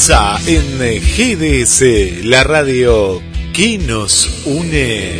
En 0.00 0.78
GDS, 0.78 2.24
la 2.24 2.44
radio 2.44 3.20
que 3.52 3.78
nos 3.78 4.30
une. 4.44 5.18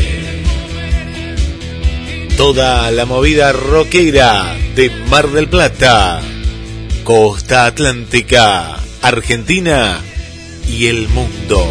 Toda 2.36 2.88
la 2.92 3.04
movida 3.04 3.50
rockera 3.50 4.56
de 4.76 4.88
Mar 5.10 5.30
del 5.30 5.48
Plata, 5.48 6.22
Costa 7.02 7.66
Atlántica, 7.66 8.78
Argentina 9.02 10.00
y 10.68 10.86
el 10.86 11.08
mundo. 11.08 11.66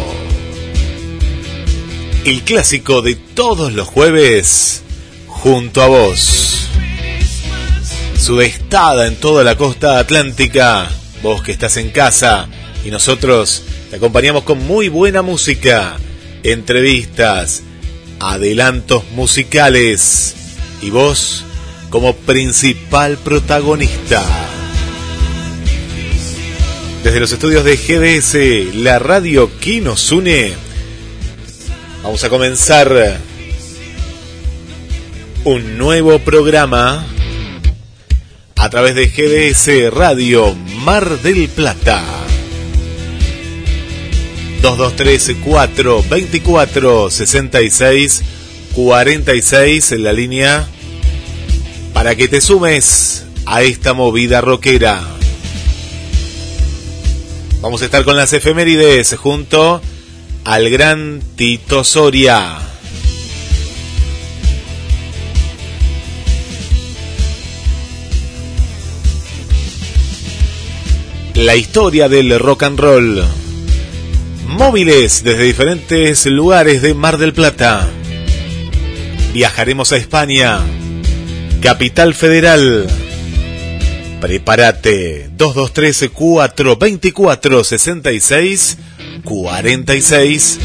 El 2.26 2.42
clásico 2.42 3.00
de 3.00 3.14
todos 3.14 3.72
los 3.72 3.88
jueves, 3.88 4.82
junto 5.26 5.82
a 5.82 5.86
vos. 5.86 6.68
Sudestada 8.18 9.06
en 9.06 9.16
toda 9.16 9.44
la 9.44 9.56
costa 9.56 9.98
atlántica, 9.98 10.90
vos 11.22 11.42
que 11.42 11.52
estás 11.52 11.78
en 11.78 11.88
casa 11.88 12.50
y 12.84 12.90
nosotros 12.90 13.62
te 13.90 13.96
acompañamos 13.96 14.44
con 14.44 14.58
muy 14.66 14.88
buena 14.88 15.22
música, 15.22 15.96
entrevistas, 16.42 17.62
adelantos 18.20 19.04
musicales 19.12 20.34
y 20.82 20.90
vos 20.90 21.44
como 21.90 22.14
principal 22.14 23.16
protagonista. 23.18 24.22
Desde 27.02 27.20
los 27.20 27.32
estudios 27.32 27.64
de 27.64 27.76
GDS, 27.76 28.74
la 28.76 28.98
radio 28.98 29.50
que 29.60 29.80
nos 29.80 30.10
une, 30.12 30.52
vamos 32.02 32.22
a 32.24 32.28
comenzar 32.28 33.18
un 35.44 35.78
nuevo 35.78 36.18
programa 36.18 37.06
a 38.56 38.70
través 38.70 38.94
de 38.94 39.06
GDS 39.06 39.94
Radio 39.94 40.54
Mar 40.54 41.20
del 41.20 41.48
Plata. 41.48 42.17
223 44.60 45.36
4 45.44 46.04
24 46.08 47.10
66 47.10 48.22
46 48.74 49.92
en 49.92 50.02
la 50.02 50.12
línea 50.12 50.68
para 51.92 52.14
que 52.14 52.28
te 52.28 52.40
sumes 52.40 53.24
a 53.46 53.62
esta 53.62 53.94
movida 53.94 54.40
rockera. 54.40 55.02
Vamos 57.60 57.82
a 57.82 57.86
estar 57.86 58.04
con 58.04 58.16
las 58.16 58.32
efemérides 58.32 59.16
junto 59.16 59.80
al 60.44 60.70
gran 60.70 61.20
Tito 61.34 61.82
Soria. 61.82 62.58
La 71.34 71.56
historia 71.56 72.08
del 72.08 72.38
rock 72.38 72.64
and 72.64 72.80
roll. 72.80 73.37
Móviles 74.48 75.22
desde 75.24 75.44
diferentes 75.44 76.24
lugares 76.24 76.80
de 76.80 76.94
Mar 76.94 77.18
del 77.18 77.34
Plata. 77.34 77.86
Viajaremos 79.34 79.92
a 79.92 79.98
España. 79.98 80.60
Capital 81.60 82.14
Federal. 82.14 82.86
Prepárate. 84.22 85.28
223 85.36 86.10
424 86.10 87.62
66 87.62 88.78
46. 89.22 90.58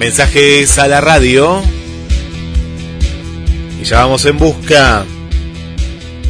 Mensajes 0.00 0.78
a 0.78 0.88
la 0.88 1.00
radio. 1.00 1.62
Y 3.80 3.84
ya 3.84 3.98
vamos 4.00 4.24
en 4.26 4.36
busca 4.36 5.06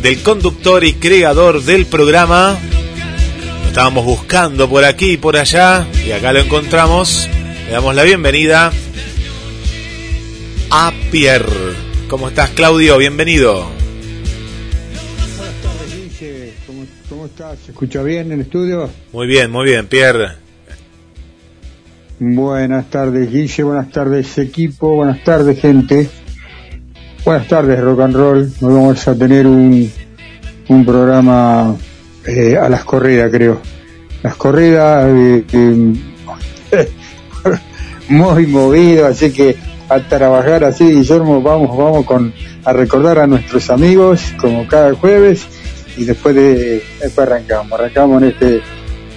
del 0.02 0.22
conductor 0.22 0.84
y 0.84 0.92
creador 0.92 1.62
del 1.62 1.86
programa. 1.86 2.58
Estábamos 3.76 4.06
buscando 4.06 4.70
por 4.70 4.86
aquí 4.86 5.10
y 5.10 5.16
por 5.18 5.36
allá 5.36 5.86
y 6.02 6.10
acá 6.10 6.32
lo 6.32 6.38
encontramos. 6.38 7.28
Le 7.66 7.72
damos 7.72 7.94
la 7.94 8.04
bienvenida 8.04 8.72
a 10.70 10.92
Pierre. 11.10 11.74
¿Cómo 12.08 12.28
estás, 12.28 12.48
Claudio? 12.52 12.96
Bienvenido. 12.96 13.66
Buenas 15.36 15.60
tardes, 15.60 15.94
Guille. 15.94 16.54
¿Cómo, 16.66 16.86
¿Cómo 17.10 17.26
estás? 17.26 17.58
¿Se 17.66 17.72
escucha 17.72 18.02
bien 18.02 18.28
en 18.28 18.32
el 18.32 18.40
estudio? 18.40 18.88
Muy 19.12 19.26
bien, 19.26 19.50
muy 19.50 19.66
bien, 19.66 19.86
Pierre. 19.88 20.36
Buenas 22.18 22.88
tardes, 22.88 23.30
Guille. 23.30 23.62
Buenas 23.62 23.90
tardes, 23.90 24.38
equipo. 24.38 24.96
Buenas 24.96 25.22
tardes, 25.22 25.60
gente. 25.60 26.08
Buenas 27.26 27.46
tardes, 27.46 27.78
Rock 27.78 28.00
and 28.00 28.16
Roll. 28.16 28.38
Hoy 28.62 28.72
vamos 28.72 29.06
a 29.06 29.14
tener 29.14 29.46
un, 29.46 29.92
un 30.66 30.86
programa 30.86 31.76
eh, 32.26 32.56
a 32.56 32.68
las 32.68 32.84
corridas, 32.84 33.30
creo. 33.30 33.60
Las 34.22 34.36
corridas 34.36 35.06
eh, 35.08 35.44
eh, 35.52 36.88
muy 38.08 38.46
movido, 38.46 39.06
así 39.06 39.30
que 39.30 39.56
a 39.88 40.00
trabajar 40.00 40.64
así, 40.64 40.90
Guillermo, 40.90 41.40
vamos, 41.40 41.76
vamos 41.76 42.04
con 42.04 42.32
a 42.64 42.72
recordar 42.72 43.20
a 43.20 43.26
nuestros 43.28 43.70
amigos 43.70 44.34
como 44.40 44.66
cada 44.66 44.92
jueves 44.94 45.46
y 45.96 46.04
después 46.04 46.34
de 46.34 46.82
después 47.00 47.28
arrancamos, 47.28 47.72
arrancamos 47.72 48.22
en 48.22 48.28
este 48.28 48.60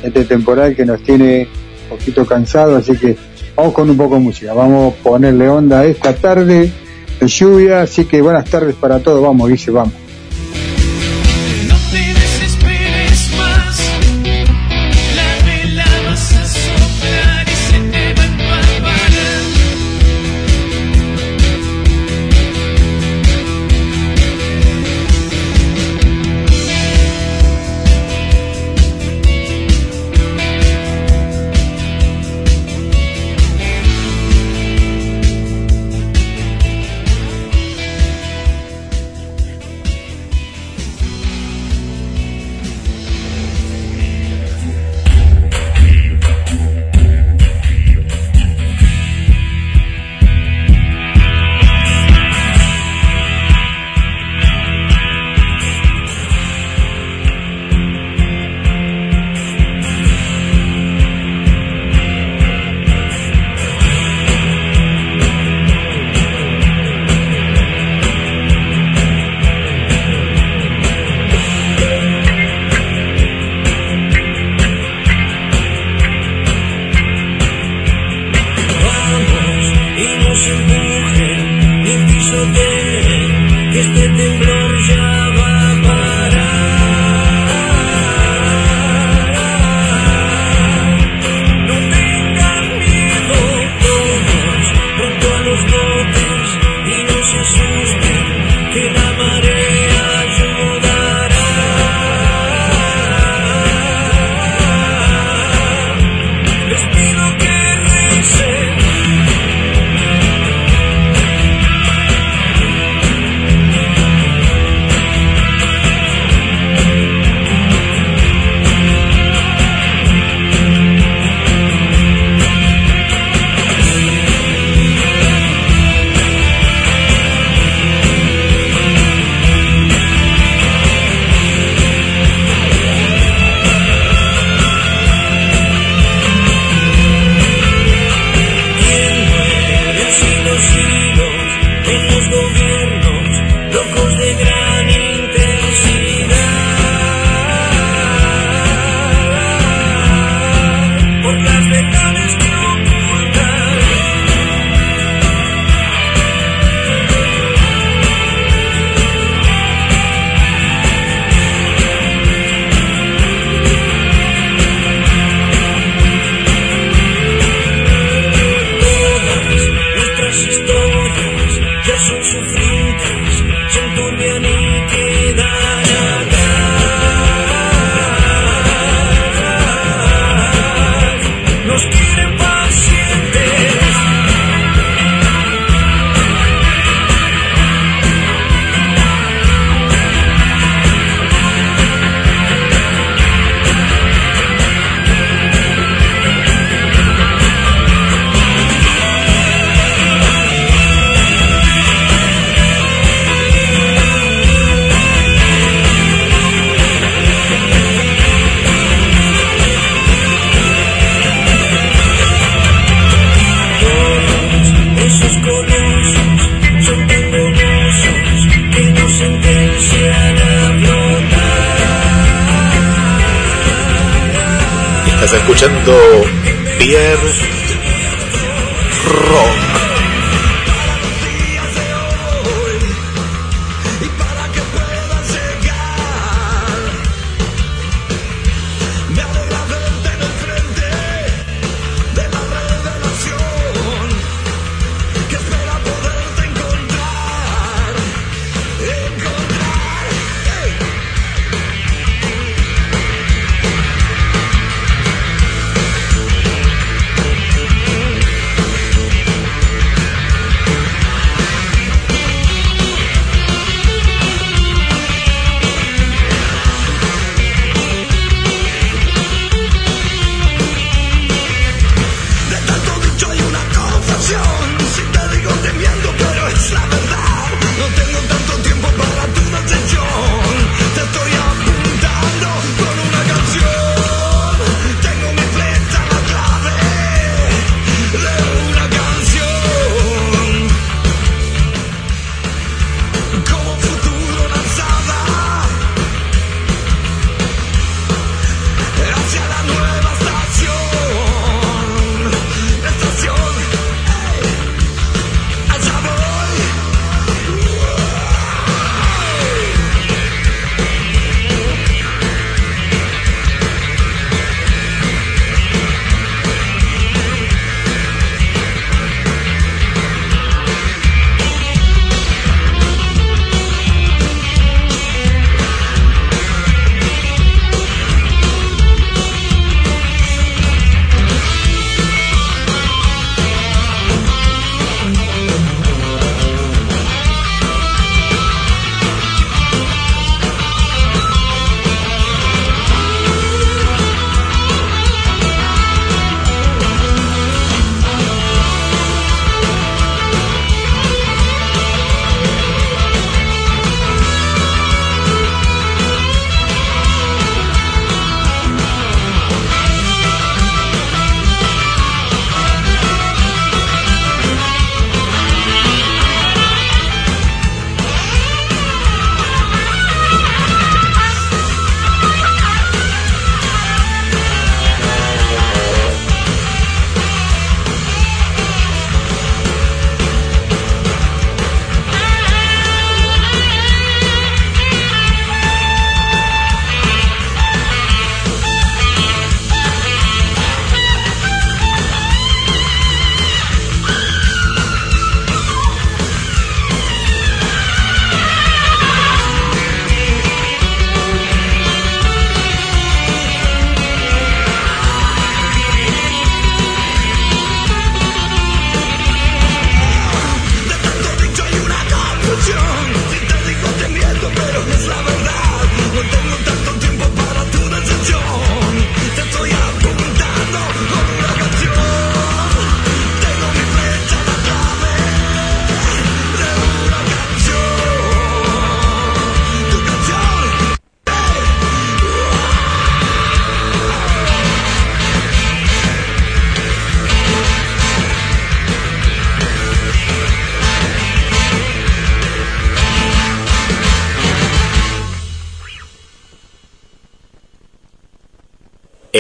este 0.04 0.26
temporal 0.26 0.76
que 0.76 0.86
nos 0.86 1.02
tiene 1.02 1.48
un 1.84 1.98
poquito 1.98 2.26
cansado, 2.26 2.76
así 2.76 2.96
que 2.96 3.18
vamos 3.56 3.74
con 3.74 3.90
un 3.90 3.98
poco 3.98 4.16
de 4.16 4.22
música, 4.22 4.54
vamos 4.54 4.94
a 4.94 5.04
ponerle 5.04 5.50
onda 5.50 5.84
esta 5.86 6.14
tarde 6.16 6.72
de 7.20 7.28
lluvia, 7.28 7.82
así 7.82 8.06
que 8.06 8.22
buenas 8.22 8.46
tardes 8.46 8.76
para 8.76 9.00
todos, 9.00 9.24
vamos, 9.24 9.50
dice, 9.50 9.72
vamos. 9.72 10.09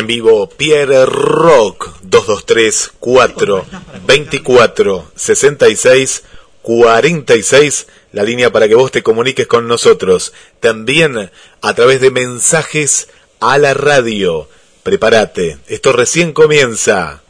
Vivo, 0.09 0.49
Pierre 0.49 1.05
Rock 1.05 1.99
223 2.01 2.93
4 2.99 3.65
24 4.07 5.11
66 5.15 6.23
46, 6.63 7.87
la 8.11 8.23
línea 8.23 8.51
para 8.51 8.67
que 8.67 8.73
vos 8.73 8.91
te 8.91 9.03
comuniques 9.03 9.45
con 9.45 9.67
nosotros. 9.67 10.33
También 10.59 11.29
a 11.61 11.73
través 11.75 12.01
de 12.01 12.09
mensajes 12.09 13.09
a 13.39 13.59
la 13.59 13.75
radio. 13.75 14.49
Prepárate, 14.81 15.59
esto 15.67 15.93
recién 15.93 16.33
comienza. 16.33 17.21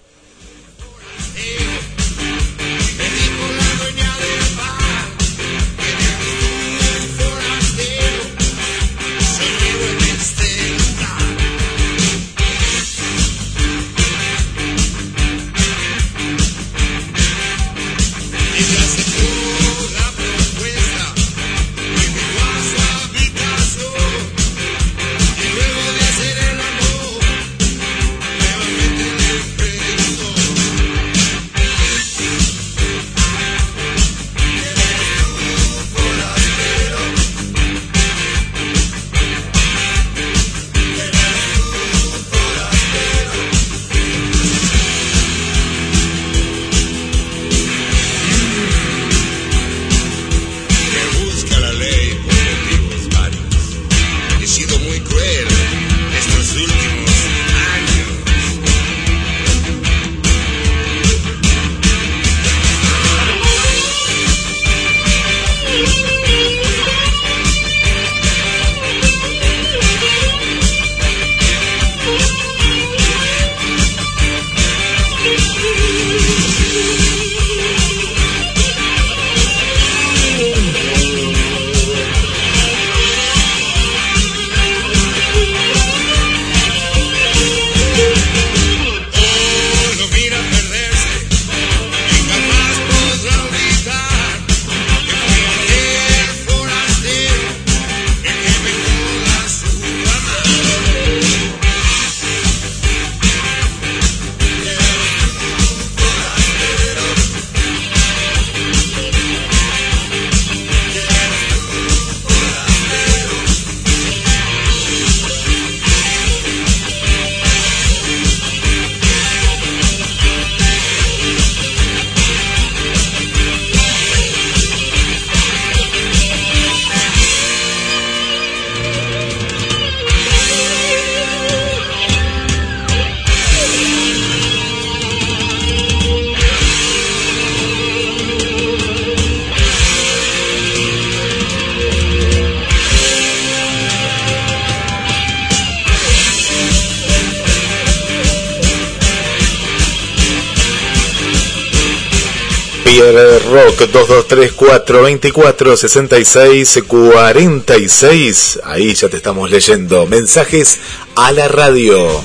rock 153.50 153.80
2234 153.92 155.02
24 155.02 155.78
66 155.78 156.84
46. 156.88 158.60
Ahí 158.64 158.94
ya 158.94 159.10
te 159.10 159.18
estamos 159.18 159.50
leyendo. 159.50 160.06
Mensajes 160.06 160.78
a 161.16 161.32
la 161.32 161.48
radio. 161.48 162.22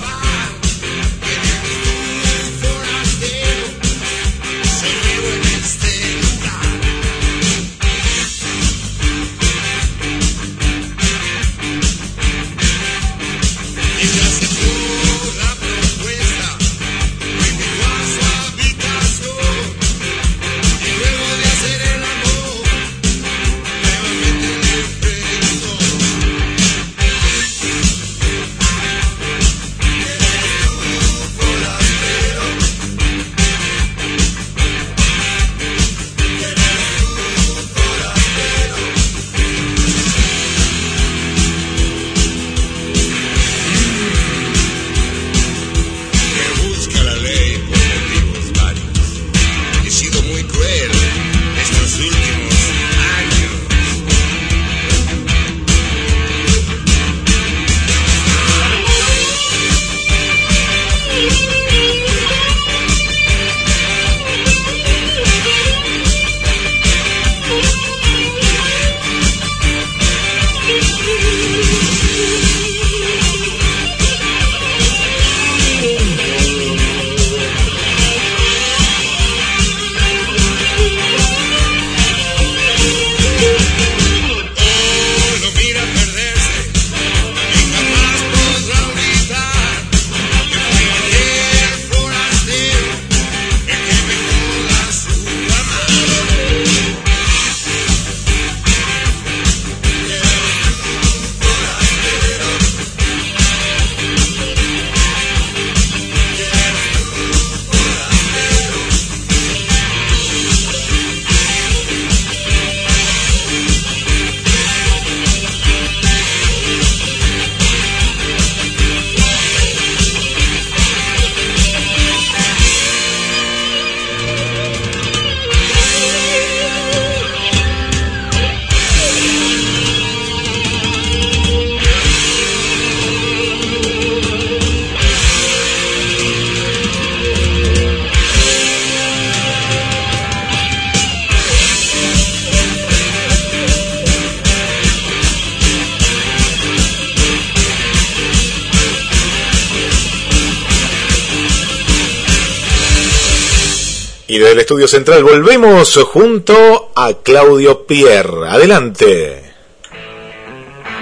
Estudio 154.75 154.89
central 154.89 155.23
volvemos 155.23 155.97
junto 156.03 156.91
a 156.97 157.13
Claudio 157.23 157.87
Pierre. 157.87 158.49
Adelante. 158.49 159.41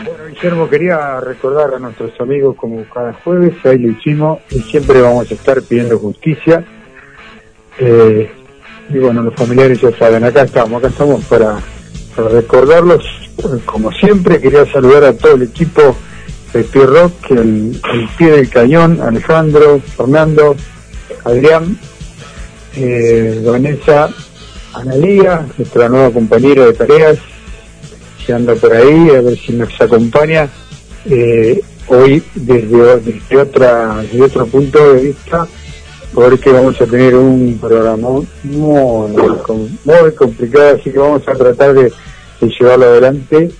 Bueno, 0.05 0.27
Guillermo, 0.29 0.69
quería 0.69 1.19
recordar 1.21 1.73
a 1.75 1.79
nuestros 1.79 2.13
amigos 2.21 2.55
como 2.57 2.85
cada 2.93 3.15
jueves, 3.25 3.55
ahí 3.65 3.79
lo 3.79 3.93
hicimos 3.93 4.41
y 4.51 4.61
siempre 4.61 5.01
vamos 5.01 5.31
a 5.31 5.35
estar 5.35 5.63
pidiendo 5.63 5.99
justicia. 5.99 6.63
Eh, 7.79 8.31
y 8.91 8.99
bueno, 8.99 9.23
los 9.23 9.35
familiares 9.35 9.81
ya 9.81 9.91
saben, 9.97 10.23
acá 10.25 10.43
estamos, 10.43 10.79
acá 10.79 10.89
estamos 10.89 11.25
para, 11.25 11.59
recordarlos. 12.31 13.07
Como 13.65 13.91
siempre, 13.93 14.39
quería 14.39 14.71
saludar 14.71 15.05
a 15.05 15.17
todo 15.17 15.37
el 15.37 15.45
equipo 15.45 15.97
de 16.53 16.63
Pierre 16.65 17.01
Rock, 17.01 17.31
el, 17.31 17.81
el 17.91 18.09
pie 18.19 18.33
del 18.33 18.51
cañón, 18.51 19.01
Alejandro, 19.01 19.81
Fernando, 19.97 20.57
Adrián, 21.25 21.79
eh, 22.77 23.43
Vanessa, 23.45 24.11
Analía, 24.75 25.47
nuestra 25.57 25.89
nueva 25.89 26.11
compañera 26.11 26.67
de 26.67 26.73
tareas, 26.73 27.19
que 28.25 28.33
anda 28.33 28.55
por 28.55 28.73
ahí, 28.73 29.11
a 29.11 29.21
ver 29.21 29.39
si 29.39 29.53
nos 29.53 29.81
acompaña 29.81 30.49
eh, 31.05 31.61
hoy 31.89 32.23
desde, 32.35 33.37
otra, 33.37 33.97
desde 34.03 34.23
otro 34.23 34.47
punto 34.47 34.95
de 34.95 35.03
vista, 35.03 35.47
porque 36.15 36.53
vamos 36.53 36.81
a 36.81 36.87
tener 36.87 37.15
un 37.15 37.59
programa 37.61 38.09
muy, 38.09 38.27
muy 39.85 40.13
complicado, 40.17 40.77
así 40.79 40.91
que 40.91 40.99
vamos 40.99 41.27
a 41.27 41.35
tratar 41.35 41.75
de, 41.75 41.93
de 42.41 42.49
llevarlo 42.49 42.87
adelante 42.87 43.51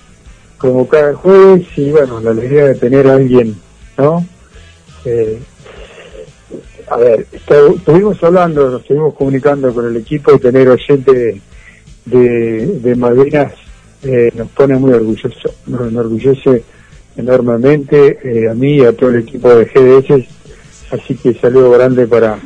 como 0.57 0.87
cada 0.87 1.13
jueves 1.13 1.67
y 1.75 1.91
bueno, 1.91 2.21
la 2.21 2.31
alegría 2.31 2.67
de 2.67 2.75
tener 2.75 3.07
a 3.07 3.15
alguien, 3.15 3.55
¿no? 3.97 4.25
Eh, 5.03 5.37
a 6.93 6.97
ver, 6.97 7.25
estuvimos 7.31 8.23
hablando, 8.23 8.69
nos 8.69 8.81
estuvimos 8.81 9.15
comunicando 9.15 9.73
con 9.73 9.87
el 9.87 9.97
equipo 9.97 10.33
y 10.33 10.39
tener 10.39 10.69
oyente 10.69 11.41
de, 12.05 12.67
de, 12.79 12.95
Malvinas 12.95 13.53
eh, 14.03 14.31
nos 14.35 14.49
pone 14.49 14.75
muy 14.75 14.93
orgulloso, 14.93 15.49
nos 15.65 15.87
enorgullece 15.87 16.63
enormemente 17.17 18.19
eh, 18.23 18.49
a 18.49 18.53
mí 18.53 18.75
y 18.75 18.85
a 18.85 18.95
todo 18.95 19.09
el 19.09 19.21
equipo 19.21 19.49
de 19.49 19.65
GDS, 19.65 20.27
así 20.91 21.15
que 21.15 21.33
saludo 21.33 21.71
grande 21.71 22.05
para 22.05 22.37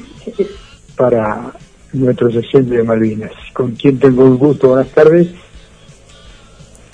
para 0.95 1.51
nuestros 1.93 2.35
oyentes 2.35 2.69
de 2.69 2.83
Malvinas, 2.83 3.31
con 3.53 3.71
quien 3.71 3.99
tengo 3.99 4.23
un 4.23 4.37
gusto, 4.37 4.69
buenas 4.69 4.89
tardes. 4.89 5.27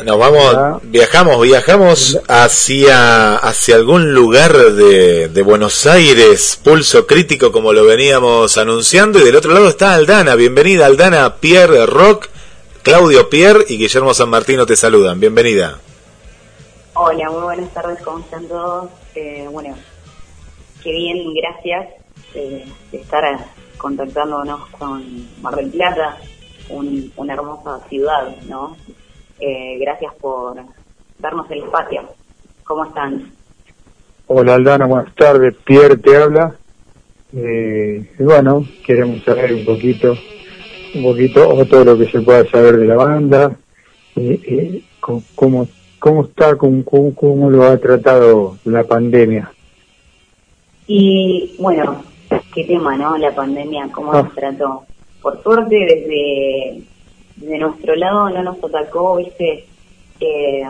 Nos 0.06 0.18
vamos, 0.18 0.82
viajamos, 0.84 1.42
viajamos 1.42 2.20
hacia, 2.28 3.36
hacia 3.38 3.76
algún 3.76 4.14
lugar 4.14 4.52
de, 4.54 5.30
de 5.30 5.42
Buenos 5.44 5.86
Aires, 5.86 6.60
pulso 6.64 7.08
crítico 7.08 7.52
como 7.52 7.72
lo 7.74 7.86
veníamos 7.86 8.58
anunciando, 8.58 9.20
y 9.20 9.24
del 9.24 9.36
otro 9.36 9.54
lado 9.54 9.70
está 9.70 9.94
Aldana, 9.96 10.36
bienvenida 10.36 10.86
Aldana, 10.88 11.36
Pierre 11.38 11.86
Rock, 11.86 12.28
Claudio 12.82 13.30
Pierre 13.30 13.66
y 13.70 13.78
Guillermo 13.78 14.14
San 14.14 14.30
Martino 14.30 14.66
te 14.66 14.76
saludan, 14.76 15.20
bienvenida. 15.20 15.80
Hola, 16.96 17.30
muy 17.30 17.42
buenas 17.44 17.74
tardes, 17.74 18.00
¿cómo 18.04 18.20
están 18.20 18.46
todos? 18.48 18.90
Eh, 19.16 19.48
bueno, 19.50 19.76
qué 20.84 20.92
bien, 20.92 21.34
gracias 21.34 21.88
eh, 22.36 22.66
de 22.92 22.98
estar 22.98 23.24
contactándonos 23.78 24.70
con 24.72 25.30
Mar 25.42 25.56
del 25.56 25.70
Plata, 25.70 26.18
un- 26.70 27.12
una 27.16 27.34
hermosa 27.34 27.80
ciudad, 27.90 28.36
¿no? 28.50 28.76
Eh, 29.46 29.78
gracias 29.82 30.14
por 30.22 30.56
darnos 31.20 31.52
el 31.52 31.64
espacio. 31.64 32.02
¿Cómo 32.64 32.86
están? 32.86 33.30
Hola 34.28 34.56
Aldana, 34.56 34.86
buenas 34.86 35.14
tardes, 35.16 35.54
Pierre 35.66 35.98
te 35.98 36.16
habla. 36.16 36.56
Eh, 37.36 38.10
y 38.18 38.24
bueno, 38.24 38.66
queremos 38.86 39.22
saber 39.24 39.54
un 39.54 39.66
poquito, 39.66 40.16
un 40.96 41.04
poquito, 41.04 41.50
o 41.50 41.66
todo 41.66 41.84
lo 41.84 41.98
que 41.98 42.10
se 42.10 42.22
pueda 42.22 42.46
saber 42.50 42.78
de 42.78 42.86
la 42.86 42.96
banda, 42.96 43.52
eh, 44.16 44.40
eh, 44.48 44.84
cómo, 45.36 45.68
cómo 46.00 46.24
está, 46.24 46.56
cómo, 46.56 46.86
cómo, 46.86 47.50
lo 47.50 47.64
ha 47.64 47.78
tratado 47.78 48.58
la 48.64 48.86
pandemia. 48.86 49.52
Y 50.88 51.54
bueno, 51.60 52.02
qué 52.54 52.64
tema, 52.64 52.96
¿no? 52.96 53.18
La 53.18 53.36
pandemia, 53.36 53.90
cómo 53.92 54.14
Ah. 54.14 54.22
nos 54.24 54.34
trató. 54.36 54.84
por 55.22 55.42
suerte 55.44 55.76
desde, 55.76 56.84
desde 57.36 57.58
nuestro 57.60 57.96
lado 57.96 58.30
no 58.30 58.44
nos 58.44 58.64
atacó, 58.64 59.16
viste, 59.18 59.66
eh, 60.20 60.64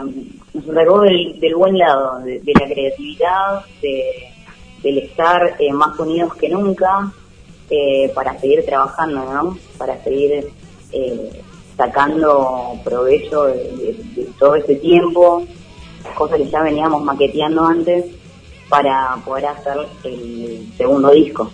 nos 0.54 0.70
atacó 0.70 1.02
del, 1.02 1.40
del 1.40 1.56
buen 1.56 1.78
lado, 1.78 2.20
de, 2.20 2.40
de 2.40 2.54
la 2.60 2.68
creatividad, 2.68 3.66
de, 3.82 4.04
del 4.82 4.98
estar 5.00 5.56
eh, 5.60 5.72
más 5.74 5.98
unidos 6.00 6.34
que 6.36 6.50
nunca, 6.50 7.12
eh, 7.70 8.12
para 8.14 8.38
seguir 8.40 8.66
trabajando, 8.66 9.24
¿no? 9.34 9.58
Para 9.78 10.02
seguir 10.04 10.48
eh, 10.92 11.42
sacando 11.78 12.74
provecho 12.84 13.44
de, 13.46 13.54
de- 13.56 13.98
de 14.16 14.28
todo 14.40 14.56
ese 14.56 14.76
tiempo, 14.76 15.44
cosas 16.16 16.38
que 16.38 16.50
ya 16.50 16.62
veníamos 16.62 17.02
maqueteando 17.04 17.64
antes 17.66 18.06
para 18.70 19.16
poder 19.26 19.48
hacer 19.48 19.78
el 20.04 20.68
segundo 20.78 21.12
disco. 21.12 21.52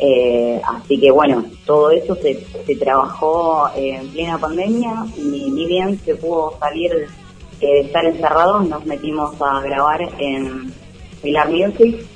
Eh, 0.00 0.60
así 0.64 1.00
que 1.00 1.10
bueno, 1.10 1.44
todo 1.66 1.90
eso 1.90 2.14
se, 2.14 2.46
se 2.64 2.76
trabajó 2.76 3.68
eh, 3.76 3.96
en 3.96 4.08
plena 4.08 4.38
pandemia 4.38 5.06
y 5.16 5.50
ni 5.50 5.66
bien 5.66 5.98
se 6.04 6.14
pudo 6.14 6.56
salir 6.60 7.08
eh, 7.60 7.66
de 7.66 7.80
estar 7.80 8.04
encerrados, 8.04 8.68
nos 8.68 8.86
metimos 8.86 9.34
a 9.42 9.60
grabar 9.60 10.00
en 10.20 10.72
Pilar 11.20 11.50
Music 11.50 12.06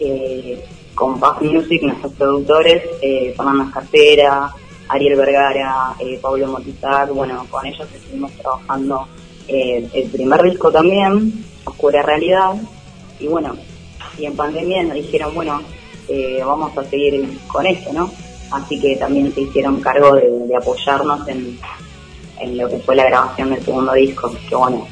eh, 0.00 0.64
con 0.94 1.20
Paz 1.20 1.42
Music, 1.42 1.82
nuestros 1.82 2.14
productores, 2.14 2.82
eh, 3.02 3.34
Fernanda 3.36 3.70
Cartera, 3.74 4.50
Ariel 4.88 5.16
Vergara, 5.16 5.94
Pablo 6.22 6.46
Motizac, 6.46 7.10
bueno, 7.10 7.46
con 7.50 7.66
ellos 7.66 7.86
estuvimos 7.94 8.32
trabajando 8.32 9.06
el 9.46 10.10
primer 10.10 10.42
disco 10.42 10.72
también, 10.72 11.44
Oscura 11.64 12.02
Realidad, 12.02 12.54
y 13.20 13.26
bueno, 13.26 13.54
y 14.18 14.24
en 14.24 14.34
pandemia 14.34 14.82
nos 14.82 14.94
dijeron, 14.94 15.34
bueno, 15.34 15.60
eh, 16.08 16.42
vamos 16.44 16.76
a 16.76 16.84
seguir 16.84 17.38
con 17.46 17.66
esto, 17.66 17.92
¿no? 17.92 18.10
Así 18.50 18.80
que 18.80 18.96
también 18.96 19.32
se 19.34 19.42
hicieron 19.42 19.80
cargo 19.80 20.14
de, 20.14 20.56
apoyarnos 20.56 21.28
en, 21.28 21.58
en 22.40 22.56
lo 22.56 22.68
que 22.68 22.78
fue 22.78 22.96
la 22.96 23.04
grabación 23.04 23.50
del 23.50 23.62
segundo 23.62 23.92
disco, 23.92 24.32
que 24.48 24.54
bueno, 24.54 24.86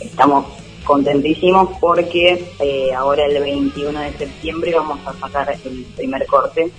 estamos 0.00 0.46
contentísimos 0.84 1.76
porque 1.80 2.44
eh, 2.58 2.92
ahora 2.94 3.26
el 3.26 3.40
21 3.40 4.00
de 4.00 4.12
septiembre 4.12 4.74
vamos 4.74 4.98
a 5.06 5.12
sacar 5.14 5.54
el 5.64 5.84
primer 5.96 6.26
corte 6.26 6.70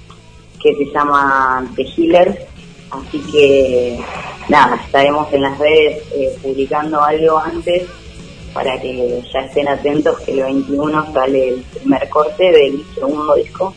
que 0.61 0.75
se 0.75 0.85
llama 0.85 1.65
The 1.75 1.83
Healers, 1.83 2.37
así 2.91 3.19
que 3.31 3.99
nada, 4.49 4.75
estaremos 4.85 5.31
en 5.33 5.41
las 5.41 5.57
redes 5.57 6.03
eh, 6.13 6.37
publicando 6.41 7.01
algo 7.01 7.37
antes 7.39 7.83
para 8.53 8.79
que 8.79 9.23
ya 9.31 9.39
estén 9.41 9.67
atentos 9.67 10.19
que 10.21 10.33
el 10.33 10.43
21 10.43 11.13
sale 11.13 11.49
el 11.49 11.61
primer 11.61 12.09
corte 12.09 12.51
del 12.51 12.83
segundo 12.95 13.35
disco, 13.35 13.73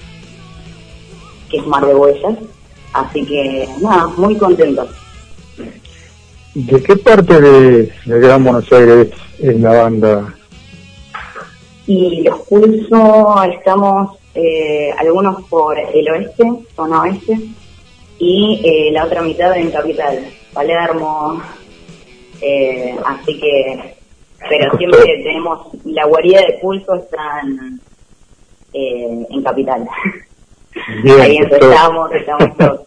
que 1.50 1.58
es 1.58 1.66
Mar 1.66 1.86
de 1.86 1.94
Huellas, 1.94 2.38
así 2.92 3.24
que 3.24 3.68
nada, 3.80 4.08
muy 4.16 4.36
contentos. 4.36 4.88
¿De 6.54 6.82
qué 6.82 6.96
parte 6.96 7.40
de, 7.40 7.92
de 8.04 8.20
Gran 8.20 8.44
Buenos 8.44 8.70
Aires 8.72 9.10
es 9.40 9.60
la 9.60 9.82
banda? 9.82 10.34
Y 11.86 12.22
los 12.22 12.40
pulso 12.42 13.42
estamos 13.42 14.18
eh, 14.34 14.90
algunos 14.98 15.44
por 15.48 15.78
el 15.78 16.08
oeste, 16.10 16.44
zona 16.74 17.02
oeste, 17.02 17.38
y 18.18 18.60
eh, 18.64 18.90
la 18.92 19.04
otra 19.04 19.22
mitad 19.22 19.56
en 19.56 19.70
capital, 19.70 20.26
Palermo. 20.52 21.40
Eh, 22.40 22.96
así 23.04 23.38
que, 23.38 23.94
pero 24.48 24.76
siempre 24.76 25.00
tenemos, 25.22 25.68
la 25.84 26.04
guarida 26.06 26.40
de 26.40 26.58
pulso 26.60 26.94
está 26.94 27.40
en, 27.42 27.80
eh, 28.72 29.26
en 29.30 29.42
capital. 29.42 29.86
Bien, 31.02 31.20
Ahí 31.20 31.36
empezamos, 31.36 32.10
estamos 32.12 32.56
todos. 32.56 32.80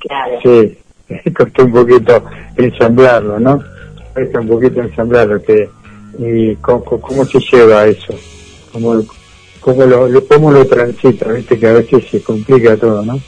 Claro. 0.00 0.38
Sí, 0.42 0.78
costó 1.36 1.64
un 1.64 1.72
poquito 1.72 2.24
ensamblarlo, 2.56 3.38
¿no? 3.38 3.62
Cuesta 4.12 4.40
un 4.40 4.48
poquito 4.48 4.80
ensamblarlo. 4.80 5.40
Que, 5.42 5.68
¿Y 6.18 6.56
cómo, 6.56 6.84
cómo- 6.84 7.24
se 7.24 7.38
lleva 7.40 7.86
eso? 7.86 8.14
¿Cómo, 8.72 9.02
cómo, 9.60 9.84
lo, 9.84 10.08
lo- 10.08 10.26
cómo 10.26 10.50
lo 10.50 10.66
transita? 10.66 11.30
Viste 11.32 11.58
que 11.58 11.66
a 11.68 11.72
veces 11.74 12.04
se 12.10 12.22
complica 12.22 12.76
todo, 12.76 13.02
¿no? 13.04 13.18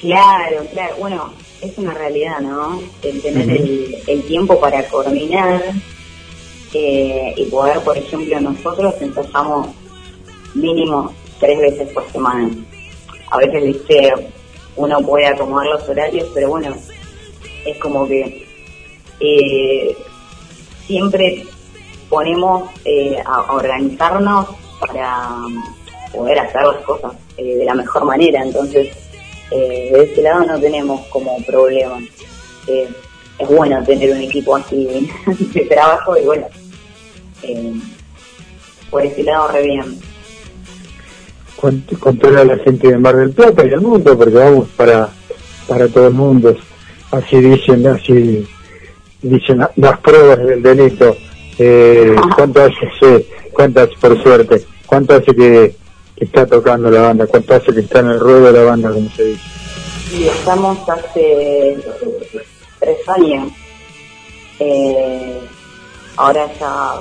Claro, 0.00 0.56
claro. 0.72 0.94
Bueno, 1.00 1.32
es 1.62 1.76
una 1.78 1.94
realidad, 1.94 2.40
¿no? 2.40 2.80
El 3.02 3.22
tener 3.22 3.50
el, 3.50 3.96
el 4.06 4.22
tiempo 4.24 4.60
para 4.60 4.84
coordinar 4.88 5.62
eh, 6.74 7.34
y 7.36 7.44
poder, 7.46 7.80
por 7.80 7.96
ejemplo, 7.96 8.40
nosotros 8.40 8.94
ensayamos 9.00 9.68
mínimo 10.54 11.12
tres 11.40 11.58
veces 11.58 11.88
por 11.92 12.10
semana. 12.10 12.50
A 13.30 13.38
veces, 13.38 13.64
viste, 13.64 14.12
uno 14.76 15.00
puede 15.00 15.26
acomodar 15.26 15.66
los 15.66 15.88
horarios, 15.88 16.28
pero 16.34 16.48
bueno, 16.50 16.74
es 17.66 17.78
como 17.78 18.06
que 18.06 18.46
eh, 19.20 19.96
siempre 20.86 21.46
ponemos 22.08 22.70
eh, 22.84 23.22
a 23.24 23.52
organizarnos 23.52 24.48
para 24.80 25.30
poder 26.12 26.38
hacer 26.38 26.62
las 26.62 26.84
cosas 26.84 27.12
eh, 27.36 27.56
de 27.56 27.64
la 27.64 27.74
mejor 27.74 28.04
manera. 28.04 28.42
Entonces, 28.42 28.88
eh, 29.50 29.90
de 29.92 30.04
ese 30.04 30.22
lado 30.22 30.44
no 30.44 30.60
tenemos 30.60 31.00
como 31.08 31.36
problema. 31.44 31.98
Eh, 32.66 32.88
es 33.38 33.48
bueno 33.48 33.82
tener 33.84 34.10
un 34.10 34.22
equipo 34.22 34.56
así 34.56 35.10
de 35.54 35.64
trabajo 35.66 36.16
y 36.16 36.24
bueno, 36.24 36.46
eh, 37.42 37.72
por 38.90 39.04
ese 39.04 39.22
lado 39.22 39.48
re 39.48 39.62
bien. 39.62 39.98
Cont- 41.60 41.98
Controla 41.98 42.40
a 42.40 42.44
la 42.44 42.58
gente 42.58 42.88
de 42.88 42.98
Mar 42.98 43.16
del 43.16 43.30
Plata 43.32 43.64
y 43.64 43.70
del 43.70 43.80
mundo, 43.80 44.16
porque 44.16 44.34
vamos 44.34 44.68
para, 44.76 45.08
para 45.68 45.88
todo 45.88 46.08
el 46.08 46.14
mundo. 46.14 46.56
Así 47.10 47.36
dicen, 47.40 47.86
así 47.86 48.46
dicen 49.20 49.58
la- 49.58 49.70
las 49.76 49.98
pruebas 50.00 50.38
del 50.38 50.62
delito. 50.62 51.16
Eh, 51.58 52.16
¿Cuánto 52.34 52.62
hace, 52.64 52.74
hace, 52.86 53.26
por 54.00 54.22
suerte, 54.22 54.64
cuánto 54.86 55.14
hace 55.14 55.26
que, 55.26 55.76
que 56.16 56.24
está 56.24 56.46
tocando 56.46 56.90
la 56.90 57.02
banda, 57.02 57.26
cuánto 57.26 57.54
hace 57.54 57.72
que 57.72 57.80
está 57.80 58.00
en 58.00 58.06
el 58.08 58.18
ruedo 58.20 58.46
de 58.46 58.52
la 58.58 58.64
banda, 58.64 58.90
como 58.90 59.08
se 59.10 59.24
dice? 59.24 59.42
Y 60.14 60.24
estamos 60.28 60.78
hace 60.88 61.76
tres 62.80 63.08
años. 63.08 63.52
Eh, 64.58 65.38
ahora 66.16 66.46
ya 66.58 66.94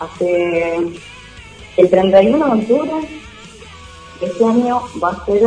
hace 0.00 0.76
el 1.76 1.90
31 1.90 2.44
de 2.44 2.60
octubre 2.60 3.08
de 4.20 4.26
este 4.26 4.44
año 4.44 4.82
va 5.02 5.10
a 5.10 5.24
ser 5.26 5.42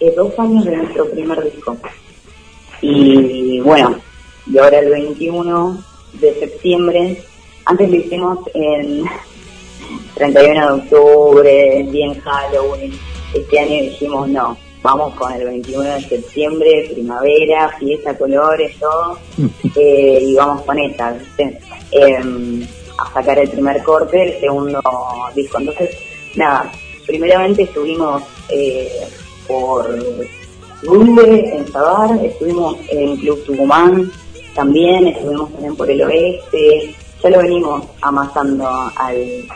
eh, 0.00 0.12
dos 0.16 0.38
años 0.38 0.64
de 0.64 0.76
nuestro 0.76 1.10
primer 1.10 1.42
disco. 1.44 1.76
Y 2.80 3.60
bueno, 3.60 3.96
y 4.46 4.58
ahora 4.58 4.78
el 4.78 4.90
21 4.90 5.84
de 6.14 6.34
septiembre, 6.34 7.22
antes 7.64 7.90
lo 7.90 7.96
hicimos 7.96 8.38
en 8.54 9.04
31 10.14 10.66
de 10.66 10.82
octubre, 10.82 11.86
bien 11.90 12.14
Halloween. 12.20 12.92
Este 13.34 13.58
año 13.58 13.82
dijimos 13.82 14.28
no, 14.28 14.56
vamos 14.82 15.14
con 15.14 15.32
el 15.32 15.44
21 15.44 15.82
de 15.82 16.00
septiembre, 16.02 16.90
primavera, 16.92 17.76
fiesta, 17.78 18.16
colores, 18.16 18.78
todo, 18.78 19.18
eh, 19.76 20.20
y 20.22 20.34
vamos 20.34 20.62
con. 20.62 20.78
Em, 21.92 22.66
a 23.00 23.12
sacar 23.12 23.38
el 23.38 23.48
primer 23.50 23.82
corte, 23.82 24.34
el 24.34 24.40
segundo 24.40 24.80
disco. 25.34 25.58
Entonces, 25.58 25.96
nada, 26.36 26.70
primeramente 27.06 27.62
estuvimos 27.62 28.22
eh, 28.48 28.88
por 29.46 29.86
Rumbe, 30.82 31.56
en 31.56 31.66
Sabar, 31.72 32.24
estuvimos 32.24 32.76
en 32.88 33.16
Club 33.18 33.44
Tucumán, 33.44 34.10
también 34.54 35.06
estuvimos 35.08 35.50
también 35.52 35.76
por 35.76 35.90
el 35.90 36.02
oeste, 36.02 36.94
ya 37.22 37.30
lo 37.30 37.38
venimos 37.38 37.84
amasando 38.00 38.66
al 38.96 39.46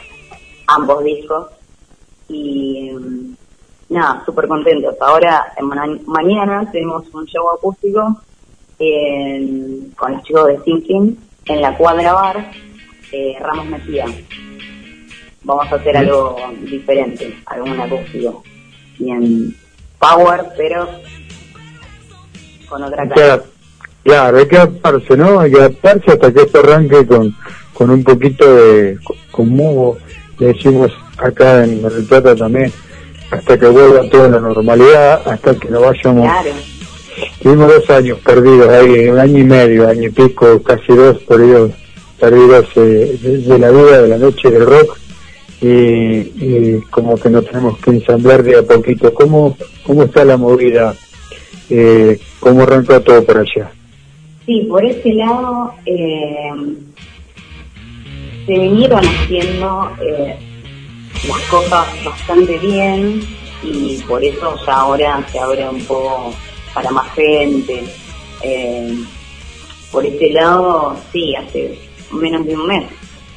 ambos 0.67 1.05
discos 1.05 1.47
y 2.29 2.91
nada, 3.89 4.23
súper 4.27 4.49
contentos. 4.49 4.95
Ahora, 5.01 5.45
ma- 5.63 5.99
mañana 6.07 6.69
tenemos 6.71 7.05
un 7.13 7.25
show 7.27 7.51
acústico 7.51 8.21
en- 8.79 9.93
con 9.97 10.13
los 10.13 10.23
chicos 10.25 10.47
de 10.49 10.59
Thinking 10.59 11.19
en 11.47 11.61
la 11.61 11.77
cuadra 11.77 12.13
bar 12.13 12.51
eh, 13.15 13.37
Ramos 13.41 13.67
Mejía. 13.67 14.07
Vamos 15.45 15.71
a 15.71 15.77
hacer 15.77 15.97
algo 15.97 16.37
diferente, 16.63 17.37
algún 17.47 17.79
acústico. 17.79 18.43
Bien 18.99 19.55
power, 19.99 20.45
pero 20.57 20.89
con 22.69 22.83
otra 22.83 23.09
cara. 23.09 23.43
Claro, 24.03 24.39
hay 24.39 24.49
que 24.49 24.57
adaptarse, 24.57 25.17
¿no? 25.17 25.41
Hay 25.41 25.51
que 25.51 25.59
adaptarse 25.59 26.13
hasta 26.13 26.33
que 26.33 26.43
esto 26.43 26.59
arranque 26.59 27.07
con, 27.07 27.35
con 27.73 27.91
un 27.91 28.05
poquito 28.05 28.55
de, 28.55 28.99
con 29.31 29.49
mugo, 29.49 29.97
le 30.39 30.49
decimos 30.49 30.93
acá 31.17 31.65
en 31.65 31.83
del 31.83 32.05
Plata 32.05 32.37
también, 32.37 32.71
hasta 33.31 33.59
que 33.59 33.67
vuelva 33.67 34.09
toda 34.11 34.29
la 34.29 34.41
normalidad, 34.41 35.27
hasta 35.27 35.55
que 35.55 35.71
no 35.71 35.81
vayamos 35.81 36.25
Claro, 36.25 36.51
Tuvimos 37.43 37.69
dos 37.69 37.91
años 37.91 38.19
perdidos 38.19 38.69
ahí, 38.69 39.09
un 39.09 39.19
año 39.19 39.39
y 39.39 39.45
medio, 39.45 39.89
año 39.89 40.09
y 40.09 40.11
pico, 40.11 40.63
casi 40.63 40.93
dos 40.93 41.19
perdidos, 41.23 41.71
perdidos 42.19 42.75
de, 42.75 43.59
la 43.59 43.71
vida, 43.71 44.03
de 44.03 44.09
la 44.09 44.19
noche 44.19 44.51
del 44.51 44.67
rock, 44.67 44.99
y, 45.61 46.81
como 46.91 47.17
que 47.17 47.31
nos 47.31 47.47
tenemos 47.47 47.79
que 47.79 47.91
ensamblar 47.91 48.43
de 48.43 48.59
a 48.59 48.63
poquito. 48.63 49.15
¿Cómo, 49.15 49.57
cómo 49.85 50.03
está 50.03 50.25
la 50.25 50.37
movida 50.37 50.95
eh, 51.71 52.21
cómo 52.41 52.63
arrancó 52.63 53.01
todo 53.01 53.25
por 53.25 53.39
allá. 53.39 53.71
Sí, 54.47 54.67
por 54.69 54.85
ese 54.85 55.15
lado 55.15 55.73
eh, 55.87 56.51
se 58.47 58.53
vinieron 58.53 59.01
haciendo 59.05 59.91
eh, 60.03 60.37
las 61.27 61.41
cosas 61.49 61.87
bastante 62.05 62.59
bien 62.59 63.23
y 63.63 63.97
por 64.07 64.23
eso 64.23 64.55
ya 64.67 64.75
ahora 64.75 65.27
se 65.33 65.39
abre 65.39 65.67
un 65.69 65.83
poco 65.85 66.35
para 66.75 66.91
más 66.91 67.11
gente. 67.15 67.85
Eh, 68.43 69.05
por 69.91 70.05
ese 70.05 70.31
lado, 70.31 70.97
sí, 71.13 71.35
hace 71.37 71.79
menos 72.15 72.47
de 72.47 72.55
un 72.55 72.67
mes 72.67 72.85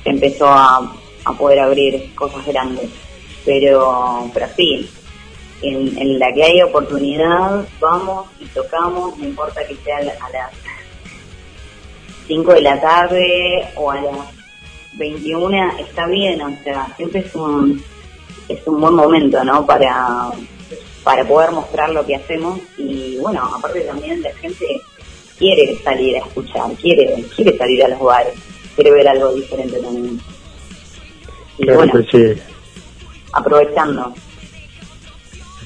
empezó 0.05 0.47
a, 0.47 0.93
a 1.25 1.33
poder 1.33 1.59
abrir 1.59 2.13
cosas 2.15 2.45
grandes. 2.45 2.89
Pero, 3.45 4.29
pero 4.33 4.47
sí, 4.55 4.89
en, 5.61 6.19
la 6.19 6.33
que 6.33 6.43
hay 6.43 6.61
oportunidad, 6.61 7.65
vamos 7.79 8.27
y 8.39 8.45
tocamos, 8.45 9.17
no 9.17 9.25
importa 9.25 9.65
que 9.65 9.75
sea 9.77 9.97
a 9.97 10.03
las 10.03 10.51
5 12.27 12.53
de 12.53 12.61
la 12.61 12.81
tarde 12.81 13.67
o 13.75 13.91
a 13.91 14.01
las 14.01 14.17
21, 14.93 15.77
está 15.79 16.07
bien, 16.07 16.41
o 16.41 16.63
sea, 16.63 16.87
siempre 16.97 17.21
es 17.21 17.33
un, 17.35 17.83
es 18.49 18.59
un 18.67 18.81
buen 18.81 18.95
momento, 18.95 19.43
¿no? 19.43 19.65
Para, 19.65 20.29
para 21.03 21.23
poder 21.23 21.51
mostrar 21.51 21.89
lo 21.91 22.05
que 22.05 22.15
hacemos 22.15 22.59
y 22.77 23.17
bueno, 23.17 23.49
aparte 23.55 23.81
también 23.81 24.21
la 24.21 24.33
gente 24.35 24.65
quiere 25.37 25.77
salir 25.83 26.17
a 26.17 26.19
escuchar, 26.19 26.71
quiere, 26.81 27.23
quiere 27.35 27.57
salir 27.57 27.83
a 27.83 27.87
los 27.89 27.99
bares, 27.99 28.33
quiere 28.77 28.91
ver 28.91 29.07
algo 29.09 29.33
diferente 29.33 29.77
también. 29.79 30.21
Y 31.57 31.63
Claro 31.63 31.79
bueno, 31.79 31.93
que 32.11 32.35
sí. 32.35 32.41
aprovechando. 33.33 34.13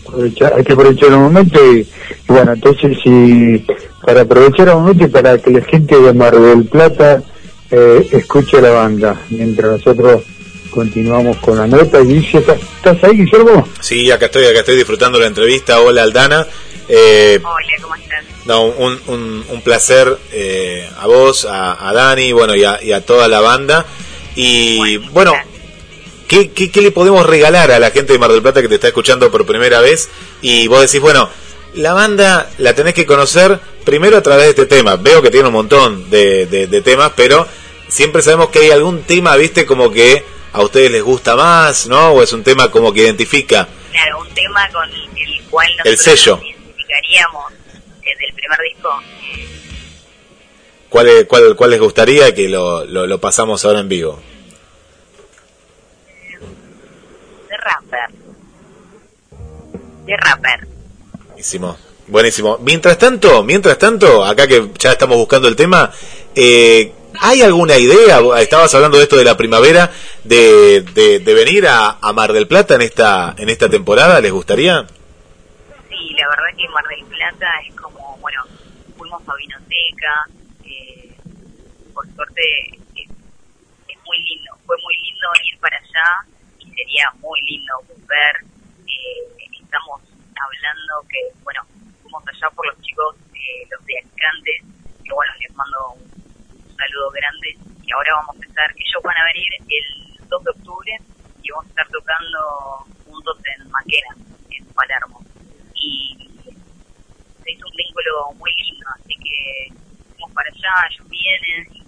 Aprovechar- 0.07 0.53
hay 0.57 0.63
que 0.63 0.73
aprovechar 0.73 1.09
el 1.09 1.17
momento 1.17 1.59
y, 1.73 1.79
y 1.81 1.87
bueno, 2.27 2.53
entonces 2.53 2.97
si 3.03 3.63
para 4.05 4.21
aprovechar 4.21 4.69
el 4.69 4.75
momento 4.75 5.03
y 5.05 5.07
para 5.07 5.37
que 5.37 5.51
la 5.51 5.61
gente 5.61 5.99
de 5.99 6.13
Mar 6.13 6.35
del 6.39 6.63
Plata 6.65 7.21
eh, 7.69 8.07
escuche 8.11 8.59
la 8.61 8.71
banda, 8.71 9.21
mientras 9.29 9.71
nosotros 9.73 10.23
continuamos 10.71 11.37
con 11.37 11.57
la 11.57 11.67
nota. 11.67 11.99
Guille, 11.99 12.39
¿estás, 12.39 12.57
estás 12.77 13.03
ahí, 13.03 13.17
Guillermo? 13.17 13.67
Sí, 13.81 14.09
acá 14.09 14.25
estoy, 14.27 14.45
acá 14.45 14.59
estoy 14.59 14.77
disfrutando 14.77 15.19
la 15.19 15.27
entrevista. 15.27 15.79
Hola 15.81 16.03
Aldana. 16.03 16.47
Eh, 16.87 17.39
Hola, 17.43 17.55
¿cómo 17.81 17.95
estás? 17.95 18.25
no, 18.45 18.63
un, 18.65 19.01
un, 19.07 19.45
un 19.47 19.61
placer 19.61 20.17
eh, 20.31 20.89
a 20.99 21.07
vos, 21.07 21.45
a, 21.45 21.87
a 21.89 21.93
Dani, 21.93 22.31
bueno, 22.33 22.55
y 22.55 22.63
a, 22.63 22.81
y 22.81 22.91
a 22.91 23.05
toda 23.05 23.27
la 23.27 23.39
banda. 23.39 23.85
Y 24.35 24.97
bueno, 24.97 25.33
¿qué, 26.27 26.51
qué, 26.51 26.71
qué 26.71 26.81
le 26.81 26.91
podemos 26.91 27.25
regalar 27.25 27.71
a 27.71 27.79
la 27.79 27.91
gente 27.91 28.13
de 28.13 28.19
Mar 28.19 28.31
del 28.31 28.41
Plata 28.41 28.61
que 28.61 28.67
te 28.69 28.75
está 28.75 28.87
escuchando 28.87 29.29
por 29.31 29.45
primera 29.45 29.79
vez? 29.81 30.09
Y 30.41 30.67
vos 30.67 30.81
decís, 30.81 30.99
bueno, 31.01 31.29
la 31.75 31.93
banda 31.93 32.49
la 32.57 32.73
tenés 32.73 32.93
que 32.93 33.05
conocer 33.05 33.59
primero 33.83 34.17
a 34.17 34.23
través 34.23 34.43
de 34.45 34.49
este 34.51 34.65
tema. 34.65 34.95
Veo 34.95 35.21
que 35.21 35.31
tiene 35.31 35.47
un 35.47 35.53
montón 35.53 36.09
de, 36.09 36.45
de, 36.45 36.67
de 36.67 36.81
temas, 36.81 37.11
pero 37.15 37.47
siempre 37.87 38.21
sabemos 38.21 38.49
que 38.49 38.59
hay 38.59 38.71
algún 38.71 39.03
tema, 39.03 39.35
viste, 39.35 39.65
como 39.65 39.91
que 39.91 40.23
a 40.53 40.61
ustedes 40.61 40.91
les 40.91 41.03
gusta 41.03 41.35
más, 41.35 41.87
¿no? 41.87 42.11
O 42.11 42.23
es 42.23 42.33
un 42.33 42.43
tema 42.43 42.69
como 42.71 42.91
que 42.93 43.01
identifica. 43.01 43.67
Claro, 43.91 44.19
un 44.21 44.29
tema 44.33 44.67
con 44.71 44.89
el 44.89 45.41
cual 45.49 45.69
El 45.83 45.97
sello. 45.97 46.41
Nos 46.91 47.09
identificaríamos 47.09 47.53
desde 48.03 48.25
el 48.27 48.33
primer 48.35 48.59
disco. 48.73 48.89
¿Cuál, 50.89 51.07
es- 51.07 51.25
cuál, 51.25 51.55
cuál 51.55 51.69
les 51.69 51.79
gustaría 51.79 52.33
que 52.35 52.49
lo, 52.49 52.83
lo, 52.85 53.07
lo 53.07 53.19
pasamos 53.21 53.63
ahora 53.65 53.79
en 53.79 53.89
vivo? 53.89 54.19
De 57.49 57.57
rapper. 57.57 58.09
De 60.05 60.17
rapper. 60.17 60.67
Buenísimo, 61.27 61.77
buenísimo. 62.07 62.57
Mientras 62.61 62.97
tanto, 62.97 63.43
mientras 63.43 63.77
tanto, 63.77 64.23
acá 64.25 64.47
que 64.47 64.69
ya 64.77 64.91
estamos 64.91 65.17
buscando 65.17 65.47
el 65.47 65.55
tema, 65.55 65.91
eh, 66.35 66.91
¿hay 67.19 67.41
alguna 67.41 67.77
idea? 67.77 68.19
Estabas 68.39 68.73
hablando 68.75 68.97
de 68.97 69.03
esto 69.03 69.15
de 69.17 69.23
la 69.25 69.37
primavera, 69.37 69.91
de, 70.23 70.81
de, 70.93 71.19
de 71.19 71.33
venir 71.33 71.67
a, 71.67 71.97
a 72.01 72.13
Mar 72.13 72.33
del 72.33 72.47
Plata 72.47 72.75
en 72.75 72.81
esta, 72.81 73.33
en 73.37 73.49
esta 73.49 73.69
temporada, 73.69 74.19
¿les 74.21 74.31
gustaría? 74.31 74.85
Sí, 76.01 76.09
la 76.17 76.27
verdad 76.29 76.57
que 76.57 76.67
Mar 76.69 76.83
del 76.87 77.05
Plata 77.05 77.47
es 77.63 77.75
como, 77.75 78.17
bueno, 78.17 78.43
fuimos 78.97 79.21
a 79.29 79.35
Vinoteca, 79.35 80.25
eh, 80.65 81.15
por 81.93 82.03
suerte 82.15 82.41
es, 82.95 83.07
muy 84.03 84.17
lindo, 84.17 84.51
fue 84.65 84.75
muy 84.81 84.97
lindo 84.97 85.27
ir 85.45 85.59
para 85.59 85.77
allá 85.77 86.25
y 86.57 86.65
sería 86.73 87.05
muy 87.19 87.39
lindo 87.41 87.73
volver. 87.87 88.35
Eh, 88.87 89.45
estamos 89.61 90.01
hablando 90.01 91.07
que, 91.07 91.19
bueno, 91.43 91.61
fuimos 92.01 92.23
allá 92.27 92.49
por 92.55 92.65
los 92.65 92.81
chicos, 92.81 93.15
eh, 93.35 93.67
los 93.69 93.85
de 93.85 93.93
Alicantes, 93.99 94.61
que 95.05 95.13
bueno, 95.13 95.31
les 95.39 95.55
mando 95.55 95.93
un, 95.97 96.65
un 96.65 96.77
saludo 96.77 97.11
grande 97.11 97.55
y 97.85 97.91
ahora 97.93 98.15
vamos 98.15 98.41
a 98.41 98.45
estar, 98.47 98.71
ellos 98.71 99.03
van 99.03 99.17
a 99.17 99.25
venir 99.25 99.47
el 99.69 100.27
2 100.27 100.43
de 100.45 100.49
octubre 100.49 100.97
y 101.43 101.51
vamos 101.51 101.65
a 101.67 101.69
estar 101.69 101.87
tocando 101.89 102.87
juntos 103.05 103.37
en 103.53 103.69
Maquena, 103.69 104.15
en 104.49 104.65
Palermo 104.73 105.21
y 105.81 106.17
se 107.43 107.51
hizo 107.51 107.65
un 107.67 107.75
vínculo 107.75 108.31
muy 108.37 108.51
lindo, 108.57 108.85
así 108.95 109.13
que 109.15 109.73
fuimos 110.13 110.31
para 110.33 110.49
allá, 110.49 110.87
ellos 110.91 111.07
vienen, 111.09 111.67
y 111.73 111.83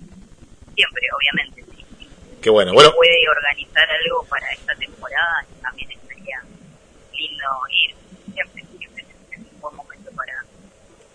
siempre, 0.75 1.03
obviamente, 1.17 1.63
si, 1.75 1.81
si 1.99 2.07
Qué 2.41 2.49
bueno. 2.49 2.71
se 2.71 2.75
Bueno, 2.75 2.91
puede 2.95 3.15
organizar 3.29 3.87
algo 3.89 4.25
para 4.29 4.51
esta 4.51 4.73
temporada, 4.75 5.45
también 5.61 5.91
estaría 5.91 6.41
lindo 7.13 7.45
ir, 7.71 7.95
siempre, 8.33 8.63
siempre 8.77 9.05
es 9.31 9.37
un 9.53 9.61
buen 9.61 9.75
momento 9.75 10.11
para, 10.15 10.33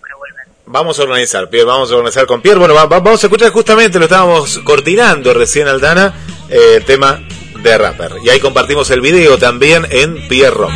para 0.01 0.14
volver. 0.17 0.45
vamos 0.67 0.99
a 0.99 1.03
organizar, 1.03 1.51
Pierre, 1.51 1.67
vamos 1.67 1.91
a 1.91 1.95
organizar 1.97 2.27
con 2.27 2.41
Pierre. 2.41 2.59
Bueno, 2.61 2.75
va- 2.75 2.87
va- 2.87 3.01
vamos 3.01 3.23
a 3.23 3.27
escuchar 3.27 3.51
justamente, 3.51 3.99
lo 3.99 4.05
estábamos 4.05 4.59
coordinando 4.61 5.35
recién, 5.35 5.67
Aldana, 5.69 6.14
eh, 6.49 6.75
el 6.77 6.85
tema 6.85 7.21
de 7.62 7.77
rapper. 7.77 8.12
Y 8.23 8.29
ahí 8.31 8.38
compartimos 8.41 8.88
el 8.91 9.01
video 9.01 9.37
también 9.37 9.85
en 9.91 10.29
Pierre 10.29 10.55
Rock. 10.55 10.71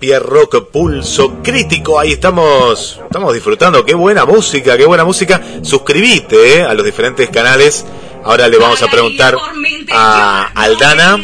Pierre 0.00 0.24
Rock 0.24 0.70
Pulso 0.70 1.42
Crítico. 1.42 2.00
Ahí 2.00 2.12
estamos, 2.12 2.98
estamos 3.04 3.34
disfrutando. 3.34 3.84
Qué 3.84 3.94
buena 3.94 4.24
música, 4.24 4.76
qué 4.78 4.86
buena 4.86 5.04
música. 5.04 5.40
Suscribite 5.62 6.60
eh, 6.60 6.62
a 6.62 6.72
los 6.72 6.84
diferentes 6.84 7.28
canales. 7.28 7.84
Ahora 8.24 8.48
le 8.48 8.56
vamos 8.56 8.82
a 8.82 8.88
preguntar 8.88 9.36
a 9.92 10.50
Aldana. 10.54 11.18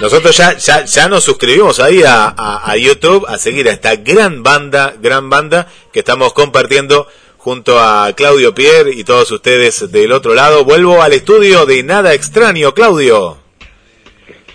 Nosotros 0.00 0.36
ya, 0.36 0.56
ya, 0.58 0.84
ya 0.84 1.08
nos 1.08 1.22
suscribimos 1.22 1.78
ahí 1.78 2.02
a, 2.02 2.34
a, 2.36 2.68
a 2.68 2.76
YouTube 2.76 3.24
a 3.28 3.38
seguir 3.38 3.68
a 3.68 3.72
esta 3.72 3.94
gran 3.94 4.42
banda, 4.42 4.94
gran 5.00 5.30
banda 5.30 5.68
que 5.92 6.00
estamos 6.00 6.32
compartiendo 6.32 7.06
junto 7.38 7.78
a 7.78 8.12
Claudio 8.16 8.54
Pierre 8.54 8.90
y 8.92 9.04
todos 9.04 9.30
ustedes 9.30 9.92
del 9.92 10.10
otro 10.10 10.34
lado. 10.34 10.64
Vuelvo 10.64 11.00
al 11.00 11.12
estudio 11.12 11.64
de 11.66 11.84
Nada 11.84 12.12
Extraño, 12.14 12.74
Claudio. 12.74 13.38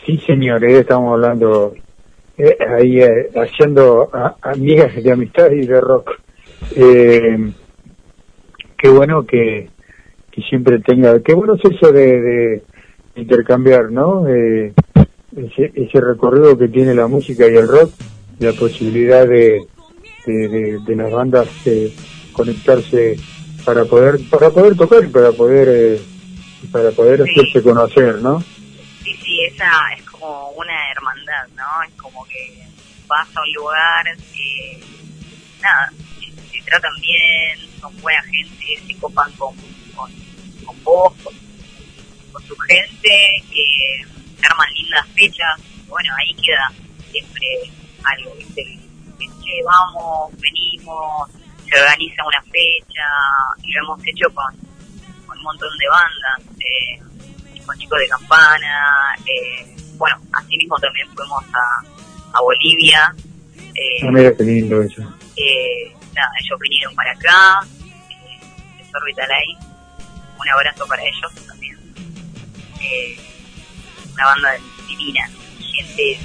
Sí, 0.06 0.22
señor, 0.28 0.66
estamos 0.66 1.14
hablando 1.14 1.76
eh, 2.40 2.58
ahí 2.78 3.02
eh, 3.02 3.30
haciendo 3.36 4.10
a- 4.14 4.38
amigas 4.42 4.96
de 5.04 5.12
amistad 5.12 5.52
y 5.52 5.66
de 5.66 5.82
rock. 5.82 6.10
Eh, 6.76 7.38
qué 8.78 8.90
bueno 8.90 9.26
que, 9.26 9.70
que 10.32 10.42
siempre 10.44 10.80
tenga, 10.80 11.20
qué 11.22 11.34
bueno 11.34 11.56
es 11.56 11.62
eso 11.72 11.92
de, 11.92 12.22
de 12.22 12.64
intercambiar, 13.16 13.92
¿no? 13.92 14.28
Eh, 14.28 14.74
ese, 15.36 15.72
ese 15.76 16.02
recorrido 16.02 16.58
que 16.58 16.68
tiene 16.70 16.94
la 16.96 17.08
música 17.08 17.46
y 17.46 17.56
el 17.56 17.68
rock, 17.68 17.92
la 18.40 18.54
posibilidad 18.54 19.28
de, 19.28 19.62
de, 20.26 20.48
de- 20.48 20.80
de 20.80 20.96
las 20.96 21.12
bandas 21.12 21.48
eh, 21.66 21.92
conectarse 22.34 23.16
para 23.66 23.84
poder 23.86 24.16
para 24.32 24.50
poder 24.50 24.76
tocar 24.76 25.04
y 25.04 25.08
para 25.10 25.32
poder 25.32 25.68
eh, 25.70 26.02
para 26.72 26.92
poder 26.92 27.22
Sí. 27.26 27.32
hacerse 27.40 27.62
conocer, 27.64 28.22
¿no? 28.22 28.40
Sí, 28.40 29.12
sí, 29.24 29.40
esa 29.54 29.66
es 29.98 30.06
como 30.10 30.52
una. 30.52 30.74
Vas 33.08 33.28
a 33.36 33.42
un 33.42 33.54
lugar, 33.54 34.08
eh, 34.08 34.84
nada, 35.62 35.92
se 36.52 36.62
tratan 36.62 36.94
bien, 37.02 37.60
son 37.80 37.96
buena 38.02 38.22
gente, 38.24 38.66
se 38.86 39.00
copan 39.00 39.32
con, 39.34 39.56
con, 39.96 40.12
con 40.66 40.84
vos, 40.84 41.14
con, 41.24 41.34
con 42.32 42.60
gente, 42.68 43.10
eh, 43.52 44.06
arman 44.44 44.72
lindas 44.74 45.08
fechas, 45.16 45.60
bueno, 45.88 46.14
ahí 46.18 46.34
queda 46.36 46.72
siempre 47.12 47.48
algo, 48.04 48.36
¿viste? 48.36 48.64
Che, 49.20 49.64
vamos, 49.66 50.32
venimos, 50.38 51.30
se 51.68 51.80
organiza 51.80 52.24
una 52.26 52.42
fecha, 52.44 53.06
y 53.64 53.72
lo 53.72 53.84
hemos 53.84 54.08
hecho 54.08 54.30
con, 54.34 54.56
con 55.26 55.38
un 55.38 55.44
montón 55.44 55.76
de 55.78 55.88
bandas, 55.90 56.60
eh, 56.60 57.64
con 57.66 57.78
chicos 57.78 58.00
de 58.00 58.08
campana, 58.08 59.16
eh, 59.26 59.76
bueno, 59.98 60.18
así 60.34 60.58
mismo 60.58 60.78
también 60.78 61.08
fuimos 61.10 61.44
a, 61.54 61.99
a 62.34 62.42
Bolivia, 62.42 63.14
eh, 63.76 64.00
Ah, 64.08 64.12
mira 64.12 64.36
qué 64.36 64.44
lindo 64.44 64.82
eso. 64.82 65.02
eh, 65.36 65.94
nada, 66.16 66.30
ellos 66.44 66.60
vinieron 66.60 66.94
para 66.96 67.12
acá, 67.12 67.60
eh, 68.10 68.40
es 68.80 68.88
Orbital 68.94 69.32
ahí, 69.32 69.56
un 70.40 70.50
abrazo 70.50 70.86
para 70.88 71.02
ellos 71.04 71.46
también. 71.48 71.78
Eh, 72.82 73.18
una 74.14 74.26
banda 74.26 74.50
divina, 74.88 75.30
gente 75.76 76.20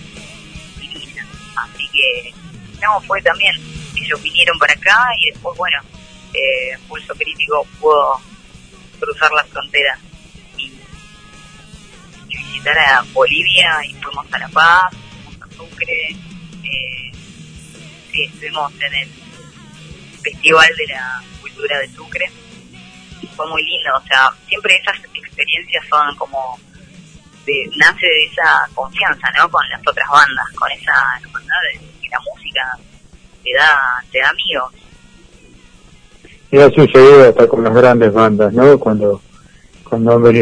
divina, 0.81 1.27
así 1.57 1.89
que, 1.93 2.35
no, 2.83 3.01
fue 3.03 3.21
también, 3.23 3.55
ellos 3.97 4.21
vinieron 4.23 4.59
para 4.59 4.73
acá 4.75 5.07
y 5.21 5.31
después, 5.31 5.57
bueno, 5.57 5.79
eh, 6.35 6.77
Pulso 6.89 7.15
Crítico 7.15 7.65
pudo 7.81 8.21
cruzar 8.99 9.31
las 9.33 9.47
fronteras 9.49 9.99
y, 10.59 10.73
y 12.29 12.37
visitar 12.37 12.77
a 12.79 13.03
Bolivia 13.13 13.85
y 13.87 13.95
fuimos 13.95 14.27
a 14.33 14.39
La 14.39 14.49
Paz, 14.49 14.93
Sucre, 15.57 16.11
eh, 16.65 17.13
sí, 18.11 18.25
estuvimos 18.25 18.73
en 18.75 18.95
el 18.95 19.09
Festival 20.23 20.69
de 20.77 20.87
la 20.95 21.23
Cultura 21.41 21.79
de 21.81 21.89
Sucre 21.91 22.31
y 23.21 23.27
fue 23.29 23.49
muy 23.49 23.63
lindo, 23.63 23.91
o 23.97 24.07
sea, 24.07 24.31
siempre 24.49 24.77
esas 24.77 24.97
experiencias 25.15 25.85
son 25.89 26.15
como 26.17 26.59
de, 27.47 27.71
nace 27.77 28.07
de 28.07 28.25
esa 28.25 28.69
confianza, 28.75 29.29
¿no? 29.37 29.51
Con 29.51 29.69
las 29.69 29.81
otras 29.87 30.09
bandas, 30.09 30.51
con 30.55 30.71
esa 30.73 30.93
hermandad 31.21 31.57
de 31.73 31.79
que 32.01 32.09
la 32.09 32.21
música 32.21 32.79
te 33.43 33.51
da, 33.55 34.05
te 34.11 34.19
da 34.21 34.31
amigos. 34.31 34.73
Y 36.51 36.59
ha 36.59 36.71
sucedido 36.71 37.29
hasta 37.29 37.49
con 37.49 37.65
las 37.65 37.75
grandes 37.75 38.13
bandas, 38.13 38.53
¿no? 38.53 38.79
Cuando 38.79 39.21
cuando 40.03 40.33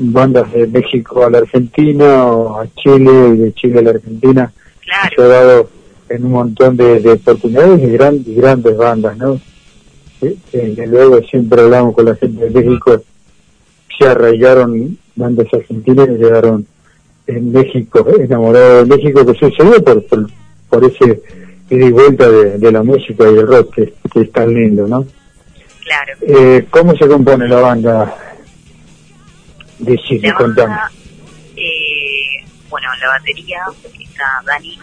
bandas 0.00 0.52
de 0.52 0.66
México 0.66 1.24
a 1.24 1.30
la 1.30 1.38
Argentina 1.38 2.26
o 2.26 2.60
a 2.60 2.66
Chile 2.74 3.10
y 3.34 3.36
de 3.38 3.54
Chile 3.54 3.78
a 3.78 3.82
la 3.82 3.90
Argentina, 3.90 4.52
Claro. 4.84 5.28
dado 5.28 5.68
en 6.08 6.24
un 6.24 6.30
montón 6.32 6.76
de, 6.76 7.00
de 7.00 7.12
oportunidades 7.12 7.82
y 7.82 7.86
grandes, 7.92 8.36
grandes 8.36 8.76
bandas, 8.76 9.16
¿no? 9.16 9.40
Y 10.20 10.86
luego 10.86 11.20
siempre 11.22 11.60
hablamos 11.62 11.94
con 11.94 12.04
la 12.06 12.14
gente 12.16 12.48
de 12.48 12.50
México, 12.50 13.02
se 13.98 14.08
arraigaron 14.08 14.96
bandas 15.14 15.46
argentinas 15.52 16.08
y 16.08 16.18
quedaron 16.18 16.66
en 17.26 17.52
México, 17.52 18.06
enamorados 18.18 18.88
de 18.88 18.96
México, 18.96 19.26
que 19.26 19.34
sucedió 19.34 19.82
por, 19.82 20.02
por, 20.06 20.26
por 20.70 20.84
ese 20.84 21.22
ida 21.70 21.86
y 21.86 21.90
vuelta 21.90 22.28
de, 22.30 22.58
de 22.58 22.72
la 22.72 22.82
música 22.82 23.24
y 23.24 23.34
el 23.38 23.46
rock, 23.46 23.74
que, 23.74 23.94
que 24.12 24.20
es 24.20 24.32
tan 24.32 24.54
lindo, 24.54 24.86
¿no? 24.86 25.04
Claro. 25.84 26.12
Eh, 26.22 26.66
¿Cómo 26.70 26.96
se 26.96 27.06
compone 27.06 27.48
la 27.48 27.60
banda 27.60 28.16
de 29.78 29.96
Chile? 29.98 30.28
La 30.28 30.34
Contame. 30.34 30.76
eh, 31.56 32.44
bueno, 32.68 32.88
la 32.96 33.08
batería 33.08 33.62
está 34.00 34.42
Dani, 34.44 34.78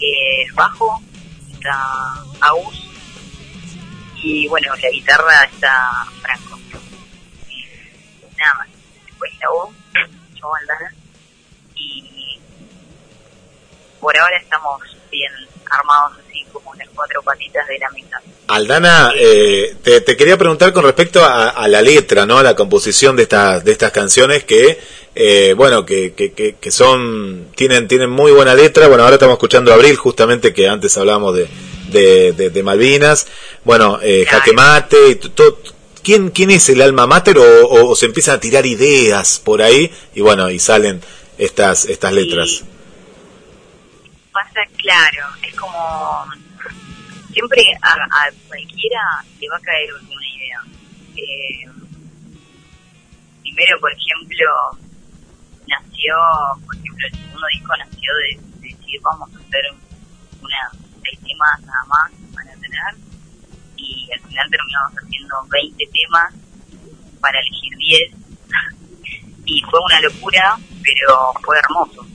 eh, 0.00 0.42
el 0.46 0.52
bajo 0.52 1.00
está 1.52 2.14
Agus 2.40 2.88
y 4.22 4.46
bueno, 4.48 4.74
la 4.76 4.90
guitarra 4.90 5.44
está 5.44 6.04
Franco. 6.20 6.58
Nada 8.38 8.54
más. 8.58 8.68
Después 9.06 9.32
la 9.40 9.48
voz, 9.50 9.70
yo 10.34 10.54
Aldana 10.54 10.94
y 11.76 12.38
por 14.00 14.16
ahora 14.18 14.36
estamos 14.38 14.80
bien 15.10 15.32
armados 15.70 16.21
cuatro 16.94 17.22
patitas 17.22 17.66
de 17.68 17.78
la 17.78 17.90
mesa. 17.90 18.20
Aldana, 18.48 19.12
eh, 19.16 19.76
te, 19.82 20.00
te 20.02 20.16
quería 20.16 20.36
preguntar 20.36 20.72
con 20.72 20.84
respecto 20.84 21.24
a, 21.24 21.50
a 21.50 21.68
la 21.68 21.80
letra, 21.80 22.26
¿no? 22.26 22.38
A 22.38 22.42
la 22.42 22.54
composición 22.54 23.16
de 23.16 23.22
estas 23.24 23.64
de 23.64 23.72
estas 23.72 23.92
canciones 23.92 24.44
que, 24.44 24.78
eh, 25.14 25.54
bueno, 25.56 25.86
que, 25.86 26.12
que, 26.14 26.32
que, 26.32 26.56
que 26.56 26.70
son 26.70 27.48
tienen 27.54 27.88
tienen 27.88 28.10
muy 28.10 28.32
buena 28.32 28.54
letra. 28.54 28.88
Bueno, 28.88 29.04
ahora 29.04 29.14
estamos 29.14 29.34
escuchando 29.34 29.70
a 29.72 29.74
Abril, 29.76 29.96
justamente 29.96 30.52
que 30.52 30.68
antes 30.68 30.96
hablábamos 30.98 31.34
de 31.34 31.48
de, 31.88 32.32
de, 32.32 32.50
de 32.50 32.62
Malvinas. 32.62 33.26
Bueno, 33.64 33.98
eh, 34.02 34.24
Claro. 34.28 34.38
Jaque 34.38 34.52
Mate. 34.52 35.08
y 35.10 35.14
todo- 35.16 35.58
¿Quién 36.02 36.30
quién 36.30 36.50
es 36.50 36.68
el 36.68 36.82
alma 36.82 37.06
mater 37.06 37.38
o, 37.38 37.66
o- 37.68 37.90
o 37.90 37.94
se 37.94 38.06
empiezan 38.06 38.34
a 38.36 38.40
tirar 38.40 38.66
ideas 38.66 39.38
por 39.42 39.62
ahí 39.62 39.88
y 40.14 40.20
bueno 40.20 40.50
y 40.50 40.58
salen 40.58 41.00
estas 41.38 41.84
estas 41.84 42.12
letras? 42.12 42.64
pasa 44.32 44.60
claro, 44.78 45.26
es 45.46 45.54
como 45.54 46.26
siempre 47.42 47.64
a, 47.82 47.92
a 47.92 48.30
cualquiera 48.46 49.00
le 49.40 49.48
va 49.48 49.56
a 49.56 49.60
caer 49.60 49.90
alguna 49.90 50.26
idea. 50.28 50.60
Eh, 51.16 51.66
primero, 53.42 53.80
por 53.80 53.90
ejemplo, 53.92 54.46
nació, 55.66 56.14
por 56.64 56.76
ejemplo, 56.76 57.06
el 57.06 57.18
segundo 57.18 57.46
disco 57.52 57.76
nació 57.78 58.10
de, 58.14 58.60
de 58.60 58.68
decir 58.68 59.00
vamos 59.02 59.28
a 59.34 59.38
hacer 59.38 59.64
una 60.40 60.70
seis 61.02 61.18
temas 61.20 61.60
nada 61.62 61.84
más 61.88 62.12
para 62.34 62.52
tener 62.52 62.94
y 63.76 64.08
al 64.12 64.20
final 64.20 64.50
terminamos 64.50 64.92
haciendo 65.02 65.34
20 65.48 65.84
temas 65.92 66.34
para 67.20 67.40
elegir 67.40 67.76
10 67.76 68.12
y 69.46 69.62
fue 69.62 69.80
una 69.80 70.00
locura, 70.00 70.56
pero 70.82 71.32
fue 71.42 71.58
hermoso. 71.58 72.06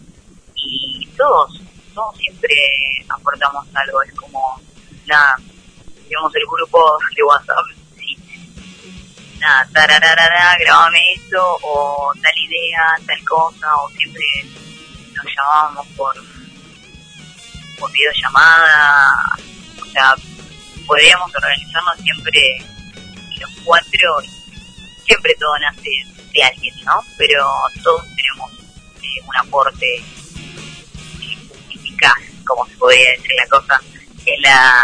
Y 0.56 1.06
todos, 1.18 1.62
todos 1.94 2.18
siempre 2.18 2.56
aportamos 3.10 3.68
algo, 3.76 4.02
es 4.04 4.14
como, 4.14 4.62
nada, 5.08 5.36
digamos 6.08 6.36
el 6.36 6.44
grupo 6.46 6.98
de 7.16 7.24
WhatsApp, 7.24 7.66
nada, 9.40 9.68
tarararara, 9.74 10.56
grabame 10.60 11.00
esto, 11.16 11.58
o 11.62 12.12
tal 12.22 12.38
idea, 12.38 12.96
tal 13.06 13.26
cosa, 13.26 13.76
o 13.78 13.90
siempre 13.92 14.24
nos 15.14 15.26
llamábamos 15.26 15.88
por, 15.96 16.14
por 17.80 17.92
videollamada, 17.92 19.38
o 19.82 19.86
sea, 19.86 20.16
podíamos 20.86 21.34
organizarnos 21.36 21.98
siempre 22.04 22.42
los 23.40 23.52
cuatro, 23.64 24.18
siempre 25.06 25.36
todo 25.40 25.58
nace 25.60 25.90
de 26.34 26.44
alguien, 26.44 26.74
¿no? 26.86 27.04
Pero 27.18 27.46
todos 27.84 28.04
tenemos 28.16 28.52
eh, 29.02 29.22
un 29.26 29.36
aporte 29.38 29.96
eh, 29.96 31.38
eficaz, 31.70 32.14
como 32.46 32.66
se 32.68 32.76
podría 32.78 33.12
decir 33.12 33.32
la 33.38 33.48
cosa, 33.48 33.82
en 34.28 34.42
la, 34.42 34.84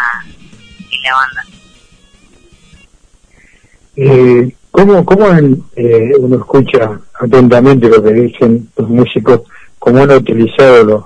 en 0.91 1.01
la 1.03 1.15
banda. 1.15 1.43
Eh, 3.95 4.55
¿Cómo, 4.71 5.05
cómo 5.05 5.27
en- 5.27 5.63
eh, 5.75 6.11
uno 6.17 6.37
escucha 6.37 6.99
atentamente 7.19 7.87
lo 7.89 8.01
que 8.01 8.11
dicen 8.13 8.69
los 8.75 8.89
músicos, 8.89 9.41
cómo 9.77 9.99
han 10.01 10.11
utilizado 10.11 10.83
los, 10.83 11.03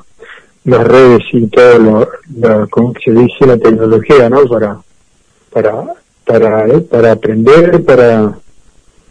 las 0.63 0.87
redes 0.87 1.23
y 1.33 1.47
todo 1.47 1.77
lo, 1.79 2.09
lo 2.39 2.67
como 2.69 2.93
se 3.03 3.11
dice 3.11 3.45
la 3.45 3.57
tecnología 3.57 4.29
no 4.29 4.45
para 4.47 4.77
para 5.51 5.83
para 6.25 6.67
eh, 6.67 6.79
para 6.81 7.11
aprender 7.13 7.83
para 7.83 8.37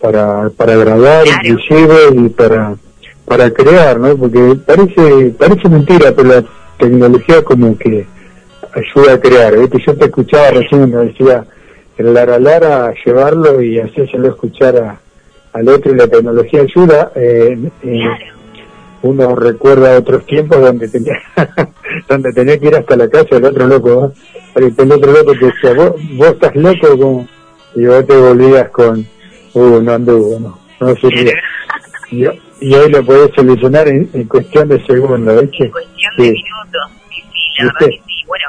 para 0.01 0.51
para 0.51 0.77
grabar 0.77 1.25
Claro. 1.25 1.41
inclusive 1.49 1.97
y 2.15 2.29
para 2.31 2.77
para 3.27 3.51
crear 3.51 3.99
no 4.01 4.17
porque 4.17 4.57
parece 4.67 5.35
parece 5.39 5.69
mentira 5.69 6.13
pero 6.15 6.29
la 6.29 6.45
tecnología 6.79 7.43
como 7.43 7.77
que 7.79 8.07
ayuda 8.77 9.15
a 9.15 9.21
crear 9.21 9.57
¿viste? 9.59 9.79
yo 9.87 9.97
te 9.97 10.05
escuchaba 10.07 10.51
recién 10.51 10.81
cuando 10.81 10.99
decía 11.01 11.45
el 11.99 12.13
Lara 12.15 12.39
Lara 12.39 12.93
llevarlo 13.05 13.63
y 13.63 13.79
hacérselo 13.81 14.29
escuchar 14.29 14.77
a, 14.77 15.01
al 15.55 15.69
otro 15.69 15.93
y 15.93 15.97
la 15.97 16.07
tecnología 16.07 16.61
ayuda 16.63 17.11
eh, 17.15 17.57
eh, 17.83 18.05
uno 19.03 19.35
recuerda 19.37 19.99
otros 19.99 20.27
tiempos 20.27 20.61
donde 20.61 20.89
tenía 20.89 21.19
donde 22.09 22.33
tenía 22.33 22.59
que 22.59 22.67
ir 22.67 22.75
hasta 22.77 22.97
la 22.97 23.09
casa 23.09 23.37
del 23.37 23.45
otro 23.45 23.67
loco. 23.67 24.13
Porque 24.53 24.83
el 24.83 24.91
otro 24.93 25.13
loco 25.13 25.33
te 25.39 25.45
decía 25.47 25.75
vos, 25.75 25.93
vos 26.17 26.29
estás 26.29 26.57
loco 26.57 26.89
como 26.99 27.29
y 27.77 27.85
vos 27.87 28.07
te 28.07 28.17
volvías 28.17 28.69
con 28.71 29.07
uh 29.55 29.81
no 29.83 29.93
anduvo 29.93 30.41
no 30.41 30.59
no 30.81 30.95
sirvió 30.97 31.33
y, 32.11 32.25
y 32.61 32.75
hoy 32.75 32.91
lo 32.91 33.05
podés 33.05 33.31
solucionar 33.37 33.87
en, 33.89 34.09
en 34.13 34.25
cuestión 34.25 34.69
de 34.69 34.85
segundos 34.87 35.43
¿viste? 35.43 35.65
En 35.67 35.71
cuestión 35.71 36.13
de 36.17 36.25
Sí. 36.25 36.31
minutos. 36.33 36.91
Sí, 37.11 37.23
sí, 37.23 37.39
la 37.59 37.65
¿Viste? 37.65 37.85
verdad 37.85 37.89
que 37.89 38.03
sí. 38.13 38.25
Bueno, 38.27 38.45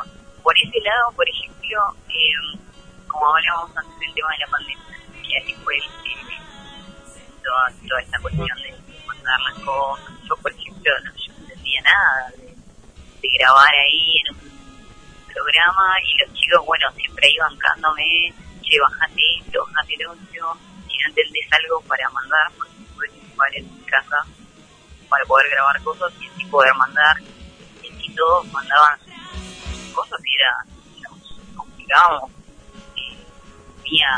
por 0.47 0.55
ese 0.57 0.79
lado, 0.79 1.11
por 1.11 1.27
ejemplo, 1.27 1.77
eh, 2.07 2.57
como 3.05 3.35
hablábamos 3.35 3.75
antes 3.75 3.99
del 3.99 4.13
tema 4.13 4.29
de 4.31 4.37
la 4.39 4.47
pandemia, 4.47 5.45
que 5.45 5.55
fue 5.57 5.75
eh, 5.75 6.39
toda, 7.43 7.67
toda 7.85 7.99
esta 7.99 8.17
cuestión 8.21 8.47
de 8.63 8.73
mandar 9.05 9.37
las 9.41 9.59
cosas. 9.65 10.13
Yo, 10.23 10.37
por 10.37 10.49
ejemplo, 10.53 10.91
no, 11.03 11.11
yo 11.17 11.33
no 11.33 11.39
entendía 11.39 11.81
nada 11.81 12.31
de, 12.37 13.27
grabar 13.37 13.73
ahí 13.75 14.19
en 14.23 14.35
un 14.35 15.33
programa 15.33 15.95
y 16.01 16.17
los 16.23 16.33
chicos, 16.33 16.65
bueno, 16.65 16.89
siempre 16.95 17.27
ahí 17.27 17.37
bancándome, 17.39 18.33
che, 18.61 18.79
bajate 18.79 19.21
esto, 19.43 19.67
bajate 19.67 19.97
lo 19.99 20.11
otro, 20.13 20.57
si 20.87 20.97
no 20.97 21.07
entendés 21.09 21.47
algo 21.51 21.81
para 21.81 22.09
mandar, 22.11 22.47
porque 22.55 23.19
que 23.19 23.27
ocupar 23.27 23.53
en 23.53 23.67
casa 23.83 24.23
para 25.09 25.25
poder 25.25 25.49
grabar 25.49 25.83
cosas 25.83 26.13
y 26.21 26.27
así 26.29 26.45
poder 26.45 26.73
mandar. 26.75 27.17
Y 27.83 27.89
así 27.89 28.15
todos 28.15 28.47
mandaban 28.53 28.97
cosas 29.97 30.21
era, 30.21 31.09
nos 31.09 31.39
comunicábamos 31.55 32.29
eh, 32.95 33.17
vía, 33.83 34.09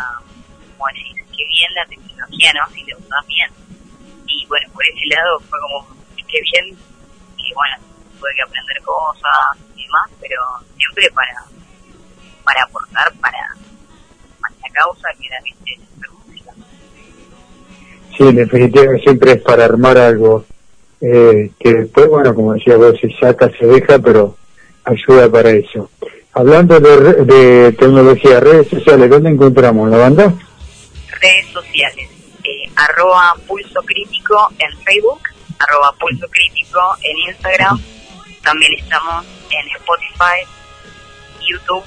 bueno, 0.78 1.00
y 1.00 1.16
qué 1.16 1.46
bien 1.48 1.74
la 1.74 1.86
tecnología, 1.86 2.52
¿no? 2.54 2.74
Si 2.74 2.84
la 2.84 2.98
usas 2.98 3.28
bien. 3.28 3.50
Y 4.28 4.46
bueno, 4.48 4.68
por 4.74 4.84
ese 4.84 5.16
lado 5.16 5.40
fue 5.40 5.60
como, 5.60 5.88
qué 6.28 6.42
bien, 6.42 6.78
y 7.38 7.54
bueno, 7.54 7.76
tuve 8.20 8.36
que 8.36 8.42
aprender 8.42 8.82
cosas 8.84 9.58
y 9.76 9.84
demás, 9.84 10.12
pero 10.20 10.42
siempre 10.78 11.10
para, 11.12 11.44
para 12.44 12.64
aportar 12.64 13.14
para, 13.22 13.56
para 14.42 14.56
la 14.62 14.70
causa 14.74 15.08
que 15.18 15.28
era, 15.28 15.40
viste. 15.42 15.80
Sí, 18.18 18.28
en 18.28 18.36
definitiva 18.36 18.98
siempre 19.02 19.32
es 19.32 19.42
para 19.42 19.64
armar 19.64 19.98
algo 19.98 20.46
eh, 21.00 21.52
que 21.58 21.74
después, 21.74 22.10
bueno, 22.10 22.36
como 22.36 22.54
decía 22.54 22.76
vos, 22.76 23.00
se 23.00 23.10
saca, 23.18 23.50
se 23.58 23.66
deja, 23.66 23.98
pero 24.00 24.36
ayuda 24.90 25.30
para 25.32 25.50
eso. 25.52 25.90
Hablando 26.34 26.80
de, 26.80 27.26
de 27.26 27.72
tecnología, 27.74 28.40
redes 28.40 28.70
sociales, 28.70 29.10
¿dónde 29.10 29.30
encontramos 29.30 29.90
la 29.90 29.98
banda? 29.98 30.34
redes 31.20 31.48
sociales, 31.52 32.10
eh, 32.44 32.72
arroba 32.76 33.36
pulso 33.48 33.82
crítico 33.84 34.50
en 34.58 34.78
Facebook, 34.84 35.22
arroba 35.60 35.94
pulso 36.00 36.28
crítico 36.30 36.80
en 37.02 37.18
Instagram, 37.30 37.82
también 38.44 38.72
estamos 38.78 39.26
en 39.50 39.76
Spotify, 39.76 40.48
YouTube, 41.48 41.84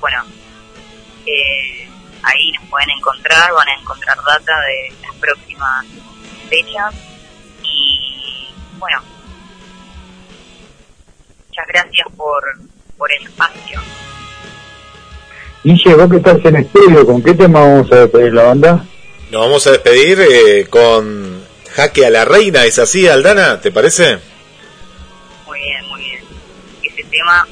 bueno, 0.00 0.24
eh, 1.26 1.88
ahí 2.22 2.52
nos 2.52 2.68
pueden 2.70 2.90
encontrar, 2.90 3.52
van 3.52 3.68
a 3.68 3.74
encontrar 3.74 4.16
data 4.18 4.52
de 4.60 4.92
las 5.02 5.14
próximas 5.16 5.86
fechas 6.48 6.94
y 7.62 8.54
bueno, 8.78 9.02
muchas 11.58 11.66
gracias 11.68 12.06
por, 12.16 12.42
por 12.96 13.12
el 13.12 13.26
espacio. 13.26 13.80
Guille, 15.64 15.94
vos 15.94 16.10
que 16.10 16.16
estás 16.16 16.44
en 16.44 16.56
estudio, 16.56 17.06
¿con 17.06 17.22
qué 17.22 17.34
tema 17.34 17.60
vamos 17.60 17.90
a 17.92 17.96
despedir 18.00 18.32
la 18.32 18.44
banda? 18.44 18.84
Nos 19.30 19.40
vamos 19.42 19.66
a 19.66 19.72
despedir 19.72 20.20
eh, 20.20 20.66
con 20.70 21.40
Jaque 21.72 22.06
a 22.06 22.10
la 22.10 22.24
Reina, 22.24 22.64
¿es 22.64 22.78
así, 22.78 23.08
Aldana? 23.08 23.60
¿Te 23.60 23.72
parece? 23.72 24.18
Muy 25.46 25.58
bien, 25.58 25.88
muy 25.88 26.00
bien. 26.00 26.20
Ese 26.82 27.04
tema 27.04 27.46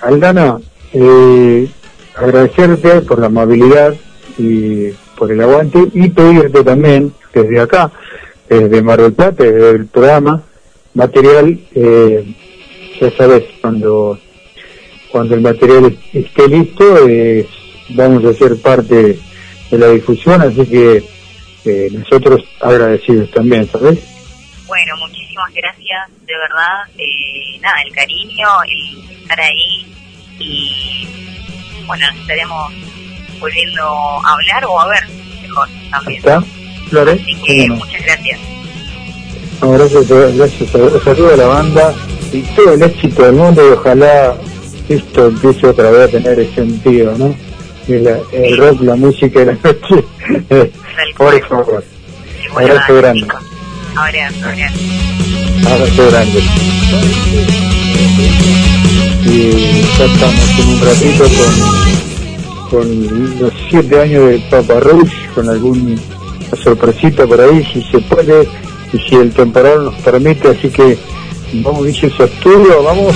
Aldana, 0.00 0.58
eh, 0.92 1.68
agradecerte 2.16 3.00
por 3.02 3.20
la 3.20 3.26
amabilidad 3.26 3.94
y 4.36 4.90
por 5.16 5.30
el 5.30 5.40
aguante 5.40 5.78
y 5.94 6.08
pedirte 6.10 6.64
también 6.64 7.14
desde 7.32 7.60
acá, 7.60 7.92
desde 8.48 8.82
Mar 8.82 9.00
del 9.00 9.12
Plata, 9.12 9.44
desde 9.44 9.70
el 9.70 9.86
programa, 9.86 10.42
material, 10.94 11.58
eh, 11.74 12.24
ya 13.00 13.10
sabes, 13.16 13.44
cuando 13.60 14.18
cuando 15.10 15.36
el 15.36 15.42
material 15.42 15.84
es- 16.12 16.24
esté 16.26 16.48
listo, 16.48 17.06
eh, 17.08 17.46
vamos 17.90 18.24
a 18.24 18.34
ser 18.34 18.60
parte 18.60 19.16
de 19.70 19.78
la 19.78 19.88
difusión, 19.88 20.42
así 20.42 20.66
que 20.66 21.04
eh, 21.66 21.88
nosotros 21.92 22.42
agradecidos 22.60 23.30
también, 23.30 23.68
¿sabes? 23.70 23.98
Bueno, 24.66 24.96
muchísimas 24.98 25.52
gracias, 25.54 26.08
de 26.26 26.32
verdad. 26.36 26.82
Eh, 26.98 27.58
nada, 27.60 27.80
el 27.86 27.92
cariño, 27.94 28.46
el 28.68 29.14
estar 29.22 29.40
ahí 29.40 29.86
y 30.40 31.06
bueno, 31.86 32.06
estaremos 32.20 32.72
volviendo 33.40 33.82
a 33.82 34.32
hablar 34.32 34.64
o 34.66 34.80
a 34.80 34.88
ver 34.88 35.04
mejor 35.42 35.68
también. 35.90 36.18
¿Está? 36.18 36.40
Flores, 36.88 37.20
Así 37.22 37.34
que 37.46 37.68
muchas 37.70 38.02
gracias. 38.02 38.40
No, 39.60 39.70
gracias, 39.72 40.08
gracias 40.08 40.74
a, 40.74 41.04
saludo 41.04 41.32
a 41.34 41.36
la 41.36 41.46
banda 41.46 41.94
y 42.32 42.40
todo 42.42 42.74
el 42.74 42.82
éxito 42.82 43.22
del 43.22 43.32
mundo 43.34 43.62
y 43.66 43.72
ojalá 43.72 44.36
esto 44.88 45.26
empiece 45.28 45.66
otra 45.66 45.90
vez 45.90 46.08
a 46.08 46.08
tener 46.08 46.54
sentido, 46.54 47.14
¿no? 47.16 47.34
La- 47.88 48.18
el 48.32 48.56
rock, 48.56 48.80
la 48.82 48.96
música 48.96 49.42
y 49.42 49.44
la 49.46 49.52
noche. 49.52 50.04
Por 51.16 51.48
favor, 51.48 51.84
abrazo 52.72 52.94
grande. 52.96 53.26
Abrazo, 53.96 54.44
abrazo. 54.44 54.78
abrazo 55.68 56.10
grande. 56.10 56.42
Y 59.26 59.82
ya 59.98 60.04
estamos 60.04 60.50
en 60.58 60.68
un 60.68 60.80
ratito 60.80 61.24
con, 62.70 62.70
con 62.70 63.38
los 63.40 63.52
siete 63.70 64.00
años 64.00 64.28
de 64.30 64.38
Papa 64.50 64.80
Roach, 64.80 65.12
con 65.34 65.48
alguna 65.48 65.96
sorpresita 66.62 67.26
por 67.26 67.40
ahí, 67.40 67.64
si 67.72 67.82
se 67.90 67.98
puede, 68.00 68.46
y 68.94 68.98
si 69.08 69.16
el 69.16 69.32
temporal 69.32 69.84
nos 69.84 69.94
permite, 69.96 70.48
así 70.48 70.68
que 70.68 70.96
vamos, 71.54 71.84
dice 71.84 72.08
su 72.10 72.22
estudio, 72.22 72.82
vamos. 72.84 73.14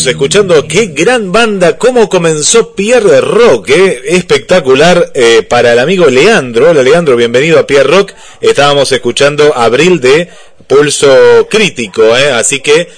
Estamos 0.00 0.14
escuchando 0.14 0.66
qué 0.66 0.86
gran 0.86 1.30
banda, 1.30 1.76
cómo 1.76 2.08
comenzó 2.08 2.74
Pierre 2.74 3.20
Rock, 3.20 3.68
eh, 3.68 4.00
espectacular 4.06 5.12
eh, 5.14 5.42
para 5.42 5.74
el 5.74 5.78
amigo 5.78 6.06
Leandro. 6.06 6.70
Hola 6.70 6.82
Leandro, 6.82 7.16
bienvenido 7.16 7.58
a 7.58 7.66
Pierre 7.66 7.90
Rock. 7.90 8.12
Estábamos 8.40 8.90
escuchando 8.92 9.54
Abril 9.54 10.00
de 10.00 10.30
Pulso 10.66 11.46
Crítico, 11.50 12.16
eh, 12.16 12.30
así 12.32 12.60
que 12.60 12.88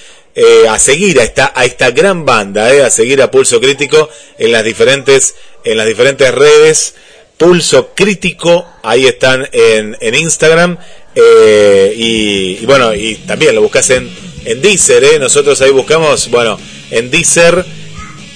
a 0.69 0.79
seguir 0.79 1.19
a 1.19 1.23
esta, 1.23 1.51
a 1.53 1.65
esta 1.65 1.91
gran 1.91 2.23
banda, 2.25 2.67
a 2.85 2.89
seguir 2.89 3.21
a 3.21 3.29
Pulso 3.29 3.59
Crítico 3.59 4.09
en 4.37 4.53
las 4.53 4.63
diferentes, 4.63 5.35
en 5.65 5.75
las 5.75 5.87
diferentes 5.87 6.33
redes. 6.33 6.95
Pulso 7.37 7.89
Crítico, 7.93 8.65
ahí 8.81 9.07
están 9.07 9.49
en, 9.51 9.97
en 9.99 10.15
Instagram. 10.15 10.77
y, 11.15 12.59
y 12.61 12.65
bueno, 12.65 12.95
y 12.95 13.15
también 13.27 13.55
lo 13.55 13.61
buscas 13.61 13.89
en, 13.89 14.09
en 14.45 14.61
Deezer, 14.61 15.03
¿eh? 15.03 15.19
nosotros 15.19 15.61
ahí 15.61 15.71
buscamos, 15.71 16.29
bueno, 16.29 16.59
en 16.91 17.09
Deezer, 17.09 17.65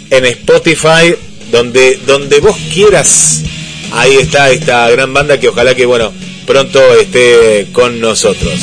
en 0.10 0.26
Spotify, 0.26 1.16
donde, 1.52 2.00
donde 2.06 2.40
vos 2.40 2.56
quieras. 2.74 3.44
Ahí 3.92 4.18
está 4.18 4.50
esta 4.52 4.90
gran 4.90 5.14
banda 5.14 5.40
que 5.40 5.50
ojalá 5.50 5.76
que, 5.76 5.86
bueno, 5.86 6.12
pronto 6.46 6.80
esté 6.96 7.68
con 7.72 8.00
nosotros. 8.00 8.54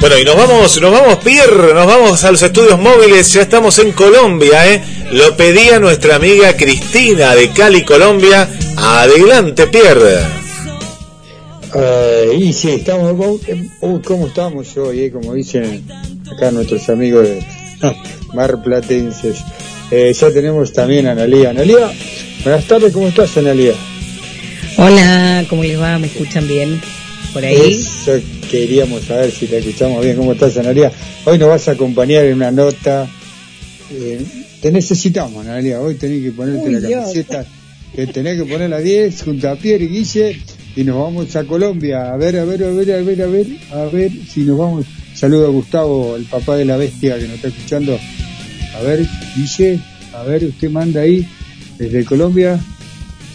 Bueno, 0.00 0.18
y 0.18 0.24
nos 0.24 0.36
vamos, 0.36 0.80
nos 0.80 0.92
vamos, 0.92 1.16
Pierre, 1.24 1.74
nos 1.74 1.86
vamos 1.86 2.22
a 2.22 2.30
los 2.30 2.40
estudios 2.40 2.78
móviles, 2.78 3.32
ya 3.32 3.42
estamos 3.42 3.76
en 3.80 3.90
Colombia, 3.90 4.72
¿eh? 4.72 4.95
Lo 5.12 5.36
pedía 5.36 5.78
nuestra 5.78 6.16
amiga 6.16 6.56
Cristina 6.56 7.34
de 7.34 7.50
Cali, 7.50 7.84
Colombia. 7.84 8.48
Adelante, 8.76 9.66
Pierre. 9.68 10.18
Eh, 11.74 12.36
y 12.38 12.52
sí, 12.52 12.70
estamos, 12.70 13.12
uh, 13.80 14.00
¿cómo 14.02 14.26
estamos 14.28 14.76
hoy? 14.76 15.04
eh? 15.04 15.10
Como 15.10 15.34
dicen 15.34 15.84
acá 16.34 16.50
nuestros 16.50 16.88
amigos 16.88 17.28
de 17.28 17.44
Mar 18.34 18.62
Platenses. 18.62 19.38
Eh, 19.90 20.12
ya 20.18 20.30
tenemos 20.30 20.72
también 20.72 21.06
a 21.06 21.12
Analía. 21.12 21.50
Analía, 21.50 21.90
buenas 22.42 22.64
tardes, 22.66 22.92
¿cómo 22.92 23.08
estás, 23.08 23.36
Analía? 23.36 23.72
Hola, 24.78 25.44
¿cómo 25.48 25.62
les 25.62 25.80
va? 25.80 25.98
¿Me 25.98 26.06
escuchan 26.08 26.46
bien? 26.48 26.80
Por 27.32 27.44
ahí. 27.44 27.72
Eso 27.72 28.18
queríamos 28.50 29.04
saber 29.04 29.30
si 29.30 29.46
te 29.46 29.58
escuchamos 29.58 30.02
bien. 30.04 30.16
¿Cómo 30.16 30.32
estás, 30.32 30.56
Analía? 30.58 30.90
Hoy 31.24 31.38
nos 31.38 31.48
vas 31.48 31.68
a 31.68 31.72
acompañar 31.72 32.24
en 32.24 32.34
una 32.34 32.50
nota. 32.50 33.06
Eh, 33.90 34.24
te 34.60 34.72
necesitamos, 34.72 35.44
Analía. 35.46 35.80
Hoy 35.80 35.94
tenés 35.94 36.22
que 36.22 36.30
ponerte 36.32 36.66
Uy, 36.68 36.72
la 36.74 36.80
Dios. 36.88 37.00
camiseta. 37.02 37.46
Que 37.94 38.06
tenés 38.08 38.36
que 38.42 38.44
poner 38.50 38.68
la 38.70 38.80
10 38.80 39.22
junto 39.22 39.48
a 39.48 39.56
Pierre 39.56 39.84
y 39.84 39.88
Guille. 39.88 40.40
Y 40.74 40.84
nos 40.84 40.96
vamos 40.96 41.34
a 41.36 41.44
Colombia. 41.44 42.12
A 42.12 42.16
ver, 42.16 42.38
a 42.38 42.44
ver, 42.44 42.64
a 42.64 42.68
ver, 42.70 42.92
a 42.92 43.00
ver, 43.02 43.22
a 43.22 43.26
ver. 43.26 43.46
A 43.72 43.84
ver 43.86 44.10
si 44.32 44.40
nos 44.40 44.58
vamos. 44.58 44.86
Saludo 45.14 45.46
a 45.46 45.50
Gustavo, 45.50 46.16
el 46.16 46.24
papá 46.24 46.56
de 46.56 46.66
la 46.66 46.76
bestia 46.76 47.16
que 47.18 47.24
nos 47.26 47.36
está 47.36 47.48
escuchando. 47.48 47.98
A 48.76 48.82
ver, 48.82 49.06
Guille. 49.34 49.80
A 50.14 50.22
ver, 50.24 50.44
usted 50.44 50.68
manda 50.70 51.00
ahí 51.02 51.26
desde 51.78 52.04
Colombia. 52.04 52.58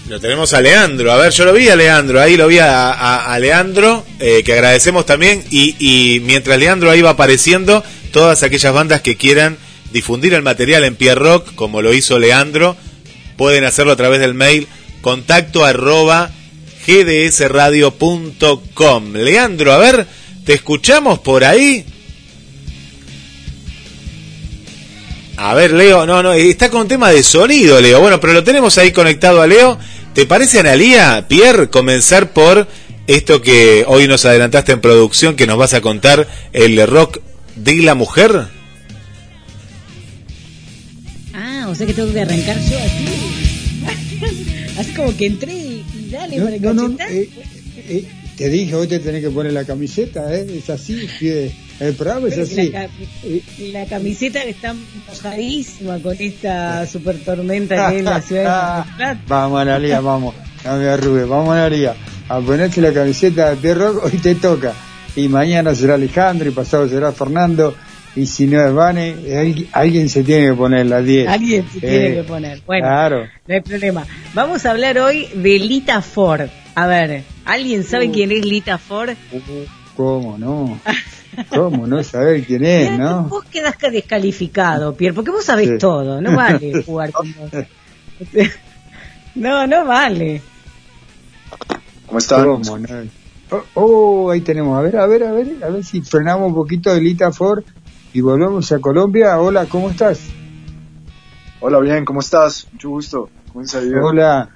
Lo 0.10 0.20
tenemos 0.20 0.54
a 0.54 0.62
Leandro. 0.62 1.12
A 1.12 1.18
ver, 1.18 1.32
yo 1.32 1.45
lo 1.45 1.54
vi 1.54 1.70
a 1.70 1.76
Leandro. 1.76 2.20
Ahí 2.22 2.36
lo 2.38 2.47
vi 2.47 2.60
a, 2.60 2.91
a- 2.91 3.34
a 3.34 3.39
Leandro, 3.39 4.06
eh, 4.20 4.41
que 4.43 4.54
agradecemos 4.54 5.06
también. 5.06 5.43
Y, 5.49 5.76
y 5.80 6.20
mientras 6.20 6.60
Leandro 6.60 6.91
ahí 6.91 7.02
va 7.02 7.12
apareciendo, 7.12 7.84
todas 8.12 8.43
aquellas 8.43 8.74
bandas 8.74 9.02
que 9.02 9.16
quieran 9.16 9.58
difundir 9.94 10.34
el 10.34 10.42
material 10.42 10.84
en 10.84 10.96
Pierre 10.96 11.20
Rock, 11.20 11.54
como 11.56 11.82
lo 11.82 11.94
hizo 11.94 12.20
Leandro, 12.20 12.76
pueden 13.38 13.64
hacerlo 13.64 13.94
a 13.94 13.96
través 13.96 14.20
del 14.20 14.34
mail 14.34 14.68
contacto 15.02 15.66
arroba 15.66 16.32
gdsradio.com. 16.86 17.94
Leandro, 19.14 19.74
a 19.74 19.78
ver, 19.78 20.08
¿te 20.46 20.54
escuchamos 20.54 21.20
por 21.20 21.44
ahí? 21.44 21.86
A 25.38 25.54
ver, 25.56 25.74
Leo, 25.74 26.06
no, 26.06 26.22
no, 26.22 26.34
está 26.34 26.70
con 26.70 26.88
tema 26.88 27.10
de 27.10 27.24
sonido, 27.24 27.82
Leo. 27.82 28.00
Bueno, 28.00 28.20
pero 28.20 28.34
lo 28.34 28.44
tenemos 28.44 28.78
ahí 28.78 28.92
conectado 28.92 29.42
a 29.42 29.48
Leo. 29.48 29.80
¿Te 30.14 30.28
parece, 30.28 30.60
Analía, 30.60 31.26
Pierre, 31.28 31.70
comenzar 31.70 32.32
por 32.32 32.68
esto 33.08 33.42
que 33.42 33.84
hoy 33.88 34.08
nos 34.08 34.26
adelantaste 34.26 34.74
en 34.74 34.82
producción, 34.82 35.36
que 35.36 35.48
nos 35.48 35.58
vas 35.58 35.74
a 35.74 35.82
contar, 35.82 36.28
el 36.54 36.86
rock 36.86 37.20
de 37.56 37.78
la 37.78 37.96
mujer? 37.96 38.61
O 41.72 41.76
sea 41.76 41.88
que 41.88 41.93
tengo 41.93 42.11
que 42.13 42.22
arrancar 42.22 42.57
yo 42.59 42.78
así. 42.78 44.76
así 44.78 44.91
como 44.93 45.15
que 45.15 45.26
entré 45.28 45.53
y 45.53 45.84
dale 46.11 46.38
No, 46.38 46.45
para 46.45 46.57
no, 46.74 46.88
no, 46.89 46.97
eh, 47.09 47.30
eh, 47.89 48.05
te 48.38 48.49
dije, 48.49 48.74
hoy 48.76 48.88
te 48.88 48.99
tenés 48.99 49.22
que 49.24 49.30
poner 49.30 49.53
la 49.53 49.65
camiseta, 49.65 50.34
¿eh? 50.36 50.45
Es 50.57 50.69
así, 50.69 51.07
pie. 51.19 51.51
El 51.80 51.93
programa 51.95 52.28
es 52.28 52.36
Pero 52.36 52.47
que 52.47 52.53
así. 52.53 52.69
La, 52.72 52.86
ca- 52.88 53.72
la 53.82 53.86
camiseta 53.86 54.43
está 54.43 54.76
mojadísima 55.07 55.99
con 55.99 56.15
esta 56.19 56.86
super 56.88 57.17
tormenta 57.24 57.89
que 57.89 57.99
es 57.99 58.03
la 58.03 58.22
ciudad 58.28 58.86
de 58.86 58.95
Plata. 58.95 59.22
vamos, 59.28 59.61
Analia, 59.61 59.99
vamos. 59.99 60.36
No 60.65 60.78
me 60.78 60.88
arrugues, 60.88 61.28
vamos, 61.28 61.49
Analia. 61.55 61.95
A 62.30 62.39
ponerte 62.39 62.82
la 62.82 62.93
camiseta 62.93 63.55
de 63.55 63.74
Rock, 63.74 64.05
hoy 64.05 64.17
te 64.19 64.36
toca. 64.36 64.74
Y 65.15 65.28
mañana 65.28 65.76
será 65.76 65.95
Alejandro, 65.95 66.47
y 66.47 66.51
pasado 66.51 66.88
será 66.88 67.11
Fernando. 67.11 67.76
Y 68.16 68.26
si 68.26 68.45
no 68.47 68.62
es 68.66 68.74
Vane, 68.74 69.68
alguien, 69.72 70.09
se 70.09 70.24
tiene 70.24 70.47
que 70.49 70.53
poner 70.53 70.86
la 70.86 71.01
10. 71.01 71.28
Alguien 71.30 71.66
se 71.70 71.78
Eh, 71.78 71.82
tiene 71.82 72.16
que 72.16 72.24
poner. 72.24 72.62
Bueno, 72.66 72.86
Claro. 72.88 73.28
no 73.47 73.53
hay 73.55 73.62
problema. 73.62 74.05
Vamos 74.34 74.66
a 74.66 74.72
hablar 74.72 74.97
hoy 74.99 75.28
de 75.34 75.59
Lita 75.59 76.01
Ford. 76.01 76.49
A 76.76 76.88
ver, 76.88 77.24
¿alguien 77.45 77.84
sabe 77.84 78.07
Uh. 78.09 78.12
quién 78.12 78.32
es 78.32 78.45
Lita 78.45 78.78
Ford? 78.78 79.12
¿Cómo 79.95 80.38
no? 80.38 80.80
¿Cómo 81.49 81.88
no 81.88 82.03
saber 82.03 82.43
quién 82.45 82.66
es, 82.66 82.91
Mirá, 82.91 83.03
no? 83.03 83.24
Vos 83.24 83.45
quedás 83.45 83.78
ca- 83.78 83.89
descalificado, 83.89 84.93
Pierre, 84.95 85.14
porque 85.14 85.32
vos 85.32 85.45
sabés 85.45 85.70
Sí. 85.70 85.78
todo. 85.78 86.20
No 86.22 86.36
vale 86.36 86.84
jugar 86.86 87.12
con 87.12 87.34
vos. 87.34 87.51
No, 89.36 89.66
no 89.66 89.86
vale. 89.86 90.41
¿Cómo 92.05 92.20
están? 92.20 92.43
¿Cómo 92.45 92.78
no? 92.78 92.88
Oh, 93.49 93.64
oh, 93.76 94.30
ahí 94.32 94.41
tenemos. 94.41 94.78
A 94.78 94.82
ver, 94.82 94.97
a 94.97 95.07
ver, 95.07 95.24
a 95.24 95.32
ver, 95.32 95.47
a 95.64 95.70
ver 95.70 95.84
si 95.86 96.01
frenamos 96.01 96.49
un 96.49 96.55
poquito 96.55 96.93
de 96.93 96.99
Lita 97.01 97.32
Ford 97.32 97.64
y 98.14 98.22
volvemos 98.22 98.72
a 98.72 98.80
Colombia. 98.80 99.39
Hola, 99.39 99.66
¿cómo 99.68 99.89
estás? 99.89 100.20
Hola, 101.59 101.80
bien, 101.80 102.05
¿cómo 102.05 102.20
estás? 102.22 102.68
Mucho 102.74 102.89
gusto. 102.89 103.30
¿Cómo 103.53 103.64
ido? 103.64 104.03
Hola, 104.05 104.49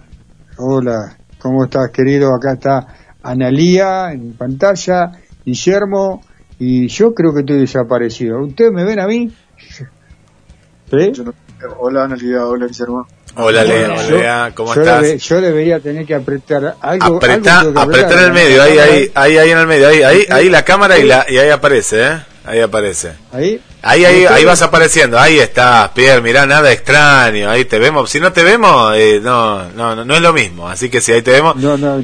hola, 0.57 1.17
¿cómo 1.39 1.65
estás, 1.65 1.89
querido? 1.91 2.33
Acá 2.35 2.53
está 2.53 2.87
Analía 3.23 4.11
en 4.11 4.33
pantalla, 4.33 5.11
Guillermo, 5.43 6.23
y 6.59 6.87
yo 6.87 7.13
creo 7.13 7.33
que 7.33 7.39
estoy 7.41 7.57
desaparecido. 7.59 8.39
¿Ustedes 8.43 8.71
me 8.71 8.83
ven 8.83 8.99
a 8.99 9.07
mí? 9.07 9.33
¿Sí? 9.57 11.11
Yo 11.13 11.23
no- 11.23 11.33
Hola, 11.79 12.03
Analia, 12.03 12.45
hola, 12.45 12.67
Guillermo. 12.67 13.07
Hola, 13.37 13.63
Lea, 13.63 14.51
¿cómo 14.53 14.75
yo 14.75 14.81
estás? 14.81 15.01
debe- 15.03 15.17
yo 15.17 15.41
debería 15.41 15.79
tener 15.79 16.05
que 16.05 16.13
apretar 16.15 16.75
algo. 16.79 17.17
Apretá, 17.17 17.59
algo 17.61 17.71
tengo 17.71 17.73
que 17.73 17.81
apretá 17.81 17.99
en 17.99 18.05
apretar, 18.05 18.23
el 18.25 18.33
medio, 18.33 18.61
ahí, 18.63 18.77
ahí, 18.77 19.11
ahí, 19.15 19.37
ahí 19.37 19.49
en 19.49 19.57
el 19.57 19.67
medio, 19.67 19.87
ahí, 19.87 20.01
ahí, 20.03 20.25
ahí 20.29 20.49
la 20.49 20.63
cámara 20.63 20.97
y, 20.99 21.03
la, 21.03 21.25
y 21.27 21.37
ahí 21.37 21.49
aparece, 21.49 22.05
¿eh? 22.07 22.17
Ahí 22.45 22.59
aparece. 22.59 23.13
Ahí. 23.31 23.59
Ahí, 23.81 24.05
ahí, 24.05 24.25
ahí 24.25 24.45
vas 24.45 24.61
apareciendo, 24.61 25.19
ahí 25.19 25.39
estás, 25.39 25.89
Pierre, 25.89 26.21
mirá, 26.21 26.45
nada 26.45 26.71
extraño, 26.71 27.49
ahí 27.49 27.65
te 27.65 27.79
vemos. 27.79 28.09
Si 28.09 28.19
no 28.19 28.31
te 28.31 28.43
vemos, 28.43 28.95
eh, 28.95 29.19
no, 29.21 29.69
no, 29.71 29.95
no, 29.95 30.05
no 30.05 30.15
es 30.15 30.21
lo 30.21 30.33
mismo. 30.33 30.67
Así 30.67 30.89
que 30.89 31.01
si 31.01 31.11
ahí 31.11 31.21
te 31.21 31.31
vemos, 31.31 31.55
No, 31.55 31.77
no, 31.77 32.03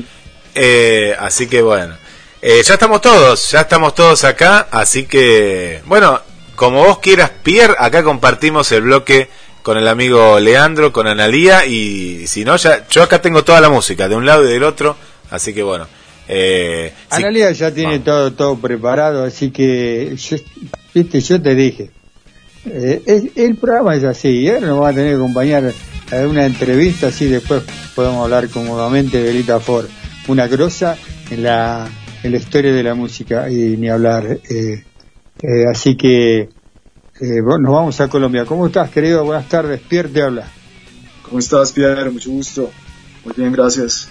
eh, 0.56 1.16
así 1.20 1.48
que 1.48 1.62
bueno. 1.62 1.96
Eh, 2.42 2.62
ya 2.64 2.74
estamos 2.74 3.02
todos, 3.02 3.52
ya 3.52 3.62
estamos 3.62 3.94
todos 3.94 4.24
acá, 4.24 4.68
así 4.72 5.06
que, 5.06 5.82
bueno, 5.86 6.20
como 6.56 6.84
vos 6.84 6.98
quieras, 6.98 7.32
Pierre, 7.44 7.76
acá 7.78 8.04
compartimos 8.04 8.72
el 8.72 8.82
bloque 8.82 9.30
con 9.62 9.78
el 9.78 9.88
amigo 9.88 10.40
Leandro, 10.40 10.92
con 10.92 11.06
Analía, 11.06 11.68
y 11.68 12.26
si 12.26 12.44
no, 12.44 12.56
ya, 12.56 12.88
yo 12.90 13.04
acá 13.04 13.22
tengo 13.22 13.44
toda 13.44 13.62
la 13.62 13.70
música, 13.70 14.10
de 14.10 14.16
un 14.16 14.26
lado 14.26 14.44
y 14.44 14.52
del 14.52 14.64
otro, 14.64 14.98
así 15.30 15.54
que 15.54 15.62
bueno. 15.62 15.88
Eh, 16.34 16.94
sí. 17.10 17.18
Analia 17.24 17.52
ya 17.52 17.74
tiene 17.74 18.00
todo 18.00 18.32
todo 18.34 18.58
preparado, 18.58 19.24
así 19.26 19.52
que 19.52 20.16
yo, 20.16 20.38
viste, 20.94 21.20
yo 21.20 21.42
te 21.42 21.56
dije. 21.56 21.92
Eh, 22.66 23.02
es- 23.06 23.38
el 23.38 23.56
programa 23.58 23.96
es 23.96 24.04
así, 24.04 24.48
¿eh? 24.48 24.60
nos 24.62 24.80
va 24.82 24.90
a 24.90 24.94
tener 24.94 25.10
que 25.12 25.16
acompañar 25.18 25.74
a 26.12 26.16
una 26.28 26.46
entrevista, 26.46 27.08
así 27.08 27.26
después 27.26 27.64
podemos 27.96 28.24
hablar 28.24 28.48
cómodamente 28.50 29.22
de 29.22 29.34
Lita 29.34 29.60
Ford, 29.60 29.88
una 30.28 30.48
grosa 30.48 30.96
en 31.32 31.44
la, 31.44 31.90
en 32.24 32.32
la 32.32 32.38
historia 32.38 32.72
de 32.74 32.84
la 32.84 32.94
música 32.96 33.50
y 33.50 33.76
ni 33.78 33.90
hablar. 33.90 34.26
eh, 34.50 34.86
eh, 35.42 35.66
así 35.70 35.98
que 35.98 36.40
eh, 37.20 37.42
bueno, 37.44 37.64
nos 37.64 37.74
vamos 37.74 38.00
a 38.00 38.08
Colombia. 38.08 38.46
¿Cómo 38.46 38.68
estás, 38.68 38.90
querido? 38.90 39.26
Buenas 39.26 39.50
tardes, 39.50 39.82
Pierre 39.82 40.10
te 40.10 40.22
habla. 40.22 40.48
¿Cómo 41.24 41.40
estás, 41.40 41.72
Pierre? 41.72 42.10
Mucho 42.10 42.30
gusto. 42.32 42.72
Muy 43.26 43.34
bien, 43.36 43.52
gracias. 43.52 44.08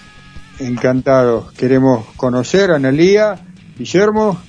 Encantado. 0.61 1.51
Queremos 1.57 2.05
conocer 2.15 2.69
a 2.71 2.75
Analía, 2.75 3.35
Guillermo, 3.77 4.39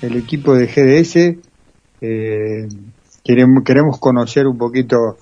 el 0.00 0.16
equipo 0.16 0.54
de 0.54 0.66
GDS. 0.66 1.16
eh, 2.00 2.66
queremos, 3.22 3.62
queremos 3.62 3.98
conocer 3.98 4.46
un 4.46 4.56
poquito 4.56 5.18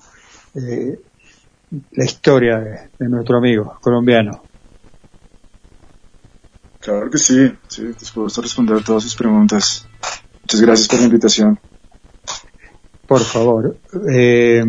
eh, 0.55 0.97
la 1.91 2.05
historia 2.05 2.57
de, 2.57 2.89
de 2.97 3.09
nuestro 3.09 3.37
amigo 3.37 3.77
colombiano. 3.81 4.41
Claro 6.79 7.09
que 7.09 7.17
sí, 7.17 7.51
sí, 7.67 7.87
dispuesto 7.87 8.39
a 8.39 8.43
responder 8.43 8.81
todas 8.81 9.03
sus 9.03 9.15
preguntas. 9.15 9.85
Muchas 10.41 10.61
gracias 10.61 10.87
por 10.87 10.99
la 10.99 11.05
invitación. 11.05 11.59
Por 13.05 13.19
favor. 13.19 13.77
Eh, 14.09 14.63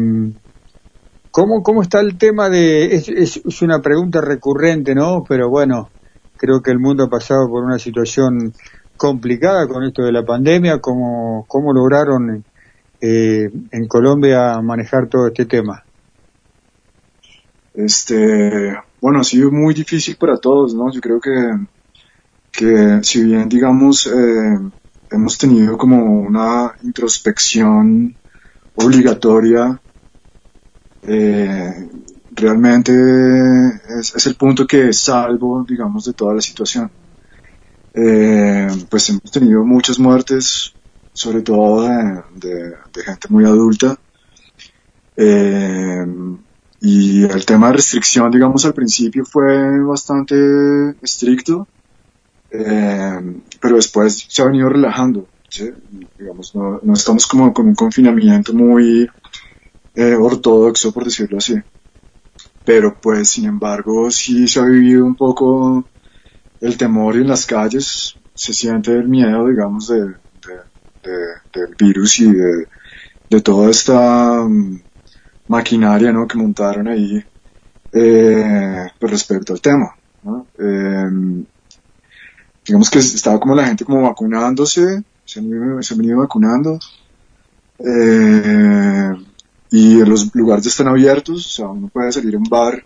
¿cómo, 1.31 1.63
¿Cómo 1.63 1.83
está 1.83 2.01
el 2.01 2.17
tema 2.19 2.49
de.? 2.49 2.95
Es, 2.95 3.63
una 3.63 3.81
pregunta 3.81 4.21
recurrente, 4.21 4.95
¿no? 4.95 5.25
Pero 5.29 5.49
bueno, 5.49 5.91
creo 6.37 6.63
que 6.63 6.71
el 6.71 6.79
mundo 6.79 7.05
ha 7.05 7.09
pasado 7.09 7.49
por 7.49 7.65
una 7.65 7.79
situación 7.79 8.53
complicada 8.97 9.67
con 9.67 9.85
esto 9.85 10.03
de 10.03 10.13
la 10.13 10.25
pandemia. 10.25 10.81
¿Cómo, 10.81 11.45
cómo 11.49 11.73
lograron 11.73 12.45
eh, 13.01 13.51
en 13.71 13.89
Colombia 13.89 14.61
manejar 14.61 15.09
todo 15.09 15.29
este 15.29 15.47
tema? 15.47 15.85
Este, 17.75 18.77
bueno, 19.01 19.21
ha 19.21 19.25
sido 19.25 19.51
muy 19.51 19.75
difícil 19.75 20.17
para 20.17 20.37
todos, 20.37 20.75
¿no? 20.75 20.93
Yo 20.93 21.01
creo 21.01 21.21
que, 21.21 21.31
que 22.53 23.01
si 23.03 23.25
bien, 23.25 23.49
digamos, 23.49 24.07
eh, 24.07 24.59
hemos 25.11 25.39
tenido 25.39 25.79
como 25.79 26.21
una 26.21 26.75
introspección 26.83 28.17
obligatoria, 28.75 29.81
eh, 31.03 31.89
realmente 32.33 32.93
es, 33.99 34.27
el 34.27 34.35
punto 34.37 34.67
que 34.67 34.93
salvo, 34.93 35.65
digamos, 35.69 36.05
de 36.05 36.13
toda 36.13 36.35
la 36.35 36.41
situación. 36.41 36.91
Eh, 37.93 38.69
pues 38.89 39.11
hemos 39.11 39.31
tenido 39.31 39.65
muchas 39.65 39.99
muertes, 39.99 40.73
sobre 41.13 41.43
todo 41.43 41.83
de, 42.35 42.75
gente 43.05 43.29
muy 43.29 43.45
adulta. 43.45 43.99
Eh, 45.17 46.07
y 46.83 47.25
el 47.25 47.45
tema 47.45 47.69
de 47.69 47.75
restricción, 47.75 48.31
digamos, 48.31 48.65
al 48.65 48.73
principio 48.73 49.25
fue 49.25 49.81
bastante 49.85 50.95
estricto, 51.03 51.69
eh, 52.51 53.41
pero 53.61 53.77
después 53.77 54.27
se 54.29 54.43
ha 54.43 54.47
venido 54.47 54.71
relajando. 54.71 55.29
Digamos, 56.19 56.55
no, 56.55 56.81
no, 56.83 56.95
estamos 56.95 57.27
como 57.27 57.53
con 57.53 57.67
un 57.67 57.75
confinamiento 57.75 58.55
muy 58.55 59.11
eh, 59.95 60.15
ortodoxo, 60.15 60.93
por 60.93 61.05
decirlo 61.05 61.39
así. 61.39 61.55
Pero 62.65 62.99
pues, 63.01 63.31
sin 63.31 63.47
embargo, 63.47 64.11
sí 64.11 64.47
se 64.47 64.61
ha 64.61 64.65
vivido 64.65 65.05
un 65.05 65.17
poco 65.17 65.85
el 66.61 66.77
temor 66.77 67.17
en 67.17 67.29
las 67.29 67.47
calles, 67.47 68.17
se 68.35 68.53
siente 68.53 68.93
el 68.93 69.09
miedo, 69.09 69.49
digamos, 69.49 69.89
de, 69.89 70.01
de, 70.01 70.57
de 71.03 71.17
del 71.53 71.75
virus 71.79 72.21
y 72.21 72.33
de, 72.33 73.41
toda 73.43 73.71
esta 73.71 74.43
um, 74.43 74.79
maquinaria 75.49 76.13
¿no? 76.13 76.27
que 76.27 76.37
montaron 76.37 76.89
ahí 76.89 77.25
eh, 77.93 78.87
pues 78.99 79.13
respecto 79.13 79.53
al 79.53 79.61
tema. 79.61 79.95
¿no? 80.23 80.47
Eh, 80.59 81.45
digamos 82.67 82.91
que 82.91 82.99
estaba 82.99 83.41
como 83.41 83.55
la 83.55 83.67
gente 83.67 83.85
como 83.85 84.03
vacunándose, 84.03 85.03
se 85.25 85.41
han 85.41 85.83
se 85.83 85.95
han 85.95 85.99
venido 85.99 86.19
vacunando 86.19 86.79
eh, 87.79 89.13
y 89.71 90.05
los 90.05 90.35
lugares 90.35 90.67
están 90.67 90.89
abiertos, 90.89 91.47
o 91.47 91.51
sea, 91.51 91.69
uno 91.69 91.89
puede 91.89 92.13
salir 92.13 92.35
a 92.35 92.39
un 92.39 92.49
bar 92.49 92.85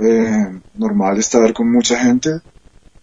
eh, 0.00 0.60
normal, 0.74 1.18
estar 1.18 1.52
con 1.52 1.70
mucha 1.70 1.98
gente, 1.98 2.40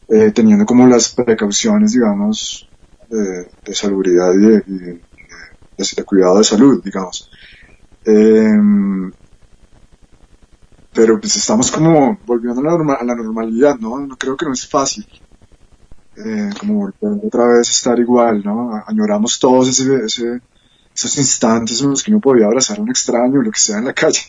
eh, 0.07 0.31
teniendo 0.31 0.65
como 0.65 0.87
las 0.87 1.13
precauciones, 1.13 1.93
digamos, 1.93 2.69
de, 3.09 3.49
de 3.65 3.75
salubridad 3.75 4.33
y 4.33 4.39
de, 4.39 6.03
cuidado 6.05 6.37
de 6.37 6.43
salud, 6.43 6.81
digamos. 6.83 7.29
Eh, 8.05 8.57
pero 10.97 11.19
pues 11.19 11.35
estamos 11.35 11.69
como 11.69 12.17
volviendo 12.25 12.59
a 12.61 12.63
la, 12.63 12.71
norma, 12.71 12.93
a 12.95 13.03
la 13.03 13.15
normalidad, 13.15 13.77
¿no? 13.77 13.99
No 13.99 14.17
creo 14.17 14.35
que 14.35 14.47
no 14.47 14.53
es 14.53 14.67
fácil. 14.67 15.05
Eh, 16.15 16.49
como 16.59 16.91
volver 16.99 17.19
otra 17.23 17.45
vez 17.49 17.69
estar 17.69 17.99
igual, 17.99 18.41
¿no? 18.43 18.71
Añoramos 18.87 19.37
todos 19.39 19.67
ese, 19.69 20.05
ese, 20.05 20.41
esos 20.97 21.15
instantes 21.19 21.79
en 21.81 21.91
los 21.91 22.03
que 22.03 22.09
uno 22.09 22.19
podía 22.19 22.47
abrazar 22.47 22.79
a 22.79 22.81
un 22.81 22.89
extraño, 22.89 23.43
lo 23.43 23.51
que 23.51 23.59
sea 23.59 23.77
en 23.77 23.85
la 23.85 23.93
calle. 23.93 24.21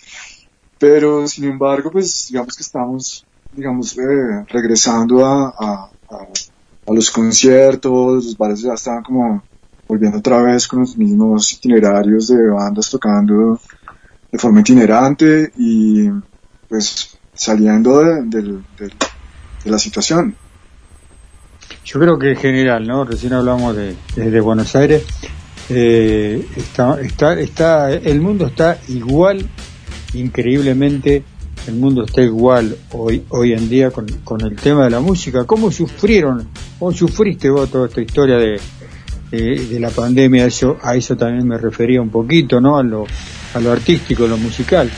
Pero, 0.78 1.26
sin 1.26 1.44
embargo, 1.44 1.90
pues 1.90 2.26
digamos 2.28 2.54
que 2.54 2.62
estamos, 2.62 3.24
digamos, 3.52 3.96
eh, 3.96 4.44
regresando 4.48 5.24
a, 5.24 5.48
a, 5.48 5.90
a, 6.10 6.16
a 6.86 6.92
los 6.92 7.10
conciertos, 7.10 8.26
los 8.26 8.36
bares 8.36 8.60
ya 8.60 8.74
están 8.74 9.02
como 9.02 9.42
volviendo 9.88 10.18
otra 10.18 10.42
vez 10.42 10.68
con 10.68 10.80
los 10.80 10.94
mismos 10.98 11.54
itinerarios 11.54 12.28
de 12.28 12.50
bandas 12.50 12.90
tocando 12.90 13.58
de 14.30 14.38
forma 14.38 14.60
itinerante 14.60 15.50
y 15.56 16.10
pues 16.68 17.16
saliendo 17.32 18.00
de, 18.00 18.22
de, 18.24 18.42
de, 18.78 18.92
de 19.64 19.70
la 19.70 19.78
situación. 19.78 20.36
Yo 21.82 21.98
creo 21.98 22.18
que 22.18 22.32
en 22.32 22.36
general, 22.36 22.86
¿no? 22.86 23.04
Recién 23.04 23.32
hablamos 23.32 23.74
de, 23.74 23.96
de 24.16 24.40
Buenos 24.40 24.76
Aires, 24.76 25.06
eh, 25.68 26.46
está, 26.56 27.00
está, 27.00 27.38
está, 27.40 27.92
el 27.92 28.20
mundo 28.20 28.46
está 28.46 28.78
igual, 28.88 29.48
increíblemente, 30.14 31.22
el 31.66 31.74
mundo 31.74 32.04
está 32.04 32.22
igual 32.22 32.76
hoy, 32.92 33.24
hoy 33.28 33.52
en 33.52 33.68
día 33.68 33.90
con, 33.90 34.06
con 34.24 34.40
el 34.40 34.56
tema 34.56 34.84
de 34.84 34.90
la 34.90 35.00
música. 35.00 35.44
¿Cómo 35.44 35.70
sufrieron, 35.70 36.48
cómo 36.78 36.92
sufriste 36.92 37.50
vos 37.50 37.70
toda 37.70 37.88
esta 37.88 38.00
historia 38.00 38.36
de, 38.36 38.60
de 39.30 39.78
la 39.80 39.90
pandemia, 39.90 40.46
eso, 40.46 40.78
a 40.82 40.96
eso 40.96 41.16
también 41.16 41.46
me 41.46 41.58
refería 41.58 42.00
un 42.00 42.10
poquito, 42.10 42.60
¿no? 42.60 42.78
A 42.78 42.82
lo, 42.82 43.06
a 43.54 43.60
lo 43.60 43.72
artístico, 43.72 44.24
a 44.24 44.28
lo 44.28 44.38
musical. 44.38 44.90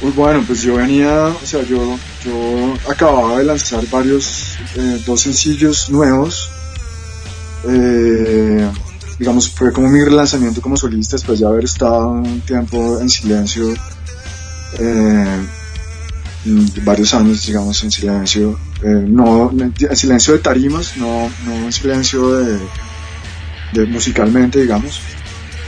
Pues 0.00 0.14
bueno, 0.14 0.44
pues 0.46 0.62
yo 0.62 0.76
venía, 0.76 1.26
o 1.28 1.46
sea, 1.46 1.62
yo, 1.62 1.96
yo 2.24 2.74
acababa 2.88 3.38
de 3.38 3.44
lanzar 3.44 3.82
varios, 3.90 4.56
eh, 4.76 5.00
dos 5.06 5.20
sencillos 5.20 5.88
nuevos. 5.88 6.50
Eh, 7.66 8.68
digamos, 9.18 9.50
fue 9.50 9.72
como 9.72 9.88
mi 9.88 10.02
relanzamiento 10.02 10.60
como 10.60 10.76
solista 10.76 11.16
después 11.16 11.40
de 11.40 11.46
haber 11.46 11.64
estado 11.64 12.08
un 12.08 12.40
tiempo 12.40 12.98
en 13.00 13.08
silencio, 13.08 13.74
eh, 14.78 15.46
varios 16.84 17.14
años, 17.14 17.46
digamos, 17.46 17.82
en 17.84 17.90
silencio, 17.90 18.58
eh, 18.82 19.04
no, 19.06 19.50
en 19.52 19.96
silencio 19.96 20.34
de 20.34 20.40
tarimas, 20.40 20.96
no, 20.96 21.30
no 21.46 21.52
en 21.52 21.72
silencio 21.72 22.36
de, 22.36 22.58
de 23.72 23.86
musicalmente, 23.86 24.60
digamos. 24.60 25.00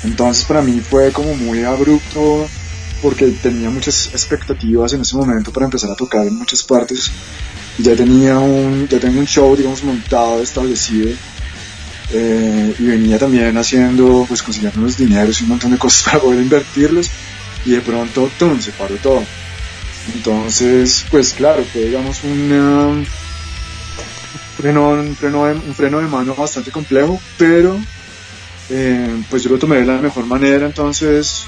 Entonces 0.04 0.44
para 0.44 0.62
mí 0.62 0.80
fue 0.80 1.10
como 1.12 1.34
muy 1.34 1.64
abrupto 1.64 2.46
porque 3.02 3.26
tenía 3.42 3.70
muchas 3.70 4.08
expectativas 4.08 4.92
en 4.92 5.00
ese 5.02 5.16
momento 5.16 5.52
para 5.52 5.66
empezar 5.66 5.90
a 5.90 5.96
tocar 5.96 6.26
en 6.26 6.36
muchas 6.36 6.62
partes. 6.62 7.10
Ya 7.78 7.94
tenía 7.94 8.38
un, 8.38 8.88
ya 8.88 8.98
tengo 8.98 9.20
un 9.20 9.26
show, 9.26 9.54
digamos, 9.54 9.82
montado, 9.82 10.40
establecido. 10.40 11.10
Eh, 12.12 12.74
y 12.78 12.84
venía 12.84 13.18
también 13.18 13.56
haciendo, 13.56 14.24
pues 14.28 14.42
consiguiendo 14.42 14.78
unos 14.80 14.96
dineros 14.96 15.40
y 15.40 15.44
un 15.44 15.50
montón 15.50 15.72
de 15.72 15.78
cosas 15.78 16.02
para 16.04 16.20
poder 16.20 16.40
invertirlos. 16.40 17.10
Y 17.64 17.72
de 17.72 17.80
pronto, 17.80 18.30
¡tum! 18.38 18.60
se 18.60 18.72
paró 18.72 18.94
todo. 18.96 19.24
Entonces, 20.14 21.04
pues 21.10 21.32
claro, 21.32 21.64
fue 21.64 21.86
digamos 21.86 22.22
un 22.22 23.04
freno, 24.56 24.90
un 24.90 25.16
freno, 25.16 25.46
de, 25.46 25.54
un 25.54 25.74
freno 25.74 25.98
de 25.98 26.06
mano 26.06 26.34
bastante 26.34 26.70
complejo, 26.70 27.20
pero 27.36 27.76
eh, 28.70 29.22
pues 29.28 29.42
yo 29.42 29.50
lo 29.50 29.58
tomé 29.58 29.78
de 29.78 29.86
la 29.86 29.98
mejor 29.98 30.26
manera, 30.26 30.66
entonces 30.66 31.44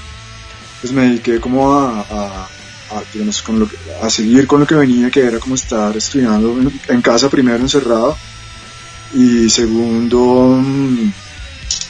pues 0.81 0.91
me 0.91 1.03
dediqué 1.03 1.39
como 1.39 1.73
a, 1.73 2.49
digamos, 3.13 3.43
a 4.01 4.09
seguir 4.09 4.45
con 4.45 4.59
lo 4.59 4.67
que 4.67 4.75
venía, 4.75 5.09
que 5.09 5.21
era 5.21 5.39
como 5.39 5.55
estar 5.55 5.95
estudiando 5.95 6.69
en 6.89 7.01
casa 7.01 7.29
primero 7.29 7.59
encerrado 7.59 8.17
y 9.13 9.49
segundo 9.49 10.63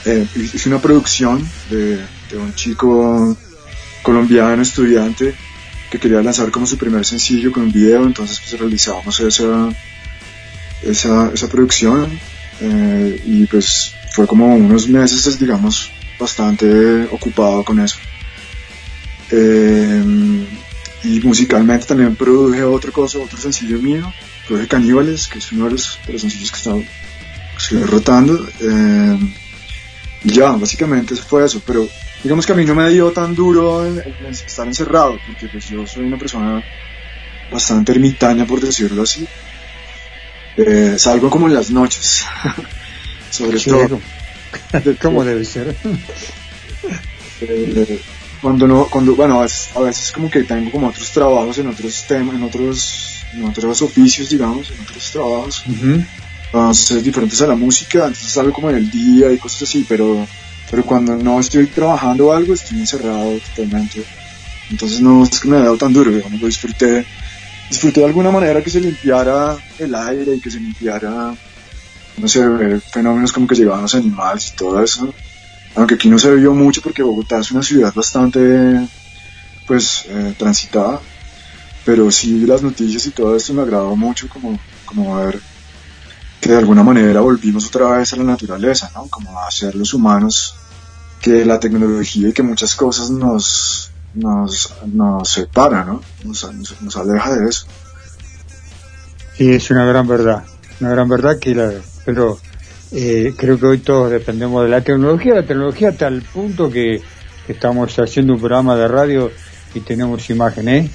eh, 0.06 0.28
hice 0.36 0.70
una 0.70 0.80
producción 0.80 1.48
de, 1.70 2.00
un 2.34 2.54
chico 2.56 3.36
colombiano 4.02 4.62
estudiante 4.62 5.34
que 5.90 6.00
quería 6.00 6.22
lanzar 6.22 6.52
como 6.52 6.66
su 6.66 6.78
primer 6.78 7.06
sencillo 7.06 7.52
con 7.52 7.64
un 7.64 7.72
video, 7.72 8.04
entonces 8.04 8.40
pues 8.40 8.60
realizamos 8.60 9.20
esa, 9.20 9.70
esa, 10.84 11.32
esa 11.34 11.50
producción 11.50 12.20
eh, 12.62 13.22
y 13.26 13.46
pues 13.48 13.94
fue 14.14 14.28
como 14.28 14.56
unos 14.56 14.88
meses 14.88 15.40
digamos 15.40 15.92
bastante 16.20 17.06
ocupado 17.12 17.64
con 17.64 17.80
eso. 17.80 17.98
Eh, 19.32 20.04
y 21.04 21.20
musicalmente 21.22 21.86
también 21.86 22.16
produje 22.16 22.64
otra 22.64 22.92
cosa, 22.92 23.20
otro 23.20 23.38
sencillo 23.38 23.80
mío, 23.80 24.14
produje 24.48 24.68
Caníbales, 24.68 25.28
que 25.28 25.40
es 25.40 25.52
uno 25.52 25.66
de 25.66 25.72
los, 25.72 26.00
de 26.06 26.14
los 26.14 26.22
sencillos 26.22 26.52
que 26.52 26.58
estaba 26.58 26.80
rotando. 27.86 28.48
Eh, 28.60 29.18
y 30.24 30.32
ya, 30.32 30.52
básicamente 30.52 31.14
eso 31.14 31.24
fue 31.24 31.46
eso, 31.46 31.62
pero 31.66 31.88
digamos 32.24 32.46
que 32.46 32.52
a 32.52 32.56
mí 32.56 32.66
no 32.66 32.76
me 32.76 32.90
dio 32.90 33.12
tan 33.12 33.34
duro 33.36 33.86
el, 33.86 34.00
el 34.00 34.26
estar 34.26 34.68
encerrado, 34.68 35.18
porque 35.28 35.48
pues 35.48 35.70
yo 35.70 35.88
soy 35.88 36.06
una 36.06 36.18
persona 36.18 36.64
bastante 37.52 37.92
ermitaña, 37.94 38.46
por 38.46 38.60
decirlo 38.60 39.04
así. 39.04 39.28
Eh, 40.58 40.96
salgo 40.98 41.30
como 41.30 41.48
en 41.48 41.54
las 41.54 41.72
noches, 41.72 42.26
sobre 43.30 43.60
todo. 43.60 44.00
¿Cómo 45.02 45.24
debe 45.24 45.46
ser? 45.46 45.76
Eh, 47.42 48.02
cuando 48.42 48.68
no, 48.68 48.86
cuando, 48.86 49.16
bueno, 49.16 49.40
a 49.40 49.44
veces, 49.44 49.70
a 49.76 49.80
veces 49.82 50.12
como 50.12 50.30
que 50.30 50.44
tengo 50.44 50.72
como 50.72 50.88
otros 50.88 51.12
trabajos 51.12 51.58
en 51.60 51.68
otros 51.68 52.06
temas, 52.08 52.36
en 52.36 52.44
otros, 52.44 53.24
en 53.34 53.46
otros 53.46 53.82
oficios, 53.82 54.30
digamos, 54.30 54.70
en 54.72 54.82
otros 54.82 55.12
trabajos. 55.12 55.64
Entonces 56.52 57.04
diferentes 57.04 57.40
a 57.42 57.48
la 57.48 57.56
música, 57.56 58.00
entonces 58.00 58.36
algo 58.38 58.54
como 58.54 58.72
en 58.72 58.78
el 58.78 58.90
día 58.90 59.32
y 59.32 59.38
cosas 59.38 59.64
así, 59.64 59.86
pero, 59.88 60.28
pero 60.70 60.84
cuando 60.84 61.16
no 61.16 61.40
estoy 61.40 61.68
trabajando 61.68 62.34
algo, 62.34 62.56
estoy 62.56 62.80
encerrado 62.80 63.38
totalmente. 63.56 64.04
Entonces 64.72 65.00
no 65.00 65.24
es 65.24 65.40
que 65.40 65.48
me 65.48 65.58
haya 65.58 65.66
dado 65.66 65.78
tan 65.78 65.94
duro, 65.94 66.12
digamos, 66.12 66.42
lo 66.42 66.48
disfruté, 66.48 67.06
disfruté 67.70 68.00
de 68.00 68.08
alguna 68.08 68.32
manera 68.32 68.64
que 68.64 68.70
se 68.72 68.82
limpiara 68.82 69.58
el 69.78 69.94
aire 69.94 70.36
y 70.36 70.40
que 70.40 70.50
se 70.50 70.60
limpiara, 70.60 71.36
no 72.18 72.28
sé, 72.28 72.42
fenómenos 72.92 73.32
como 73.32 73.48
que 73.48 73.56
llegaban 73.56 73.84
los 73.84 73.94
animales 73.94 74.52
y 74.52 74.56
todo 74.58 74.84
eso. 74.84 75.14
Aunque 75.76 75.96
aquí 75.96 76.10
no 76.10 76.18
se 76.18 76.34
vio 76.34 76.54
mucho 76.56 76.82
porque 76.82 77.04
Bogotá 77.04 77.40
es 77.40 77.52
una 77.52 77.62
ciudad 77.62 77.94
bastante, 77.94 78.88
pues, 79.68 80.06
eh, 80.10 80.34
transitada. 80.36 81.00
Pero 81.86 82.12
sí 82.12 82.46
las 82.46 82.62
noticias 82.62 83.06
y 83.06 83.12
todo 83.12 83.36
esto 83.36 83.54
me 83.54 83.62
agradó 83.62 83.96
mucho 83.96 84.28
como, 84.28 84.60
como 84.86 85.16
ver 85.16 85.40
que 86.40 86.50
de 86.52 86.58
alguna 86.58 86.84
manera 86.84 87.22
volvimos 87.22 87.68
otra 87.68 87.98
vez 87.98 88.14
a 88.14 88.18
la 88.18 88.24
naturaleza, 88.24 88.92
¿no? 88.96 89.08
Como 89.08 89.40
a 89.40 89.52
ser 89.52 89.76
los 89.76 89.94
humanos, 89.94 90.56
que 91.22 91.46
la 91.46 91.60
tecnología 91.60 92.30
y 92.30 92.34
que 92.34 92.44
muchas 92.44 92.76
cosas 92.76 93.10
nos, 93.10 93.92
nos, 94.14 94.74
nos 94.86 95.30
separa, 95.30 95.84
¿no? 95.84 96.02
Nos, 96.24 96.50
nos, 96.82 96.98
aleja 96.98 97.36
de 97.36 97.50
eso. 97.50 97.66
Sí, 99.38 99.52
es 99.52 99.70
una 99.72 99.86
gran 99.86 100.08
verdad, 100.08 100.44
una 100.80 100.90
gran 100.92 101.10
verdad 101.10 101.40
que 101.40 101.56
la, 101.56 101.74
pero 102.06 102.40
eh, 102.92 103.34
creo 103.38 103.60
que 103.60 103.66
hoy 103.66 103.78
todos 103.80 104.12
dependemos 104.12 104.64
de 104.64 104.70
la 104.70 104.82
tecnología, 104.82 105.36
la 105.36 105.46
tecnología 105.46 105.90
a 105.90 105.94
tal 105.94 106.22
punto 106.22 106.70
que, 106.70 107.02
estamos 107.48 107.98
haciendo 107.98 108.34
un 108.34 108.40
programa 108.40 108.76
de 108.76 108.88
radio 108.88 109.32
y 109.74 109.80
tenemos 109.80 110.30
imágenes, 110.30 110.92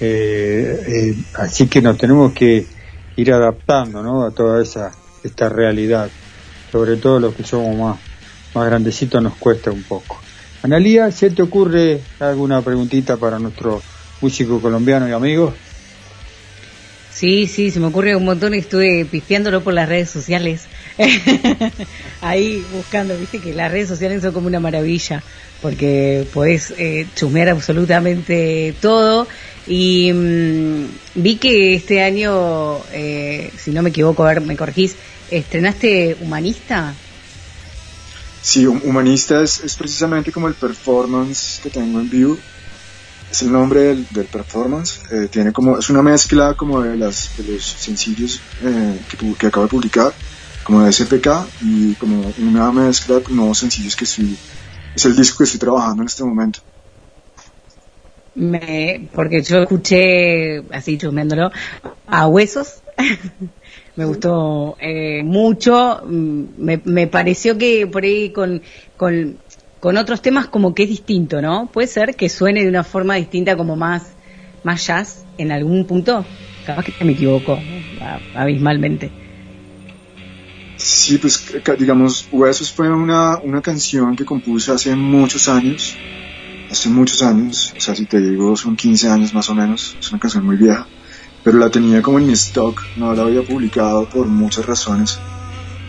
eh, 0.00 0.82
eh, 0.88 1.14
así 1.34 1.66
que 1.66 1.82
nos 1.82 1.98
tenemos 1.98 2.32
que 2.32 2.66
ir 3.16 3.32
adaptando 3.32 4.02
¿no? 4.02 4.24
a 4.24 4.30
toda 4.30 4.62
esa 4.62 4.92
esta 5.22 5.48
realidad, 5.48 6.08
sobre 6.72 6.96
todo 6.96 7.20
los 7.20 7.34
que 7.34 7.44
somos 7.44 7.76
más, 7.76 7.98
más 8.54 8.66
grandecitos 8.66 9.22
nos 9.22 9.36
cuesta 9.36 9.70
un 9.70 9.82
poco. 9.82 10.20
Analía, 10.62 11.10
¿se 11.10 11.30
te 11.30 11.42
ocurre 11.42 12.00
alguna 12.18 12.62
preguntita 12.62 13.16
para 13.16 13.38
nuestro 13.38 13.82
músico 14.20 14.60
colombiano 14.60 15.08
y 15.08 15.12
amigo? 15.12 15.54
Sí, 17.12 17.46
sí, 17.46 17.70
se 17.70 17.80
me 17.80 17.86
ocurre 17.86 18.16
un 18.16 18.24
montón 18.24 18.54
y 18.54 18.58
estuve 18.58 19.04
pispeándolo 19.04 19.62
por 19.62 19.74
las 19.74 19.88
redes 19.88 20.08
sociales. 20.08 20.66
Ahí 22.22 22.64
buscando, 22.72 23.16
viste 23.16 23.40
que 23.40 23.52
las 23.52 23.70
redes 23.70 23.88
sociales 23.88 24.22
son 24.22 24.32
como 24.32 24.46
una 24.46 24.60
maravilla, 24.60 25.22
porque 25.60 26.26
podés 26.32 26.72
eh, 26.78 27.06
chusmear 27.14 27.50
absolutamente 27.50 28.74
todo. 28.80 29.26
Y 29.70 30.12
mm, 30.12 30.86
vi 31.14 31.36
que 31.36 31.74
este 31.76 32.02
año, 32.02 32.80
eh, 32.92 33.52
si 33.56 33.70
no 33.70 33.82
me 33.82 33.90
equivoco, 33.90 34.24
a 34.24 34.34
ver, 34.34 34.40
me 34.40 34.56
corregís, 34.56 34.96
estrenaste 35.30 36.16
Humanista. 36.20 36.92
Sí, 38.42 38.66
hum- 38.66 38.82
Humanista 38.84 39.40
es, 39.42 39.62
es 39.62 39.76
precisamente 39.76 40.32
como 40.32 40.48
el 40.48 40.54
performance 40.54 41.60
que 41.62 41.70
tengo 41.70 42.00
en 42.00 42.10
vivo. 42.10 42.36
Es 43.30 43.42
el 43.42 43.52
nombre 43.52 43.82
del, 43.82 44.06
performance. 44.26 44.98
Eh, 45.12 45.28
tiene 45.30 45.52
como, 45.52 45.78
es 45.78 45.88
una 45.88 46.02
mezcla 46.02 46.54
como 46.54 46.82
de, 46.82 46.96
las, 46.96 47.30
de 47.36 47.52
los 47.52 47.64
sencillos 47.64 48.42
eh, 48.64 48.98
que, 49.08 49.16
que 49.38 49.46
acabo 49.46 49.66
de 49.66 49.70
publicar, 49.70 50.12
como 50.64 50.82
de 50.82 50.90
SPK, 50.90 51.28
y 51.60 51.94
como 51.94 52.34
una 52.38 52.72
mezcla 52.72 53.20
con 53.20 53.36
nuevos 53.36 53.58
sencillos 53.58 53.94
que 53.94 54.04
estoy, 54.04 54.36
es 54.96 55.04
el 55.04 55.14
disco 55.14 55.38
que 55.38 55.44
estoy 55.44 55.60
trabajando 55.60 56.02
en 56.02 56.08
este 56.08 56.24
momento. 56.24 56.58
Me, 58.34 59.08
porque 59.14 59.42
yo 59.42 59.62
escuché, 59.62 60.62
así 60.70 60.98
chusmeándolo, 60.98 61.50
a 62.06 62.26
Huesos. 62.28 62.82
me 63.96 64.04
gustó 64.04 64.76
eh, 64.80 65.22
mucho. 65.24 66.02
Mm, 66.04 66.44
Me, 66.58 66.80
me 66.84 67.06
pareció 67.06 67.58
que 67.58 67.86
por 67.86 68.04
ahí 68.04 68.30
con, 68.30 68.62
con, 68.96 69.38
con 69.80 69.96
otros 69.96 70.22
temas 70.22 70.46
como 70.46 70.74
que 70.74 70.84
es 70.84 70.88
distinto, 70.88 71.42
¿no? 71.42 71.68
Puede 71.72 71.88
ser 71.88 72.14
que 72.14 72.28
suene 72.28 72.62
de 72.62 72.68
una 72.68 72.84
forma 72.84 73.16
distinta 73.16 73.56
como 73.56 73.76
más, 73.76 74.12
más 74.62 74.86
jazz 74.86 75.24
en 75.38 75.52
algún 75.52 75.86
punto. 75.86 76.24
Capaz 76.64 76.84
que 76.84 77.04
me 77.04 77.12
equivoco 77.12 77.58
abismalmente. 78.34 79.10
Sí, 80.76 81.18
pues 81.18 81.52
digamos, 81.78 82.26
Huesos 82.32 82.72
fue 82.72 82.88
una, 82.88 83.38
una 83.38 83.60
canción 83.60 84.16
que 84.16 84.24
compuse 84.24 84.72
hace 84.72 84.96
muchos 84.96 85.46
años, 85.48 85.96
hace 86.70 86.88
muchos 86.88 87.22
años, 87.22 87.74
o 87.76 87.80
sea, 87.80 87.94
si 87.94 88.06
te 88.06 88.20
digo, 88.20 88.56
son 88.56 88.76
15 88.76 89.08
años 89.08 89.34
más 89.34 89.48
o 89.50 89.54
menos, 89.54 89.96
es 89.98 90.10
una 90.10 90.20
canción 90.20 90.44
muy 90.44 90.56
vieja, 90.56 90.86
pero 91.42 91.58
la 91.58 91.70
tenía 91.70 92.00
como 92.00 92.18
en 92.18 92.26
mi 92.26 92.32
stock, 92.34 92.80
no 92.96 93.12
la 93.14 93.22
había 93.22 93.42
publicado 93.42 94.08
por 94.08 94.26
muchas 94.26 94.66
razones, 94.66 95.18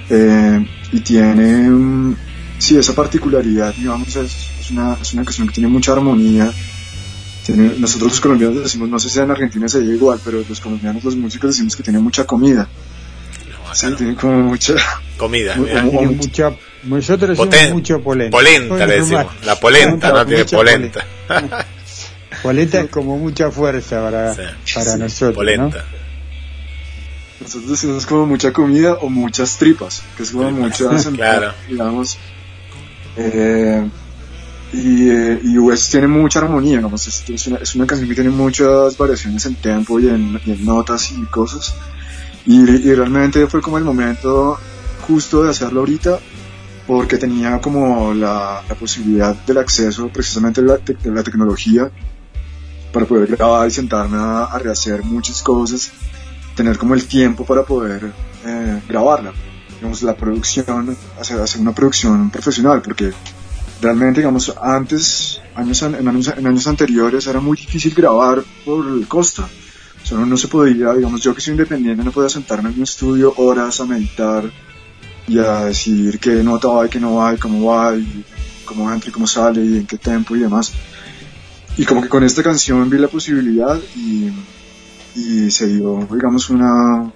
eh, 0.09 0.65
y 0.91 0.99
tiene, 1.01 2.15
sí, 2.57 2.77
esa 2.77 2.93
particularidad, 2.93 3.73
digamos, 3.75 4.15
es, 4.15 4.49
es, 4.59 4.71
una, 4.71 4.97
es 4.99 5.13
una 5.13 5.23
canción 5.23 5.47
que 5.47 5.53
tiene 5.53 5.69
mucha 5.69 5.93
armonía, 5.93 6.51
tiene, 7.45 7.75
nosotros 7.77 8.11
los 8.11 8.21
colombianos 8.21 8.63
decimos, 8.63 8.89
no 8.89 8.99
sé 8.99 9.09
si 9.09 9.19
en 9.19 9.31
Argentina 9.31 9.67
se 9.67 9.81
dice 9.81 9.93
igual, 9.93 10.19
pero 10.23 10.43
los 10.47 10.59
colombianos, 10.59 11.03
los 11.03 11.15
músicos 11.15 11.51
decimos 11.51 11.75
que 11.75 11.83
tiene 11.83 11.99
mucha 11.99 12.25
comida, 12.25 12.67
No, 13.67 13.75
sí, 13.75 13.85
no. 13.87 13.95
tiene 13.95 14.15
como 14.15 14.39
mucha... 14.41 14.75
Comida. 15.17 15.53
Tiene 15.53 16.07
mucha, 16.07 16.51
nosotros 16.83 17.37
Poten- 17.37 17.73
mucho 17.73 18.01
polenta. 18.01 18.35
Polenta 18.37 18.85
le 18.85 18.99
decimos. 19.01 19.25
La 19.45 19.55
polenta, 19.59 20.11
no 20.11 20.25
tiene 20.25 20.43
Mucha 20.43 20.57
polenta. 20.57 21.05
Polenta 22.43 22.79
es 22.81 22.89
como 22.89 23.17
mucha 23.17 23.51
fuerza 23.51 24.01
para, 24.01 24.33
Sí. 24.33 24.41
para 24.73 24.93
Sí, 24.93 24.99
nosotros, 24.99 25.35
polenta. 25.35 25.85
Nosotros 27.39 27.69
decimos 27.71 28.05
como 28.05 28.25
mucha 28.25 28.51
comida 28.53 28.93
o 28.93 29.09
muchas 29.09 29.57
tripas, 29.57 30.01
que 30.17 30.23
es 30.23 30.31
como 30.31 30.49
muchas, 30.51 31.05
Claro. 31.15 31.53
digamos. 31.69 32.17
Eh, 33.17 33.83
y, 34.73 35.09
eh, 35.09 35.39
y 35.43 35.57
West 35.57 35.91
tiene 35.91 36.07
mucha 36.07 36.39
armonía, 36.39 36.77
digamos, 36.77 37.05
es, 37.07 37.23
es 37.29 37.47
una, 37.47 37.57
es 37.57 37.75
una 37.75 37.85
canción 37.85 38.07
que 38.07 38.15
tiene 38.15 38.29
muchas 38.29 38.97
variaciones 38.97 39.45
en 39.45 39.55
tempo 39.55 39.99
y 39.99 40.07
en, 40.07 40.39
y 40.45 40.51
en 40.51 40.65
notas 40.65 41.11
y 41.11 41.21
cosas. 41.25 41.75
Y, 42.45 42.61
y 42.61 42.93
realmente 42.95 43.45
fue 43.47 43.61
como 43.61 43.77
el 43.77 43.83
momento 43.83 44.57
justo 45.05 45.43
de 45.43 45.49
hacerlo 45.51 45.81
ahorita, 45.81 46.19
porque 46.91 47.17
tenía 47.17 47.61
como 47.61 48.13
la, 48.13 48.61
la 48.67 48.75
posibilidad 48.75 49.33
del 49.47 49.59
acceso 49.59 50.09
precisamente 50.09 50.61
de 50.61 50.67
la, 50.67 50.77
te- 50.77 50.97
la 51.09 51.23
tecnología 51.23 51.89
para 52.91 53.05
poder 53.05 53.33
grabar 53.33 53.65
y 53.65 53.71
sentarme 53.71 54.17
a, 54.17 54.43
a 54.43 54.59
rehacer 54.59 55.01
muchas 55.01 55.41
cosas 55.41 55.89
tener 56.53 56.77
como 56.77 56.93
el 56.93 57.05
tiempo 57.05 57.45
para 57.45 57.63
poder 57.63 58.11
eh, 58.45 58.81
grabarla. 58.89 59.31
Digamos, 59.77 60.03
la 60.03 60.17
producción, 60.17 60.97
hacer, 61.17 61.39
hacer 61.39 61.61
una 61.61 61.73
producción 61.73 62.29
profesional, 62.29 62.81
porque 62.81 63.13
realmente, 63.81 64.19
digamos, 64.19 64.53
antes, 64.61 65.39
años, 65.55 65.81
en, 65.83 66.05
años, 66.05 66.33
en 66.37 66.45
años 66.45 66.67
anteriores 66.67 67.25
era 67.25 67.39
muy 67.39 67.55
difícil 67.55 67.93
grabar 67.95 68.43
por 68.65 68.85
el 68.85 69.07
costo. 69.07 69.47
O 70.03 70.05
sea, 70.05 70.17
no, 70.17 70.25
no 70.25 70.35
se 70.35 70.49
podía, 70.49 70.91
digamos, 70.93 71.21
yo 71.21 71.33
que 71.33 71.39
soy 71.39 71.53
independiente 71.53 72.03
no 72.03 72.11
podía 72.11 72.27
sentarme 72.27 72.69
en 72.69 72.75
un 72.75 72.83
estudio 72.83 73.33
horas 73.37 73.79
a 73.79 73.85
meditar 73.85 74.43
y 75.27 75.39
a 75.39 75.65
decidir 75.65 76.19
qué 76.19 76.31
nota 76.43 76.67
va 76.69 76.85
y 76.85 76.89
qué 76.89 76.99
no 76.99 77.15
va 77.15 77.33
y 77.33 77.37
cómo 77.37 77.65
va 77.71 77.95
y 77.95 78.23
cómo 78.65 78.91
entra 78.91 79.09
y 79.09 79.13
cómo 79.13 79.27
sale 79.27 79.63
y 79.63 79.77
en 79.77 79.87
qué 79.87 79.97
tempo 79.97 80.35
y 80.35 80.39
demás. 80.39 80.71
Y 81.77 81.85
como 81.85 82.01
que 82.01 82.09
con 82.09 82.23
esta 82.23 82.43
canción 82.43 82.89
vi 82.89 82.97
la 82.97 83.07
posibilidad 83.07 83.79
y, 83.95 84.29
y 85.15 85.51
se 85.51 85.67
dio, 85.67 86.07
digamos, 86.11 86.49
una, 86.49 87.11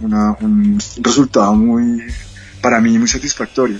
una, 0.00 0.36
un 0.40 0.78
resultado 1.00 1.54
muy, 1.54 2.02
para 2.60 2.80
mí, 2.80 2.98
muy 2.98 3.08
satisfactorio. 3.08 3.78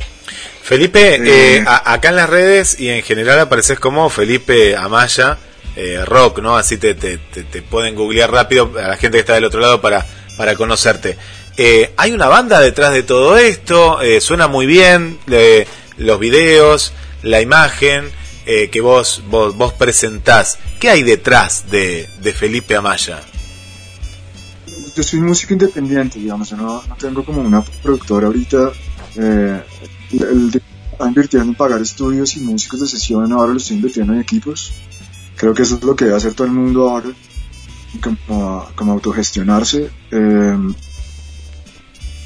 Felipe, 0.63 1.17
Eh, 1.17 1.57
eh, 1.59 1.65
a- 1.67 1.93
acá 1.95 2.11
en 2.11 2.17
las 2.17 2.31
redes 2.31 2.79
y 2.79 2.89
en 2.91 3.03
general 3.03 3.41
apareces 3.41 3.79
como 3.81 4.09
Felipe 4.09 4.77
Amaya 4.77 5.39
eh, 5.77 6.05
Rock, 6.05 6.41
¿no? 6.41 6.57
Así 6.57 6.79
te, 6.79 6.95
te, 6.95 7.19
te- 7.19 7.43
te 7.45 7.63
pueden 7.63 7.95
googlear 7.95 8.31
rápido 8.31 8.73
a 8.79 8.89
la 8.89 8.97
gente 8.97 9.17
que 9.17 9.21
está 9.21 9.35
del 9.35 9.45
otro 9.45 9.61
lado 9.61 9.81
para, 9.81 10.07
para 10.37 10.55
conocerte. 10.55 11.17
Eh, 11.63 11.93
hay 11.99 12.13
una 12.13 12.27
banda 12.27 12.59
detrás 12.59 12.91
de 12.95 13.03
todo 13.03 13.37
esto, 13.37 14.01
eh, 14.01 14.23
suena 14.23 14.49
muy 14.49 14.65
bien, 14.65 15.19
eh, 15.27 15.67
los 15.99 16.19
videos, 16.19 16.95
la 17.23 17.43
imagen 17.43 18.09
eh, 18.47 18.71
que 18.71 18.81
vos, 18.81 19.23
vos, 19.29 19.55
vos 19.55 19.75
presentás. 19.75 20.57
¿Qué 20.81 20.89
hay 20.89 21.03
detrás 21.03 21.71
de, 21.71 22.09
de 22.23 22.33
Felipe 22.33 22.77
Amaya? 22.77 23.21
Yo 24.97 25.03
soy 25.03 25.21
músico 25.21 25.53
independiente, 25.53 26.19
digamos, 26.19 26.49
yo 26.49 26.57
no, 26.57 26.83
tengo 26.99 27.23
como 27.27 27.43
una 27.43 27.61
productora 27.61 28.29
ahorita. 28.29 28.73
El, 29.17 29.63
el 30.13 30.63
está 30.93 31.09
invirtiendo 31.09 31.51
en 31.51 31.55
pagar 31.57 31.83
estudios 31.83 32.39
y 32.39 32.41
músicos 32.41 32.81
de 32.81 32.87
sesión, 32.87 33.31
ahora 33.35 33.53
lo 33.53 33.59
estoy 33.59 33.77
invirtiendo 33.77 34.15
en 34.15 34.21
equipos. 34.21 34.73
Creo 35.37 35.53
que 35.53 35.65
eso 35.65 35.75
es 35.75 35.85
lo 35.85 35.95
que 35.95 36.07
debe 36.07 36.17
hacer 36.17 36.33
todo 36.33 36.47
el 36.47 36.55
mundo 36.55 36.89
ahora, 36.89 37.11
como, 38.01 38.67
como 38.75 38.93
autogestionarse. 38.93 39.91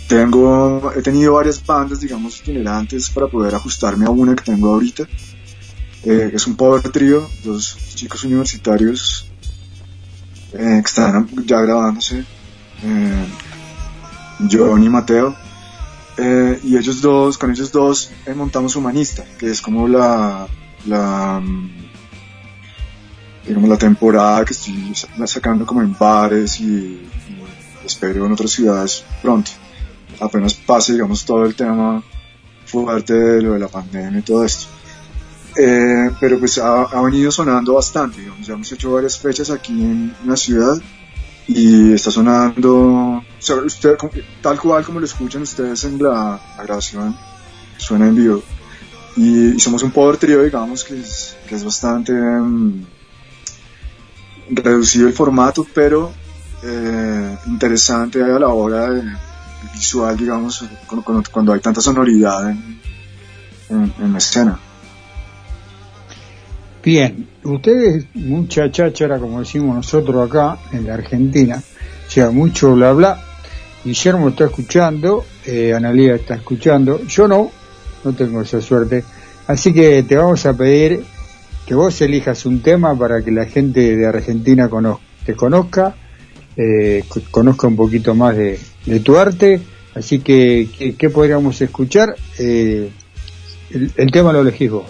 Tengo, 0.08 0.92
he 0.94 1.02
tenido 1.02 1.34
varias 1.34 1.64
bandas, 1.64 2.00
digamos, 2.00 2.40
itinerantes 2.40 3.08
para 3.10 3.26
poder 3.26 3.54
ajustarme 3.54 4.06
a 4.06 4.10
una 4.10 4.34
que 4.34 4.44
tengo 4.44 4.72
ahorita. 4.72 5.04
Eh, 6.04 6.30
es 6.34 6.46
un 6.46 6.56
power 6.56 6.82
trío, 6.90 7.26
dos 7.42 7.76
chicos 7.94 8.24
universitarios 8.24 9.26
eh, 10.52 10.80
que 10.82 10.86
están 10.86 11.28
ya 11.46 11.60
grabándose, 11.60 12.24
eh, 12.82 13.26
y 14.84 14.88
Mateo. 14.88 15.34
Eh, 16.16 16.60
y 16.62 16.76
ellos 16.76 17.00
dos, 17.00 17.36
con 17.38 17.50
ellos 17.50 17.72
dos 17.72 18.10
eh, 18.26 18.34
montamos 18.34 18.76
Humanista, 18.76 19.24
que 19.38 19.50
es 19.50 19.60
como 19.60 19.88
la, 19.88 20.46
mm, 21.40 21.68
digamos, 23.46 23.68
la 23.68 23.76
temporada 23.78 24.44
que 24.44 24.52
estoy 24.52 24.94
sa- 24.94 25.26
sacando 25.26 25.66
como 25.66 25.82
en 25.82 25.96
bares 25.98 26.60
y, 26.60 26.64
y 26.64 27.06
espero 27.84 28.26
en 28.26 28.32
otras 28.32 28.50
ciudades 28.52 29.02
pronto. 29.22 29.50
Apenas 30.20 30.54
pase, 30.54 30.92
digamos, 30.92 31.24
todo 31.24 31.44
el 31.44 31.54
tema 31.54 32.02
fuerte 32.66 33.14
de 33.14 33.42
lo 33.42 33.54
de 33.54 33.60
la 33.60 33.68
pandemia 33.68 34.18
y 34.18 34.22
todo 34.22 34.44
esto. 34.44 34.66
Eh, 35.56 36.10
pero 36.18 36.38
pues 36.38 36.58
ha, 36.58 36.82
ha 36.82 37.02
venido 37.02 37.30
sonando 37.30 37.74
bastante, 37.74 38.20
digamos, 38.20 38.46
ya 38.46 38.54
hemos 38.54 38.72
hecho 38.72 38.92
varias 38.92 39.18
fechas 39.18 39.50
aquí 39.50 39.72
en 39.72 40.14
la 40.26 40.36
ciudad 40.36 40.76
y 41.46 41.92
está 41.92 42.10
sonando, 42.10 42.74
o 42.76 43.24
sea, 43.38 43.56
usted, 43.56 43.96
tal 44.40 44.58
cual 44.58 44.84
como 44.84 44.98
lo 44.98 45.06
escuchan 45.06 45.42
ustedes 45.42 45.84
en 45.84 46.02
la, 46.02 46.40
la 46.56 46.62
grabación, 46.64 47.16
suena 47.76 48.08
en 48.08 48.16
vivo. 48.16 48.42
Y, 49.16 49.54
y 49.54 49.60
somos 49.60 49.82
un 49.84 49.92
power 49.92 50.16
trío, 50.16 50.42
digamos, 50.42 50.82
que 50.82 50.98
es, 50.98 51.36
que 51.46 51.54
es 51.54 51.62
bastante 51.64 52.12
mm, 52.12 52.84
reducido 54.50 55.06
el 55.06 55.14
formato, 55.14 55.64
pero 55.72 56.12
eh, 56.62 57.38
interesante 57.46 58.22
a 58.22 58.38
la 58.38 58.48
hora 58.48 58.90
de 58.90 59.02
visual, 59.74 60.16
digamos, 60.16 60.64
cuando, 60.86 61.22
cuando- 61.30 61.52
hay 61.52 61.60
tanta 61.60 61.80
sonoridad 61.80 62.50
en, 62.50 63.92
en, 64.00 64.12
la 64.12 64.18
escena. 64.18 64.58
Bien, 66.82 67.26
ustedes, 67.44 68.06
mucha 68.14 68.70
cháchara, 68.70 69.18
como 69.18 69.40
decimos 69.40 69.74
nosotros 69.74 70.28
acá 70.28 70.58
en 70.72 70.86
la 70.86 70.94
Argentina, 70.94 71.62
o 72.06 72.10
sea, 72.10 72.30
mucho 72.30 72.74
bla 72.74 72.92
bla. 72.92 73.22
Guillermo 73.84 74.28
está 74.30 74.46
escuchando, 74.46 75.24
eh, 75.46 75.72
Analía 75.74 76.14
está 76.14 76.34
escuchando, 76.36 77.02
yo 77.06 77.26
no, 77.28 77.50
no 78.04 78.12
tengo 78.12 78.42
esa 78.42 78.60
suerte. 78.60 79.02
Así 79.46 79.72
que 79.72 80.02
te 80.02 80.16
vamos 80.16 80.44
a 80.46 80.54
pedir 80.54 81.04
que 81.66 81.74
vos 81.74 81.98
elijas 82.02 82.44
un 82.46 82.60
tema 82.60 82.96
para 82.98 83.22
que 83.22 83.30
la 83.30 83.46
gente 83.46 83.96
de 83.96 84.06
Argentina 84.06 84.68
cono- 84.68 85.00
te 85.24 85.34
conozca, 85.34 85.94
eh, 86.56 87.04
co- 87.08 87.20
conozca 87.30 87.66
un 87.66 87.76
poquito 87.76 88.14
más 88.14 88.36
de, 88.36 88.58
de 88.86 89.00
tu 89.00 89.16
arte. 89.16 89.60
Así 89.94 90.18
que, 90.20 90.68
¿qué, 90.76 90.94
qué 90.96 91.08
podríamos 91.10 91.60
escuchar? 91.60 92.16
Eh, 92.38 92.90
el, 93.70 93.92
el 93.96 94.10
tema 94.10 94.32
lo 94.32 94.40
elegís 94.40 94.70
vos. 94.70 94.86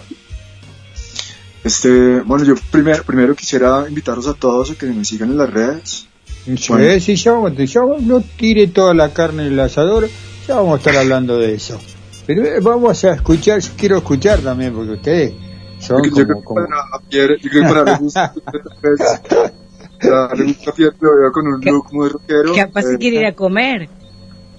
Este, 1.63 2.21
bueno, 2.21 2.43
yo 2.45 2.53
primero, 2.71 3.03
primero 3.03 3.35
quisiera 3.35 3.85
invitarlos 3.87 4.27
a 4.27 4.33
todos 4.33 4.71
a 4.71 4.75
que 4.75 4.85
me 4.87 5.03
sigan 5.05 5.31
en 5.31 5.37
las 5.37 5.49
redes. 5.51 6.07
Sí, 6.45 6.55
Bueno. 6.69 6.99
sí, 6.99 7.15
ya 7.15 7.31
vamos, 7.31 7.53
ya 7.57 7.81
vamos- 7.81 8.03
no 8.03 8.21
tire 8.21 8.67
toda 8.67 8.93
la 8.93 9.11
carne 9.13 9.47
en 9.47 9.53
el 9.53 9.59
asador, 9.59 10.07
ya 10.47 10.55
vamos 10.55 10.75
a 10.75 10.77
estar 10.77 10.95
hablando 10.97 11.39
de 11.39 11.55
eso. 11.55 11.79
Pero 12.27 12.43
eh, 12.45 12.59
vamos 12.61 13.03
a 13.03 13.13
escuchar, 13.13 13.59
quiero 13.75 13.97
escuchar 13.97 14.39
también, 14.41 14.73
porque 14.73 14.91
ustedes 14.91 15.33
son 15.79 16.03
Yo 16.03 16.11
creo 16.11 16.27
como, 16.27 16.39
que 16.39 16.45
como- 16.45 16.67
para 16.67 17.01
yo 17.09 17.25
creo 17.25 17.37
que 17.39 17.61
para 17.61 17.99
darle 20.09 20.17
gusto 20.17 20.25
a 20.25 20.25
ustedes, 20.25 20.25
para 20.25 20.27
darle 20.27 20.45
gusto 20.45 20.69
a 20.69 20.73
Pierre, 20.73 20.95
lo 20.99 21.09
veo 21.19 21.31
con 21.31 21.47
un 21.47 21.61
¿Qué? 21.61 21.71
look 21.71 21.93
muy 21.93 22.09
rockero. 22.09 22.53
Capaz 22.55 22.85
eh, 22.91 22.97
quiere 22.99 23.17
ir 23.17 23.25
a 23.25 23.33
comer. 23.33 23.89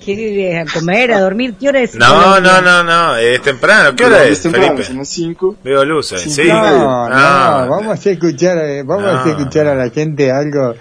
Quiere 0.05 0.23
ir 0.23 0.57
a 0.59 0.65
comer, 0.67 1.13
a 1.13 1.21
dormir. 1.21 1.55
¿Qué 1.59 1.69
hora 1.69 1.81
es? 1.81 1.95
No, 1.97 2.39
no, 2.41 2.61
no, 2.61 2.85
no, 2.85 3.17
es 3.17 3.41
temprano. 3.43 3.97
¿Qué 3.97 4.05
hora 4.05 4.25
es 4.25 4.33
es, 4.33 4.43
temprano, 4.43 4.67
Felipe? 4.69 4.85
Son 4.85 4.97
las 4.99 5.09
5. 5.09 5.57
Veo 5.65 5.85
luces, 5.85 6.21
Sí, 6.21 6.31
sí. 6.31 6.43
No, 6.47 7.09
no, 7.09 7.11
Ah, 7.13 7.67
vamos 7.69 8.07
a 8.07 8.11
escuchar, 8.11 8.59
eh, 8.59 8.83
vamos 8.85 9.07
a 9.07 9.25
No. 9.25 9.31
escuchar 9.31 9.67
a 9.69 9.75
la 9.75 9.91
gente 9.91 10.31
algo, 10.31 10.75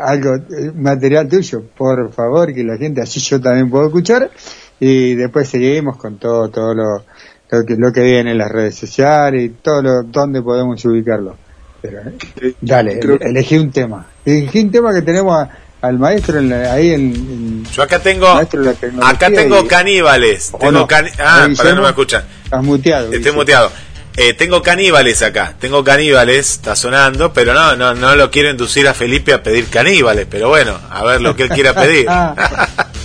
algo 0.00 0.34
eh, 0.36 0.72
material 0.74 1.28
tuyo, 1.28 1.62
por 1.76 2.12
favor, 2.12 2.54
que 2.54 2.62
la 2.64 2.76
gente 2.78 3.02
así 3.02 3.20
yo 3.20 3.40
también 3.40 3.68
puedo 3.68 3.86
escuchar 3.88 4.30
y 4.78 5.14
después 5.14 5.48
seguimos 5.48 5.96
con 5.98 6.16
todo, 6.18 6.48
todo 6.48 6.72
lo, 6.74 7.04
lo 7.50 7.66
que, 7.66 7.74
lo 7.76 7.92
que 7.92 8.00
viene 8.02 8.30
en 8.30 8.38
las 8.38 8.50
redes 8.50 8.76
sociales 8.76 9.42
y 9.42 9.48
todo 9.50 9.82
lo, 9.82 10.02
donde 10.04 10.40
podemos 10.42 10.82
ubicarlo. 10.86 11.36
Pero, 11.82 12.00
eh, 12.42 12.54
Dale, 12.60 12.98
Creo 13.00 13.18
elegí 13.20 13.56
un 13.56 13.70
tema. 13.70 14.06
Elegí 14.24 14.60
un 14.60 14.70
tema 14.70 14.92
que 14.94 15.02
tenemos 15.02 15.36
a- 15.38 15.48
al 15.82 15.98
maestro 15.98 16.38
en 16.38 16.50
la- 16.50 16.72
ahí 16.74 16.90
en, 16.92 17.00
en- 17.14 17.64
Yo 17.72 17.82
acá 17.82 17.98
tengo, 18.00 18.34
maestro 18.34 18.60
de 18.60 18.66
la 18.66 18.72
tecnología 18.74 19.14
acá 19.14 19.30
tengo 19.30 19.64
y- 19.64 19.66
caníbales. 19.66 20.50
¿O 20.52 20.58
Tengo 20.58 20.72
no? 20.72 20.86
cani- 20.86 21.10
¿O 21.10 21.14
ah, 21.24 21.48
para 21.56 21.74
no 21.74 21.82
me 21.82 21.88
escuchan. 21.88 22.24
Estás 22.44 22.62
muteado. 22.62 23.04
Estoy 23.06 23.18
Guille. 23.20 23.32
muteado. 23.32 23.72
Eh, 24.16 24.34
tengo 24.34 24.60
caníbales 24.62 25.22
acá, 25.22 25.54
tengo 25.58 25.82
caníbales, 25.84 26.50
está 26.50 26.74
sonando, 26.76 27.32
pero 27.32 27.54
no, 27.54 27.76
no, 27.76 27.94
no 27.94 28.16
lo 28.16 28.30
quiero 28.30 28.50
inducir 28.50 28.86
a 28.88 28.92
Felipe 28.92 29.32
a 29.32 29.42
pedir 29.42 29.66
caníbales, 29.68 30.26
pero 30.28 30.48
bueno, 30.48 30.78
a 30.90 31.04
ver 31.04 31.20
lo 31.22 31.34
que 31.36 31.44
él 31.44 31.48
quiera 31.50 31.72
pedir. 31.74 32.06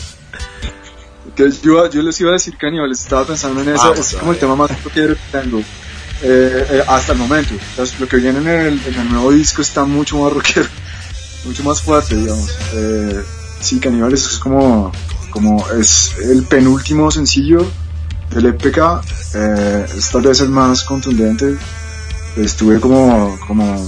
Que 1.36 1.52
yo, 1.64 1.90
yo 1.90 2.02
les 2.02 2.20
iba 2.22 2.30
a 2.30 2.34
decir 2.34 2.56
caníbales, 2.58 3.02
estaba 3.02 3.26
pensando 3.26 3.62
en 3.62 3.70
eso, 3.70 3.90
Vamos 3.90 4.00
es 4.14 4.16
como 4.18 4.32
el 4.32 4.38
tema 4.38 4.56
más 4.56 4.72
que 4.94 5.16
tengo. 5.32 5.62
Eh, 6.28 6.68
eh, 6.72 6.84
hasta 6.88 7.14
el 7.14 7.20
momento. 7.20 7.54
Lo 8.00 8.08
que 8.08 8.18
viene 8.18 8.40
en 8.40 8.48
el, 8.48 8.82
en 8.88 9.00
el 9.00 9.12
nuevo 9.12 9.32
disco 9.32 9.62
está 9.62 9.86
mucho 9.86 10.18
más 10.18 10.34
rockero, 10.34 10.66
mucho 11.46 11.64
más 11.64 11.84
fuerte, 11.84 12.16
digamos. 12.16 12.50
Eh, 12.74 13.24
sí, 13.60 13.80
Caníbales 13.80 14.26
es 14.26 14.40
como, 14.40 14.92
como 15.30 15.64
es 15.70 16.16
el 16.18 16.44
penúltimo 16.46 17.12
sencillo 17.12 17.70
del 18.32 18.48
EPK, 18.48 18.78
eh, 19.36 19.86
es 19.96 20.10
tal 20.10 20.24
vez 20.24 20.42
el 20.42 20.50
más 20.50 20.84
contundente. 20.84 21.58
Estuve 22.38 22.80
como, 22.80 23.38
como, 23.46 23.88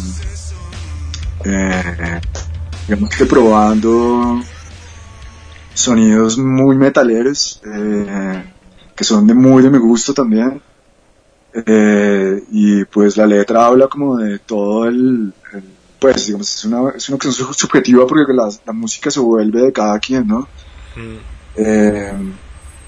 eh, 1.44 2.22
digamos 2.88 3.10
que 3.10 3.26
probando 3.26 4.42
sonidos 5.74 6.38
muy 6.38 6.78
metaleros, 6.78 7.62
eh, 7.66 8.44
que 8.96 9.04
son 9.04 9.26
de 9.26 9.34
muy 9.34 9.64
de 9.64 9.72
mi 9.72 9.80
gusto 9.80 10.14
también. 10.14 10.62
Eh, 11.66 12.44
y 12.52 12.86
pues 12.86 13.18
la 13.18 13.26
letra 13.26 13.66
habla 13.66 13.88
como 13.88 14.18
de 14.18 14.40
todo 14.40 14.86
el, 14.88 15.34
el- 15.54 15.64
pues 16.00 16.28
digamos, 16.28 16.54
es 16.54 16.66
una, 16.66 16.92
es 16.96 17.10
una 17.10 17.18
cuestión 17.18 17.34
sub- 17.48 17.56
subjetiva 17.56 18.06
porque 18.06 18.32
la, 18.34 18.48
la 18.66 18.74
música 18.74 19.10
se 19.10 19.20
vuelve 19.20 19.62
de 19.64 19.74
cada 19.74 19.98
quien, 20.00 20.28
¿no? 20.28 20.48
Mm. 20.96 21.16
Eh, 21.56 22.14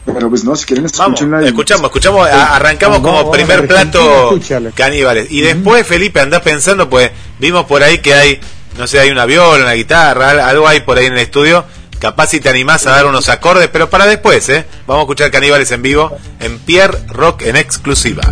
pero 0.06 0.30
pues 0.30 0.44
no, 0.44 0.56
si 0.56 0.66
quieren 0.66 0.84
Vamos, 0.86 1.00
escúchenla. 1.20 1.42
y- 1.44 1.48
escuchamos, 1.48 1.86
escuchamos, 1.86 2.28
a- 2.28 2.56
arrancamos 2.56 3.02
Vamos, 3.02 3.22
como 3.22 3.32
primer 3.32 3.68
plato 3.68 4.40
caníbales. 4.76 5.32
Y 5.32 5.42
después, 5.42 5.86
Felipe, 5.88 6.20
andás 6.20 6.42
pensando, 6.42 6.88
pues 6.90 7.10
vimos 7.40 7.66
por 7.66 7.82
ahí 7.82 7.98
que 8.00 8.14
hay, 8.14 8.40
no 8.78 8.86
sé, 8.86 9.00
hay 9.00 9.10
una 9.10 9.26
viola, 9.26 9.64
una 9.64 9.74
guitarra, 9.74 10.30
al- 10.32 10.40
algo 10.42 10.68
hay 10.68 10.82
por 10.82 10.98
ahí 11.00 11.08
en 11.08 11.14
el 11.14 11.20
estudio. 11.20 11.66
Capaz 12.00 12.28
si 12.28 12.40
te 12.40 12.50
animás 12.50 12.88
a 12.88 12.92
dar 12.92 13.06
unos 13.06 13.28
acordes, 13.28 13.68
pero 13.72 13.90
para 13.90 14.06
después, 14.06 14.48
¿eh? 14.50 14.66
Vamos 14.88 15.02
a 15.02 15.04
escuchar 15.04 15.32
caníbales 15.32 15.72
en 15.72 15.82
vivo 15.82 16.18
en 16.40 16.58
Pierre 16.60 16.98
Rock 17.08 17.42
en 17.42 17.58
exclusiva. 17.58 18.24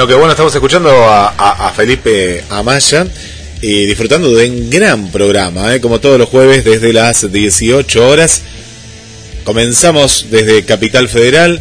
Bueno, 0.00 0.08
que 0.14 0.18
bueno, 0.18 0.30
estamos 0.32 0.54
escuchando 0.54 0.88
a, 0.90 1.28
a- 1.36 1.68
a 1.68 1.72
Felipe 1.72 2.42
Amaya 2.48 3.06
y 3.60 3.84
disfrutando 3.84 4.30
de 4.34 4.48
un 4.48 4.70
gran 4.70 5.12
programa, 5.12 5.74
¿eh? 5.74 5.80
como 5.82 6.00
todos 6.00 6.18
los 6.18 6.26
jueves 6.30 6.64
desde 6.64 6.94
las 6.94 7.30
18 7.30 8.08
horas. 8.08 8.40
Comenzamos 9.44 10.28
desde 10.30 10.64
Capital 10.64 11.06
Federal, 11.10 11.60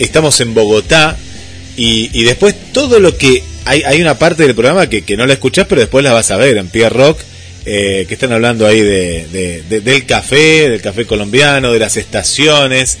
estamos 0.00 0.40
en 0.40 0.52
Bogotá 0.52 1.16
y, 1.76 2.24
después 2.24 2.56
todo 2.72 2.98
lo 2.98 3.16
que... 3.16 3.44
Hay, 3.66 3.82
hay 3.84 4.00
una 4.00 4.18
parte 4.18 4.42
del 4.42 4.56
programa 4.56 4.88
que, 4.88 5.04
no 5.16 5.24
la 5.24 5.34
escuchás, 5.34 5.66
pero 5.68 5.80
después 5.80 6.02
la 6.04 6.12
vas 6.12 6.32
a 6.32 6.36
ver 6.36 6.56
en 6.56 6.66
Pierre 6.66 6.96
Rock, 6.96 7.20
eh, 7.66 8.04
que 8.08 8.14
están 8.14 8.32
hablando 8.32 8.66
ahí 8.66 8.80
de- 8.80 9.62
del 9.80 10.06
café, 10.06 10.70
del 10.70 10.80
café 10.82 11.06
colombiano, 11.06 11.72
de 11.72 11.78
las 11.78 11.96
estaciones. 11.98 12.98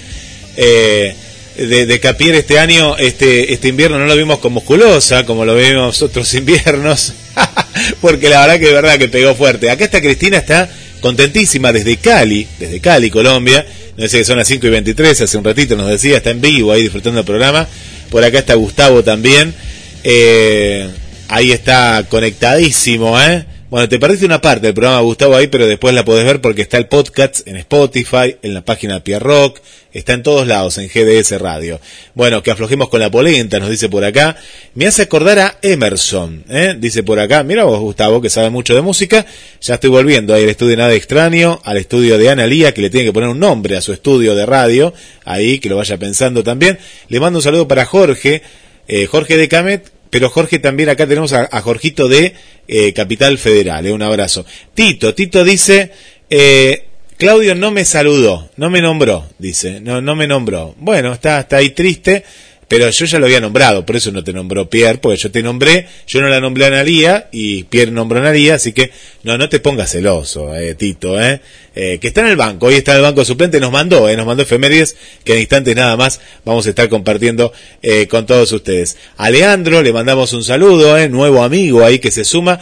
Eh, 0.56 1.16
de, 1.56 1.86
de 1.86 2.00
Capier 2.00 2.34
este 2.34 2.58
año, 2.58 2.96
este, 2.96 3.52
este 3.52 3.68
invierno 3.68 3.98
no 3.98 4.06
lo 4.06 4.16
vimos 4.16 4.38
con 4.38 4.52
musculosa, 4.52 5.24
como 5.24 5.44
lo 5.44 5.54
vimos 5.54 6.02
otros 6.02 6.32
inviernos, 6.34 7.12
porque 8.00 8.28
la 8.28 8.40
verdad 8.40 8.58
que 8.58 8.66
de 8.66 8.72
verdad 8.72 8.98
que 8.98 9.08
pegó 9.08 9.34
fuerte. 9.34 9.70
Acá 9.70 9.84
está 9.84 10.00
Cristina, 10.00 10.38
está 10.38 10.68
contentísima 11.00 11.72
desde 11.72 11.96
Cali, 11.96 12.46
desde 12.58 12.80
Cali, 12.80 13.10
Colombia. 13.10 13.64
No 13.96 14.08
sé 14.08 14.18
que 14.18 14.24
son 14.24 14.38
las 14.38 14.48
5 14.48 14.66
y 14.66 14.70
23, 14.70 15.20
hace 15.20 15.38
un 15.38 15.44
ratito 15.44 15.76
nos 15.76 15.88
decía, 15.88 16.16
está 16.16 16.30
en 16.30 16.40
vivo 16.40 16.72
ahí 16.72 16.82
disfrutando 16.82 17.18
del 17.18 17.26
programa. 17.26 17.68
Por 18.10 18.24
acá 18.24 18.40
está 18.40 18.54
Gustavo 18.54 19.04
también. 19.04 19.54
Eh, 20.02 20.88
ahí 21.28 21.52
está 21.52 22.04
conectadísimo, 22.08 23.20
¿eh? 23.20 23.44
Bueno, 23.74 23.88
te 23.88 23.98
perdiste 23.98 24.24
una 24.24 24.40
parte 24.40 24.66
del 24.68 24.74
programa 24.74 25.00
Gustavo 25.00 25.34
ahí, 25.34 25.48
pero 25.48 25.66
después 25.66 25.92
la 25.96 26.04
podés 26.04 26.24
ver 26.24 26.40
porque 26.40 26.62
está 26.62 26.78
el 26.78 26.86
podcast 26.86 27.44
en 27.48 27.56
Spotify, 27.56 28.36
en 28.40 28.54
la 28.54 28.64
página 28.64 28.94
de 28.94 29.00
Pierre 29.00 29.24
Rock, 29.24 29.58
está 29.92 30.12
en 30.12 30.22
todos 30.22 30.46
lados, 30.46 30.78
en 30.78 30.86
GDS 30.86 31.40
Radio. 31.40 31.80
Bueno, 32.14 32.40
que 32.40 32.52
aflojemos 32.52 32.88
con 32.88 33.00
la 33.00 33.10
polenta, 33.10 33.58
nos 33.58 33.70
dice 33.70 33.88
por 33.88 34.04
acá. 34.04 34.36
Me 34.74 34.86
hace 34.86 35.02
acordar 35.02 35.40
a 35.40 35.58
Emerson, 35.60 36.44
¿eh? 36.50 36.76
dice 36.78 37.02
por 37.02 37.18
acá. 37.18 37.42
Mira 37.42 37.64
vos, 37.64 37.80
Gustavo, 37.80 38.22
que 38.22 38.30
sabe 38.30 38.48
mucho 38.48 38.76
de 38.76 38.80
música. 38.80 39.26
Ya 39.60 39.74
estoy 39.74 39.90
volviendo 39.90 40.34
ahí 40.34 40.44
al 40.44 40.50
estudio 40.50 40.76
Nada 40.76 40.94
Extraño, 40.94 41.60
al 41.64 41.76
estudio 41.76 42.16
de 42.16 42.30
Ana 42.30 42.46
Lía, 42.46 42.72
que 42.72 42.80
le 42.80 42.90
tiene 42.90 43.06
que 43.06 43.12
poner 43.12 43.28
un 43.28 43.40
nombre 43.40 43.76
a 43.76 43.80
su 43.80 43.92
estudio 43.92 44.36
de 44.36 44.46
radio, 44.46 44.94
ahí, 45.24 45.58
que 45.58 45.68
lo 45.68 45.78
vaya 45.78 45.98
pensando 45.98 46.44
también. 46.44 46.78
Le 47.08 47.18
mando 47.18 47.40
un 47.40 47.42
saludo 47.42 47.66
para 47.66 47.84
Jorge, 47.86 48.40
eh, 48.86 49.06
Jorge 49.06 49.36
de 49.36 49.48
Camet, 49.48 49.93
pero 50.14 50.30
Jorge 50.30 50.60
también 50.60 50.90
acá 50.90 51.08
tenemos 51.08 51.32
a, 51.32 51.48
a 51.50 51.60
Jorgito 51.60 52.06
de 52.06 52.34
eh, 52.68 52.92
Capital 52.92 53.36
Federal, 53.36 53.84
eh, 53.84 53.90
un 53.90 54.00
abrazo. 54.00 54.46
Tito, 54.72 55.12
Tito 55.12 55.42
dice, 55.42 55.90
eh, 56.30 56.84
Claudio 57.16 57.56
no 57.56 57.72
me 57.72 57.84
saludó, 57.84 58.48
no 58.56 58.70
me 58.70 58.80
nombró, 58.80 59.28
dice, 59.40 59.80
no, 59.80 60.00
no 60.00 60.14
me 60.14 60.28
nombró. 60.28 60.76
Bueno, 60.78 61.14
está, 61.14 61.40
está 61.40 61.56
ahí 61.56 61.70
triste, 61.70 62.22
pero 62.68 62.88
yo 62.90 63.04
ya 63.04 63.18
lo 63.18 63.26
había 63.26 63.40
nombrado, 63.40 63.84
por 63.84 63.96
eso 63.96 64.10
no 64.12 64.24
te 64.24 64.32
nombró 64.32 64.68
Pierre, 64.68 64.98
porque 64.98 65.18
yo 65.18 65.30
te 65.30 65.42
nombré, 65.42 65.86
yo 66.06 66.20
no 66.20 66.28
la 66.28 66.40
nombré 66.40 66.64
a 66.64 66.68
Analía 66.68 67.28
y 67.32 67.64
Pierre 67.64 67.90
nombró 67.90 68.18
a 68.18 68.22
Analía, 68.22 68.54
así 68.54 68.72
que 68.72 68.90
no, 69.22 69.38
no 69.38 69.48
te 69.48 69.60
pongas 69.60 69.90
celoso, 69.90 70.54
eh, 70.54 70.74
Tito, 70.74 71.20
eh, 71.20 71.40
eh, 71.74 71.98
que 72.00 72.08
está 72.08 72.20
en 72.20 72.28
el 72.28 72.36
banco, 72.36 72.66
hoy 72.66 72.74
está 72.74 72.92
en 72.92 72.98
el 72.98 73.02
banco 73.02 73.24
suplente, 73.24 73.58
nos 73.60 73.72
mandó, 73.72 74.08
eh, 74.08 74.16
nos 74.16 74.26
mandó 74.26 74.42
efemérides, 74.42 74.96
que 75.24 75.34
en 75.34 75.40
instantes 75.40 75.74
nada 75.74 75.96
más 75.96 76.20
vamos 76.44 76.66
a 76.66 76.70
estar 76.70 76.88
compartiendo 76.88 77.52
eh, 77.82 78.06
con 78.06 78.26
todos 78.26 78.52
ustedes. 78.52 78.96
A 79.16 79.30
Leandro 79.30 79.82
le 79.82 79.92
mandamos 79.92 80.32
un 80.32 80.44
saludo, 80.44 80.96
eh, 80.96 81.08
nuevo 81.08 81.42
amigo 81.42 81.84
ahí 81.84 81.98
que 81.98 82.10
se 82.10 82.24
suma. 82.24 82.60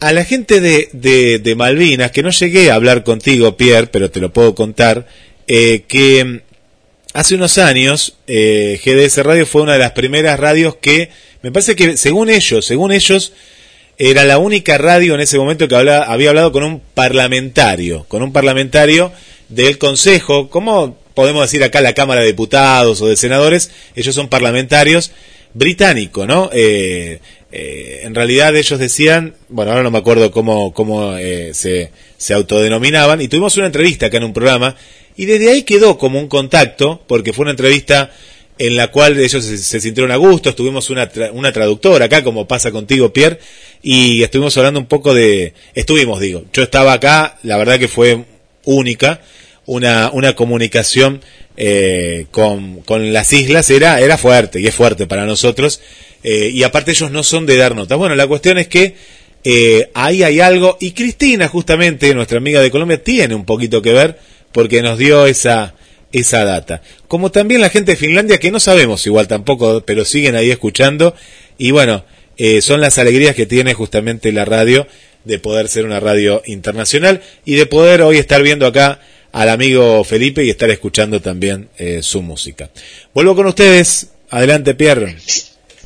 A 0.00 0.12
la 0.14 0.24
gente 0.24 0.60
de, 0.60 0.88
de, 0.92 1.40
de 1.40 1.54
Malvinas, 1.54 2.10
que 2.10 2.22
no 2.22 2.30
llegué 2.30 2.70
a 2.70 2.74
hablar 2.74 3.04
contigo, 3.04 3.56
Pierre, 3.56 3.88
pero 3.88 4.10
te 4.10 4.20
lo 4.20 4.32
puedo 4.32 4.54
contar, 4.54 5.06
eh, 5.46 5.84
que 5.86 6.42
hace 7.12 7.34
unos 7.34 7.58
años 7.58 8.14
eh, 8.26 8.80
GDS 8.84 9.18
Radio 9.24 9.46
fue 9.46 9.62
una 9.62 9.74
de 9.74 9.78
las 9.80 9.92
primeras 9.92 10.38
radios 10.38 10.76
que, 10.76 11.10
me 11.42 11.50
parece 11.52 11.74
que 11.76 11.96
según 11.96 12.30
ellos, 12.30 12.64
según 12.64 12.92
ellos, 12.92 13.32
era 13.98 14.24
la 14.24 14.38
única 14.38 14.78
radio 14.78 15.14
en 15.14 15.20
ese 15.20 15.38
momento 15.38 15.68
que 15.68 15.74
habla- 15.76 16.02
había 16.04 16.30
hablado 16.30 16.52
con 16.52 16.64
un 16.64 16.80
parlamentario, 16.94 18.04
con 18.08 18.22
un 18.22 18.32
parlamentario 18.32 19.12
del 19.48 19.78
Consejo, 19.78 20.48
como 20.48 20.96
podemos 21.14 21.42
decir 21.42 21.62
acá 21.64 21.80
la 21.80 21.92
Cámara 21.92 22.20
de 22.20 22.28
Diputados 22.28 23.00
o 23.02 23.08
de 23.08 23.16
Senadores, 23.16 23.70
ellos 23.94 24.14
son 24.14 24.28
parlamentarios 24.28 25.10
británico, 25.52 26.26
¿no? 26.26 26.48
Eh, 26.52 27.20
eh, 27.52 28.02
en 28.04 28.14
realidad 28.14 28.54
ellos 28.56 28.78
decían, 28.78 29.34
bueno, 29.48 29.72
ahora 29.72 29.82
no 29.82 29.90
me 29.90 29.98
acuerdo 29.98 30.30
cómo, 30.30 30.72
cómo 30.72 31.16
eh, 31.16 31.50
se, 31.52 31.90
se 32.16 32.32
autodenominaban, 32.32 33.20
y 33.20 33.26
tuvimos 33.28 33.56
una 33.56 33.66
entrevista 33.66 34.06
acá 34.06 34.18
en 34.18 34.24
un 34.24 34.32
programa, 34.32 34.76
y 35.20 35.26
desde 35.26 35.50
ahí 35.50 35.64
quedó 35.64 35.98
como 35.98 36.18
un 36.18 36.28
contacto, 36.28 37.02
porque 37.06 37.34
fue 37.34 37.42
una 37.42 37.50
entrevista 37.50 38.10
en 38.56 38.74
la 38.74 38.90
cual 38.90 39.20
ellos 39.20 39.44
se, 39.44 39.78
sintieron 39.78 40.10
a 40.12 40.16
gusto, 40.16 40.48
estuvimos 40.48 40.88
una, 40.88 41.10
una 41.34 41.52
traductora 41.52 42.06
acá, 42.06 42.24
como 42.24 42.48
pasa 42.48 42.72
contigo, 42.72 43.12
Pierre, 43.12 43.38
y 43.82 44.22
estuvimos 44.22 44.56
hablando 44.56 44.80
un 44.80 44.86
poco 44.86 45.12
de, 45.12 45.52
estuvimos, 45.74 46.20
digo, 46.20 46.44
yo 46.54 46.62
estaba 46.62 46.94
acá, 46.94 47.36
la 47.42 47.58
verdad 47.58 47.78
que 47.78 47.86
fue 47.86 48.24
única, 48.64 49.20
una, 49.66 50.10
una 50.10 50.34
comunicación 50.34 51.20
eh, 51.58 52.24
con, 52.30 52.80
con 52.80 53.12
las 53.12 53.30
islas 53.34 53.68
era, 53.68 54.00
era 54.00 54.16
fuerte, 54.16 54.58
y 54.58 54.68
es 54.68 54.74
fuerte 54.74 55.06
para 55.06 55.26
nosotros, 55.26 55.82
eh, 56.22 56.48
y 56.50 56.62
aparte 56.62 56.92
ellos 56.92 57.10
no 57.10 57.22
son 57.24 57.44
de 57.44 57.58
dar 57.58 57.76
notas. 57.76 57.98
Bueno, 57.98 58.14
la 58.14 58.26
cuestión 58.26 58.56
es 58.56 58.68
que 58.68 58.94
eh, 59.44 59.90
ahí 59.92 60.22
hay 60.22 60.40
algo, 60.40 60.78
y 60.80 60.92
Cristina, 60.92 61.46
justamente, 61.46 62.14
nuestra 62.14 62.38
amiga 62.38 62.62
de 62.62 62.70
Colombia, 62.70 63.04
tiene 63.04 63.34
un 63.34 63.44
poquito 63.44 63.82
que 63.82 63.92
ver, 63.92 64.18
porque 64.52 64.82
nos 64.82 64.98
dio 64.98 65.26
esa, 65.26 65.74
esa 66.12 66.44
data. 66.44 66.82
Como 67.08 67.30
también 67.30 67.60
la 67.60 67.70
gente 67.70 67.92
de 67.92 67.96
Finlandia, 67.96 68.38
que 68.38 68.50
no 68.50 68.60
sabemos 68.60 69.06
igual 69.06 69.28
tampoco, 69.28 69.82
pero 69.86 70.04
siguen 70.04 70.34
ahí 70.36 70.50
escuchando. 70.50 71.14
Y 71.58 71.70
bueno, 71.70 72.04
eh, 72.36 72.60
son 72.62 72.80
las 72.80 72.98
alegrías 72.98 73.34
que 73.34 73.46
tiene 73.46 73.74
justamente 73.74 74.32
la 74.32 74.44
radio 74.44 74.86
de 75.24 75.38
poder 75.38 75.68
ser 75.68 75.84
una 75.84 76.00
radio 76.00 76.42
internacional 76.46 77.20
y 77.44 77.54
de 77.54 77.66
poder 77.66 78.00
hoy 78.02 78.16
estar 78.16 78.42
viendo 78.42 78.66
acá 78.66 79.00
al 79.32 79.48
amigo 79.50 80.02
Felipe 80.02 80.44
y 80.44 80.50
estar 80.50 80.70
escuchando 80.70 81.20
también 81.20 81.68
eh, 81.78 82.00
su 82.02 82.22
música. 82.22 82.70
Vuelvo 83.14 83.36
con 83.36 83.46
ustedes. 83.46 84.08
Adelante, 84.30 84.74
Pierre. 84.74 85.16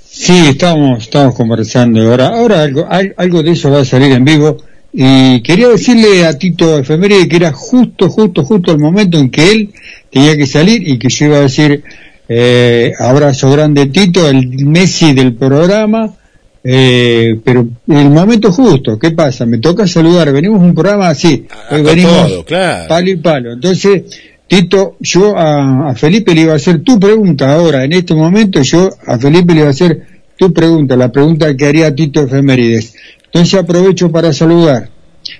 Sí, 0.08 0.46
estamos, 0.48 1.02
estamos 1.02 1.34
conversando. 1.34 2.00
Ahora, 2.02 2.28
ahora 2.28 2.62
algo, 2.62 2.86
al- 2.88 3.14
algo 3.16 3.42
de 3.42 3.50
eso 3.52 3.70
va 3.70 3.80
a 3.80 3.84
salir 3.84 4.12
en 4.12 4.24
vivo. 4.24 4.62
Y 4.96 5.42
quería 5.42 5.70
decirle 5.70 6.24
a 6.24 6.38
Tito 6.38 6.78
Efeméride 6.78 7.26
que 7.26 7.34
era 7.34 7.52
justo, 7.52 8.08
justo, 8.08 8.44
justo 8.44 8.70
el 8.70 8.78
momento 8.78 9.18
en 9.18 9.28
que 9.28 9.50
él 9.50 9.70
tenía 10.08 10.36
que 10.36 10.46
salir 10.46 10.88
y 10.88 11.00
que 11.00 11.08
yo 11.08 11.26
iba 11.26 11.38
a 11.38 11.40
decir, 11.40 11.82
eh, 12.28 12.92
abrazo 13.00 13.50
grande 13.50 13.86
Tito, 13.86 14.28
el 14.28 14.46
Messi 14.64 15.12
del 15.12 15.34
programa, 15.34 16.14
eh, 16.62 17.40
pero 17.42 17.66
el 17.88 18.10
momento 18.10 18.52
justo, 18.52 18.96
¿qué 18.96 19.10
pasa? 19.10 19.44
Me 19.46 19.58
toca 19.58 19.84
saludar, 19.88 20.32
venimos 20.32 20.62
un 20.62 20.72
programa 20.72 21.08
así, 21.08 21.44
hoy 21.72 21.82
venimos 21.82 22.28
todo, 22.28 22.44
claro. 22.44 22.86
palo 22.86 23.10
y 23.10 23.16
palo. 23.16 23.52
Entonces, 23.54 24.04
Tito, 24.46 24.96
yo 25.00 25.36
a, 25.36 25.90
a 25.90 25.94
Felipe 25.96 26.32
le 26.36 26.42
iba 26.42 26.52
a 26.52 26.56
hacer 26.56 26.84
tu 26.84 27.00
pregunta 27.00 27.52
ahora, 27.52 27.82
en 27.82 27.94
este 27.94 28.14
momento 28.14 28.62
yo 28.62 28.90
a 29.08 29.18
Felipe 29.18 29.54
le 29.54 29.58
iba 29.58 29.68
a 29.68 29.72
hacer 29.72 30.06
tu 30.36 30.52
pregunta, 30.52 30.96
la 30.96 31.10
pregunta 31.10 31.56
que 31.56 31.66
haría 31.66 31.92
Tito 31.92 32.22
Efemérides. 32.22 32.94
Entonces 33.34 33.58
aprovecho 33.58 34.12
para 34.12 34.32
saludar 34.32 34.88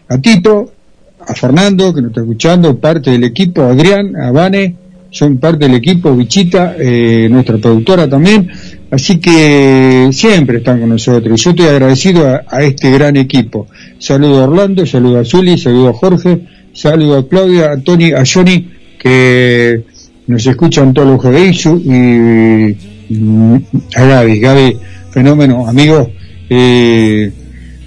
a 0.09 0.19
Tito, 0.19 0.73
a 1.21 1.33
Fernando, 1.33 1.95
que 1.95 2.03
nos 2.03 2.11
está 2.11 2.23
escuchando, 2.23 2.77
parte 2.81 3.13
del 3.13 3.23
equipo, 3.23 3.63
a 3.63 3.71
Adrián, 3.71 4.17
a 4.17 4.33
Vane, 4.33 4.75
son 5.11 5.39
parte 5.39 5.69
del 5.69 5.77
equipo, 5.77 6.13
Bichita, 6.17 6.75
eh, 6.77 7.29
nuestra 7.31 7.57
productora 7.59 8.11
también, 8.11 8.51
así 8.91 9.21
que 9.21 10.09
siempre 10.11 10.57
están 10.59 10.81
con 10.81 10.89
nosotros. 10.89 11.41
Yo 11.41 11.51
estoy 11.51 11.67
agradecido 11.67 12.27
a, 12.49 12.63
este 12.65 12.91
gran 12.91 13.17
equipo. 13.17 13.69
Saludo 14.01 14.41
a 14.41 14.49
Orlando, 14.49 14.85
saludo 14.85 15.21
a 15.21 15.25
Zuli, 15.25 15.57
saludo 15.57 15.91
a 15.91 15.93
Jorge, 15.93 16.41
saludo 16.73 17.19
a 17.19 17.29
Claudia, 17.29 17.71
a 17.71 17.77
Tony, 17.77 18.11
a 18.11 18.25
Johnny, 18.25 18.73
que 18.99 19.85
nos 20.27 20.45
escuchan 20.45 20.93
todos 20.93 21.07
los 21.07 21.21
jueves 21.21 21.65
y, 21.65 22.77
y 23.09 23.65
a 23.95 24.05
Gaby, 24.05 24.41
Gaby, 24.41 24.77
fenómeno, 25.13 25.69
amigo, 25.69 26.11
eh, 26.51 27.31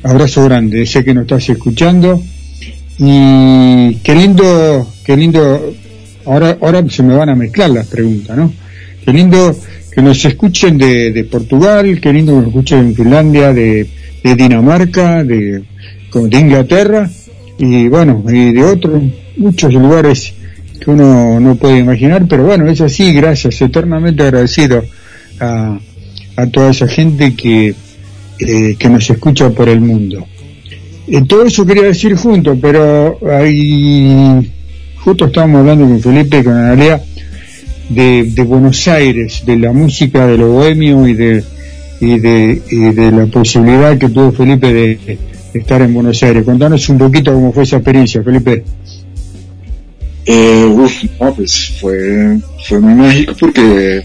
abrazo 0.08 0.44
grande, 0.46 0.86
sé 0.86 1.04
que 1.04 1.14
nos 1.14 1.24
estás 1.24 1.50
escuchando 1.50 2.22
y 2.98 3.96
qué 3.96 4.16
lindo, 4.16 4.88
qué 5.06 5.18
lindo, 5.18 5.74
ahora, 6.26 6.58
ahora 6.62 6.84
se 6.90 7.04
me 7.04 7.16
van 7.16 7.30
a 7.30 7.36
mezclar 7.36 7.70
las 7.70 7.88
preguntas, 7.88 8.38
¿no? 8.38 8.52
Qué 9.04 9.12
lindo 9.12 9.56
que 9.92 10.02
nos 10.02 10.24
escuchen 10.26 10.78
de, 10.78 11.12
de 11.12 11.24
Portugal, 11.26 12.00
qué 12.02 12.14
lindo 12.14 12.34
que 12.34 12.38
nos 12.40 12.48
escuchen 12.48 12.80
en 12.80 12.96
Finlandia, 12.96 13.54
de, 13.54 13.88
de 14.24 14.36
Dinamarca, 14.36 15.24
de, 15.24 15.64
de 16.14 16.40
Inglaterra 16.40 17.10
y 17.58 17.88
bueno, 17.88 18.24
y 18.30 18.54
de 18.54 18.64
otros 18.64 19.04
muchos 19.38 19.74
lugares 19.74 20.34
que 20.80 20.90
uno 20.90 21.40
no 21.40 21.56
puede 21.56 21.80
imaginar, 21.80 22.26
pero 22.30 22.44
bueno, 22.46 22.68
es 22.70 22.82
así, 22.82 23.12
gracias, 23.14 23.62
eternamente 23.62 24.24
agradecido 24.24 24.84
a 25.40 26.48
toda 26.52 26.72
esa 26.72 26.88
gente 26.88 27.36
que, 27.36 27.76
eh, 28.40 28.76
que 28.78 28.90
nos 28.90 29.10
escucha 29.10 29.50
por 29.50 29.70
el 29.70 29.82
mundo. 29.82 30.26
Eh, 31.08 31.22
todo 31.28 31.46
eso 31.46 31.66
quería 31.66 31.84
decir 31.84 32.16
junto, 32.16 32.58
pero 32.60 33.18
ahí 33.32 34.52
justo 34.98 35.26
estábamos 35.26 35.62
hablando 35.62 35.86
con 35.86 36.02
Felipe 36.02 36.44
con 36.44 36.54
Analea 36.54 37.02
de, 37.90 38.24
de 38.26 38.44
Buenos 38.44 38.88
Aires, 38.88 39.44
de 39.46 39.58
la 39.58 39.72
música 39.72 40.28
de 40.28 40.38
lo 40.38 40.52
bohemio 40.52 41.08
y 41.08 41.14
de, 41.14 41.44
y 42.02 42.20
de, 42.20 42.62
y 42.70 42.80
de 42.94 43.12
la 43.12 43.26
posibilidad 43.28 43.98
que 43.98 44.10
tuvo 44.10 44.32
Felipe 44.32 44.74
de, 44.74 45.00
de 45.54 45.60
estar 45.60 45.82
en 45.82 45.94
Buenos 45.94 46.22
Aires. 46.24 46.44
Contanos 46.44 46.90
un 46.90 46.98
poquito 46.98 47.34
cómo 47.34 47.54
fue 47.54 47.64
esa 47.64 47.78
experiencia, 47.78 48.22
Felipe. 48.22 48.64
Eh, 50.26 50.66
uf, 50.66 51.06
no, 51.22 51.34
pues 51.34 51.78
fue, 51.80 52.38
fue 52.68 52.82
muy 52.82 52.96
mágico 52.96 53.34
porque, 53.40 54.04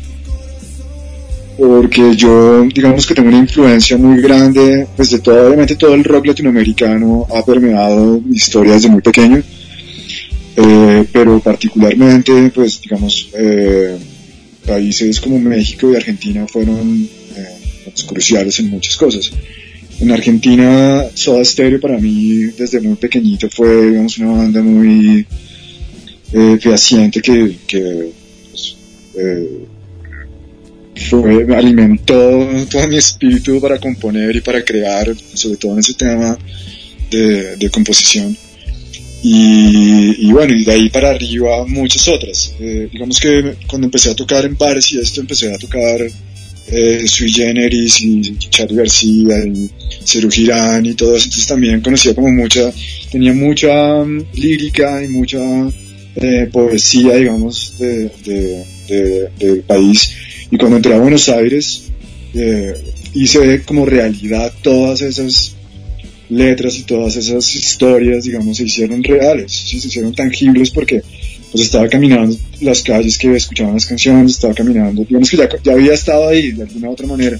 porque 1.59 2.15
yo, 2.17 2.65
digamos 2.65 3.07
que 3.07 3.15
tengo 3.15 3.29
una 3.29 3.39
influencia 3.39 3.97
muy 3.97 4.21
grande, 4.21 4.87
pues 4.97 5.11
de 5.11 5.19
todo, 5.21 5.47
obviamente 5.47 5.77
todo 5.77 5.95
el 5.95 6.05
rock 6.05 6.27
latinoamericano 6.27 7.27
ha 7.35 7.45
permeado 7.45 8.21
mi 8.21 8.37
historia 8.37 8.75
desde 8.75 8.89
muy 8.89 9.03
pequeño, 9.03 9.43
eh, 10.57 11.05
pero 11.13 11.41
particularmente, 11.41 12.51
pues 12.55 12.81
digamos, 12.81 13.29
eh, 13.39 13.97
países 14.67 15.21
como 15.21 15.39
México 15.39 15.93
y 15.93 15.97
Argentina 15.97 16.47
fueron 16.47 17.09
eh, 17.37 17.59
pues, 17.85 18.05
cruciales 18.05 18.59
en 18.61 18.71
muchas 18.71 18.97
cosas. 18.97 19.33
En 20.01 20.11
Argentina, 20.11 21.05
Soda 21.15 21.45
Stereo 21.45 21.81
para 21.81 21.99
mí 21.99 22.47
desde 22.59 22.81
muy 22.81 22.97
pequeñito 22.97 23.49
fue, 23.51 23.91
digamos, 23.91 24.19
una 24.19 24.33
banda 24.33 24.63
muy 24.63 25.27
eh, 26.33 26.59
fehaciente 26.61 27.21
que, 27.21 27.57
que 27.67 28.13
pues, 28.51 28.77
fue, 31.09 31.45
me 31.45 31.57
alimentó 31.57 32.15
todo 32.71 32.89
mi 32.89 32.97
espíritu 32.97 33.61
para 33.61 33.79
componer 33.79 34.35
y 34.37 34.41
para 34.41 34.65
crear, 34.65 35.15
sobre 35.35 35.57
todo 35.57 35.73
en 35.75 35.79
ese 35.81 35.95
tema 35.95 36.39
de, 37.11 37.57
de 37.57 37.71
composición. 37.71 38.37
Y, 39.25 40.27
y 40.29 40.33
bueno, 40.33 40.53
y 40.55 40.65
de 40.65 40.73
ahí 40.73 40.89
para 40.91 41.11
arriba 41.11 41.65
muchas 41.67 42.09
otras. 42.09 42.53
Eh, 42.59 42.89
digamos 42.93 43.21
que 43.21 43.55
cuando 43.69 43.87
empecé 43.87 44.11
a 44.11 44.15
tocar 44.17 44.45
en 44.45 44.57
bares 44.57 44.93
y 44.93 44.99
esto, 44.99 45.21
empecé 45.21 45.53
a 45.55 45.59
tocar 45.59 46.01
eh, 46.69 47.05
Sui 47.07 47.31
Generis 47.33 48.01
y 48.01 48.37
Charlie 48.51 48.77
García 48.77 49.37
y 49.47 49.71
Ceru 50.05 50.29
Girán 50.31 50.85
y 50.87 50.95
todo 50.95 51.15
eso, 51.17 51.27
entonces 51.27 51.47
también 51.47 51.81
conocía 51.81 52.15
como 52.15 52.31
mucha, 52.33 52.73
tenía 53.11 53.33
mucha 53.33 54.03
mm, 54.05 54.25
lírica 54.35 55.05
y 55.05 55.09
mucha 55.09 55.39
eh, 56.17 56.49
poesía, 56.53 57.15
digamos, 57.17 57.75
de- 57.79 58.65
de- 58.93 59.29
del 59.39 59.61
país. 59.63 60.15
Y 60.51 60.57
cuando 60.57 60.77
entré 60.77 60.95
a 60.95 60.99
Buenos 60.99 61.29
Aires, 61.29 61.85
eh, 62.35 62.75
hice 63.15 63.63
como 63.65 63.85
realidad 63.87 64.53
todas 64.63 65.01
esas 65.03 65.55
letras 66.31 66.79
y 66.79 66.83
todas 66.85 67.17
esas 67.17 67.55
historias, 67.55 68.25
digamos, 68.25 68.57
se 68.57 68.65
hicieron 68.65 69.03
reales, 69.03 69.53
se 69.53 69.77
hicieron 69.77 70.15
tangibles 70.15 70.71
porque 70.71 71.03
pues 71.51 71.65
estaba 71.65 71.87
caminando 71.89 72.35
las 72.63 72.83
calles 72.83 73.19
que 73.19 73.35
escuchaban 73.37 73.75
las 73.75 73.85
canciones, 73.85 74.33
estaba 74.33 74.55
caminando, 74.55 75.05
digamos 75.05 75.29
que 75.31 75.37
ya, 75.37 75.49
ya 75.63 75.73
había 75.73 75.93
estado 75.93 76.29
ahí 76.29 76.53
de 76.53 76.63
alguna 76.63 76.89
u 76.89 76.93
otra 76.93 77.07
manera. 77.07 77.39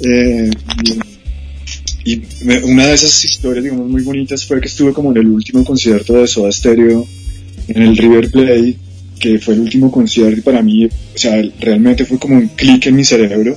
Eh, 0.00 0.50
y 2.04 2.22
me- 2.42 2.62
una 2.64 2.86
de 2.86 2.94
esas 2.94 3.24
historias, 3.24 3.64
digamos, 3.64 3.88
muy 3.90 4.02
bonitas 4.02 4.44
fue 4.46 4.60
que 4.60 4.68
estuve 4.68 4.92
como 4.92 5.10
en 5.12 5.18
el 5.18 5.26
último 5.26 5.64
concierto 5.64 6.14
de 6.14 6.26
Soda 6.26 6.50
Stereo 6.52 7.06
en 7.68 7.82
el 7.82 7.96
River 7.96 8.30
Plate, 8.30 8.76
que 9.18 9.38
fue 9.38 9.54
el 9.54 9.60
último 9.60 9.90
concierto 9.90 10.38
y 10.38 10.42
para 10.42 10.62
mí, 10.62 10.86
o 10.86 10.90
sea, 11.18 11.42
realmente 11.60 12.04
fue 12.04 12.18
como 12.18 12.36
un 12.36 12.48
clic 12.48 12.86
en 12.86 12.96
mi 12.96 13.04
cerebro, 13.04 13.54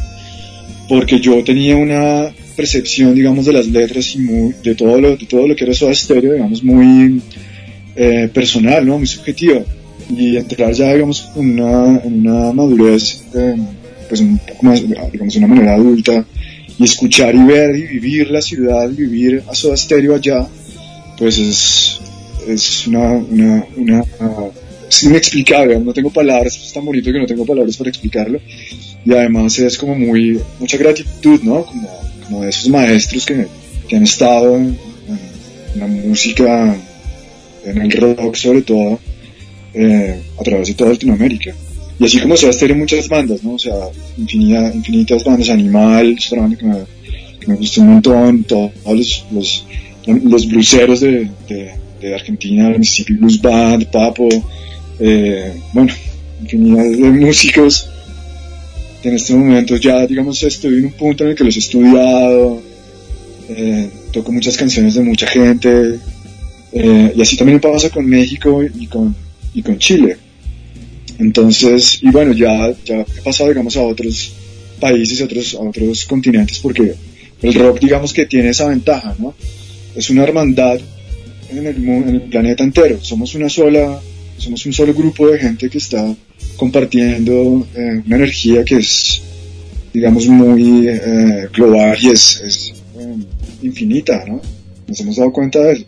porque 0.88 1.20
yo 1.20 1.44
tenía 1.44 1.76
una 1.76 2.32
percepción, 2.56 3.14
digamos, 3.14 3.46
de 3.46 3.54
las 3.54 3.68
letras 3.68 4.16
y 4.16 4.20
muy, 4.20 4.56
de 4.64 4.76
todo 4.76 5.00
lo, 5.00 5.16
de 5.16 5.26
todo 5.26 5.48
lo 5.48 5.56
que 5.56 5.64
era 5.64 5.74
Soda 5.74 5.94
Stereo, 5.94 6.34
digamos, 6.34 6.64
muy 6.64 7.22
eh, 7.96 8.30
personal, 8.34 8.86
¿no? 8.86 8.98
Muy 8.98 9.08
subjetiva. 9.08 9.62
Y 10.10 10.38
entrar 10.38 10.72
ya, 10.74 10.94
digamos, 10.94 11.30
en 11.36 11.60
una, 11.60 12.02
una 12.04 12.54
madurez, 12.54 13.26
eh, 13.36 13.56
pues 14.08 14.22
un 14.22 14.38
poco 14.40 14.66
más, 14.66 14.82
digamos, 15.12 15.34
de 15.34 15.40
una 15.40 15.48
manera 15.48 15.76
adulta, 15.76 16.26
y 16.80 16.84
escuchar 16.84 17.36
y 17.36 17.44
ver 17.44 17.76
y 17.76 17.88
vivir 17.88 18.30
la 18.32 18.42
ciudad, 18.42 18.90
vivir 18.90 19.44
a 19.48 19.56
Soda 19.56 19.76
Stereo 19.76 20.16
allá, 20.16 20.48
pues 21.18 21.38
es, 21.38 22.00
es 22.48 22.88
una, 22.88 23.14
una, 23.14 23.66
una, 23.76 24.04
es 24.90 25.04
inexplicable, 25.04 25.80
no 25.80 25.94
tengo 25.94 26.10
palabras, 26.10 26.56
es 26.56 26.74
tan 26.74 26.86
bonito 26.86 27.12
que 27.12 27.20
no 27.20 27.26
tengo 27.26 27.46
palabras 27.46 27.78
para 27.78 27.90
explicarlo, 27.90 28.40
y 29.06 29.14
además 29.14 29.58
es 29.60 29.78
como 29.78 29.96
muy, 29.96 30.40
mucha 30.60 30.78
gratitud, 30.78 31.42
¿no? 31.44 31.66
Como, 31.66 31.90
como 32.26 32.44
de 32.44 32.50
esos 32.50 32.70
maestros 32.70 33.26
que, 33.26 33.48
que 33.88 33.96
han 33.96 34.04
estado 34.04 34.56
en, 34.58 34.78
en 35.74 35.80
la 35.80 35.88
música, 35.88 36.76
en 37.66 37.78
el 37.82 37.92
rock 37.92 38.36
sobre 38.36 38.62
todo, 38.62 39.00
eh, 39.74 40.22
a 40.40 40.44
través 40.44 40.70
de 40.70 40.74
toda 40.74 40.92
Latinoamérica. 40.92 41.54
Y 42.00 42.06
así 42.06 42.20
como 42.20 42.38
se 42.38 42.52
Stereo 42.54 42.76
muchas 42.76 43.08
bandas, 43.10 43.44
¿no? 43.44 43.54
O 43.54 43.60
sea, 43.60 43.74
infinita, 44.18 44.72
infinitas 44.74 45.24
bandas, 45.24 45.50
Animal, 45.50 46.16
es 46.18 46.28
otra 46.28 46.42
banda 46.42 46.58
que 46.58 46.66
me, 46.66 46.78
que 47.40 47.48
me 47.48 47.56
gustó 47.56 47.82
un 47.82 47.88
montón, 47.94 48.44
todos 48.44 48.72
los, 48.86 49.26
los, 49.32 49.66
los 50.06 50.48
bluseros 50.48 51.00
de, 51.00 51.30
de, 51.48 51.72
de 52.00 52.14
Argentina, 52.14 52.70
Mississippi 52.70 53.14
Blues 53.14 53.42
Band, 53.42 53.88
Papo, 53.88 54.30
eh, 55.00 55.54
bueno, 55.74 55.94
infinidad 56.42 56.84
de 56.84 57.12
músicos 57.12 57.90
que 59.02 59.10
en 59.10 59.16
este 59.16 59.34
momento 59.34 59.76
ya, 59.78 60.06
digamos, 60.08 60.42
estoy 60.44 60.80
en 60.80 60.86
un 60.86 60.92
punto 60.94 61.24
en 61.24 61.32
el 61.32 61.36
que 61.36 61.44
los 61.44 61.56
he 61.56 61.60
estudiado, 61.60 62.62
eh, 63.50 63.90
toco 64.12 64.32
muchas 64.32 64.58
canciones 64.58 64.96
de 64.96 65.02
mucha 65.02 65.28
gente, 65.28 66.00
eh, 66.72 67.14
y 67.16 67.22
así 67.22 67.38
también 67.38 67.60
pasa 67.60 67.90
con 67.90 68.06
México 68.06 68.64
y 68.64 68.88
con, 68.88 69.16
y 69.54 69.62
con 69.62 69.78
Chile. 69.78 70.18
Entonces, 71.20 72.00
y 72.02 72.10
bueno, 72.10 72.34
ya, 72.34 72.72
ya 72.86 73.02
he 73.02 73.22
pasado, 73.24 73.50
digamos, 73.50 73.76
a 73.78 73.82
otros 73.82 74.34
países, 74.80 75.22
a 75.22 75.26
otros, 75.26 75.56
a 75.56 75.62
otros 75.62 76.06
continentes, 76.06 76.60
porque 76.60 76.94
el 77.42 77.54
rock, 77.54 77.80
digamos, 77.80 78.14
que 78.14 78.26
tiene 78.26 78.50
esa 78.50 78.68
ventaja, 78.68 79.16
¿no? 79.20 79.34
Es 79.96 80.10
una 80.10 80.24
hermandad 80.24 80.80
en 81.50 81.66
el, 81.66 81.76
en 81.76 82.10
el 82.10 82.22
planeta 82.24 82.64
entero. 82.64 83.00
Somos 83.02 83.34
una 83.36 83.50
sola, 83.50 84.00
somos 84.38 84.66
un 84.66 84.74
solo 84.74 84.94
grupo 84.94 85.28
de 85.28 85.40
gente 85.40 85.70
que 85.70 85.78
está 85.78 86.16
compartiendo 86.56 87.68
eh, 87.76 88.02
una 88.06 88.16
energía 88.16 88.64
que 88.64 88.78
es, 88.78 89.22
digamos, 89.94 90.28
muy 90.28 90.88
eh, 90.88 91.48
global 91.54 91.98
y 92.00 92.10
es, 92.10 92.42
es 92.42 92.74
eh, 93.00 93.16
infinita, 93.62 94.24
¿no? 94.28 94.42
Nos 94.88 95.00
hemos 95.00 95.18
dado 95.18 95.32
cuenta 95.32 95.60
de 95.60 95.74
eso. 95.74 95.86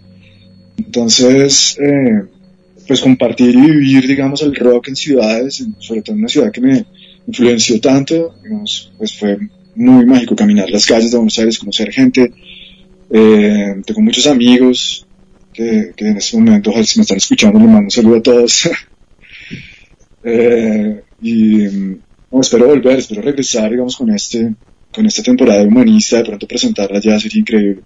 Entonces, 0.77 1.77
eh, 1.80 2.23
pues 2.88 3.01
compartir 3.01 3.55
y 3.55 3.61
vivir, 3.61 4.07
digamos, 4.07 4.41
el 4.41 4.55
rock 4.55 4.89
en 4.89 4.95
ciudades, 4.95 5.63
sobre 5.80 6.01
todo 6.01 6.15
en 6.15 6.19
una 6.19 6.30
ciudad 6.30 6.51
que 6.51 6.61
me 6.61 6.85
influenció 7.27 7.80
tanto, 7.80 8.35
digamos, 8.43 8.91
pues 8.97 9.17
fue 9.17 9.38
muy 9.76 10.05
mágico 10.05 10.35
caminar 10.35 10.69
las 10.69 10.85
calles 10.85 11.11
de 11.11 11.17
Buenos 11.17 11.38
Aires, 11.38 11.59
conocer 11.59 11.91
gente. 11.91 12.34
Tengo 13.09 14.01
muchos 14.01 14.27
amigos 14.27 15.05
que, 15.60 15.94
que 15.95 16.07
en 16.07 16.18
este 16.18 16.38
momento, 16.38 16.69
ojalá 16.69 16.86
si 16.86 16.99
me 16.99 17.03
están 17.03 17.18
escuchando, 17.18 17.60
les 17.60 17.68
mando 17.68 17.86
un 17.86 17.91
saludo 17.91 18.18
a 18.18 18.23
todos. 18.23 18.69
Eh, 20.22 21.02
y 21.22 21.60
mm, 21.65 21.99
no, 22.34 22.41
espero 22.41 22.68
volver, 22.68 22.99
espero 22.99 23.22
regresar, 23.22 23.72
digamos, 23.72 23.95
con 23.95 24.10
este, 24.14 24.53
con 24.94 25.06
esta 25.06 25.23
temporada 25.23 25.64
humanista, 25.64 26.18
de 26.18 26.26
pronto 26.26 26.45
presentarla 26.45 26.99
ya 26.99 27.18
sería 27.18 27.40
increíble. 27.40 27.84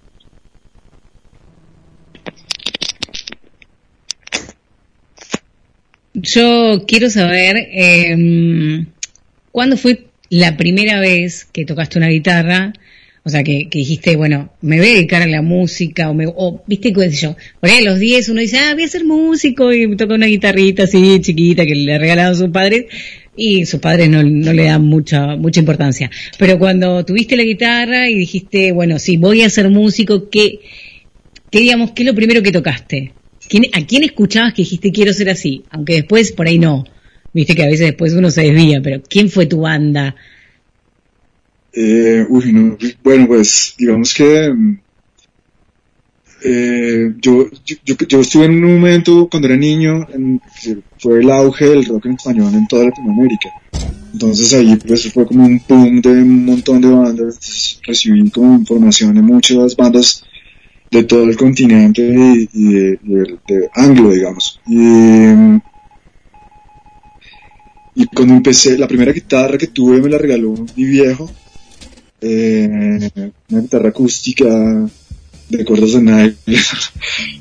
Yo 6.15 6.85
quiero 6.87 7.11
saber 7.11 7.55
eh, 7.71 8.87
cuándo 9.51 9.77
fue 9.77 10.07
la 10.31 10.57
primera 10.57 10.99
vez 10.99 11.45
que 11.45 11.65
tocaste 11.65 11.99
una 11.99 12.07
guitarra, 12.07 12.73
o 13.25 13.29
sea, 13.29 13.43
que, 13.43 13.69
que 13.69 13.79
dijiste, 13.79 14.15
bueno, 14.17 14.51
me 14.61 14.77
voy 14.79 14.87
a 14.87 14.93
dedicar 14.93 15.21
a 15.21 15.27
la 15.27 15.41
música, 15.41 16.09
o, 16.09 16.13
me, 16.13 16.25
o 16.27 16.63
viste, 16.67 16.91
qué 16.91 17.09
sé 17.09 17.15
yo, 17.17 17.35
por 17.61 17.69
ahí 17.69 17.77
a 17.85 17.89
los 17.89 17.99
10 17.99 18.27
uno 18.29 18.41
dice, 18.41 18.57
ah, 18.59 18.73
voy 18.73 18.83
a 18.83 18.87
ser 18.87 19.05
músico, 19.05 19.71
y 19.73 19.95
toca 19.95 20.15
una 20.15 20.25
guitarrita 20.27 20.83
así 20.83 21.19
chiquita 21.21 21.65
que 21.65 21.75
le 21.75 21.97
regalaron 21.97 22.35
sus 22.35 22.49
padres, 22.49 22.85
y 23.35 23.65
sus 23.65 23.79
padres 23.79 24.09
no, 24.09 24.21
no 24.23 24.53
le 24.53 24.65
dan 24.65 24.83
mucha, 24.83 25.35
mucha 25.37 25.59
importancia. 25.59 26.11
Pero 26.37 26.59
cuando 26.59 27.03
tuviste 27.05 27.35
la 27.35 27.43
guitarra 27.43 28.09
y 28.09 28.15
dijiste, 28.15 28.71
bueno, 28.73 28.99
sí, 28.99 29.17
voy 29.17 29.41
a 29.41 29.49
ser 29.49 29.69
músico, 29.69 30.29
¿qué, 30.29 30.59
qué 31.49 31.59
digamos, 31.59 31.91
qué 31.91 32.03
es 32.03 32.07
lo 32.07 32.15
primero 32.15 32.43
que 32.43 32.51
tocaste? 32.51 33.13
¿Quién- 33.47 33.69
¿A 33.73 33.85
quién 33.85 34.03
escuchabas 34.03 34.53
que 34.53 34.61
dijiste 34.63 34.91
quiero 34.91 35.13
ser 35.13 35.29
así? 35.29 35.63
Aunque 35.69 35.93
después 35.93 36.31
por 36.31 36.47
ahí 36.47 36.59
no. 36.59 36.83
Viste 37.33 37.55
que 37.55 37.63
a 37.63 37.67
veces 37.67 37.87
después 37.87 38.13
uno 38.13 38.29
se 38.29 38.43
desvía, 38.43 38.81
pero 38.81 39.01
¿quién 39.01 39.29
fue 39.29 39.45
tu 39.47 39.61
banda? 39.61 40.15
Eh, 41.73 42.25
uy, 42.29 42.53
no, 42.53 42.77
bueno, 43.03 43.27
pues 43.27 43.75
digamos 43.77 44.13
que 44.13 44.53
eh, 46.43 47.13
yo, 47.21 47.49
yo, 47.65 47.95
yo, 48.07 48.19
estuve 48.21 48.45
en 48.45 48.63
un 48.63 48.73
momento 48.75 49.27
cuando 49.29 49.47
era 49.47 49.57
niño, 49.57 50.05
en, 50.11 50.41
fue 50.99 51.19
el 51.19 51.29
auge 51.31 51.65
del 51.69 51.85
rock 51.85 52.05
en 52.07 52.13
español 52.13 52.53
en 52.55 52.67
toda 52.67 52.85
Latinoamérica. 52.85 53.49
Entonces 54.13 54.53
ahí 54.53 54.77
pues 54.77 55.11
fue 55.13 55.25
como 55.27 55.45
un 55.45 55.63
boom 55.67 56.01
de 56.01 56.09
un 56.11 56.45
montón 56.45 56.81
de 56.81 56.89
bandas, 56.89 57.79
recibí 57.85 58.29
como 58.31 58.55
información 58.59 59.15
de 59.15 59.21
muchas 59.23 59.75
bandas 59.75 60.25
de 60.91 61.03
todo 61.05 61.23
el 61.25 61.37
continente 61.37 62.03
y, 62.53 62.73
de, 62.73 62.99
de- 63.47 63.71
anglo, 63.75 64.11
digamos. 64.11 64.61
Y, 64.65 65.59
y 67.95 68.07
cuando 68.07 68.35
empecé, 68.35 68.77
la 68.77 68.87
primera 68.87 69.11
guitarra 69.11 69.57
que 69.57 69.67
tuve 69.67 70.01
me 70.01 70.09
la 70.09 70.17
regaló 70.17 70.69
mi 70.75 70.83
viejo, 70.85 71.35
eh, 72.23 73.31
una 73.49 73.61
guitarra 73.61 73.89
acústica 73.89 74.45
de 75.49 75.65
cuerdas 75.65 75.91
de 75.93 76.01
nylon, 76.01 76.35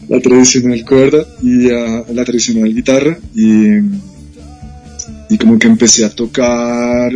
la 0.08 0.20
tradicional 0.20 0.84
cuerda 0.84 1.26
y 1.42 1.68
la 1.68 2.24
tradicional 2.24 2.74
guitarra. 2.74 3.18
Y, 3.34 3.78
y 5.30 5.38
como 5.38 5.58
que 5.58 5.68
empecé 5.68 6.04
a 6.04 6.10
tocar 6.10 7.12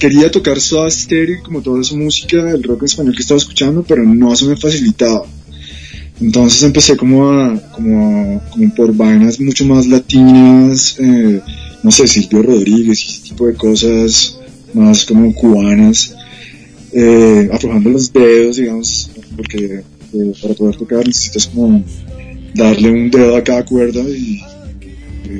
quería 0.00 0.30
tocar 0.30 0.58
Soda 0.58 0.90
Stereo 0.90 1.42
como 1.42 1.60
toda 1.60 1.82
esa 1.82 1.94
música 1.94 2.50
el 2.50 2.62
rock 2.62 2.84
español 2.84 3.14
que 3.14 3.22
estaba 3.22 3.38
escuchando 3.38 3.84
pero 3.86 4.02
no 4.02 4.34
se 4.34 4.46
me 4.46 4.56
facilitaba. 4.56 5.26
Entonces 6.20 6.62
empecé 6.62 6.96
como 6.96 7.30
a, 7.30 7.58
como, 7.72 8.42
como 8.50 8.74
por 8.74 8.94
vainas 8.94 9.38
mucho 9.40 9.64
más 9.66 9.86
latinas 9.86 10.96
eh, 10.98 11.40
no 11.82 11.90
sé 11.90 12.08
Silvio 12.08 12.42
Rodríguez 12.42 13.04
y 13.04 13.08
ese 13.08 13.22
tipo 13.22 13.46
de 13.46 13.54
cosas 13.54 14.38
más 14.72 15.04
como 15.04 15.34
cubanas 15.34 16.14
eh, 16.92 17.48
aflojando 17.52 17.90
los 17.90 18.12
dedos 18.12 18.56
digamos 18.56 19.10
porque 19.36 19.82
eh, 20.12 20.32
para 20.42 20.54
poder 20.54 20.76
tocar 20.76 21.06
necesitas 21.06 21.46
como 21.46 21.84
darle 22.54 22.90
un 22.90 23.10
dedo 23.10 23.36
a 23.36 23.44
cada 23.44 23.64
cuerda 23.64 24.02
y, 24.02 24.42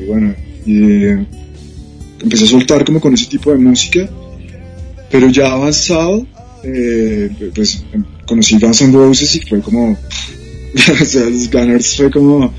bueno, 0.06 0.34
eh, 0.66 1.26
empecé 2.22 2.44
a 2.44 2.48
soltar 2.48 2.84
como 2.84 3.00
con 3.00 3.14
ese 3.14 3.26
tipo 3.26 3.50
de 3.50 3.58
música, 3.58 4.08
pero 5.10 5.28
ya 5.28 5.50
avanzado, 5.50 6.26
eh, 6.62 7.30
pues 7.54 7.84
em, 7.92 8.04
conocí 8.26 8.58
Guns 8.58 8.82
N' 8.82 8.92
Roses 8.92 9.34
y 9.36 9.40
fue 9.40 9.60
como, 9.60 9.92
o 11.00 11.04
sea, 11.04 11.28
los 11.28 11.50
Gunners 11.50 11.96
fue 11.96 12.10
como 12.10 12.52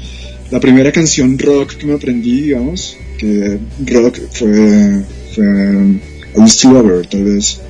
la 0.50 0.60
primera 0.60 0.92
canción 0.92 1.40
rock 1.40 1.76
que 1.76 1.86
me 1.86 1.94
aprendí, 1.94 2.42
digamos, 2.42 2.98
que 3.18 3.58
rock 3.86 4.20
fue, 4.34 5.02
fue 5.34 5.46
um, 5.46 6.00
I 6.36 6.42
Used 6.42 7.10
tal 7.10 7.24
vez. 7.24 7.62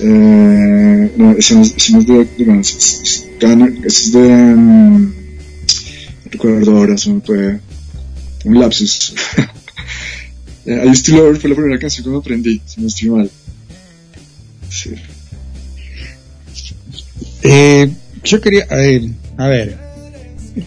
Eh, 0.00 1.12
no, 1.16 1.32
ese 1.32 1.54
no, 1.54 1.62
es- 1.62 2.06
de, 2.06 2.44
Guns, 2.44 2.74
es, 2.76 3.26
es 3.84 4.12
de... 4.12 4.18
um, 4.18 5.02
no 5.04 5.12
recuerdo 6.30 6.76
ahora, 6.76 6.96
se 6.98 7.12
me 7.12 7.20
fue 7.20 7.60
un 8.44 8.60
lapsus. 8.60 9.14
I 10.66 10.88
Used 10.88 11.04
to 11.04 11.34
fue 11.40 11.50
la 11.50 11.56
primera 11.56 11.78
canción 11.78 12.04
que 12.04 12.10
me 12.10 12.16
aprendí, 12.18 12.60
si 12.64 12.80
no 12.80 12.86
estoy 12.88 13.10
mal. 13.10 13.30
Sí. 14.70 14.90
Eh, 17.42 17.90
yo 18.24 18.40
quería, 18.40 18.66
a 18.70 18.76
ver, 18.76 19.02
a 19.36 19.48
ver, 19.48 19.78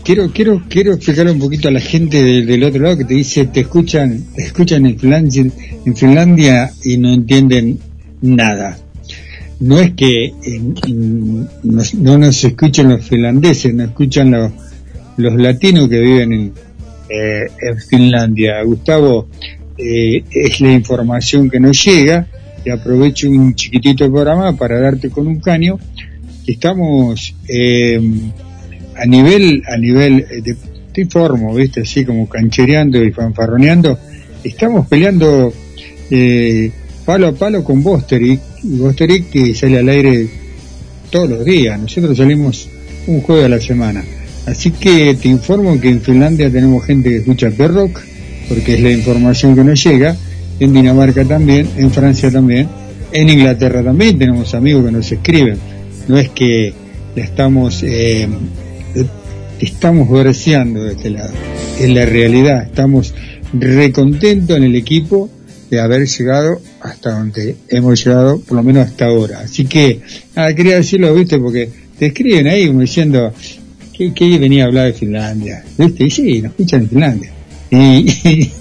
quiero, 0.04 0.32
quiero, 0.32 0.64
quiero 0.70 0.94
explicarle 0.94 1.32
un 1.32 1.40
poquito 1.40 1.68
a 1.68 1.72
la 1.72 1.80
gente 1.80 2.22
del, 2.22 2.46
del 2.46 2.64
otro 2.64 2.82
lado 2.84 2.98
que 2.98 3.06
te 3.06 3.16
dice, 3.16 3.46
te 3.46 3.62
escuchan, 3.62 4.28
te 4.36 4.44
escuchan 4.44 4.86
en 4.86 5.00
Finlandia, 5.00 5.42
en 5.86 5.96
Finlandia 5.96 6.72
y 6.84 6.98
no 6.98 7.12
entienden 7.14 7.80
nada. 8.22 8.78
No 9.60 9.80
es 9.80 9.94
que 9.94 10.34
en- 10.44 11.48
no 11.64 12.18
nos 12.18 12.44
escuchen 12.44 12.90
los 12.90 13.04
finlandeses, 13.06 13.74
nos 13.74 13.88
escuchan 13.90 14.32
los, 14.32 14.52
los 15.18 15.34
latinos 15.36 15.90
que 15.90 16.00
viven 16.00 16.34
en, 16.34 16.54
eh, 17.10 17.48
en 17.62 17.78
Finlandia. 17.80 18.62
Gustavo, 18.64 19.28
eh, 19.78 20.24
es 20.32 20.62
la 20.62 20.74
información 20.74 21.50
que 21.50 21.60
nos 21.60 21.84
llega. 21.84 22.28
Y 22.66 22.70
aprovecho 22.70 23.30
un 23.30 23.56
chiquitito 23.56 24.12
programa 24.12 24.56
para 24.56 24.80
darte 24.80 25.10
con 25.10 25.26
un 25.28 25.40
caño. 25.40 25.80
Estamos 26.46 27.34
eh, 27.48 28.00
a 28.96 29.06
nivel 29.06 29.64
a 29.68 29.78
nivel 29.78 30.20
eh, 30.30 30.42
de, 30.44 30.56
te 30.94 31.02
informo 31.02 31.54
viste 31.54 31.82
así 31.82 32.04
como 32.04 32.28
canchereando 32.28 33.04
y 33.04 33.12
fanfarroneando 33.12 34.00
estamos 34.44 34.88
peleando 34.88 35.54
eh, 36.10 36.72
palo 37.08 37.28
a 37.30 37.32
palo 37.32 37.64
con 37.64 37.82
Bosteric 37.82 38.42
Bosteric 38.64 39.30
que 39.30 39.56
sale 39.56 39.80
al 39.80 39.88
aire 39.88 40.28
todos 41.10 41.30
los 41.30 41.46
días. 41.46 41.80
Nosotros 41.80 42.18
salimos 42.18 42.68
un 43.08 43.22
jueves 43.22 43.46
a 43.46 43.50
la 43.50 43.62
semana. 43.62 44.04
Así 44.46 44.72
que 44.72 45.16
te 45.16 45.30
informo 45.30 45.80
que 45.80 45.88
en 45.88 46.02
Finlandia 46.02 46.52
tenemos 46.52 46.86
gente 46.86 47.10
que 47.10 47.18
escucha 47.20 47.50
Perrock 47.50 48.02
porque 48.50 48.74
es 48.74 48.82
la 48.82 48.92
información 48.92 49.56
que 49.56 49.64
nos 49.64 49.82
llega. 49.82 50.18
En 50.60 50.74
Dinamarca 50.74 51.24
también 51.24 51.70
en 51.78 51.92
Francia 51.92 52.30
también. 52.30 52.68
En 53.14 53.30
Inglaterra 53.30 53.82
también 53.82 54.20
tenemos 54.20 54.54
amigos 54.54 54.84
que 54.84 54.92
nos 54.92 55.10
escriben. 55.10 55.58
No 56.10 56.18
es 56.18 56.28
que 56.30 56.74
la 57.16 57.24
estamos 57.24 57.84
eh, 57.84 58.28
estamos 59.62 60.12
verseando 60.12 60.84
de 60.84 60.92
este 60.92 61.10
lado. 61.12 61.32
Es 61.80 61.90
la 61.90 62.06
realidad. 62.06 62.64
Estamos 62.64 63.14
recontentos 63.54 64.58
en 64.58 64.64
el 64.64 64.76
equipo 64.76 65.30
de 65.70 65.80
haber 65.80 66.06
llegado 66.06 66.60
hasta 66.90 67.12
donde 67.12 67.56
hemos 67.70 68.04
llegado 68.04 68.40
por 68.40 68.58
lo 68.58 68.64
menos 68.64 68.88
hasta 68.88 69.06
ahora. 69.06 69.40
Así 69.42 69.66
que 69.66 70.02
nada 70.36 70.54
quería 70.56 70.76
decirlo 70.76 71.14
viste 71.14 71.38
porque 71.38 71.70
te 71.98 72.08
escriben 72.08 72.48
ahí 72.48 72.68
como 72.68 72.82
diciendo 72.82 73.34
que, 73.94 74.14
que 74.14 74.38
venía 74.38 74.64
a 74.64 74.68
hablar 74.68 74.88
de 74.88 74.94
Finlandia 74.94 75.64
viste 75.78 76.06
y 76.06 76.10
sí 76.10 76.42
nos 76.42 76.52
escuchan 76.52 76.82
en 76.84 76.90
Finlandia. 76.90 77.32
Y, 77.70 77.76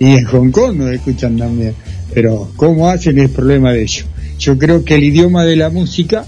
y, 0.00 0.06
en 0.06 0.24
Hong 0.24 0.50
Kong 0.50 0.76
nos 0.76 0.92
escuchan 0.92 1.36
también. 1.36 1.74
Pero 2.12 2.50
cómo 2.56 2.88
hacen 2.88 3.18
es 3.18 3.30
problema 3.30 3.72
de 3.72 3.82
ellos 3.82 4.06
yo 4.38 4.58
creo 4.58 4.84
que 4.84 4.96
el 4.96 5.04
idioma 5.04 5.44
de 5.44 5.56
la 5.56 5.70
música 5.70 6.24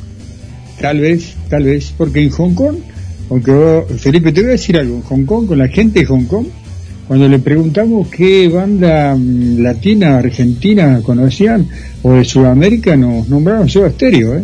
Tal 0.81 1.01
vez, 1.01 1.35
tal 1.49 1.65
vez, 1.65 1.93
porque 1.97 2.23
en 2.23 2.31
Hong 2.31 2.55
Kong, 2.55 2.77
aunque 3.31 3.51
vos- 3.51 3.85
Felipe, 3.99 4.31
te 4.33 4.43
voy 4.43 4.51
a 4.51 4.53
decir 4.53 4.77
algo, 4.77 4.97
en 4.97 5.03
Hong 5.03 5.25
Kong, 5.25 5.47
con 5.47 5.59
la 5.59 5.69
gente 5.69 6.01
de 6.01 6.07
Hong 6.07 6.27
Kong, 6.27 6.47
cuando 7.07 7.29
le 7.29 7.39
preguntamos 7.39 8.09
qué 8.09 8.49
banda 8.49 9.15
mm, 9.17 9.59
latina, 9.63 10.19
argentina 10.19 11.01
conocían, 11.03 11.67
o 12.03 12.13
de 12.15 12.25
Sudamérica, 12.25 12.97
nos 12.97 13.29
nombraron 13.29 13.69
Soda 13.69 13.91
Stereo, 13.91 14.37
¿eh? 14.39 14.43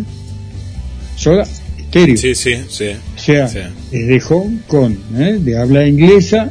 Soda 1.17 1.45
Stereo. 1.45 2.17
Sí, 2.17 2.35
sí, 2.35 2.55
sí. 2.69 2.87
O 3.17 3.19
sea, 3.19 3.49
Sí. 3.49 3.59
es 3.93 4.07
de 4.07 4.21
Hong 4.21 4.59
Kong, 4.67 4.95
¿eh? 5.19 5.39
de 5.41 5.59
habla 5.59 5.87
inglesa, 5.87 6.51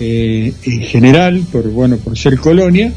eh, 0.00 0.52
en 0.64 0.80
general, 0.82 1.42
por 1.50 1.68
bueno, 1.70 1.96
por 1.98 2.16
ser 2.16 2.38
colonia, 2.38 2.92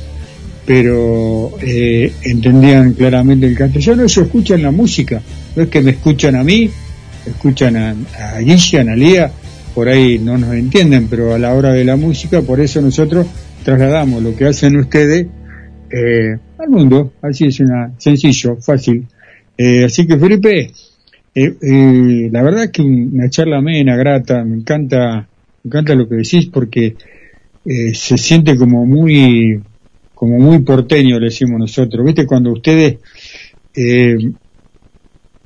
pero 0.65 1.51
eh, 1.61 2.13
entendían 2.23 2.93
claramente 2.93 3.47
el 3.47 3.57
castellano, 3.57 4.03
ellos 4.03 4.17
escuchan 4.17 4.61
la 4.61 4.71
música, 4.71 5.21
no 5.55 5.63
es 5.63 5.69
que 5.69 5.81
me 5.81 5.91
escuchan 5.91 6.35
a 6.35 6.43
mí, 6.43 6.69
escuchan 7.25 7.75
a, 7.75 7.89
a 8.19 8.35
a 8.37 8.79
Analia, 8.79 9.31
por 9.73 9.89
ahí 9.89 10.19
no 10.19 10.37
nos 10.37 10.53
entienden, 10.53 11.07
pero 11.07 11.33
a 11.33 11.39
la 11.39 11.53
hora 11.53 11.73
de 11.73 11.83
la 11.83 11.95
música, 11.95 12.41
por 12.41 12.59
eso 12.59 12.81
nosotros 12.81 13.27
trasladamos 13.63 14.21
lo 14.21 14.35
que 14.35 14.45
hacen 14.45 14.77
ustedes 14.77 15.27
eh, 15.89 16.37
al 16.57 16.69
mundo, 16.69 17.13
así 17.21 17.45
es 17.45 17.59
una 17.59 17.93
sencillo, 17.97 18.57
fácil. 18.57 19.07
Eh, 19.57 19.85
así 19.85 20.07
que 20.07 20.17
Felipe, 20.17 20.71
eh, 21.33 21.55
eh, 21.61 22.29
la 22.29 22.43
verdad 22.43 22.71
que 22.71 22.81
una 22.81 23.29
charla 23.29 23.59
amena, 23.59 23.95
grata, 23.95 24.43
me 24.43 24.57
encanta, 24.57 25.29
me 25.63 25.69
encanta 25.69 25.95
lo 25.95 26.07
que 26.07 26.15
decís 26.15 26.47
porque 26.47 26.95
eh, 27.65 27.93
se 27.93 28.17
siente 28.17 28.57
como 28.57 28.85
muy, 28.85 29.61
como 30.13 30.39
muy 30.39 30.59
porteño, 30.59 31.19
decimos 31.19 31.59
nosotros. 31.59 32.05
Viste 32.05 32.25
cuando 32.25 32.51
ustedes, 32.51 32.97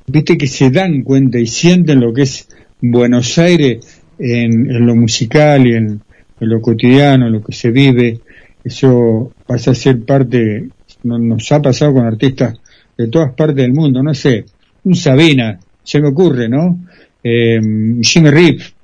viste 0.06 0.36
que 0.36 0.46
se 0.48 0.70
dan 0.70 1.02
cuenta 1.02 1.38
y 1.38 1.46
sienten 1.46 2.00
lo 2.00 2.12
que 2.12 2.22
es 2.22 2.48
Buenos 2.80 3.38
Aires 3.38 3.95
en, 4.18 4.86
lo 4.86 4.94
musical 4.96 5.66
y 5.66 5.74
en, 5.74 6.00
lo 6.40 6.60
cotidiano, 6.60 7.28
lo 7.30 7.42
que 7.42 7.52
se 7.52 7.70
vive, 7.70 8.20
eso 8.62 9.32
pasa 9.46 9.70
a 9.70 9.74
ser 9.74 10.04
parte, 10.04 10.68
no- 11.04 11.18
nos 11.18 11.50
ha 11.52 11.62
pasado 11.62 11.94
con 11.94 12.04
artistas 12.04 12.58
de 12.96 13.08
todas 13.08 13.32
partes 13.34 13.56
del 13.56 13.72
mundo, 13.72 14.02
no 14.02 14.14
sé, 14.14 14.44
un 14.84 14.94
Sabina, 14.94 15.58
se 15.82 16.00
me 16.00 16.08
ocurre, 16.08 16.48
¿no? 16.48 16.80
Eh, 17.22 17.60
Jimmy 18.02 18.30
Reeves, 18.30 18.74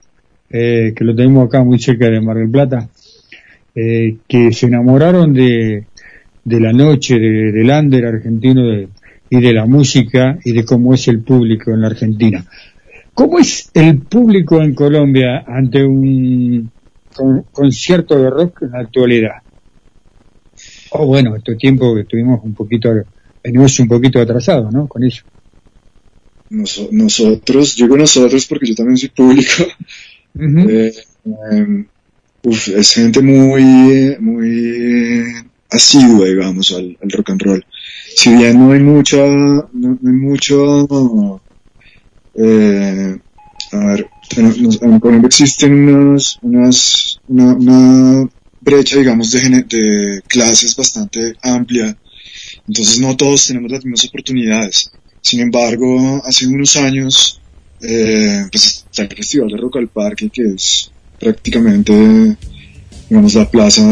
eh, 0.51 0.93
que 0.95 1.05
lo 1.05 1.15
tenemos 1.15 1.47
acá 1.47 1.63
muy 1.65 1.79
cerca 1.79 2.09
de 2.11 2.21
Mar 2.21 2.37
del 2.37 2.51
Plata, 2.51 2.89
eh, 3.75 4.19
que 4.29 4.53
se 4.53 4.67
enamoraron 4.67 5.33
de, 5.33 5.87
de 6.45 6.61
la 6.61 6.73
noche, 6.73 7.19
de, 7.19 7.53
del 7.53 7.71
under 7.71 8.07
argentino 8.07 8.67
de- 8.67 8.89
y 9.31 9.41
de 9.41 9.53
la 9.55 9.65
música 9.65 10.39
y 10.45 10.53
de 10.53 10.63
cómo 10.65 10.93
es 10.93 11.09
el 11.09 11.21
público 11.23 11.73
en 11.73 11.81
la 11.81 11.87
Argentina. 11.87 12.45
¿Cómo 13.15 13.39
es 13.39 13.71
el 13.75 13.99
público 14.03 14.61
en 14.63 14.75
Colombia 14.75 15.45
ante 15.47 15.85
un 15.85 16.71
con- 17.15 17.45
concierto 17.53 18.17
de 18.19 18.31
rock 18.31 18.63
en 18.63 18.71
la 18.71 18.81
actualidad? 18.81 19.37
O 20.93 21.07
bueno, 21.07 21.37
este 21.37 21.57
tiempo 21.57 21.95
que 21.95 22.03
estuvimos 22.03 22.41
un 22.43 22.55
poquito, 22.55 22.91
venimos 23.43 23.79
un 23.81 23.89
poquito 23.89 24.21
atrasados, 24.21 24.73
¿no? 24.73 24.87
Con 24.89 25.05
ello. 25.05 25.23
Noso- 26.51 26.89
nosotros, 26.93 27.77
yo 27.77 27.87
digo 27.87 27.97
nosotros 27.97 28.47
porque 28.47 28.67
yo 28.67 28.75
también 28.75 28.97
soy 28.99 29.09
público, 29.11 29.65
eh, 30.39 30.93
eh, 31.25 31.85
uf, 32.45 32.69
es 32.69 32.93
gente 32.93 33.23
muy, 33.23 34.17
muy 34.21 35.23
asidua, 35.71 36.27
digamos, 36.27 36.73
al, 36.73 36.97
al 37.03 37.11
rock 37.11 37.31
and 37.31 37.43
roll. 37.43 37.65
Si 38.15 38.35
bien 38.35 38.59
no 38.59 38.73
hay 38.73 38.81
mucha, 38.81 39.17
no, 39.27 39.71
no 39.73 39.99
hay 40.11 40.13
mucho, 40.17 41.41
eh, 42.35 43.17
a 43.73 43.77
ver, 43.87 44.07
en 44.37 45.01
Colombia 45.01 45.27
existen 45.27 45.73
unas, 45.89 46.39
unas, 46.43 47.21
una, 47.29 47.55
una 47.55 48.29
brecha, 48.61 48.99
digamos, 48.99 49.31
de, 49.33 49.41
de 49.63 50.23
clases 50.29 50.77
bastante 50.77 51.35
amplia. 51.43 51.97
Entonces 52.69 52.99
no 53.01 53.17
todos 53.17 53.47
tenemos 53.47 53.71
las 53.71 53.85
mismas 53.85 54.05
oportunidades. 54.07 54.91
Sin 55.21 55.41
embargo, 55.41 56.23
hace 56.25 56.47
unos 56.47 56.77
años, 56.77 57.41
eh, 57.81 58.45
pues 58.51 58.85
está 58.91 59.03
el 59.03 59.17
Festival 59.17 59.49
de 59.49 59.57
Rock 59.57 59.77
al 59.79 59.89
Parque, 59.89 60.31
que 60.31 60.43
es 60.55 60.91
prácticamente, 61.19 62.37
digamos, 63.09 63.35
la 63.35 63.49
plaza, 63.51 63.83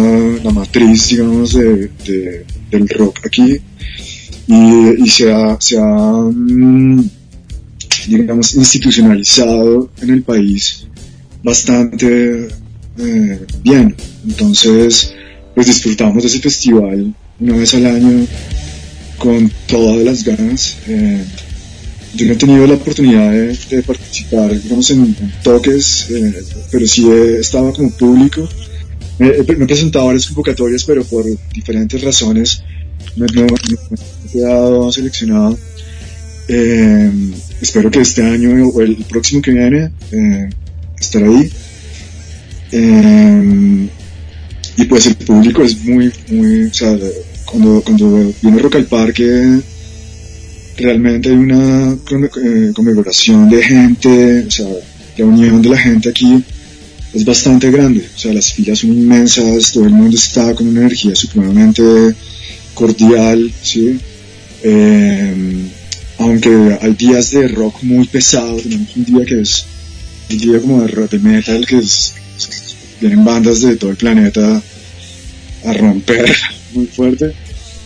la 0.43 0.51
matriz, 0.51 1.09
digamos, 1.09 1.53
de, 1.55 1.89
de- 2.05 2.47
del 2.71 2.89
rock 2.89 3.21
aquí. 3.27 3.59
Y, 4.47 5.05
y 5.05 5.09
se 5.09 5.33
ha, 5.33 5.61
se 5.61 5.79
ha, 5.79 5.83
mm, 5.85 7.11
digamos, 8.19 8.55
institucionalizado 8.55 9.91
en 10.03 10.11
el 10.11 10.23
país 10.23 10.87
bastante 11.43 12.49
eh, 12.99 13.41
bien. 13.63 13.95
Entonces, 14.27 15.15
pues 15.55 15.67
disfrutamos 15.67 16.23
de 16.23 16.29
ese 16.29 16.39
festival 16.41 17.15
una 17.39 17.57
vez 17.57 17.75
al 17.75 17.87
año 17.87 18.27
con 19.19 19.51
todas 19.67 20.05
las 20.05 20.25
ganas. 20.25 20.77
Eh, 20.87 21.25
yo 22.17 22.27
no 22.27 22.33
he 22.33 22.37
tenido 22.37 22.67
la 22.67 22.75
oportunidad 22.75 23.31
de, 23.31 23.57
de 23.71 23.83
participar, 23.83 24.61
digamos, 24.61 24.91
en, 24.91 25.01
en 25.05 25.33
toques, 25.43 26.11
eh, 26.11 26.35
pero 26.71 26.87
sí 26.87 27.09
he 27.09 27.39
estado 27.39 27.73
como 27.73 27.91
público. 27.91 28.49
Me, 29.19 29.29
he- 29.29 29.57
me 29.57 29.65
he 29.65 29.67
presentado 29.67 30.05
a 30.05 30.07
varias 30.09 30.27
convocatorias, 30.27 30.85
pero 30.85 31.05
por 31.05 31.25
diferentes 31.55 32.03
razones 32.03 32.63
no- 33.17 33.27
no- 33.35 33.47
no 33.47 33.97
he 34.27 34.33
quedado 34.33 34.93
seleccionado. 34.93 35.59
Eh, 36.49 37.13
espero 37.61 37.91
que 37.91 38.01
este 38.01 38.23
año 38.23 38.69
o 38.69 38.81
el 38.81 38.97
próximo 39.09 39.43
que 39.43 39.53
viene 39.53 39.91
eh, 40.13 40.51
estar 40.99 41.23
ahí. 41.23 41.51
Eh, 42.73 43.89
y 44.77 44.85
pues 44.85 45.07
el 45.07 45.17
público 45.17 45.63
es 45.63 45.85
muy, 45.85 46.13
muy, 46.29 46.65
o 46.65 46.75
sea, 46.75 46.97
cuando, 47.45 47.83
cuando 47.83 48.33
viene 48.41 48.59
Rock 48.59 48.77
al 48.77 48.87
Parque, 48.87 49.61
realmente 50.77 51.29
hay 51.29 51.37
una 51.37 51.93
eh, 51.93 52.73
conmemoración 52.75 53.51
de 53.51 53.63
gente, 53.63 54.45
o 54.47 54.51
sea, 54.51 54.69
la 55.19 55.25
unión 55.27 55.61
de 55.61 55.69
la 55.69 55.79
gente 55.79 56.09
aquí 56.09 56.43
es 57.13 57.25
bastante 57.25 57.71
grande, 57.71 58.07
o 58.15 58.19
sea, 58.19 58.33
las 58.33 58.53
filas 58.53 58.79
son 58.79 58.93
inmensas, 58.93 59.73
todo 59.73 59.85
el 59.85 59.93
mundo 59.93 60.17
está 60.17 60.55
con 60.55 60.69
una 60.69 60.81
energía 60.83 61.15
supremamente 61.15 61.83
cordial, 62.73 63.53
¿sí? 63.63 63.99
Eh, 64.63 65.35
aunque 66.21 66.79
hay 66.81 66.93
días 66.95 67.31
de 67.33 67.49
rock 67.49 67.83
muy 67.83 68.07
pesado, 68.07 68.57
tenemos 68.59 68.95
un 68.97 69.05
día 69.05 69.25
que 69.25 69.41
es 69.41 69.65
un 70.31 70.39
día 70.39 70.61
como 70.61 70.83
de 70.83 70.89
rock 70.89 71.13
metal, 71.15 71.67
que 71.67 71.79
es, 71.79 72.15
vienen 73.01 73.25
bandas 73.25 73.63
de 73.63 73.77
todo 73.77 73.91
el 73.91 73.97
planeta 73.97 74.63
a 75.65 75.73
romper 75.73 76.35
muy 76.75 76.87
fuerte 76.87 77.33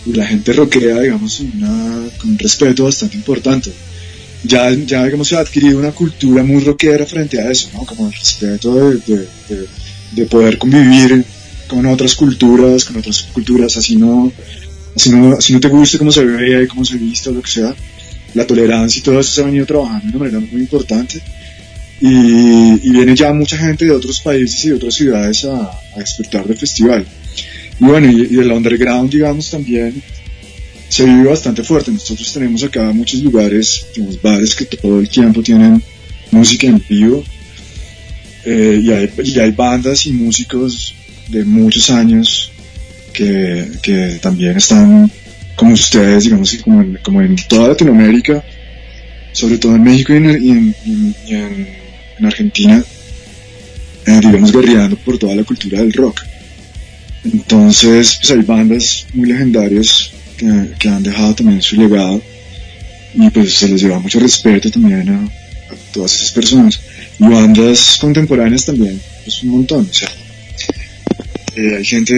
y 0.06 0.12
la 0.12 0.26
gente 0.26 0.52
rockea, 0.52 1.00
digamos, 1.00 1.40
una, 1.40 2.06
con 2.18 2.30
un 2.30 2.38
respeto 2.38 2.84
bastante 2.84 3.16
importante. 3.16 3.72
Ya, 4.42 4.70
ya 4.70 5.04
digamos, 5.04 5.28
se 5.28 5.36
ha 5.36 5.40
adquirido 5.40 5.78
una 5.78 5.92
cultura 5.92 6.42
muy 6.42 6.62
rockera 6.62 7.06
frente 7.06 7.40
a 7.40 7.50
eso, 7.50 7.70
¿no? 7.72 7.86
Como 7.86 8.08
el 8.08 8.12
respeto 8.12 8.74
de, 8.90 8.96
de, 9.06 9.16
de- 9.48 9.68
de 10.12 10.26
poder 10.26 10.58
convivir 10.58 11.24
con 11.66 11.86
otras 11.86 12.14
culturas, 12.14 12.84
con 12.84 12.96
otras 12.98 13.22
culturas, 13.32 13.76
así 13.76 13.96
no, 13.96 14.30
así 14.94 15.10
no, 15.10 15.32
así 15.38 15.52
no 15.54 15.60
te 15.60 15.68
guste 15.68 15.98
cómo 15.98 16.12
se 16.12 16.24
ve 16.24 16.62
y 16.64 16.66
cómo 16.68 16.84
se 16.84 16.96
viste 16.96 17.32
lo 17.32 17.42
que 17.42 17.50
sea. 17.50 17.74
La 18.34 18.46
tolerancia 18.46 18.98
y 19.00 19.02
todo 19.02 19.20
eso 19.20 19.32
se 19.32 19.40
ha 19.42 19.44
venido 19.44 19.66
trabajando 19.66 20.06
de 20.06 20.16
una 20.16 20.18
manera 20.18 20.40
muy 20.40 20.60
importante. 20.60 21.20
Y, 22.00 22.90
viene 22.90 23.14
ya 23.14 23.32
mucha 23.32 23.56
gente 23.56 23.84
de 23.84 23.92
otros 23.92 24.20
países 24.20 24.64
y 24.64 24.68
de 24.68 24.74
otras 24.74 24.94
ciudades 24.94 25.44
a, 25.44 25.70
a 25.96 26.00
disfrutar 26.00 26.46
del 26.46 26.58
festival. 26.58 27.06
Y 27.80 27.84
bueno, 27.84 28.10
y, 28.10 28.34
y 28.34 28.38
el 28.38 28.50
underground, 28.50 29.10
digamos, 29.10 29.50
también 29.50 30.02
se 30.88 31.04
vive 31.04 31.28
bastante 31.28 31.62
fuerte. 31.62 31.90
Nosotros 31.90 32.32
tenemos 32.32 32.62
acá 32.62 32.92
muchos 32.92 33.20
lugares, 33.22 33.86
tenemos 33.94 34.20
bares 34.20 34.54
que 34.54 34.64
todo 34.64 35.00
el 35.00 35.08
tiempo 35.08 35.42
tienen 35.42 35.82
música 36.30 36.66
en 36.66 36.82
vivo. 36.88 37.24
Eh, 38.44 38.80
y, 38.82 38.90
hay, 38.92 39.10
y 39.24 39.38
hay 39.40 39.50
bandas 39.52 40.06
y 40.06 40.12
músicos 40.12 40.94
de 41.28 41.44
muchos 41.44 41.90
años 41.90 42.52
que, 43.12 43.66
que 43.82 44.18
también 44.20 44.56
están 44.56 45.10
como 45.56 45.74
ustedes, 45.74 46.24
digamos, 46.24 46.54
como 46.64 46.80
en, 46.82 46.98
como 47.02 47.22
en 47.22 47.36
toda 47.36 47.68
Latinoamérica, 47.68 48.42
sobre 49.32 49.58
todo 49.58 49.74
en 49.76 49.82
México 49.82 50.12
y 50.12 50.16
en, 50.16 50.24
y 50.30 50.50
en- 50.50 50.74
y 50.84 50.90
en- 50.92 51.14
en- 51.36 51.68
en 52.18 52.26
Argentina, 52.26 52.82
eh, 54.06 54.20
digamos, 54.20 54.52
guerreando 54.52 54.96
por 54.96 55.18
toda 55.18 55.34
la 55.34 55.44
cultura 55.44 55.78
del 55.80 55.92
rock. 55.92 56.20
Entonces, 57.24 58.18
pues 58.20 58.30
hay 58.32 58.42
bandas 58.42 59.06
muy 59.14 59.28
legendarias 59.28 60.10
que, 60.36 60.70
que 60.78 60.88
han 60.88 61.02
dejado 61.02 61.34
también 61.34 61.62
su 61.62 61.76
legado 61.76 62.20
y 63.14 63.30
pues 63.30 63.54
se 63.54 63.68
les 63.68 63.80
lleva 63.80 63.98
mucho 63.98 64.18
respeto 64.20 64.70
también 64.70 65.08
a, 65.08 65.24
a 65.24 65.76
todas 65.92 66.14
esas 66.14 66.32
personas. 66.32 66.80
Y 67.18 67.24
bandas 67.24 67.96
contemporáneas 68.00 68.66
también, 68.66 69.00
pues 69.24 69.42
un 69.42 69.50
montón. 69.50 69.88
O 69.90 69.94
sea, 69.94 70.08
eh, 71.56 71.76
hay 71.78 71.84
gente 71.84 72.12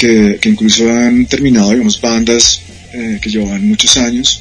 que, 0.00 0.38
que 0.40 0.48
incluso 0.48 0.90
han 0.90 1.26
terminado, 1.26 1.70
digamos, 1.70 2.00
bandas 2.00 2.62
eh, 2.94 3.18
que 3.20 3.28
llevan 3.30 3.68
muchos 3.68 3.96
años 3.98 4.40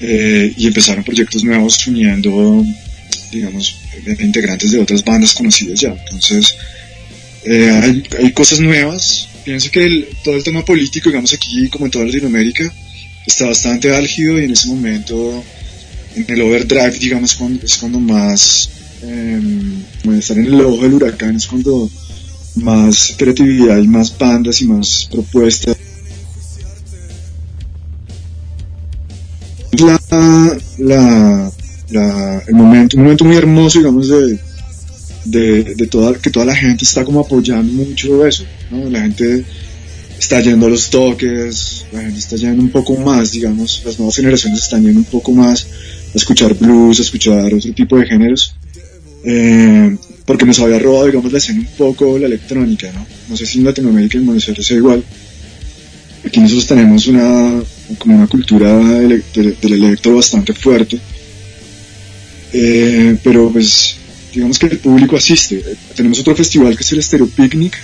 eh, 0.00 0.52
y 0.56 0.66
empezaron 0.66 1.02
proyectos 1.04 1.42
nuevos 1.42 1.84
uniendo, 1.86 2.64
digamos, 3.32 3.76
eh, 4.06 4.16
integrantes 4.20 4.70
de 4.70 4.78
otras 4.78 5.02
bandas 5.02 5.32
conocidas 5.32 5.80
ya. 5.80 5.94
Entonces, 6.04 6.54
eh, 7.44 7.70
hay, 7.82 8.02
hay 8.22 8.32
cosas 8.32 8.60
nuevas. 8.60 9.28
Pienso 9.44 9.70
que 9.70 9.84
el- 9.84 10.08
todo 10.22 10.36
el 10.36 10.44
tema 10.44 10.62
político, 10.64 11.08
digamos 11.08 11.32
aquí 11.32 11.68
como 11.68 11.86
en 11.86 11.90
toda 11.90 12.04
Latinoamérica, 12.04 12.70
está 13.26 13.46
bastante 13.46 13.94
álgido 13.94 14.38
y 14.38 14.44
en 14.44 14.50
ese 14.52 14.68
momento, 14.68 15.42
en 16.14 16.26
el 16.28 16.40
overdrive, 16.42 16.98
digamos, 16.98 17.34
cuando, 17.34 17.64
es 17.64 17.76
cuando 17.78 17.98
más, 18.00 18.68
como 20.02 20.12
estar 20.14 20.36
en 20.38 20.46
el 20.46 20.60
ojo 20.60 20.82
del 20.82 20.92
huracán, 20.94 21.36
es 21.36 21.46
cuando 21.46 21.90
más 22.62 23.14
creatividad 23.16 23.78
y 23.78 23.88
más 23.88 24.16
bandas 24.16 24.60
y 24.60 24.66
más 24.66 25.08
propuestas. 25.10 25.76
La, 29.72 30.00
la, 30.78 31.52
la- 31.90 32.42
el 32.46 32.54
momento, 32.54 32.96
un 32.96 33.02
momento 33.04 33.24
muy 33.24 33.36
hermoso, 33.36 33.78
digamos, 33.78 34.08
de, 34.08 34.38
de, 35.24 35.74
de 35.74 35.86
toda, 35.86 36.14
que 36.14 36.30
toda 36.30 36.46
la 36.46 36.56
gente 36.56 36.84
está 36.84 37.04
como 37.04 37.20
apoyando 37.20 37.70
mucho 37.72 38.26
eso, 38.26 38.44
¿no? 38.70 38.88
La 38.88 39.02
gente 39.02 39.44
está 40.18 40.40
yendo 40.40 40.66
a 40.66 40.70
los 40.70 40.88
toques, 40.90 41.84
la 41.92 42.00
gente 42.02 42.18
está 42.18 42.36
yendo 42.36 42.62
un 42.62 42.70
poco 42.70 42.96
más, 42.96 43.32
digamos, 43.32 43.82
las 43.84 43.98
nuevas 43.98 44.16
generaciones 44.16 44.62
están 44.62 44.82
yendo 44.82 45.00
un 45.00 45.04
poco 45.04 45.32
más 45.32 45.66
a 46.14 46.16
escuchar 46.16 46.54
blues, 46.54 46.98
a 46.98 47.02
escuchar 47.02 47.52
otro 47.54 47.72
tipo 47.74 47.98
de 47.98 48.06
géneros, 48.06 48.54
eh, 49.24 49.96
porque 50.28 50.44
nos 50.44 50.58
había 50.60 50.78
robado, 50.78 51.06
digamos, 51.06 51.32
la 51.32 51.38
escena 51.38 51.60
un 51.60 51.66
poco 51.78 52.18
la 52.18 52.26
electrónica, 52.26 52.92
¿no? 52.92 53.06
No 53.30 53.34
sé 53.38 53.46
si 53.46 53.58
en 53.60 53.64
Latinoamérica 53.64 54.18
y 54.18 54.20
en 54.20 54.26
Buenos 54.26 54.46
Aires 54.46 54.66
sea 54.66 54.76
igual. 54.76 55.02
Aquí 56.22 56.38
nosotros 56.38 56.66
tenemos 56.66 57.06
una, 57.06 57.62
como 57.96 58.14
una 58.16 58.26
cultura 58.26 58.68
ele- 58.98 59.22
del, 59.34 59.56
del 59.58 59.72
electro 59.72 60.16
bastante 60.16 60.52
fuerte, 60.52 60.98
eh, 62.52 63.16
pero 63.24 63.50
pues 63.50 63.96
digamos 64.34 64.58
que 64.58 64.66
el 64.66 64.78
público 64.78 65.16
asiste. 65.16 65.62
Tenemos 65.96 66.20
otro 66.20 66.36
festival 66.36 66.76
que 66.76 66.82
es 66.82 66.92
el 66.92 67.02
Stereo 67.02 67.28
Picnic, 67.28 67.78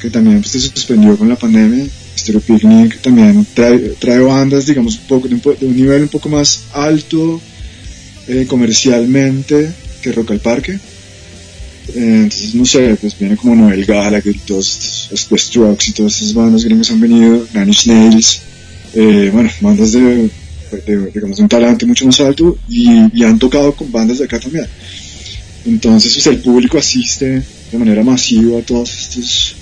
que 0.00 0.08
también 0.08 0.40
pues, 0.40 0.52
se 0.52 0.60
suspendió 0.60 1.18
con 1.18 1.28
la 1.28 1.36
pandemia. 1.36 1.84
Stereo 2.16 2.40
Picnic 2.40 3.02
también 3.02 3.46
trae, 3.52 3.78
trae 3.98 4.20
bandas, 4.20 4.64
digamos, 4.64 4.96
un 5.00 5.06
poco, 5.06 5.28
de, 5.28 5.34
un, 5.34 5.42
de 5.42 5.66
un 5.66 5.76
nivel 5.76 6.02
un 6.04 6.08
poco 6.08 6.30
más 6.30 6.64
alto 6.72 7.42
eh, 8.26 8.46
comercialmente 8.48 9.70
que 10.00 10.12
Rock 10.12 10.30
al 10.30 10.40
Parque. 10.40 10.78
Entonces, 11.88 12.54
no 12.54 12.64
sé, 12.64 12.96
pues 13.00 13.18
viene 13.18 13.36
como 13.36 13.54
Noel 13.54 13.84
Gallagher 13.84 14.34
todos 14.46 15.08
estos, 15.12 15.40
Strokes 15.40 15.90
y 15.90 15.92
todas 15.92 16.14
estas 16.14 16.34
bandas 16.34 16.64
gringas 16.64 16.90
han 16.90 17.00
venido, 17.00 17.46
Nine 17.52 17.66
Inch 17.66 17.86
Nails, 17.86 18.42
eh, 18.94 19.30
bueno, 19.32 19.50
bandas 19.60 19.92
de, 19.92 20.30
digamos, 21.12 21.36
de 21.36 21.42
un 21.42 21.48
talante 21.48 21.84
mucho 21.84 22.06
más 22.06 22.20
alto 22.20 22.56
y, 22.68 22.88
y 23.12 23.24
han 23.24 23.38
tocado 23.38 23.74
con 23.74 23.90
bandas 23.90 24.18
de 24.18 24.24
acá 24.24 24.38
también. 24.38 24.66
Entonces, 25.66 26.14
pues, 26.14 26.26
el 26.26 26.38
público 26.38 26.78
asiste 26.78 27.42
de 27.70 27.78
manera 27.78 28.02
masiva 28.02 28.58
a 28.58 28.62
todos 28.62 28.96
estos 28.98 29.56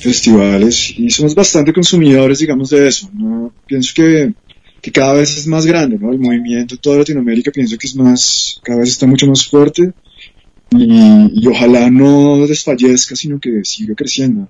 festivales 0.00 0.94
y 0.96 1.10
somos 1.10 1.34
bastante 1.34 1.72
consumidores, 1.72 2.38
digamos, 2.38 2.70
de 2.70 2.88
eso. 2.88 3.10
¿no? 3.14 3.52
Pienso 3.66 3.92
que, 3.94 4.32
que 4.80 4.90
cada 4.90 5.14
vez 5.14 5.36
es 5.36 5.46
más 5.46 5.64
grande, 5.64 5.98
¿no? 5.98 6.12
El 6.12 6.18
movimiento 6.18 6.74
en 6.74 6.80
toda 6.80 6.98
Latinoamérica 6.98 7.50
pienso 7.52 7.76
que 7.78 7.86
es 7.86 7.94
más, 7.94 8.60
cada 8.62 8.80
vez 8.80 8.90
está 8.90 9.06
mucho 9.06 9.26
más 9.26 9.46
fuerte 9.46 9.92
y, 10.76 11.46
ojalá 11.46 11.90
no 11.90 12.46
desfallezca, 12.46 13.16
sino 13.16 13.38
que 13.38 13.64
siga 13.64 13.94
creciendo. 13.94 14.48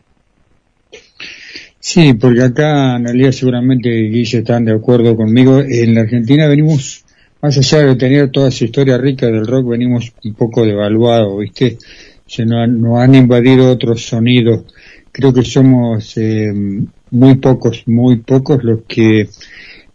Sí, 1.78 2.14
porque 2.14 2.42
acá, 2.42 2.94
Analia, 2.94 3.32
seguramente 3.32 3.88
Guille 3.90 4.38
están 4.38 4.64
de 4.64 4.72
acuerdo 4.72 5.16
conmigo. 5.16 5.60
En 5.60 5.94
la 5.94 6.02
Argentina 6.02 6.46
venimos, 6.46 7.04
más 7.40 7.58
allá 7.58 7.86
de 7.86 7.96
tener 7.96 8.30
toda 8.30 8.48
esa 8.48 8.64
historia 8.64 8.98
rica 8.98 9.26
del 9.26 9.46
rock, 9.46 9.68
venimos 9.70 10.12
un 10.24 10.34
poco 10.34 10.64
devaluados, 10.64 11.40
¿viste? 11.40 11.78
Se 12.26 12.44
nos 12.46 12.58
han, 12.62 12.84
han 12.86 13.14
invadido 13.14 13.70
otros 13.70 14.02
sonidos. 14.02 14.64
Creo 15.10 15.32
que 15.32 15.42
somos 15.42 16.16
eh, 16.16 16.52
muy 17.10 17.34
pocos, 17.36 17.82
muy 17.86 18.16
pocos 18.20 18.62
los 18.62 18.82
que 18.86 19.28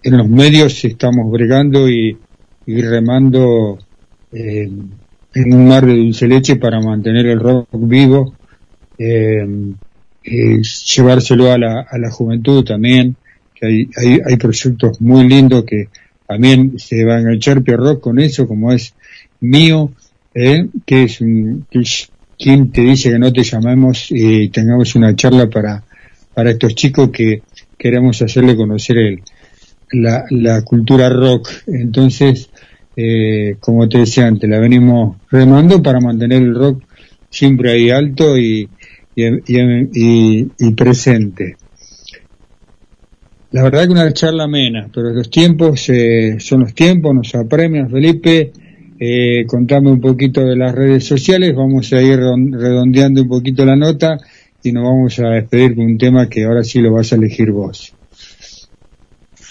en 0.04 0.18
los 0.18 0.28
medios 0.30 0.84
estamos 0.86 1.32
bregando 1.32 1.90
y, 1.90 2.18
y 2.66 2.82
remando 2.82 3.80
eh, 4.32 4.70
en 5.34 5.54
un 5.54 5.68
mar 5.68 5.86
de 5.86 5.95
dulce 5.95 6.28
leche 6.28 6.56
para 6.56 6.80
mantener 6.80 7.26
el 7.28 7.40
rock 7.40 7.68
vivo, 7.74 8.34
eh, 8.98 9.45
llevárselo 10.24 11.52
a 11.52 11.58
la, 11.58 11.82
a 11.82 11.98
la 11.98 12.12
juventud 12.12 12.64
también, 12.64 13.16
que 13.54 13.66
hay, 13.66 13.90
hay, 13.95 14.20
hay 14.26 14.38
proyectos 14.38 14.99
muy 15.02 15.28
lindos 15.28 15.64
que 15.64 15.90
también 16.28 16.78
se 16.78 17.06
va 17.06 17.16
a 17.16 17.20
enganchar 17.22 17.64
Rock 17.64 18.02
con 18.02 18.20
eso, 18.20 18.48
como 18.48 18.74
es 18.74 18.94
mío, 19.40 19.91
eh, 20.34 20.68
que 20.86 21.04
es 21.04 21.22
un, 21.22 21.66
que 21.72 21.82
quien 22.38 22.72
te 22.72 22.82
dice 22.82 23.10
que 23.10 23.18
no 23.18 23.32
te 23.32 23.44
llamemos 23.44 24.08
y 24.10 24.49
tengamos 24.49 24.94
una 24.95 25.16
charla 25.16 25.49
para, 25.49 25.84
para 26.34 26.52
estos 26.52 26.76
chicos 26.76 27.10
que 27.12 27.41
queremos 27.78 28.22
hacerle 28.22 28.56
conocer 28.56 28.98
el, 28.98 29.22
la, 29.91 30.26
la 30.30 30.62
cultura 30.64 31.10
rock. 31.10 31.49
Entonces, 31.68 32.49
eh, 32.98 33.57
como 33.61 33.88
te 33.90 33.99
decía 33.99 34.28
antes, 34.28 34.49
la 34.49 34.60
venimos 34.60 35.19
remando 35.32 35.84
para 35.84 36.02
mantener 36.02 36.41
el 36.44 36.56
rock 36.56 36.84
siempre 37.30 37.72
ahí 37.72 37.91
alto 37.91 38.38
y, 38.40 38.72
y, 39.15 39.26
y- 40.57 40.72
presente. 40.76 41.57
La 43.52 43.64
verdad 43.64 43.86
que 43.86 43.91
una 43.91 44.14
charla 44.14 44.45
amena, 44.45 44.90
pero 44.94 45.11
los 45.11 45.30
tiempos 45.30 45.82
son 46.40 46.61
los 46.61 46.74
tiempos, 46.76 47.15
nos 47.15 47.36
apremian, 47.36 47.90
Felipe. 47.90 48.53
Eh, 48.99 49.45
contame 49.48 49.91
un 49.91 50.02
poquito 50.02 50.45
de 50.45 50.56
las 50.57 50.74
redes 50.76 51.06
sociales, 51.06 51.56
vamos 51.56 51.94
a 51.94 52.02
ir 52.02 52.18
redondeando 52.19 53.22
un 53.24 53.30
poquito 53.30 53.65
la 53.65 53.76
nota 53.76 54.18
y 54.64 54.72
nos 54.72 54.84
vamos 54.86 55.19
a 55.19 55.30
despedir 55.30 55.76
con 55.76 55.86
un 55.86 55.98
tema 55.99 56.30
que 56.30 56.45
ahora 56.45 56.64
sí 56.64 56.82
lo 56.82 56.94
vas 56.94 57.14
a 57.14 57.18
elegir 57.18 57.52
vos. 57.52 57.97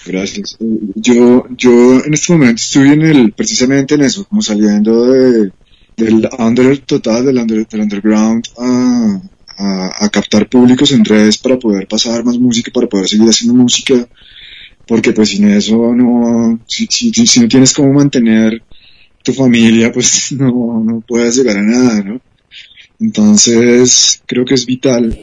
Gracias. 0.06 0.56
Eh, 0.60 0.78
Yo, 0.94 1.46
yo 1.50 2.04
en 2.04 2.14
este 2.14 2.32
momento 2.32 2.62
estoy 2.62 2.90
en 2.90 3.02
el, 3.02 3.32
precisamente 3.32 3.94
en 3.96 4.02
eso, 4.02 4.24
como 4.26 4.40
saliendo 4.42 5.06
de, 5.06 5.52
del 5.96 6.28
under 6.38 6.78
total, 6.78 7.26
del, 7.26 7.38
under- 7.38 7.66
del 7.66 7.80
underground 7.80 8.44
a, 8.58 9.20
a, 10.00 10.08
captar 10.10 10.48
públicos 10.48 10.92
en 10.92 11.04
redes 11.04 11.38
para 11.38 11.58
poder 11.58 11.88
pasar 11.88 12.24
más 12.24 12.38
música, 12.38 12.70
para 12.72 12.86
poder 12.88 13.08
seguir 13.08 13.28
haciendo 13.28 13.54
música, 13.54 14.08
porque 14.86 15.12
pues 15.12 15.30
sin 15.30 15.48
eso 15.48 15.94
no, 15.94 16.60
si, 16.66 16.86
si, 16.88 17.12
si 17.12 17.40
no 17.40 17.48
tienes 17.48 17.72
cómo 17.74 17.92
mantener 17.92 18.62
tu 19.24 19.32
familia, 19.32 19.92
pues 19.92 20.32
no, 20.38 20.82
no 20.84 21.00
puedes 21.06 21.36
llegar 21.36 21.58
a 21.58 21.62
nada, 21.62 22.02
¿no? 22.02 22.20
Entonces, 23.00 24.22
creo 24.26 24.44
que 24.44 24.54
es 24.54 24.66
vital. 24.66 25.18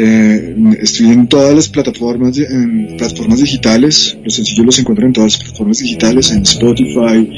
Eh, 0.00 0.54
estoy 0.80 1.08
en 1.08 1.26
todas 1.26 1.54
las 1.54 1.68
plataformas, 1.68 2.38
en 2.38 2.96
plataformas 2.96 3.40
digitales. 3.40 4.16
Los 4.22 4.34
sencillos 4.34 4.64
los 4.64 4.78
encuentro 4.78 5.06
en 5.06 5.12
todas 5.12 5.32
las 5.32 5.42
plataformas 5.42 5.78
digitales, 5.78 6.30
en 6.30 6.42
Spotify, 6.42 7.28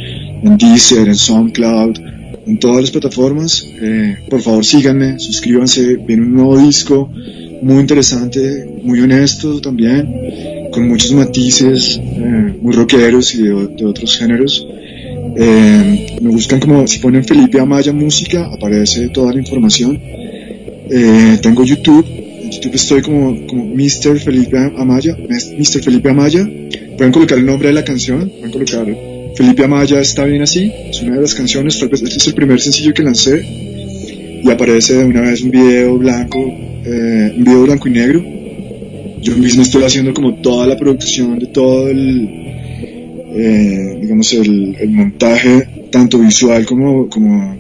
en 0.43 0.59
Deezer, 0.59 1.09
en 1.09 1.15
SoundCloud, 1.15 1.97
en 2.47 2.59
todas 2.59 2.83
las 2.83 2.91
plataformas. 2.91 3.67
Eh, 3.81 4.17
por 4.29 4.43
favor, 4.43 4.65
síganme, 4.65 5.19
suscríbanse. 5.19 5.97
Viene 6.07 6.23
un 6.23 6.35
nuevo 6.35 6.59
disco 6.59 7.11
muy 7.63 7.81
interesante, 7.81 8.67
muy 8.83 9.01
honesto 9.01 9.61
también, 9.61 10.07
con 10.71 10.87
muchos 10.87 11.13
matices, 11.13 11.99
eh, 11.99 12.55
muy 12.61 12.75
rockeros 12.75 13.35
y 13.35 13.43
de, 13.43 13.69
de 13.69 13.85
otros 13.87 14.19
géneros. 14.19 14.67
Eh, 15.37 16.19
me 16.21 16.31
buscan 16.31 16.61
como, 16.61 16.87
si 16.87 16.99
ponen 16.99 17.25
Felipe 17.25 17.59
Amaya 17.59 17.93
Música, 17.93 18.51
aparece 18.53 19.09
toda 19.09 19.33
la 19.33 19.39
información. 19.39 19.99
Eh, 20.93 21.39
tengo 21.41 21.65
YouTube, 21.65 22.05
YouTube 22.51 22.75
estoy 22.75 23.03
como, 23.03 23.47
como 23.47 23.67
Mr. 23.67 24.19
Felipe 24.19 24.57
Amaya, 24.77 25.17
Mr. 25.17 25.83
Felipe 25.83 26.11
Amaya. 26.11 26.49
Pueden 26.97 27.13
colocar 27.13 27.39
el 27.39 27.47
nombre 27.47 27.69
de 27.69 27.75
la 27.75 27.85
canción, 27.85 28.29
pueden 28.29 28.51
colocar 28.51 28.87
Felipe 29.37 29.65
Amaya 29.65 30.01
está 30.01 30.25
bien 30.25 30.43
así, 30.43 30.71
es 30.91 31.01
una 31.03 31.15
de 31.15 31.23
las 31.23 31.35
canciones, 31.35 31.79
tal 31.79 31.89
vez 31.89 32.03
este 32.03 32.17
es 32.17 32.27
el 32.27 32.35
primer 32.35 32.61
sencillo 32.61 32.93
que 32.93 33.03
lancé 33.03 33.43
y 34.43 34.51
aparece 34.51 34.97
de 34.97 35.05
una 35.05 35.21
vez 35.23 35.43
un 35.43 35.51
video 35.51 35.97
blanco, 35.97 36.39
eh, 36.39 37.35
un 37.37 37.45
video 37.45 37.63
blanco 37.63 37.89
y 37.89 37.93
negro. 37.93 38.25
Yo 39.23 39.37
mismo 39.37 39.63
estoy 39.63 39.85
haciendo 39.85 40.15
como 40.15 40.35
toda 40.37 40.67
la 40.67 40.77
producción 40.77 41.39
de 41.39 41.47
todo 41.47 41.89
el, 41.89 42.29
eh, 43.35 43.99
digamos, 44.01 44.33
el, 44.33 44.77
el 44.81 44.91
montaje, 44.91 45.89
tanto 45.91 46.19
visual 46.19 46.65
como, 46.65 47.09
como 47.09 47.57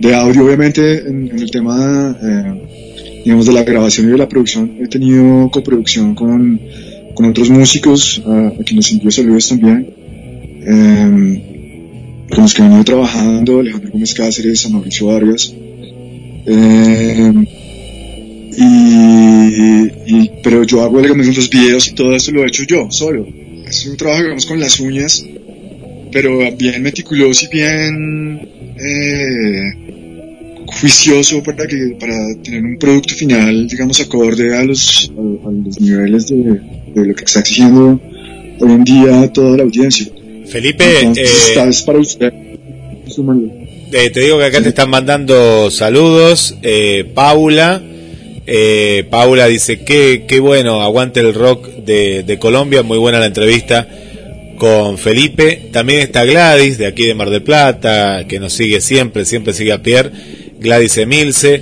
de 0.00 0.14
audio, 0.14 0.44
obviamente, 0.44 1.06
en, 1.06 1.30
el 1.30 1.50
tema, 1.50 2.16
eh, 2.22 2.62
digamos, 3.26 3.44
de 3.46 3.52
la 3.52 3.64
grabación 3.64 4.06
y 4.06 4.12
de 4.12 4.18
la 4.18 4.28
producción. 4.28 4.76
He 4.80 4.86
tenido 4.86 5.50
coproducción 5.50 6.14
con, 6.14 6.60
con 7.14 7.26
otros 7.26 7.50
músicos, 7.50 8.22
a, 8.24 8.48
a 8.48 8.62
quienes 8.64 8.90
envío 8.92 9.10
saludos 9.10 9.48
también, 9.48 9.88
eh, 10.64 12.26
con 12.30 12.42
los 12.44 12.54
que 12.54 12.62
he 12.62 12.64
venido 12.64 12.84
trabajando, 12.84 13.58
Alejandro 13.60 13.90
Gómez 13.92 14.14
Cáceres, 14.14 14.64
a 14.64 14.68
Mauricio 14.68 15.06
Vargas. 15.08 15.52
Y, 18.58 18.64
y- 20.06 20.30
pero 20.42 20.62
yo 20.64 20.82
hago 20.82 21.02
digamos, 21.02 21.26
los 21.26 21.50
videos 21.50 21.88
y 21.88 21.94
todo 21.94 22.14
eso 22.14 22.30
lo 22.32 22.44
he 22.44 22.46
hecho 22.46 22.62
yo, 22.62 22.86
solo. 22.90 23.26
Es 23.68 23.86
un 23.86 23.96
trabajo, 23.96 24.22
digamos, 24.22 24.46
con 24.46 24.60
las 24.60 24.78
uñas, 24.80 25.24
pero 26.12 26.38
bien 26.56 26.80
meticuloso 26.82 27.46
y 27.46 27.48
bien 27.56 28.48
eh, 28.78 29.85
juicioso 30.80 31.42
para 31.42 31.66
que 31.66 31.96
para 31.98 32.14
tener 32.42 32.62
un 32.64 32.78
producto 32.78 33.14
final, 33.14 33.66
digamos, 33.68 34.00
acorde 34.00 34.56
a 34.56 34.62
los, 34.64 35.10
a, 35.16 35.48
a 35.48 35.50
los 35.52 35.80
niveles 35.80 36.28
de, 36.28 36.36
de 36.94 37.06
lo 37.06 37.14
que 37.14 37.24
está 37.24 37.40
exigiendo 37.40 38.00
hoy 38.60 38.70
en 38.72 38.84
día 38.84 39.32
toda 39.32 39.56
la 39.56 39.62
audiencia. 39.64 40.06
Felipe, 40.46 40.84
Entonces, 41.00 41.28
eh, 41.28 41.48
esta 41.48 41.68
es 41.68 41.82
para 41.82 41.98
usted. 41.98 42.32
Eh, 43.92 44.10
te 44.10 44.20
digo 44.20 44.38
que 44.38 44.44
acá 44.44 44.60
te 44.62 44.68
están 44.70 44.90
mandando 44.90 45.70
saludos. 45.70 46.56
Eh, 46.62 47.04
Paula. 47.14 47.82
eh, 48.46 49.04
Paula 49.10 49.46
dice 49.46 49.80
que 49.80 50.24
qué 50.28 50.40
bueno, 50.40 50.82
aguante 50.82 51.20
el 51.20 51.34
rock 51.34 51.68
de, 51.84 52.22
de 52.24 52.38
Colombia. 52.38 52.82
Muy 52.82 52.98
buena 52.98 53.18
la 53.18 53.26
entrevista 53.26 53.88
con 54.58 54.98
Felipe. 54.98 55.68
También 55.72 56.00
está 56.00 56.24
Gladys 56.24 56.78
de 56.78 56.86
aquí 56.86 57.06
de 57.06 57.14
Mar 57.14 57.30
del 57.30 57.42
Plata, 57.42 58.24
que 58.28 58.38
nos 58.40 58.52
sigue 58.52 58.80
siempre, 58.80 59.24
siempre 59.24 59.52
sigue 59.52 59.72
a 59.72 59.82
Pierre. 59.82 60.10
Gladys 60.58 60.96
Emilce. 60.98 61.54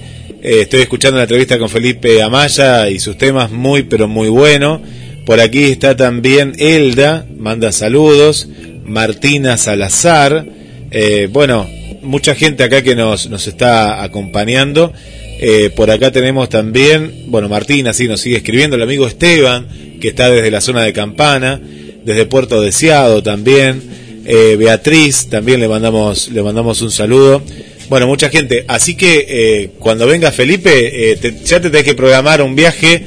Eh, 0.43 0.61
estoy 0.63 0.83
escuchando 0.83 1.17
la 1.17 1.25
entrevista 1.25 1.59
con 1.59 1.69
Felipe 1.69 2.23
Amaya 2.23 2.91
y 2.91 2.99
sus 2.99 3.17
temas 3.17 3.51
muy, 3.51 3.85
pero 3.85 4.09
muy 4.09 4.29
bueno. 4.29 4.83
Por 5.25 5.41
aquí 5.41 5.65
está 5.65 5.97
también 5.97 6.53
Elda, 6.59 7.27
manda 7.37 7.73
saludos. 7.73 8.49
Martina 8.85 9.57
Salazar. 9.57 10.45
Eh, 10.91 11.29
bueno, 11.33 11.69
mucha 12.03 12.35
gente 12.35 12.63
acá 12.63 12.83
que 12.83 12.95
nos, 12.95 13.29
nos 13.31 13.47
está 13.47 14.03
acompañando. 14.03 14.93
Eh, 15.41 15.71
por 15.75 15.91
acá 15.91 16.13
tenemos 16.13 16.49
también, 16.49 17.25
bueno, 17.29 17.49
Martina 17.49 17.93
sí 17.93 18.07
nos 18.07 18.21
sigue 18.21 18.37
escribiendo, 18.37 18.77
el 18.77 18.83
amigo 18.83 19.07
Esteban, 19.07 19.67
que 20.01 20.09
está 20.09 20.31
desde 20.31 20.51
la 20.51 20.61
zona 20.61 20.83
de 20.83 20.93
Campana, 20.93 21.61
desde 22.05 22.27
Puerto 22.27 22.61
Deseado 22.61 23.23
también. 23.23 23.95
Beatriz, 24.25 25.29
también 25.29 25.61
le 25.61 25.69
mandamos, 25.69 26.31
le 26.31 26.43
mandamos 26.43 26.81
un 26.81 26.91
saludo. 26.91 27.43
Bueno, 27.89 28.07
mucha 28.07 28.29
gente. 28.31 28.65
Así 28.69 28.97
que 28.97 29.27
eh, 29.29 29.71
cuando 29.79 30.07
venga 30.07 30.33
Felipe, 30.33 31.13
eh, 31.13 31.17
te- 31.17 31.35
ya 31.45 31.61
te 31.61 31.71
tenés 31.71 31.85
que 31.85 31.95
programar 31.95 32.41
un 32.43 32.55
viaje 32.57 33.05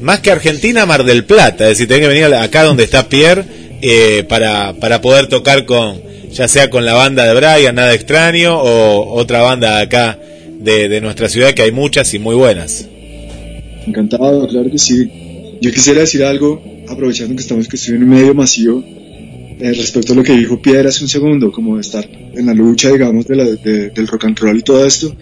más 0.00 0.20
que 0.20 0.30
Argentina, 0.30 0.86
Mar 0.86 1.04
del 1.04 1.24
Plata. 1.24 1.64
Es 1.64 1.70
decir, 1.78 1.88
tenés 1.88 2.02
que 2.02 2.08
venir 2.14 2.24
acá 2.34 2.62
donde 2.62 2.84
está 2.84 3.08
Pierre 3.08 3.44
eh, 3.80 4.24
para, 4.28 4.74
para 4.74 5.00
poder 5.00 5.26
tocar 5.28 5.64
con, 5.64 6.00
ya 6.32 6.46
sea 6.46 6.68
con 6.70 6.84
la 6.84 6.94
banda 6.94 7.26
de 7.26 7.34
Brian, 7.34 7.74
nada 7.74 7.94
extraño, 7.94 8.58
o 8.60 9.14
otra 9.18 9.40
banda 9.40 9.78
acá 9.80 10.18
de, 10.60 10.88
de 10.88 11.00
nuestra 11.00 11.28
ciudad, 11.28 11.54
que 11.54 11.62
hay 11.62 11.72
muchas 11.72 12.12
y 12.14 12.18
muy 12.18 12.34
buenas. 12.34 12.86
Encantado, 13.86 14.46
claro 14.48 14.70
que 14.70 14.78
sí. 14.78 15.08
Yo 15.60 15.72
quisiera 15.72 16.00
decir 16.00 16.22
algo, 16.24 16.62
aprovechando 16.88 17.34
que 17.34 17.42
estamos 17.42 17.66
que 17.66 17.76
estoy 17.76 17.94
en 17.96 18.02
un 18.04 18.10
medio 18.10 18.34
masivo, 18.34 18.84
eh, 19.60 19.72
respecto 19.72 20.12
a 20.12 20.16
lo 20.16 20.22
que 20.22 20.36
dijo 20.36 20.60
Piedra 20.62 20.88
hace 20.88 21.02
un 21.02 21.08
segundo, 21.08 21.50
como 21.50 21.76
de 21.76 21.80
estar 21.80 22.08
en 22.08 22.46
la 22.46 22.54
lucha, 22.54 22.90
digamos, 22.90 23.26
del 23.26 24.06
rock 24.06 24.24
and 24.24 24.38
roll 24.38 24.58
y 24.58 24.62
todo 24.62 24.86
esto. 24.86 25.14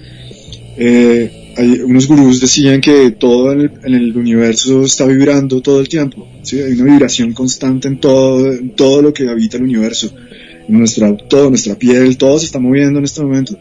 Eh, 0.77 1.55
hay, 1.57 1.81
unos 1.81 2.07
gurús 2.07 2.41
decían 2.41 2.83
que 2.83 3.13
todo 3.13 3.53
en 3.53 3.71
el, 3.83 4.15
universo 4.15 4.83
está 4.83 5.07
vibrando 5.07 5.63
todo 5.63 5.81
el 5.81 5.89
tiempo. 5.89 6.29
¿sí? 6.43 6.61
Hay 6.61 6.73
una 6.75 6.93
vibración 6.93 7.33
constante 7.33 7.89
en 7.89 7.99
todo, 7.99 8.53
todo 8.75 9.01
lo 9.01 9.15
que 9.15 9.29
habita 9.29 9.57
el 9.57 9.63
universo. 9.63 10.13
En 10.69 10.79
nuestra, 10.79 11.17
todo, 11.17 11.49
nuestra 11.49 11.77
piel, 11.77 12.19
todo 12.19 12.39
se 12.39 12.47
está 12.47 12.59
moviendo 12.59 12.99
en 12.99 13.07
este 13.07 13.23
momento. 13.23 13.59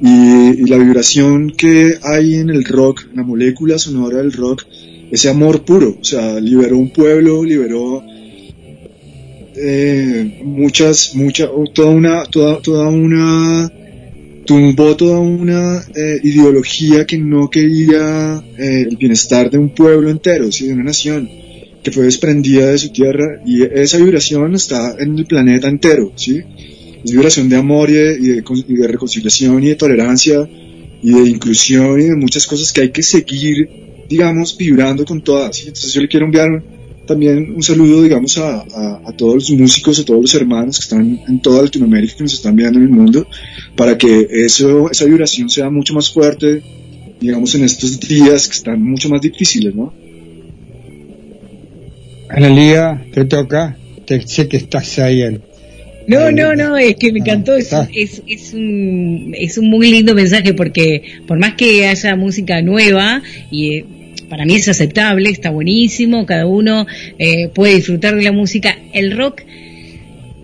Y, 0.00 0.62
y 0.62 0.66
la 0.66 0.76
vibración 0.76 1.50
que 1.50 1.98
hay 2.02 2.34
en 2.34 2.50
el 2.50 2.64
rock, 2.64 3.06
en 3.10 3.16
la 3.16 3.22
molécula 3.24 3.78
sonora 3.78 4.18
del 4.18 4.32
rock, 4.32 4.64
ese 5.10 5.30
amor 5.30 5.64
puro, 5.64 5.98
o 6.00 6.04
sea, 6.04 6.38
liberó 6.40 6.76
un 6.76 6.90
pueblo, 6.90 7.42
liberó 7.42 8.04
eh, 9.56 10.40
muchas, 10.44 11.14
mucha, 11.14 11.48
toda 11.72 11.88
una, 11.88 12.24
toda, 12.26 12.60
toda 12.60 12.88
una, 12.88 13.72
tumbó 14.44 14.96
toda 14.96 15.18
una 15.18 15.82
eh, 15.94 16.20
ideología 16.22 17.06
que 17.06 17.18
no 17.18 17.48
quería 17.48 18.42
eh, 18.58 18.86
el 18.88 18.96
bienestar 18.96 19.50
de 19.50 19.58
un 19.58 19.70
pueblo 19.74 20.10
entero, 20.10 20.52
¿sí? 20.52 20.66
de 20.66 20.74
una 20.74 20.84
nación, 20.84 21.28
que 21.82 21.90
fue 21.90 22.04
desprendida 22.04 22.70
de 22.70 22.78
su 22.78 22.90
tierra 22.90 23.40
y 23.46 23.62
esa 23.62 23.98
vibración 23.98 24.54
está 24.54 24.96
en 24.98 25.18
el 25.18 25.26
planeta 25.26 25.68
entero, 25.68 26.12
¿sí? 26.16 26.42
Es 27.04 27.12
vibración 27.12 27.48
de 27.48 27.56
amor 27.56 27.88
y 27.90 27.94
de, 27.94 28.42
y 28.68 28.74
de 28.74 28.88
reconciliación 28.88 29.62
y 29.62 29.68
de 29.68 29.74
tolerancia 29.76 30.48
y 31.02 31.12
de 31.12 31.30
inclusión 31.30 32.00
y 32.00 32.04
de 32.04 32.16
muchas 32.16 32.46
cosas 32.46 32.72
que 32.72 32.80
hay 32.80 32.90
que 32.90 33.02
seguir, 33.02 33.68
digamos, 34.08 34.56
vibrando 34.58 35.04
con 35.04 35.22
todas. 35.22 35.60
Entonces 35.60 35.92
yo 35.92 36.00
le 36.00 36.08
quiero 36.08 36.26
enviar 36.26 36.48
también 37.06 37.52
un 37.54 37.62
saludo, 37.62 38.02
digamos, 38.02 38.36
a, 38.38 38.60
a- 38.62 39.00
a 39.06 39.12
todos 39.16 39.34
los 39.34 39.50
músicos, 39.52 39.98
a 40.00 40.04
todos 40.04 40.20
los 40.20 40.34
hermanos 40.34 40.78
que 40.78 40.82
están 40.84 41.20
en 41.28 41.40
toda 41.40 41.62
Latinoamérica, 41.62 42.16
que 42.16 42.22
nos 42.24 42.34
están 42.34 42.54
viendo 42.56 42.78
en 42.78 42.84
el 42.86 42.90
mundo, 42.90 43.26
para 43.76 43.96
que 43.96 44.26
eso, 44.30 44.90
esa 44.90 45.04
vibración 45.06 45.48
sea 45.48 45.70
mucho 45.70 45.94
más 45.94 46.10
fuerte, 46.10 46.62
digamos, 47.20 47.54
en 47.54 47.64
estos 47.64 47.98
días 48.00 48.48
que 48.48 48.54
están 48.54 48.82
mucho 48.82 49.08
más 49.08 49.20
difíciles, 49.20 49.74
¿no? 49.74 49.92
Analia, 52.28 53.04
te 53.12 53.24
toca. 53.24 53.76
Te, 54.04 54.20
sé 54.26 54.48
que 54.48 54.56
estás 54.56 54.98
ahí. 54.98 55.22
No, 56.08 56.30
no, 56.30 56.54
no, 56.54 56.76
es 56.76 56.94
que 56.96 57.12
me 57.12 57.18
encantó, 57.18 57.56
es, 57.56 57.72
es, 57.92 58.22
es 58.28 58.54
un, 58.54 59.32
es 59.36 59.58
un 59.58 59.68
muy 59.68 59.90
lindo 59.90 60.14
mensaje 60.14 60.54
porque 60.54 61.02
por 61.26 61.36
más 61.38 61.54
que 61.54 61.86
haya 61.88 62.14
música 62.14 62.62
nueva 62.62 63.22
y 63.50 63.74
eh, 63.78 63.84
para 64.28 64.44
mí 64.44 64.54
es 64.54 64.68
aceptable, 64.68 65.30
está 65.30 65.50
buenísimo, 65.50 66.26
cada 66.26 66.46
uno 66.46 66.86
eh, 67.18 67.48
puede 67.48 67.76
disfrutar 67.76 68.16
de 68.16 68.22
la 68.22 68.32
música, 68.32 68.76
el 68.92 69.16
rock, 69.16 69.42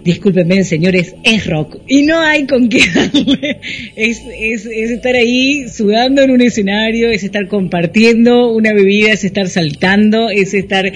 discúlpenme 0.05 0.65
señores, 0.65 1.15
es 1.23 1.47
rock 1.47 1.79
y 1.87 2.03
no 2.03 2.21
hay 2.21 2.47
con 2.47 2.69
qué 2.69 2.79
es, 3.97 4.23
es, 4.39 4.67
es 4.67 4.91
estar 4.91 5.15
ahí 5.15 5.69
sudando 5.69 6.23
en 6.23 6.31
un 6.31 6.43
escenario, 6.43 7.11
es 7.11 7.23
estar 7.23 7.49
compartiendo 7.49 8.53
una 8.53 8.73
bebida, 8.73 9.13
es 9.13 9.25
estar 9.25 9.49
saltando, 9.49 10.31
es 10.31 10.55
estar 10.55 10.93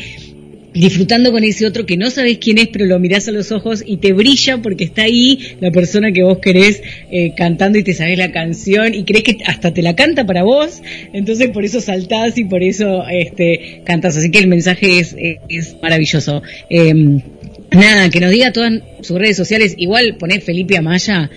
disfrutando 0.78 1.32
con 1.32 1.44
ese 1.44 1.66
otro 1.66 1.86
que 1.86 1.96
no 1.96 2.10
sabes 2.10 2.38
quién 2.38 2.58
es, 2.58 2.68
pero 2.68 2.86
lo 2.86 2.98
mirás 2.98 3.28
a 3.28 3.32
los 3.32 3.52
ojos 3.52 3.82
y 3.84 3.98
te 3.98 4.12
brilla 4.12 4.58
porque 4.58 4.84
está 4.84 5.02
ahí 5.02 5.56
la 5.60 5.70
persona 5.70 6.12
que 6.12 6.22
vos 6.22 6.38
querés 6.38 6.82
eh, 7.10 7.32
cantando 7.36 7.78
y 7.78 7.82
te 7.82 7.94
sabes 7.94 8.18
la 8.18 8.32
canción 8.32 8.94
y 8.94 9.04
crees 9.04 9.24
que 9.24 9.38
hasta 9.46 9.72
te 9.72 9.82
la 9.82 9.96
canta 9.96 10.26
para 10.26 10.42
vos, 10.42 10.82
entonces 11.12 11.50
por 11.50 11.64
eso 11.64 11.80
saltás 11.80 12.38
y 12.38 12.44
por 12.44 12.62
eso 12.62 13.04
este 13.08 13.82
cantás. 13.84 14.16
Así 14.16 14.30
que 14.30 14.38
el 14.38 14.48
mensaje 14.48 14.98
es, 14.98 15.14
es, 15.18 15.38
es 15.48 15.76
maravilloso. 15.82 16.42
Eh, 16.70 16.94
nada, 17.70 18.10
que 18.10 18.20
nos 18.20 18.30
diga 18.30 18.52
todas 18.52 18.74
sus 19.02 19.18
redes 19.18 19.36
sociales, 19.36 19.74
igual 19.76 20.16
ponés 20.18 20.44
Felipe 20.44 20.76
Amaya 20.76 21.30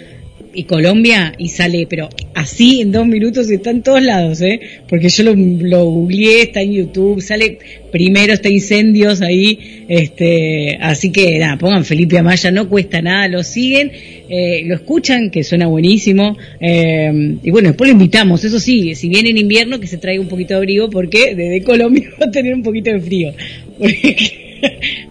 y 0.54 0.64
Colombia 0.64 1.34
y 1.38 1.50
sale, 1.50 1.86
pero 1.90 2.10
así 2.34 2.82
en 2.82 2.92
dos 2.92 3.06
minutos 3.06 3.50
está 3.50 3.70
en 3.70 3.84
todos 3.84 4.02
lados, 4.02 4.42
¿eh? 4.42 4.60
Porque 4.88 5.10
yo 5.10 5.24
lo, 5.24 5.36
lo 5.36 5.86
googleé, 5.86 6.44
está 6.44 6.62
en 6.62 6.74
YouTube, 6.74 7.22
sale 7.22 7.60
primero, 7.92 8.34
está 8.34 8.50
incendios 8.50 9.22
ahí, 9.22 9.86
este, 9.88 10.78
así 10.82 11.12
que 11.12 11.38
nada, 11.40 11.58
pongan 11.58 11.86
Felipe 11.86 12.18
Amaya, 12.18 12.52
no 12.52 12.70
cuesta 12.70 13.02
nada, 13.02 13.28
lo 13.28 13.44
siguen, 13.44 13.92
eh, 14.30 14.64
lo 14.66 14.76
escuchan, 14.76 15.30
que 15.30 15.44
suena 15.44 15.68
buenísimo, 15.68 16.38
eh, 16.60 17.38
y 17.44 17.52
bueno, 17.52 17.70
después 17.70 17.90
lo 17.90 17.94
invitamos, 17.94 18.44
eso 18.44 18.60
sí, 18.60 18.96
si 18.96 19.10
viene 19.10 19.30
en 19.30 19.38
invierno, 19.38 19.80
que 19.80 19.88
se 19.88 19.98
traiga 19.98 20.22
un 20.22 20.30
poquito 20.30 20.54
de 20.54 20.58
abrigo, 20.58 20.90
porque 20.90 21.36
desde 21.36 21.64
Colombia 21.64 22.10
va 22.22 22.26
a 22.28 22.32
tener 22.32 22.54
un 22.54 22.64
poquito 22.64 22.92
de 22.92 23.00
frío. 23.00 23.34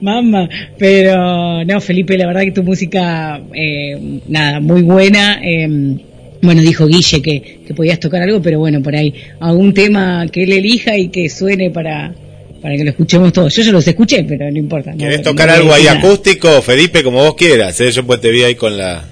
Mamá, 0.01 0.49
pero 0.79 1.65
no, 1.65 1.81
Felipe, 1.81 2.17
la 2.17 2.27
verdad 2.27 2.43
que 2.43 2.53
tu 2.53 2.63
música, 2.63 3.41
eh, 3.55 4.21
nada, 4.29 4.61
muy 4.61 4.83
buena. 4.83 5.41
eh, 5.43 5.97
bueno, 6.41 6.61
dijo 6.63 6.87
Guille 6.87 7.21
que, 7.21 7.61
que 7.67 7.75
podías 7.75 7.99
tocar 7.99 8.23
algo, 8.23 8.41
pero 8.41 8.61
bueno, 8.61 8.81
por 8.81 8.95
ahí, 8.95 9.13
algún 9.41 9.75
tema 9.75 10.25
que 10.31 10.45
él 10.45 10.53
elija 10.53 10.97
y 10.97 11.09
que 11.09 11.29
suene 11.29 11.71
para, 11.71 12.15
para 12.63 12.77
que 12.77 12.85
lo 12.85 12.91
escuchemos 12.91 13.33
todos. 13.33 13.53
Yo 13.57 13.63
ya 13.65 13.73
los 13.73 13.89
escuché, 13.89 14.23
pero 14.23 14.49
no 14.51 14.57
importa. 14.57 14.93
no- 14.93 14.99
¿Querés 14.99 15.19
no 15.19 15.25
tocar 15.25 15.51
algo 15.51 15.73
ahí 15.73 15.85
nada. 15.85 15.99
acústico, 15.99 16.63
Felipe, 16.63 17.03
como 17.03 17.19
vos 17.25 17.35
quieras? 17.35 17.81
¿eh? 17.81 17.91
Yo 17.91 18.07
pues 18.07 18.21
te 18.21 18.31
vi 18.31 18.43
ahí 18.45 18.55
con 18.55 18.77
la... 18.79 19.05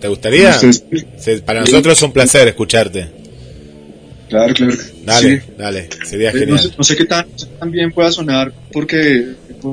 ¿Te 0.00 0.06
gustaría? 0.06 0.54
Para 1.44 1.60
nosotros 1.62 1.98
es 1.98 2.02
un 2.04 2.12
placer 2.12 2.46
escucharte. 2.46 3.06
Claro, 4.28 4.54
claro. 4.54 4.74
Dale, 5.04 5.40
Sí. 5.40 5.46
dale, 5.56 5.88
sería 6.04 6.30
Eh, 6.30 6.32
No 6.34 6.38
genial. 6.40 6.58
sé, 6.60 6.68
no 6.78 6.84
sé 6.84 6.96
qué 6.96 7.04
tan, 7.06 7.26
tan 7.58 7.70
bien 7.70 7.90
pueda 7.92 8.10
sonar 8.12 8.52
porque, 8.72 9.24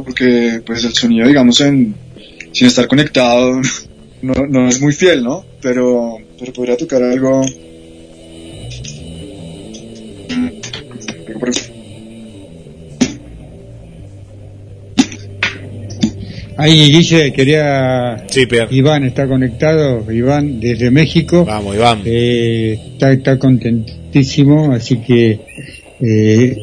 porque 0.02 0.62
pues 0.66 0.84
el 0.84 0.94
sonido, 0.94 1.28
digamos, 1.28 1.62
en, 1.62 1.94
sin 2.52 2.68
estar 2.68 2.88
conectado 2.88 3.62
no, 4.22 4.34
no 4.50 4.68
es 4.68 4.82
muy 4.82 4.94
fiel, 4.94 5.24
¿no? 5.24 5.46
Pero, 5.62 6.18
pero 6.40 6.54
podría 6.54 6.78
tocar 6.78 7.04
algo. 7.04 7.42
eso. 11.46 11.74
Ahí, 16.56 16.92
Guille, 16.92 17.34
quería. 17.34 18.26
Sí, 18.30 18.46
Pierre. 18.46 18.74
Iván 18.74 19.04
está 19.04 19.28
conectado. 19.28 20.10
Iván, 20.12 20.60
desde 20.60 20.92
México. 20.92 21.44
Vamos, 21.44 21.76
Iván. 21.76 22.02
Eh, 22.06 22.80
está, 22.94 23.12
está 23.12 23.38
contentísimo, 23.38 24.72
así 24.72 24.98
que. 24.98 25.40
eh, 26.00 26.58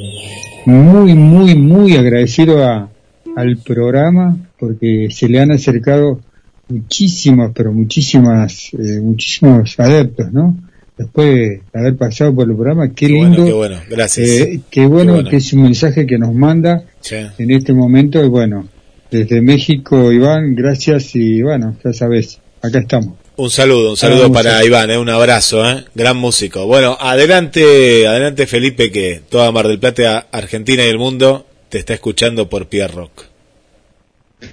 muy, 0.66 1.14
muy, 1.14 1.54
muy 1.56 1.96
agradecido 1.96 2.64
a, 2.64 2.90
al 3.36 3.56
programa 3.58 4.36
porque 4.58 5.08
se 5.10 5.28
le 5.28 5.40
han 5.40 5.50
acercado 5.52 6.20
muchísimas, 6.68 7.50
pero 7.54 7.72
muchísimas, 7.72 8.72
eh, 8.74 9.00
muchísimos 9.02 9.78
adeptos, 9.78 10.32
¿no? 10.32 10.56
Después 10.96 11.26
de 11.28 11.62
haber 11.72 11.96
pasado 11.96 12.34
por 12.34 12.48
el 12.48 12.54
programa, 12.54 12.88
qué, 12.88 13.06
Qué 13.06 13.08
lindo. 13.08 13.28
bueno, 13.42 13.46
qué 13.46 13.52
bueno. 13.52 13.76
Gracias. 13.88 14.28
Eh, 14.28 14.60
qué 14.70 14.86
bueno 14.86 15.04
Qué 15.06 15.12
bueno. 15.12 15.30
que 15.30 15.36
es 15.36 15.52
un 15.54 15.62
mensaje 15.62 16.06
que 16.06 16.18
nos 16.18 16.34
manda 16.34 16.84
Sí. 17.00 17.16
en 17.38 17.50
este 17.50 17.72
momento. 17.72 18.22
Y 18.22 18.28
bueno, 18.28 18.68
desde 19.10 19.40
México, 19.40 20.12
Iván, 20.12 20.54
gracias 20.54 21.16
y 21.16 21.40
bueno, 21.42 21.74
ya 21.82 21.92
sabes, 21.94 22.38
acá 22.62 22.80
estamos. 22.80 23.14
Un 23.36 23.48
saludo, 23.48 23.92
un 23.92 23.96
saludo 23.96 24.22
Vamos 24.28 24.36
para 24.36 24.62
Iván, 24.62 24.90
¿eh? 24.90 24.98
un 24.98 25.08
abrazo, 25.08 25.66
¿eh? 25.68 25.84
gran 25.94 26.18
músico. 26.18 26.66
Bueno, 26.66 26.98
adelante, 27.00 28.06
adelante 28.06 28.46
Felipe, 28.46 28.90
que 28.92 29.22
toda 29.30 29.50
Mar 29.50 29.66
del 29.66 29.78
Plata, 29.78 30.26
Argentina 30.30 30.84
y 30.84 30.88
el 30.88 30.98
mundo 30.98 31.46
te 31.70 31.78
está 31.78 31.94
escuchando 31.94 32.48
por 32.48 32.68
Pierre 32.68 32.92
Rock. 32.94 33.24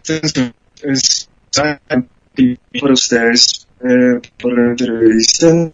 Canción 0.04 0.54
es 0.84 1.30
para 2.80 2.94
ustedes 2.94 3.68
eh, 3.84 4.22
por 4.40 4.58
la 4.58 4.70
entrevista. 4.72 5.72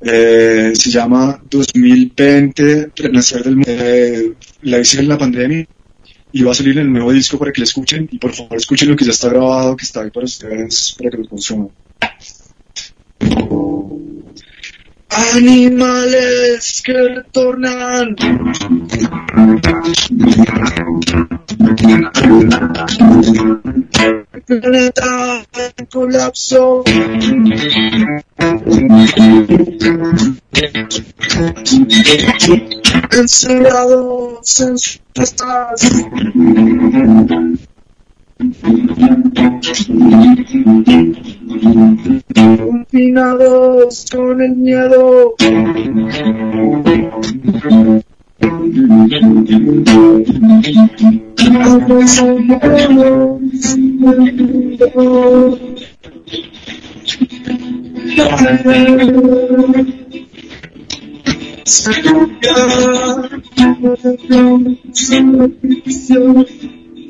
Eh, 0.00 0.72
se 0.74 0.90
llama 0.90 1.42
2020 1.50 2.92
Renacer 2.96 3.42
del 3.42 3.56
Mundo. 3.56 3.70
Eh, 3.70 4.32
la 4.62 4.78
hice 4.78 5.00
en 5.00 5.08
la 5.08 5.18
pandemia 5.18 5.66
y 6.32 6.42
va 6.42 6.52
a 6.52 6.54
salir 6.54 6.78
el 6.78 6.90
nuevo 6.90 7.12
disco 7.12 7.38
para 7.38 7.52
que 7.52 7.60
lo 7.60 7.64
escuchen 7.64 8.08
y 8.10 8.18
por 8.18 8.32
favor 8.32 8.56
escuchen 8.56 8.88
lo 8.88 8.96
que 8.96 9.04
ya 9.04 9.10
está 9.10 9.28
grabado, 9.28 9.76
que 9.76 9.84
está 9.84 10.02
ahí 10.02 10.10
para 10.10 10.24
ustedes, 10.24 10.94
para 10.96 11.10
que 11.10 11.18
lo 11.18 11.28
consuman. 11.28 11.70
Animales 15.14 16.82
que 16.84 16.92
retornan. 16.92 18.16
El 24.48 24.60
planeta 24.60 25.44
en 25.76 25.86
colapso. 25.86 26.84
Encerrados 33.10 34.60
en 34.60 34.78
sus. 34.78 35.02
Confinados 42.58 44.06
con 44.10 44.42
el 44.42 44.56
miedo. 44.56 45.36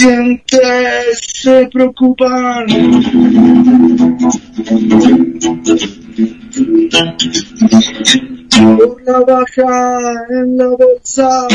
Inconscientes 0.00 1.20
se 1.34 1.68
preocupan 1.70 2.66
por 8.78 9.02
la 9.04 9.20
baja 9.20 10.26
en 10.30 10.56
la 10.56 10.68
bolsa. 10.68 11.48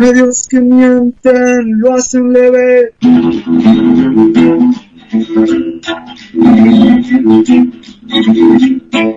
Medios 0.00 0.48
que 0.48 0.60
mienten 0.60 1.78
lo 1.78 1.94
hacen 1.94 2.32
leve. 2.32 2.94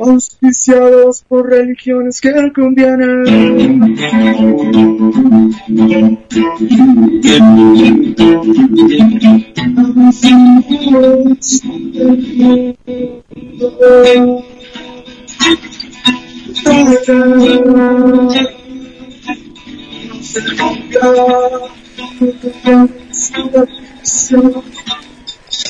Auspiciados 0.02 1.24
por 1.28 1.50
religiones 1.50 2.20
que 2.22 2.52
convienen. 2.54 3.24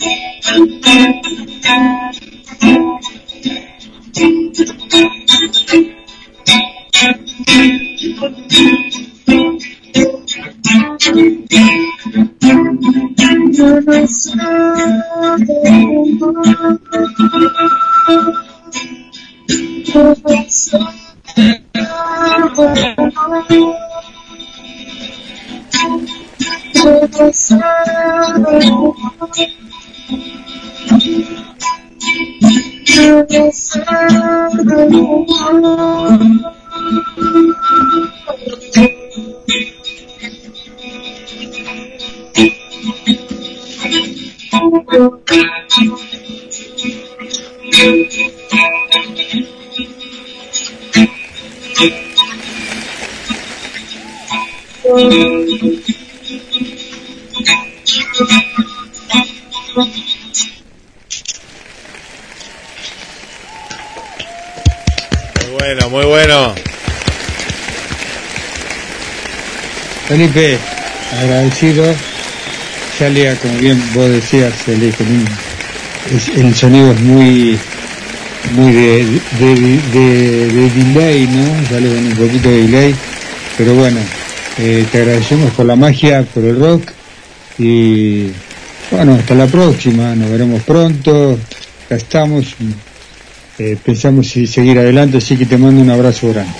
Conciencia, 0.00 0.40
la 30.10 30.16
verdad 34.52 34.90
Muy 59.76 59.88
bueno, 65.58 65.90
muy 65.90 66.04
bueno. 66.06 66.54
Felipe, 70.08 70.58
agradecido. 71.20 71.94
Salía, 72.98 73.36
como 73.36 73.54
bien 73.58 73.82
vos 73.94 74.08
decías, 74.10 74.52
el, 74.68 74.92
el 76.36 76.54
sonido 76.54 76.92
es 76.92 77.00
muy 77.00 77.58
muy 78.52 78.72
de, 78.72 79.04
de, 79.38 79.80
de, 79.92 80.48
de 80.48 80.70
delay, 80.70 81.26
¿no? 81.28 81.68
Sale 81.68 81.88
con 81.88 82.06
un 82.06 82.16
poquito 82.16 82.48
de 82.50 82.62
delay, 82.62 82.94
pero 83.56 83.74
bueno, 83.74 84.00
eh, 84.58 84.84
te 84.90 84.98
agradecemos 84.98 85.52
por 85.52 85.66
la 85.66 85.76
magia, 85.76 86.24
por 86.34 86.44
el 86.44 86.58
rock 86.58 86.90
y 87.58 88.30
bueno, 88.90 89.14
hasta 89.14 89.34
la 89.34 89.46
próxima, 89.46 90.14
nos 90.14 90.30
veremos 90.30 90.62
pronto, 90.62 91.38
acá 91.86 91.96
estamos, 91.96 92.54
eh, 93.58 93.76
pensamos 93.84 94.28
si 94.28 94.46
seguir 94.46 94.78
adelante, 94.78 95.18
así 95.18 95.36
que 95.36 95.46
te 95.46 95.56
mando 95.56 95.80
un 95.80 95.90
abrazo 95.90 96.28
grande. 96.30 96.52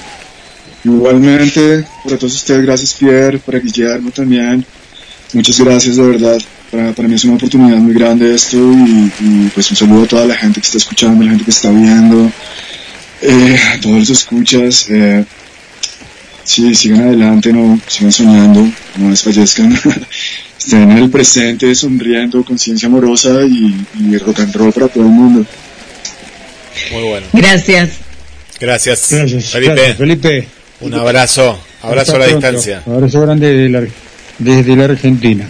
Igualmente, 0.84 1.84
para 2.04 2.16
todos 2.16 2.34
ustedes, 2.34 2.62
gracias 2.62 2.94
Pierre, 2.94 3.38
para 3.38 3.58
Guillermo 3.58 4.10
también. 4.10 4.64
Muchas 5.32 5.60
gracias, 5.60 5.96
de 5.96 6.02
verdad. 6.02 6.38
Para, 6.70 6.92
para 6.92 7.08
mí 7.08 7.14
es 7.16 7.24
una 7.24 7.34
oportunidad 7.34 7.78
muy 7.78 7.94
grande 7.94 8.34
esto 8.34 8.56
y, 8.56 9.50
pues 9.52 9.70
un 9.70 9.76
saludo 9.76 10.04
a 10.04 10.06
toda 10.06 10.24
la 10.24 10.36
gente 10.36 10.60
que 10.60 10.66
está 10.66 10.78
escuchando, 10.78 11.24
la 11.24 11.30
gente 11.30 11.44
que 11.44 11.50
está 11.50 11.70
viendo, 11.70 12.30
eh, 13.22 13.58
a 13.74 13.80
todos 13.80 13.98
los 13.98 14.10
escuchas. 14.10 14.86
eh, 14.88 15.24
sí, 16.44 16.74
sigan 16.74 17.02
adelante, 17.02 17.52
no, 17.52 17.78
sigan 17.86 18.12
soñando, 18.12 18.66
no 18.96 19.10
desfallezcan. 19.10 19.72
Estén 20.58 20.90
en 20.90 20.98
el 20.98 21.10
presente, 21.10 21.74
sonriendo, 21.74 22.44
conciencia 22.44 22.86
amorosa 22.86 23.42
y, 23.46 23.74
y 23.98 24.18
rock 24.18 24.40
and 24.40 24.54
roll 24.54 24.72
para 24.72 24.88
todo 24.88 25.04
el 25.04 25.10
mundo. 25.10 25.46
Muy 26.92 27.02
bueno. 27.02 27.26
Gracias. 27.32 27.90
Gracias, 28.60 29.06
Gracias, 29.10 29.50
Felipe. 29.50 29.74
gracias, 29.74 29.96
Felipe. 29.96 30.48
Un 30.80 30.94
abrazo, 30.94 31.58
abrazo 31.82 32.12
Hasta 32.12 32.16
a 32.16 32.18
la 32.18 32.26
pronto. 32.26 32.46
distancia. 32.52 32.82
Abrazo 32.86 33.20
grande 33.22 33.46
desde 33.54 33.68
la, 33.70 33.88
desde 34.38 34.76
la 34.76 34.84
Argentina. 34.84 35.46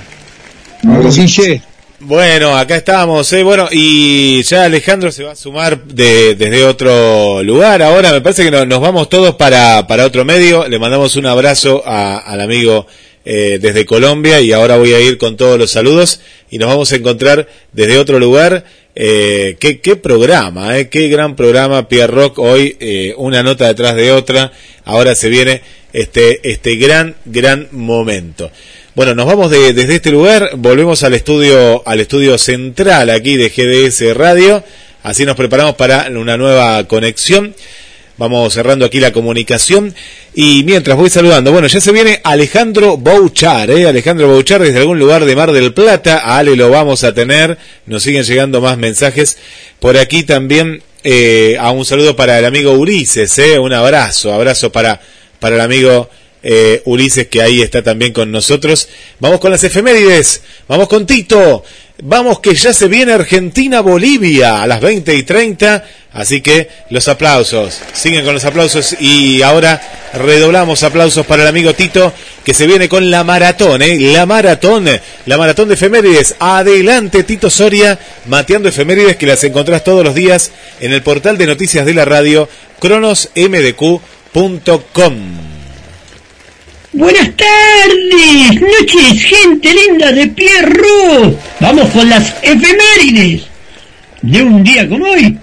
Vamos, 0.82 1.16
Guille. 1.16 1.62
Bueno, 2.00 2.56
acá 2.56 2.76
estamos, 2.76 3.30
¿eh? 3.34 3.42
Bueno, 3.42 3.68
y 3.70 4.42
ya 4.44 4.64
Alejandro 4.64 5.12
se 5.12 5.22
va 5.22 5.32
a 5.32 5.36
sumar 5.36 5.84
de, 5.84 6.34
desde 6.34 6.64
otro 6.64 7.42
lugar. 7.42 7.82
Ahora 7.82 8.10
me 8.12 8.22
parece 8.22 8.42
que 8.44 8.50
no- 8.50 8.64
nos 8.64 8.80
vamos 8.80 9.10
todos 9.10 9.34
para, 9.34 9.86
para 9.86 10.06
otro 10.06 10.24
medio. 10.24 10.66
Le 10.66 10.78
mandamos 10.78 11.16
un 11.16 11.26
abrazo 11.26 11.82
al 11.86 12.40
amigo 12.40 12.86
eh, 13.26 13.58
desde 13.60 13.84
Colombia 13.84 14.40
y 14.40 14.50
ahora 14.52 14.78
voy 14.78 14.94
a 14.94 15.00
ir 15.00 15.18
con 15.18 15.36
todos 15.36 15.58
los 15.58 15.70
saludos 15.72 16.20
y 16.50 16.56
nos 16.56 16.70
vamos 16.70 16.90
a 16.90 16.96
encontrar 16.96 17.46
desde 17.72 17.98
otro 17.98 18.18
lugar. 18.18 18.64
Eh, 18.94 19.56
qué, 19.60 19.80
qué 19.80 19.94
programa, 19.96 20.78
eh, 20.78 20.88
qué 20.88 21.08
gran 21.08 21.36
programa 21.36 21.86
Pierre 21.86 22.12
Rock 22.12 22.38
hoy, 22.38 22.76
eh, 22.80 23.14
una 23.18 23.42
nota 23.42 23.66
detrás 23.68 23.94
de 23.94 24.10
otra. 24.10 24.52
Ahora 24.86 25.14
se 25.14 25.28
viene 25.28 25.60
este, 25.92 26.50
este 26.50 26.76
gran, 26.76 27.14
gran 27.26 27.68
momento. 27.72 28.50
Bueno, 28.94 29.14
nos 29.14 29.26
vamos 29.26 29.50
de- 29.50 29.72
desde 29.72 29.96
este 29.96 30.10
lugar, 30.10 30.50
volvemos 30.56 31.02
al 31.04 31.14
estudio, 31.14 31.82
al 31.86 32.00
estudio 32.00 32.36
central 32.38 33.10
aquí 33.10 33.36
de 33.36 33.48
GDS 33.48 34.14
Radio, 34.16 34.64
así 35.02 35.24
nos 35.24 35.36
preparamos 35.36 35.76
para 35.76 36.08
una 36.10 36.36
nueva 36.36 36.82
conexión. 36.84 37.54
Vamos 38.16 38.52
cerrando 38.52 38.84
aquí 38.84 39.00
la 39.00 39.12
comunicación 39.12 39.94
y 40.34 40.62
mientras 40.64 40.94
voy 40.98 41.08
saludando, 41.08 41.52
bueno, 41.52 41.68
ya 41.68 41.80
se 41.80 41.90
viene 41.90 42.20
Alejandro 42.22 42.98
Bouchar, 42.98 43.70
¿eh? 43.70 43.86
Alejandro 43.88 44.28
Bouchar 44.28 44.60
desde 44.60 44.78
algún 44.80 44.98
lugar 44.98 45.24
de 45.24 45.34
Mar 45.34 45.52
del 45.52 45.72
Plata, 45.72 46.18
a 46.18 46.36
Ale 46.36 46.54
lo 46.54 46.68
vamos 46.68 47.02
a 47.02 47.14
tener, 47.14 47.56
nos 47.86 48.02
siguen 48.02 48.24
llegando 48.24 48.60
más 48.60 48.76
mensajes. 48.76 49.38
Por 49.78 49.96
aquí 49.96 50.24
también 50.24 50.82
eh, 51.02 51.56
a 51.58 51.70
un 51.70 51.86
saludo 51.86 52.14
para 52.14 52.38
el 52.38 52.44
amigo 52.44 52.72
Ulises, 52.72 53.38
¿eh? 53.38 53.58
un 53.58 53.72
abrazo, 53.72 54.34
abrazo 54.34 54.70
para, 54.70 55.00
para 55.38 55.54
el 55.54 55.62
amigo 55.62 56.10
eh, 56.42 56.82
Ulises 56.84 57.28
que 57.28 57.42
ahí 57.42 57.62
está 57.62 57.82
también 57.82 58.12
con 58.12 58.30
nosotros. 58.30 58.88
Vamos 59.18 59.40
con 59.40 59.50
las 59.50 59.64
efemérides, 59.64 60.42
vamos 60.68 60.88
con 60.88 61.06
Tito, 61.06 61.64
vamos 62.02 62.40
que 62.40 62.54
ya 62.54 62.72
se 62.72 62.88
viene 62.88 63.12
Argentina-Bolivia 63.12 64.62
a 64.62 64.66
las 64.66 64.80
20 64.80 65.14
y 65.14 65.22
30, 65.22 65.84
así 66.12 66.40
que 66.40 66.68
los 66.90 67.06
aplausos, 67.08 67.80
siguen 67.92 68.24
con 68.24 68.34
los 68.34 68.44
aplausos 68.44 68.96
y 69.00 69.42
ahora 69.42 69.80
redoblamos 70.14 70.82
aplausos 70.82 71.26
para 71.26 71.42
el 71.42 71.48
amigo 71.48 71.74
Tito 71.74 72.12
que 72.44 72.54
se 72.54 72.66
viene 72.66 72.88
con 72.88 73.10
la 73.10 73.22
maratón, 73.22 73.82
¿eh? 73.82 73.98
la 73.98 74.26
maratón, 74.26 74.88
la 75.26 75.38
maratón 75.38 75.68
de 75.68 75.74
efemérides. 75.74 76.34
Adelante 76.38 77.22
Tito 77.22 77.50
Soria, 77.50 77.98
mateando 78.26 78.68
efemérides 78.68 79.16
que 79.16 79.26
las 79.26 79.44
encontrás 79.44 79.84
todos 79.84 80.04
los 80.04 80.14
días 80.14 80.50
en 80.80 80.92
el 80.92 81.02
portal 81.02 81.38
de 81.38 81.46
noticias 81.46 81.86
de 81.86 81.94
la 81.94 82.04
radio 82.04 82.48
cronosmdq.com. 82.78 85.39
Buenas 86.92 87.30
tardes, 87.36 88.60
noches, 88.60 89.22
gente 89.22 89.68
linda 89.72 90.10
de 90.10 90.26
Pierro. 90.26 91.38
Vamos 91.60 91.88
con 91.90 92.10
las 92.10 92.34
efemérides 92.42 93.42
de 94.22 94.42
un 94.42 94.64
día 94.64 94.88
como 94.88 95.04
hoy. 95.04 95.38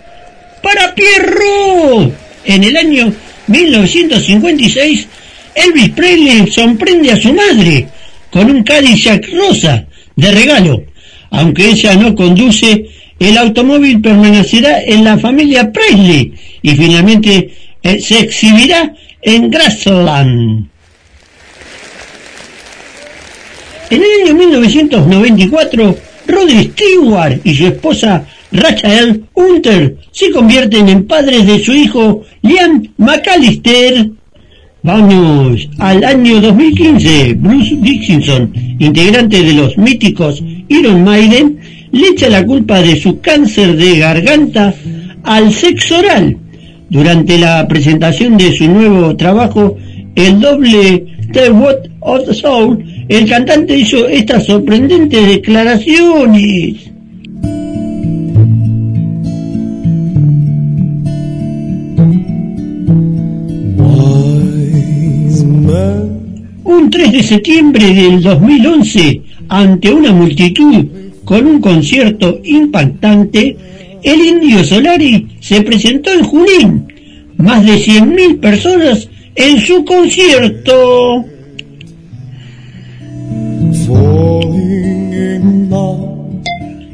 Para 0.62 0.94
Pierro, 0.94 2.12
en 2.44 2.64
el 2.66 2.76
año 2.76 3.14
1956, 3.48 5.08
Elvis 5.56 5.90
Presley 5.92 6.52
sorprende 6.52 7.14
a 7.14 7.18
su 7.18 7.34
madre 7.34 7.88
con 8.30 8.52
un 8.52 8.64
Cadillac 8.64 9.26
rosa 9.32 9.86
de 10.18 10.32
regalo. 10.34 10.84
Aunque 11.30 11.70
ella 11.70 11.96
no 11.96 12.14
conduce, 12.14 12.90
el 13.18 13.38
automóvil 13.38 14.02
permanecerá 14.02 14.84
en 14.84 15.06
la 15.06 15.18
familia 15.18 15.72
Presley 15.72 16.34
y 16.62 16.72
finalmente 16.72 17.54
eh, 17.82 18.02
se 18.02 18.20
exhibirá 18.20 18.94
en 19.22 19.50
Grassland. 19.50 20.77
En 23.90 24.02
el 24.02 24.28
año 24.28 24.36
1994, 24.36 25.96
Rodri 26.28 26.72
Stewart 26.74 27.40
y 27.46 27.56
su 27.56 27.68
esposa 27.68 28.26
Rachel 28.52 29.24
Hunter 29.34 29.96
se 30.12 30.30
convierten 30.32 30.90
en 30.90 31.06
padres 31.06 31.48
de 31.48 31.60
su 31.60 31.74
hijo 31.74 32.24
Liam 32.42 32.84
McAllister. 32.98 34.10
Vamos 34.84 35.70
al 35.80 36.04
año 36.04 36.42
2015. 36.42 37.36
Bruce 37.36 37.78
Dickinson, 37.78 38.52
integrante 38.78 39.42
de 39.42 39.54
los 39.54 39.78
míticos 39.78 40.44
Iron 40.68 41.06
Maiden, 41.06 41.58
le 41.92 42.08
echa 42.10 42.28
la 42.28 42.46
culpa 42.46 42.82
de 42.82 43.00
su 43.00 43.22
cáncer 43.22 43.78
de 43.78 44.00
garganta 44.00 44.74
al 45.24 45.54
sexo 45.54 46.00
oral. 46.00 46.38
Durante 46.90 47.38
la 47.38 47.66
presentación 47.68 48.38
de 48.38 48.52
su 48.52 48.68
nuevo 48.68 49.16
trabajo, 49.16 49.78
el 50.18 50.40
doble 50.40 51.06
The 51.32 51.52
What 51.52 51.90
of 52.00 52.26
the 52.26 52.34
Soul, 52.34 52.84
el 53.08 53.30
cantante 53.30 53.78
hizo 53.78 54.08
estas 54.08 54.48
sorprendentes 54.48 55.28
declaraciones. 55.28 56.90
Un 66.64 66.90
3 66.90 67.12
de 67.12 67.24
septiembre 67.24 67.94
del 67.94 68.24
2011, 68.24 69.22
ante 69.50 69.94
una 69.94 70.12
multitud 70.14 70.84
con 71.24 71.46
un 71.46 71.62
concierto 71.62 72.40
impactante, 72.44 73.56
el 74.02 74.20
Indio 74.20 74.64
Solari 74.64 75.28
se 75.42 75.62
presentó 75.62 76.12
en 76.12 76.24
Junín. 76.24 76.88
Más 77.38 77.64
de 77.64 77.74
100.000 77.74 78.40
personas 78.40 79.08
en 79.38 79.62
su 79.62 79.86
concierto. 79.86 81.24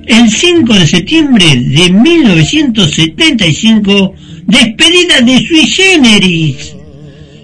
El 0.06 0.30
5 0.30 0.74
de 0.74 0.86
septiembre 0.86 1.46
de 1.56 1.90
1975, 1.90 4.14
despedida 4.46 5.22
de 5.22 5.40
Sui 5.40 5.66
Generis. 5.68 6.76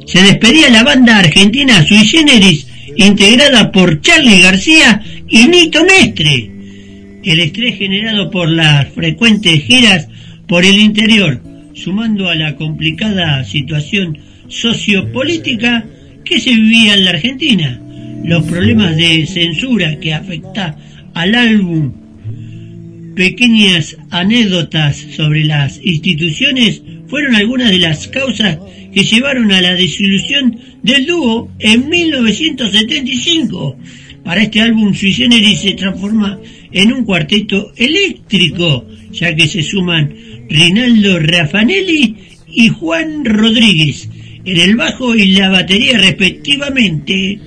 Se 0.06 0.22
despedía 0.22 0.70
la 0.70 0.84
banda 0.84 1.18
argentina 1.18 1.84
Sui 1.84 2.06
Generis, 2.06 2.68
integrada 2.96 3.72
por 3.72 4.02
Charlie 4.02 4.42
García 4.42 5.02
y 5.28 5.48
Nito 5.48 5.84
Mestre. 5.86 6.52
El 7.24 7.40
estrés 7.40 7.78
generado 7.78 8.30
por 8.30 8.50
las 8.50 8.90
frecuentes 8.90 9.64
giras 9.64 10.10
por 10.48 10.66
el 10.66 10.78
interior, 10.78 11.42
sumando 11.74 12.28
a 12.28 12.36
la 12.36 12.56
complicada 12.56 13.44
situación 13.46 14.29
sociopolítica 14.50 15.86
que 16.26 16.40
se 16.40 16.52
vivía 16.52 16.94
en 16.96 17.06
la 17.06 17.12
Argentina, 17.12 17.82
los 18.24 18.44
problemas 18.44 18.98
de 18.98 19.26
censura 19.26 20.00
que 20.00 20.14
afecta 20.14 20.78
al 21.14 21.36
álbum, 21.36 21.94
pequeñas 23.16 23.98
anécdotas 24.10 24.98
sobre 25.16 25.44
las 25.44 25.80
instituciones 25.84 26.82
fueron 27.08 27.36
algunas 27.36 27.72
de 27.72 27.80
las 27.80 28.08
causas 28.08 28.60
que 28.94 29.04
llevaron 29.04 29.52
a 29.52 29.62
la 29.62 29.74
desilusión 29.76 30.58
del 30.84 31.06
dúo 31.06 31.52
en 31.60 31.90
1975. 31.90 33.78
Para 34.24 34.44
este 34.44 34.62
álbum 34.62 34.94
Sui 34.94 35.14
se 35.14 35.74
transforma 35.74 36.40
en 36.72 36.94
un 36.94 37.04
cuarteto 37.04 37.72
eléctrico, 37.76 38.86
ya 39.12 39.36
que 39.36 39.48
se 39.48 39.64
suman 39.64 40.14
Rinaldo 40.50 41.20
Raffanelli 41.20 42.16
y 42.48 42.70
Juan 42.70 43.26
Rodríguez 43.26 44.10
en 44.52 44.58
el 44.58 44.76
bajo 44.76 45.16
y 45.16 45.32
la 45.32 45.50
batería 45.50 45.98
respectivamente. 45.98 47.40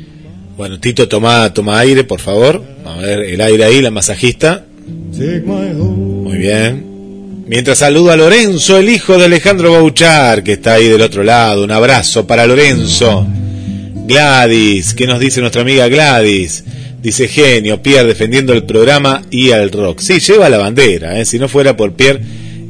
Bueno, 0.57 0.79
Tito, 0.79 1.09
toma, 1.09 1.53
toma 1.53 1.79
aire, 1.81 2.05
por 2.05 2.21
favor. 2.21 2.63
A 2.85 2.97
ver, 2.99 3.21
el 3.21 3.41
aire 3.41 3.65
ahí, 3.65 3.81
la 3.81 3.91
masajista. 3.91 4.65
Muy 4.87 6.39
bien. 6.39 6.93
Mientras 7.47 7.79
saludo 7.79 8.13
a 8.13 8.17
Lorenzo, 8.17 8.79
el 8.79 8.89
hijo 8.89 9.19
de 9.19 9.27
Alejandro 9.27 9.73
Bauchar, 9.73 10.43
que 10.43 10.53
está 10.53 10.75
ahí 10.75 10.89
del 10.89 11.03
otro 11.03 11.23
lado. 11.23 11.65
Un 11.65 11.71
abrazo 11.71 12.27
para 12.27 12.47
Lorenzo. 12.47 13.27
Gladys, 14.07 14.95
¿qué 14.95 15.07
nos 15.07 15.21
dice 15.21 15.41
nuestra 15.41 15.63
amiga 15.63 15.89
Gladys? 15.89 16.65
Dice 17.03 17.27
genio, 17.27 17.83
Pierre 17.83 18.07
defendiendo 18.07 18.53
el 18.53 18.65
programa 18.65 19.23
y 19.31 19.51
al 19.51 19.73
rock. 19.73 20.01
Sí, 20.01 20.21
lleva 20.21 20.49
la 20.49 20.59
bandera, 20.59 21.19
¿eh? 21.19 21.25
si 21.25 21.39
no 21.39 21.49
fuera 21.49 21.77
por 21.77 21.95
Pierre, 21.95 22.21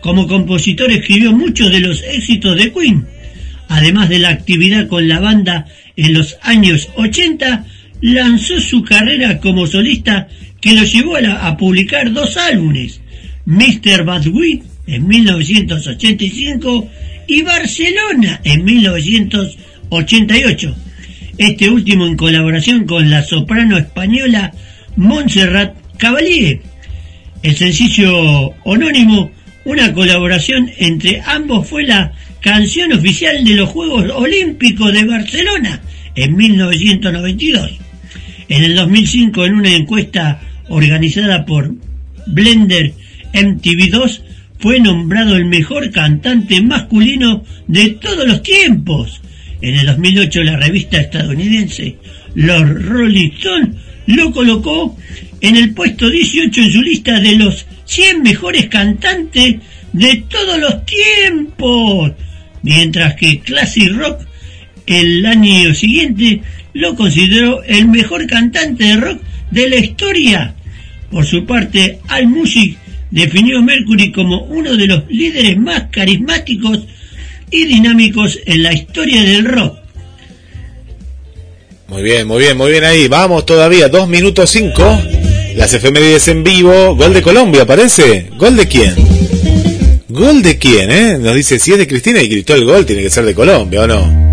Como 0.00 0.26
compositor 0.26 0.90
escribió 0.90 1.32
muchos 1.32 1.70
de 1.70 1.78
los 1.78 2.02
éxitos 2.02 2.56
de 2.56 2.72
Queen. 2.72 3.15
Además 3.68 4.08
de 4.08 4.20
la 4.20 4.30
actividad 4.30 4.88
con 4.88 5.06
la 5.08 5.20
banda 5.20 5.66
en 5.96 6.14
los 6.14 6.38
años 6.42 6.88
80, 6.96 7.66
lanzó 8.00 8.58
su 8.60 8.82
carrera 8.82 9.38
como 9.40 9.66
solista 9.66 10.28
que 10.60 10.74
lo 10.74 10.84
llevó 10.84 11.16
a, 11.16 11.56
publicar 11.56 12.12
dos 12.12 12.36
álbumes, 12.36 13.00
Mr. 13.44 14.04
Badwick 14.04 14.62
en 14.86 15.04
1985 15.06 16.88
y 17.26 17.42
Barcelona 17.42 18.40
en 18.44 18.64
1988. 18.64 20.76
Este 21.38 21.68
último 21.68 22.06
en 22.06 22.16
colaboración 22.16 22.86
con 22.86 23.10
la 23.10 23.22
soprano 23.22 23.76
española 23.76 24.52
Montserrat 24.96 25.76
Cavalier. 25.98 26.60
El 27.42 27.56
sencillo 27.56 28.54
homónimo, 28.64 29.30
una 29.64 29.92
colaboración 29.92 30.70
entre 30.78 31.20
ambos, 31.26 31.68
fue 31.68 31.84
la 31.84 32.12
canción 32.40 32.92
oficial 32.92 33.44
de 33.44 33.54
los 33.54 33.68
Juegos 33.70 34.10
Olímpicos 34.14 34.92
de 34.92 35.04
Barcelona 35.04 35.80
en 36.14 36.36
1992. 36.36 37.72
En 38.48 38.64
el 38.64 38.74
2005, 38.74 39.44
en 39.44 39.54
una 39.54 39.74
encuesta 39.74 40.40
organizada 40.68 41.44
por 41.44 41.74
Blender 42.26 42.92
MTV2, 43.32 44.22
fue 44.58 44.80
nombrado 44.80 45.36
el 45.36 45.44
mejor 45.44 45.90
cantante 45.90 46.62
masculino 46.62 47.44
de 47.66 47.90
todos 47.90 48.26
los 48.26 48.42
tiempos. 48.42 49.20
En 49.60 49.74
el 49.74 49.86
2008, 49.86 50.42
la 50.42 50.56
revista 50.56 50.98
estadounidense 50.98 51.96
Los 52.34 52.68
Rolling 52.68 53.30
Stones 53.32 53.76
lo 54.06 54.30
colocó 54.32 54.96
en 55.40 55.56
el 55.56 55.74
puesto 55.74 56.08
18 56.08 56.60
en 56.60 56.72
su 56.72 56.82
lista 56.82 57.20
de 57.20 57.36
los 57.36 57.66
100 57.84 58.22
mejores 58.22 58.66
cantantes 58.66 59.56
de 59.96 60.24
todos 60.28 60.58
los 60.58 60.84
tiempos. 60.84 62.12
Mientras 62.62 63.14
que 63.14 63.40
Classic 63.40 63.92
Rock 63.92 64.20
el 64.86 65.24
año 65.26 65.74
siguiente 65.74 66.42
lo 66.74 66.94
consideró 66.94 67.62
el 67.64 67.88
mejor 67.88 68.26
cantante 68.26 68.84
de 68.84 68.96
rock 68.96 69.20
de 69.50 69.68
la 69.68 69.76
historia. 69.76 70.54
Por 71.10 71.24
su 71.24 71.44
parte, 71.46 71.98
AllMusic 72.08 72.78
definió 73.10 73.58
a 73.58 73.62
Mercury 73.62 74.12
como 74.12 74.42
uno 74.44 74.76
de 74.76 74.86
los 74.86 75.02
líderes 75.08 75.56
más 75.58 75.84
carismáticos 75.90 76.86
y 77.50 77.64
dinámicos 77.64 78.38
en 78.44 78.62
la 78.62 78.74
historia 78.74 79.22
del 79.22 79.44
rock. 79.44 79.78
Muy 81.88 82.02
bien, 82.02 82.26
muy 82.26 82.40
bien, 82.40 82.56
muy 82.56 82.70
bien 82.70 82.84
ahí. 82.84 83.08
Vamos 83.08 83.46
todavía, 83.46 83.88
dos 83.88 84.08
minutos 84.08 84.50
cinco. 84.50 85.00
Las 85.54 85.72
efemérides 85.72 86.28
en 86.28 86.44
vivo. 86.44 86.96
Gol 86.96 87.14
de 87.14 87.22
Colombia, 87.22 87.64
parece. 87.64 88.30
¿Gol 88.36 88.56
de 88.56 88.66
quién? 88.66 88.94
¿Gol 90.16 90.42
de 90.42 90.56
quién, 90.56 90.90
eh? 90.90 91.18
Nos 91.18 91.34
dice, 91.34 91.58
si 91.58 91.72
es 91.72 91.78
de 91.78 91.86
Cristina 91.86 92.22
y 92.22 92.28
gritó 92.28 92.54
el 92.54 92.64
gol, 92.64 92.86
tiene 92.86 93.02
que 93.02 93.10
ser 93.10 93.26
de 93.26 93.34
Colombia, 93.34 93.82
¿o 93.82 93.86
no? 93.86 94.26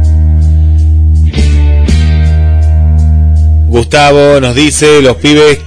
Gustavo 3.68 4.40
nos 4.40 4.56
dice, 4.56 5.02
los 5.02 5.18
pibes, 5.18 5.60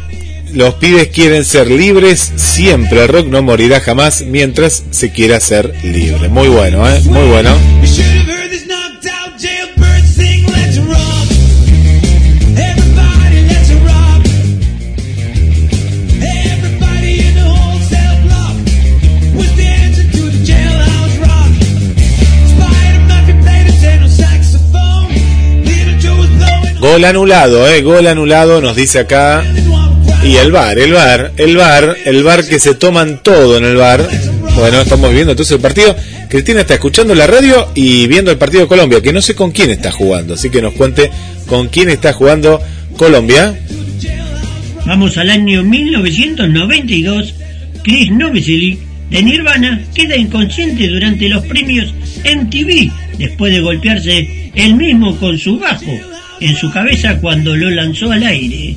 los 0.54 0.72
pibes 0.76 1.08
quieren 1.08 1.44
ser 1.44 1.70
libres 1.70 2.32
siempre. 2.36 3.06
Rock 3.06 3.26
no 3.26 3.42
morirá 3.42 3.80
jamás 3.80 4.22
mientras 4.22 4.84
se 4.90 5.12
quiera 5.12 5.38
ser 5.38 5.74
libre. 5.84 6.30
Muy 6.30 6.48
bueno, 6.48 6.88
eh. 6.88 6.98
Muy 7.04 7.28
bueno. 7.28 7.54
Gol 26.96 27.04
anulado, 27.04 27.68
eh, 27.68 27.82
gol 27.82 28.06
anulado, 28.06 28.62
nos 28.62 28.74
dice 28.74 29.00
acá. 29.00 29.44
Y 30.24 30.36
el 30.36 30.50
bar, 30.50 30.78
el 30.78 30.94
bar, 30.94 31.30
el 31.36 31.54
bar, 31.54 31.94
el 32.06 32.22
bar 32.22 32.42
que 32.42 32.58
se 32.58 32.74
toman 32.74 33.22
todo 33.22 33.58
en 33.58 33.66
el 33.66 33.76
bar. 33.76 34.08
Bueno, 34.54 34.80
estamos 34.80 35.12
viendo 35.12 35.32
entonces 35.32 35.56
el 35.56 35.60
partido. 35.60 35.94
Cristina 36.30 36.62
está 36.62 36.72
escuchando 36.72 37.14
la 37.14 37.26
radio 37.26 37.68
y 37.74 38.06
viendo 38.06 38.30
el 38.30 38.38
partido 38.38 38.62
de 38.62 38.68
Colombia, 38.68 39.02
que 39.02 39.12
no 39.12 39.20
sé 39.20 39.34
con 39.34 39.50
quién 39.50 39.68
está 39.68 39.92
jugando, 39.92 40.32
así 40.32 40.48
que 40.48 40.62
nos 40.62 40.72
cuente 40.72 41.10
con 41.46 41.68
quién 41.68 41.90
está 41.90 42.14
jugando 42.14 42.62
Colombia. 42.96 43.54
Vamos 44.86 45.18
al 45.18 45.28
año 45.28 45.64
1992. 45.64 47.34
Chris 47.84 48.10
Novoselic 48.10 48.78
de 49.10 49.22
Nirvana 49.22 49.84
queda 49.94 50.16
inconsciente 50.16 50.88
durante 50.88 51.28
los 51.28 51.44
premios 51.44 51.92
MTV 52.24 52.90
después 53.18 53.52
de 53.52 53.60
golpearse 53.60 54.50
él 54.54 54.76
mismo 54.76 55.14
con 55.18 55.36
su 55.36 55.58
bajo 55.58 55.92
en 56.40 56.56
su 56.56 56.70
cabeza 56.70 57.20
cuando 57.20 57.54
lo 57.56 57.70
lanzó 57.70 58.12
al 58.12 58.22
aire. 58.22 58.76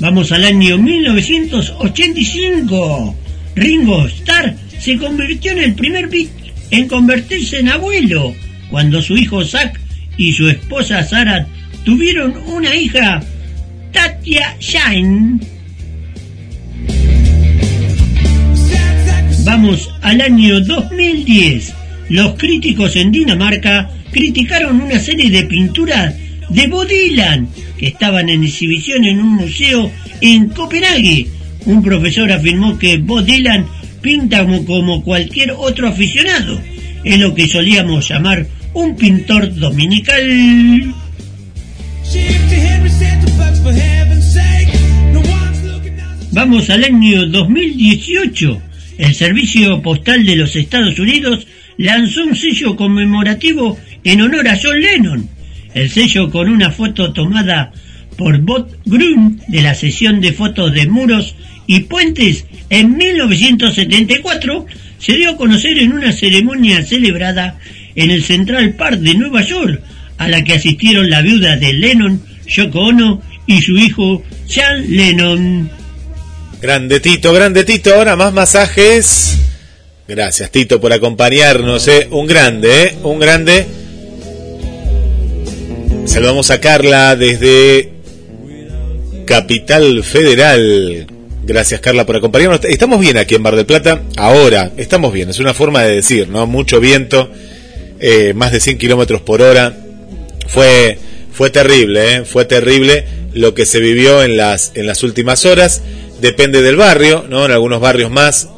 Vamos 0.00 0.32
al 0.32 0.44
año 0.44 0.78
1985. 0.78 3.16
Ringo 3.56 4.06
Starr 4.06 4.54
se 4.78 4.96
convirtió 4.96 5.50
en 5.52 5.58
el 5.58 5.74
primer 5.74 6.08
beat 6.08 6.30
en 6.70 6.86
convertirse 6.86 7.58
en 7.58 7.70
abuelo 7.70 8.34
cuando 8.70 9.02
su 9.02 9.16
hijo 9.16 9.44
Zack 9.44 9.80
y 10.16 10.32
su 10.32 10.48
esposa 10.48 11.02
Sarah 11.02 11.46
tuvieron 11.84 12.36
una 12.46 12.74
hija, 12.74 13.20
Tatia 13.92 14.56
Shine. 14.60 15.40
Vamos 19.44 19.90
al 20.02 20.20
año 20.20 20.60
2010. 20.60 21.77
Los 22.08 22.34
críticos 22.34 22.96
en 22.96 23.12
Dinamarca 23.12 23.90
criticaron 24.10 24.80
una 24.80 24.98
serie 24.98 25.30
de 25.30 25.44
pinturas 25.44 26.14
de 26.48 26.66
Bob 26.66 26.88
Dylan 26.88 27.48
que 27.76 27.88
estaban 27.88 28.28
en 28.30 28.44
exhibición 28.44 29.04
en 29.04 29.20
un 29.20 29.34
museo 29.34 29.90
en 30.20 30.48
Copenhague. 30.48 31.28
Un 31.66 31.82
profesor 31.82 32.32
afirmó 32.32 32.78
que 32.78 32.96
Bob 32.96 33.24
Dylan 33.24 33.66
pinta 34.00 34.46
como, 34.64 35.02
cualquier 35.02 35.52
otro 35.52 35.88
aficionado. 35.88 36.60
Es 37.04 37.18
lo 37.18 37.34
que 37.34 37.46
solíamos 37.46 38.08
llamar 38.08 38.46
un 38.72 38.96
pintor 38.96 39.54
dominical. 39.54 40.94
Vamos 46.32 46.70
al 46.70 46.84
año 46.84 47.26
2018. 47.26 48.62
El 48.98 49.14
Servicio 49.14 49.82
Postal 49.82 50.24
de 50.24 50.36
los 50.36 50.56
Estados 50.56 50.98
Unidos 50.98 51.46
lanzó 51.78 52.24
un 52.24 52.36
sello 52.36 52.76
conmemorativo 52.76 53.78
en 54.04 54.20
honor 54.20 54.48
a 54.48 54.58
John 54.62 54.80
Lennon. 54.80 55.28
El 55.72 55.90
sello 55.90 56.30
con 56.30 56.48
una 56.48 56.70
foto 56.70 57.12
tomada 57.12 57.72
por 58.16 58.38
Bob 58.40 58.68
Grun 58.84 59.40
de 59.48 59.62
la 59.62 59.74
sesión 59.74 60.20
de 60.20 60.32
fotos 60.32 60.74
de 60.74 60.86
muros 60.88 61.36
y 61.66 61.80
puentes 61.80 62.46
en 62.68 62.96
1974 62.96 64.66
se 64.98 65.12
dio 65.14 65.30
a 65.30 65.36
conocer 65.36 65.78
en 65.78 65.92
una 65.92 66.12
ceremonia 66.12 66.84
celebrada 66.84 67.58
en 67.94 68.10
el 68.10 68.24
Central 68.24 68.74
Park 68.74 68.98
de 68.98 69.14
Nueva 69.14 69.42
York 69.42 69.80
a 70.18 70.28
la 70.28 70.42
que 70.42 70.54
asistieron 70.54 71.08
la 71.08 71.22
viuda 71.22 71.56
de 71.56 71.72
Lennon, 71.72 72.20
Yoko 72.46 72.80
Ono, 72.80 73.22
y 73.46 73.62
su 73.62 73.78
hijo 73.78 74.22
Sean 74.46 74.84
Lennon. 74.88 75.70
Grande 76.60 76.98
Tito, 76.98 77.32
grande 77.32 77.64
Tito, 77.64 77.94
ahora 77.94 78.16
más 78.16 78.32
masajes. 78.32 79.47
Gracias 80.08 80.50
Tito 80.50 80.80
por 80.80 80.90
acompañarnos, 80.94 81.86
¿eh? 81.86 82.08
un 82.10 82.26
grande, 82.26 82.84
¿eh? 82.84 82.96
un 83.02 83.20
grande. 83.20 83.66
Saludamos 86.06 86.50
a 86.50 86.62
Carla 86.62 87.14
desde 87.14 87.90
Capital 89.26 90.02
Federal. 90.02 91.06
Gracias 91.44 91.82
Carla 91.82 92.06
por 92.06 92.16
acompañarnos. 92.16 92.64
Estamos 92.64 93.00
bien 93.00 93.18
aquí 93.18 93.34
en 93.34 93.42
Bar 93.42 93.54
del 93.54 93.66
Plata, 93.66 94.00
ahora, 94.16 94.72
estamos 94.78 95.12
bien, 95.12 95.28
es 95.28 95.40
una 95.40 95.52
forma 95.52 95.82
de 95.82 95.96
decir, 95.96 96.30
¿no? 96.30 96.46
Mucho 96.46 96.80
viento, 96.80 97.30
eh, 98.00 98.32
más 98.34 98.52
de 98.52 98.60
100 98.60 98.78
kilómetros 98.78 99.20
por 99.20 99.42
hora. 99.42 99.76
Fue, 100.46 100.98
fue 101.34 101.50
terrible, 101.50 102.14
¿eh? 102.14 102.24
fue 102.24 102.46
terrible 102.46 103.04
lo 103.34 103.52
que 103.52 103.66
se 103.66 103.78
vivió 103.78 104.22
en 104.22 104.38
las, 104.38 104.72
en 104.74 104.86
las 104.86 105.02
últimas 105.02 105.44
horas. 105.44 105.82
Depende 106.22 106.62
del 106.62 106.76
barrio, 106.76 107.26
¿no? 107.28 107.44
En 107.44 107.52
algunos 107.52 107.82
barrios 107.82 108.10
más, 108.10 108.48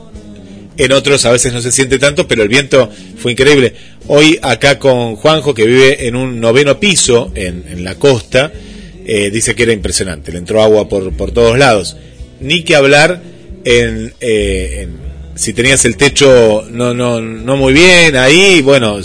en 0.80 0.92
otros 0.92 1.26
a 1.26 1.30
veces 1.30 1.52
no 1.52 1.60
se 1.60 1.70
siente 1.70 1.98
tanto, 1.98 2.26
pero 2.26 2.42
el 2.42 2.48
viento 2.48 2.90
fue 3.18 3.32
increíble. 3.32 3.74
Hoy 4.06 4.38
acá 4.40 4.78
con 4.78 5.16
Juanjo, 5.16 5.52
que 5.52 5.66
vive 5.66 6.06
en 6.06 6.16
un 6.16 6.40
noveno 6.40 6.80
piso 6.80 7.30
en, 7.34 7.84
la 7.84 7.96
costa, 7.96 8.50
eh, 9.04 9.30
dice 9.30 9.54
que 9.54 9.64
era 9.64 9.74
impresionante, 9.74 10.32
le 10.32 10.38
entró 10.38 10.62
agua 10.62 10.88
por, 10.88 11.12
por 11.14 11.32
todos 11.32 11.58
lados. 11.58 11.96
Ni 12.40 12.64
que 12.64 12.76
hablar 12.76 13.20
en, 13.64 14.14
eh, 14.20 14.88
si 15.34 15.52
tenías 15.52 15.84
el 15.84 15.98
techo 15.98 16.64
no, 16.70 16.94
no, 16.94 17.20
no 17.20 17.56
muy 17.56 17.74
bien 17.74 18.16
ahí, 18.16 18.62
bueno, 18.62 19.00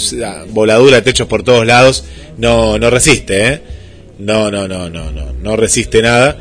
voladura 0.52 1.04
techos 1.04 1.28
por 1.28 1.44
todos 1.44 1.66
lados, 1.66 2.06
no, 2.38 2.80
no 2.80 2.90
resiste, 2.90 3.48
¿eh? 3.48 3.62
No, 4.18 4.50
no, 4.50 4.66
no, 4.66 4.90
no, 4.90 5.12
no, 5.12 5.34
no 5.34 5.56
resiste 5.58 6.02
nada. 6.02 6.38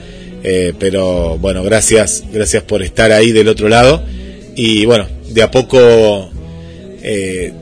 Eh, 0.46 0.74
pero 0.78 1.38
bueno, 1.38 1.62
gracias, 1.62 2.22
gracias 2.30 2.62
por 2.62 2.82
estar 2.82 3.10
ahí 3.10 3.32
del 3.32 3.48
otro 3.48 3.68
lado. 3.68 4.04
Y 4.54 4.84
bueno, 4.84 5.08
de 5.34 5.42
a 5.42 5.50
poco 5.50 6.30
eh, 7.02 7.52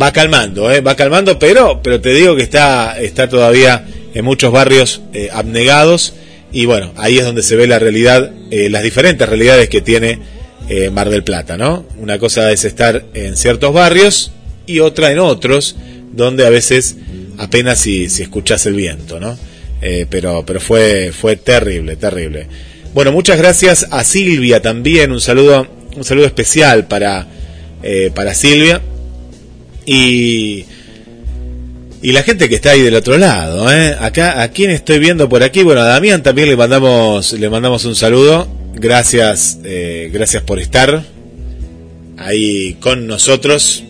va 0.00 0.12
calmando, 0.12 0.70
eh, 0.70 0.82
va 0.82 0.94
calmando, 0.94 1.38
pero, 1.38 1.80
pero 1.82 2.00
te 2.00 2.10
digo 2.10 2.36
que 2.36 2.42
está, 2.42 3.00
está 3.00 3.28
todavía 3.28 3.86
en 4.14 4.24
muchos 4.24 4.52
barrios 4.52 5.00
eh, 5.14 5.30
abnegados. 5.32 6.12
Y 6.52 6.66
bueno, 6.66 6.92
ahí 6.96 7.18
es 7.18 7.24
donde 7.24 7.42
se 7.42 7.56
ve 7.56 7.66
la 7.66 7.78
realidad, 7.78 8.30
las 8.50 8.82
diferentes 8.82 9.28
realidades 9.28 9.68
que 9.68 9.82
tiene 9.82 10.18
Mar 10.92 11.10
del 11.10 11.22
Plata, 11.22 11.58
¿no? 11.58 11.84
Una 11.98 12.18
cosa 12.18 12.50
es 12.52 12.64
estar 12.64 13.04
en 13.12 13.36
ciertos 13.36 13.74
barrios 13.74 14.32
y 14.66 14.78
otra 14.78 15.12
en 15.12 15.18
otros, 15.18 15.76
donde 16.12 16.46
a 16.46 16.50
veces 16.50 16.96
apenas 17.36 17.80
si, 17.80 18.08
si 18.08 18.22
escuchas 18.22 18.64
el 18.64 18.74
viento, 18.74 19.20
¿no? 19.20 19.36
Pero 20.08 20.42
pero 20.46 20.58
fue 20.58 21.12
fue 21.12 21.36
terrible, 21.36 21.96
terrible. 21.96 22.46
Bueno, 22.94 23.12
muchas 23.12 23.36
gracias 23.36 23.86
a 23.90 24.02
Silvia 24.02 24.62
también, 24.62 25.12
un 25.12 25.20
saludo 25.20 25.66
un 25.98 26.04
saludo 26.04 26.26
especial 26.26 26.86
para 26.86 27.26
eh, 27.82 28.10
para 28.14 28.34
Silvia 28.34 28.80
y 29.86 30.64
y 32.00 32.12
la 32.12 32.22
gente 32.22 32.48
que 32.48 32.54
está 32.54 32.70
ahí 32.70 32.82
del 32.82 32.94
otro 32.94 33.18
lado, 33.18 33.72
¿eh? 33.72 33.96
Acá, 33.98 34.40
¿a 34.42 34.48
quién 34.48 34.70
estoy 34.70 35.00
viendo 35.00 35.28
por 35.28 35.42
aquí? 35.42 35.64
Bueno, 35.64 35.80
a 35.80 35.84
Damián 35.84 36.22
también 36.22 36.48
le 36.48 36.56
mandamos, 36.56 37.32
le 37.32 37.50
mandamos 37.50 37.84
un 37.84 37.96
saludo. 37.96 38.46
Gracias, 38.74 39.58
eh, 39.64 40.08
gracias 40.12 40.44
por 40.44 40.60
estar 40.60 41.02
ahí 42.16 42.74
con 42.74 43.08
nosotros. 43.08 43.82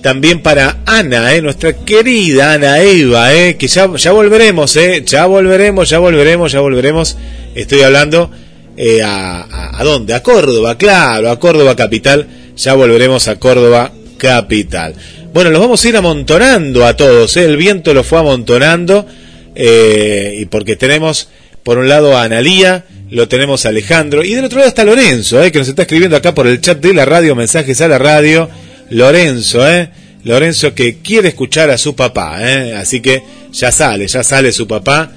También 0.00 0.42
para 0.42 0.78
Ana, 0.86 1.34
¿eh? 1.34 1.42
nuestra 1.42 1.72
querida 1.72 2.52
Ana 2.52 2.80
Eva, 2.80 3.34
¿eh? 3.34 3.56
que 3.56 3.66
ya, 3.68 3.88
ya 3.96 4.12
volveremos, 4.12 4.76
¿eh? 4.76 5.02
ya 5.04 5.26
volveremos, 5.26 5.88
ya 5.88 5.98
volveremos, 5.98 6.52
ya 6.52 6.60
volveremos. 6.60 7.16
Estoy 7.54 7.82
hablando 7.82 8.30
eh, 8.76 9.02
a, 9.02 9.42
a, 9.42 9.80
¿a 9.80 9.84
dónde? 9.84 10.14
A 10.14 10.22
Córdoba, 10.22 10.76
claro, 10.78 11.30
a 11.30 11.38
Córdoba 11.38 11.76
capital. 11.76 12.26
Ya 12.56 12.74
volveremos 12.74 13.28
a 13.28 13.36
Córdoba 13.36 13.92
capital. 14.18 14.94
Bueno, 15.32 15.50
los 15.50 15.60
vamos 15.60 15.82
a 15.82 15.88
ir 15.88 15.96
amontonando 15.96 16.84
a 16.84 16.94
todos, 16.94 17.36
¿eh? 17.38 17.44
el 17.44 17.56
viento 17.56 17.94
lo 17.94 18.04
fue 18.04 18.18
amontonando, 18.18 19.06
eh, 19.54 20.36
y 20.38 20.44
porque 20.44 20.76
tenemos 20.76 21.28
por 21.62 21.78
un 21.78 21.88
lado 21.88 22.16
a 22.16 22.24
Analía, 22.24 22.84
lo 23.10 23.28
tenemos 23.28 23.64
a 23.64 23.70
Alejandro, 23.70 24.22
y 24.22 24.34
del 24.34 24.44
otro 24.44 24.58
lado 24.58 24.68
está 24.68 24.84
Lorenzo, 24.84 25.40
que 25.50 25.58
nos 25.58 25.68
está 25.68 25.82
escribiendo 25.82 26.16
acá 26.16 26.34
por 26.34 26.46
el 26.46 26.60
chat 26.60 26.78
de 26.80 26.92
la 26.92 27.06
radio, 27.06 27.34
mensajes 27.34 27.80
a 27.80 27.88
la 27.88 27.98
radio, 27.98 28.50
Lorenzo, 28.90 29.66
¿eh? 29.66 29.88
Lorenzo 30.24 30.74
que 30.74 30.98
quiere 30.98 31.28
escuchar 31.28 31.70
a 31.70 31.78
su 31.78 31.96
papá, 31.96 32.36
¿eh? 32.40 32.74
así 32.74 33.00
que 33.00 33.22
ya 33.52 33.72
sale, 33.72 34.06
ya 34.08 34.22
sale 34.22 34.52
su 34.52 34.68
papá, 34.68 35.12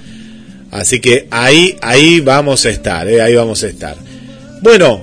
así 0.70 1.00
que 1.00 1.26
ahí, 1.30 1.76
ahí 1.82 2.20
vamos 2.20 2.66
a 2.66 2.70
estar, 2.70 3.08
¿eh? 3.08 3.20
ahí 3.20 3.34
vamos 3.34 3.62
a 3.62 3.68
estar. 3.68 3.96
Bueno, 4.62 5.02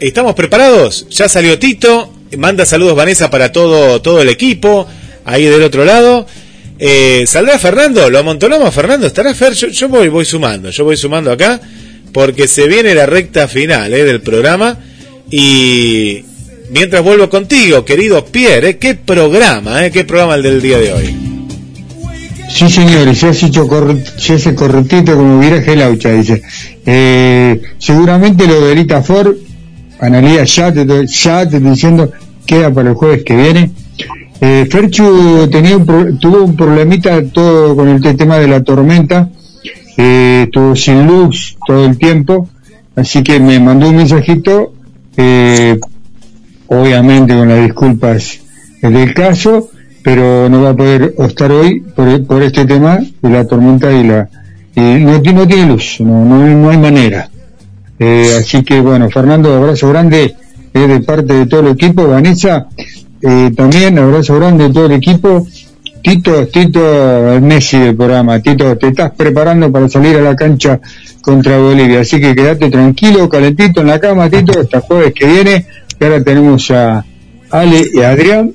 ¿estamos 0.00 0.34
preparados? 0.34 1.06
Ya 1.10 1.28
salió 1.28 1.58
Tito, 1.58 2.12
manda 2.36 2.64
saludos 2.66 2.96
Vanessa 2.96 3.30
para 3.30 3.52
todo, 3.52 4.00
todo 4.02 4.20
el 4.20 4.28
equipo, 4.28 4.86
ahí 5.24 5.44
del 5.44 5.62
otro 5.62 5.84
lado. 5.84 6.26
Eh, 6.78 7.24
¿Saldrá 7.26 7.58
Fernando? 7.58 8.10
¿Lo 8.10 8.18
amontonamos 8.18 8.74
Fernando? 8.74 9.06
¿Estará 9.06 9.34
Fer? 9.34 9.52
Yo, 9.52 9.88
voy, 9.88 10.08
voy 10.08 10.24
sumando, 10.24 10.70
yo 10.70 10.84
voy 10.84 10.96
sumando 10.96 11.30
acá, 11.30 11.60
porque 12.12 12.48
se 12.48 12.66
viene 12.66 12.94
la 12.94 13.06
recta 13.06 13.46
final 13.46 13.94
eh, 13.94 14.04
del 14.04 14.20
programa. 14.20 14.78
Y 15.30 16.24
mientras 16.70 17.02
vuelvo 17.02 17.30
contigo, 17.30 17.84
querido 17.84 18.24
Pierre, 18.24 18.78
qué 18.78 18.96
programa, 18.96 19.88
qué 19.90 20.04
programa 20.04 20.34
el 20.34 20.42
del 20.42 20.60
día 20.60 20.78
de 20.78 20.92
hoy. 20.92 21.31
Sí, 22.48 22.68
señores, 22.68 23.18
se 23.18 23.28
hace, 23.28 23.46
hecho 23.46 23.66
corre, 23.66 24.04
se 24.16 24.34
hace 24.34 24.54
correctito 24.54 25.16
como 25.16 25.38
viraje 25.38 25.74
laucha, 25.74 26.10
dice. 26.10 26.42
Eh, 26.84 27.60
seguramente 27.78 28.46
lo 28.46 28.60
de 28.60 28.72
Elita 28.72 29.02
Ford, 29.02 29.34
Analía, 30.02 30.42
ya 30.42 30.72
te, 30.72 31.06
ya 31.06 31.44
diciendo, 31.44 32.10
queda 32.44 32.72
para 32.72 32.90
el 32.90 32.96
jueves 32.96 33.22
que 33.24 33.36
viene. 33.36 33.70
Eh, 34.40 34.66
Ferchu 34.68 35.48
tenía 35.50 35.76
un 35.76 36.18
tuvo 36.18 36.42
un 36.42 36.56
problemita 36.56 37.22
todo 37.32 37.76
con 37.76 37.88
el 37.88 38.16
tema 38.16 38.38
de 38.38 38.48
la 38.48 38.64
tormenta, 38.64 39.30
eh, 39.96 40.42
estuvo 40.46 40.74
sin 40.74 41.06
luz 41.06 41.56
todo 41.64 41.84
el 41.86 41.96
tiempo, 41.96 42.48
así 42.96 43.22
que 43.22 43.38
me 43.38 43.60
mandó 43.60 43.88
un 43.88 43.96
mensajito, 43.96 44.74
eh, 45.16 45.78
obviamente 46.66 47.36
con 47.36 47.48
las 47.48 47.62
disculpas 47.62 48.40
del 48.82 49.14
caso, 49.14 49.70
pero 50.02 50.48
no 50.48 50.62
va 50.62 50.70
a 50.70 50.76
poder 50.76 51.14
estar 51.18 51.50
hoy 51.50 51.80
por, 51.80 52.26
por 52.26 52.42
este 52.42 52.64
tema 52.64 52.98
de 52.98 53.30
la 53.30 53.46
tormenta 53.46 53.92
y 53.92 54.04
la 54.04 54.28
y 54.74 54.80
no, 54.80 55.18
no 55.18 55.46
tiene 55.46 55.66
luz, 55.66 56.00
no, 56.00 56.24
no, 56.24 56.70
hay 56.70 56.78
manera. 56.78 57.28
Eh, 57.98 58.36
así 58.38 58.62
que 58.62 58.80
bueno, 58.80 59.10
Fernando, 59.10 59.54
abrazo 59.54 59.88
grande 59.90 60.34
eh, 60.72 60.78
de 60.78 61.00
parte 61.00 61.34
de 61.34 61.46
todo 61.46 61.60
el 61.60 61.68
equipo, 61.68 62.08
Vanessa, 62.08 62.68
eh, 63.20 63.50
también 63.54 63.98
abrazo 63.98 64.36
grande 64.36 64.68
de 64.68 64.72
todo 64.72 64.86
el 64.86 64.92
equipo. 64.92 65.46
Tito, 66.02 66.48
Tito, 66.48 66.80
Messi 67.40 67.78
del 67.78 67.94
programa, 67.94 68.40
Tito, 68.40 68.76
te 68.76 68.88
estás 68.88 69.12
preparando 69.12 69.70
para 69.70 69.88
salir 69.88 70.16
a 70.16 70.20
la 70.20 70.34
cancha 70.34 70.80
contra 71.20 71.58
Bolivia, 71.58 72.00
así 72.00 72.18
que 72.18 72.34
quédate 72.34 72.70
tranquilo, 72.70 73.28
calentito 73.28 73.82
en 73.82 73.86
la 73.86 74.00
cama, 74.00 74.28
Tito, 74.28 74.58
hasta 74.58 74.80
jueves 74.80 75.12
que 75.14 75.26
viene, 75.26 75.66
que 75.96 76.04
ahora 76.04 76.24
tenemos 76.24 76.68
a 76.72 77.04
Ale 77.50 77.84
y 77.94 78.00
a 78.00 78.10
Adrián, 78.10 78.52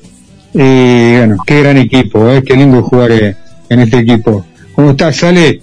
y 0.53 1.17
bueno, 1.17 1.37
qué 1.45 1.61
gran 1.61 1.77
equipo, 1.77 2.29
¿eh? 2.29 2.43
qué 2.45 2.55
lindo 2.55 2.81
jugar 2.83 3.11
eh, 3.11 3.35
en 3.69 3.79
este 3.79 3.99
equipo. 3.99 4.45
¿Cómo 4.73 4.91
estás, 4.91 5.23
Ale? 5.23 5.61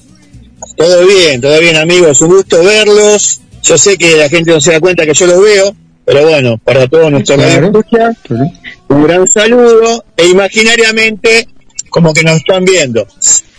Todo 0.76 1.06
bien, 1.06 1.40
todo 1.40 1.58
bien 1.60 1.76
amigos, 1.76 2.20
un 2.22 2.28
gusto 2.28 2.62
verlos. 2.62 3.40
Yo 3.62 3.78
sé 3.78 3.96
que 3.96 4.16
la 4.16 4.28
gente 4.28 4.50
no 4.50 4.60
se 4.60 4.72
da 4.72 4.80
cuenta 4.80 5.06
que 5.06 5.14
yo 5.14 5.26
los 5.26 5.40
veo, 5.42 5.74
pero 6.04 6.28
bueno, 6.28 6.58
para 6.58 6.86
todos 6.86 7.10
nuestros 7.10 7.38
Claro. 7.38 7.66
escucha, 7.66 8.10
un 8.88 9.04
gran 9.04 9.26
saludo 9.28 10.04
e 10.16 10.26
imaginariamente 10.28 11.48
como 11.90 12.12
que 12.12 12.22
nos 12.22 12.36
están 12.36 12.64
viendo. 12.64 13.06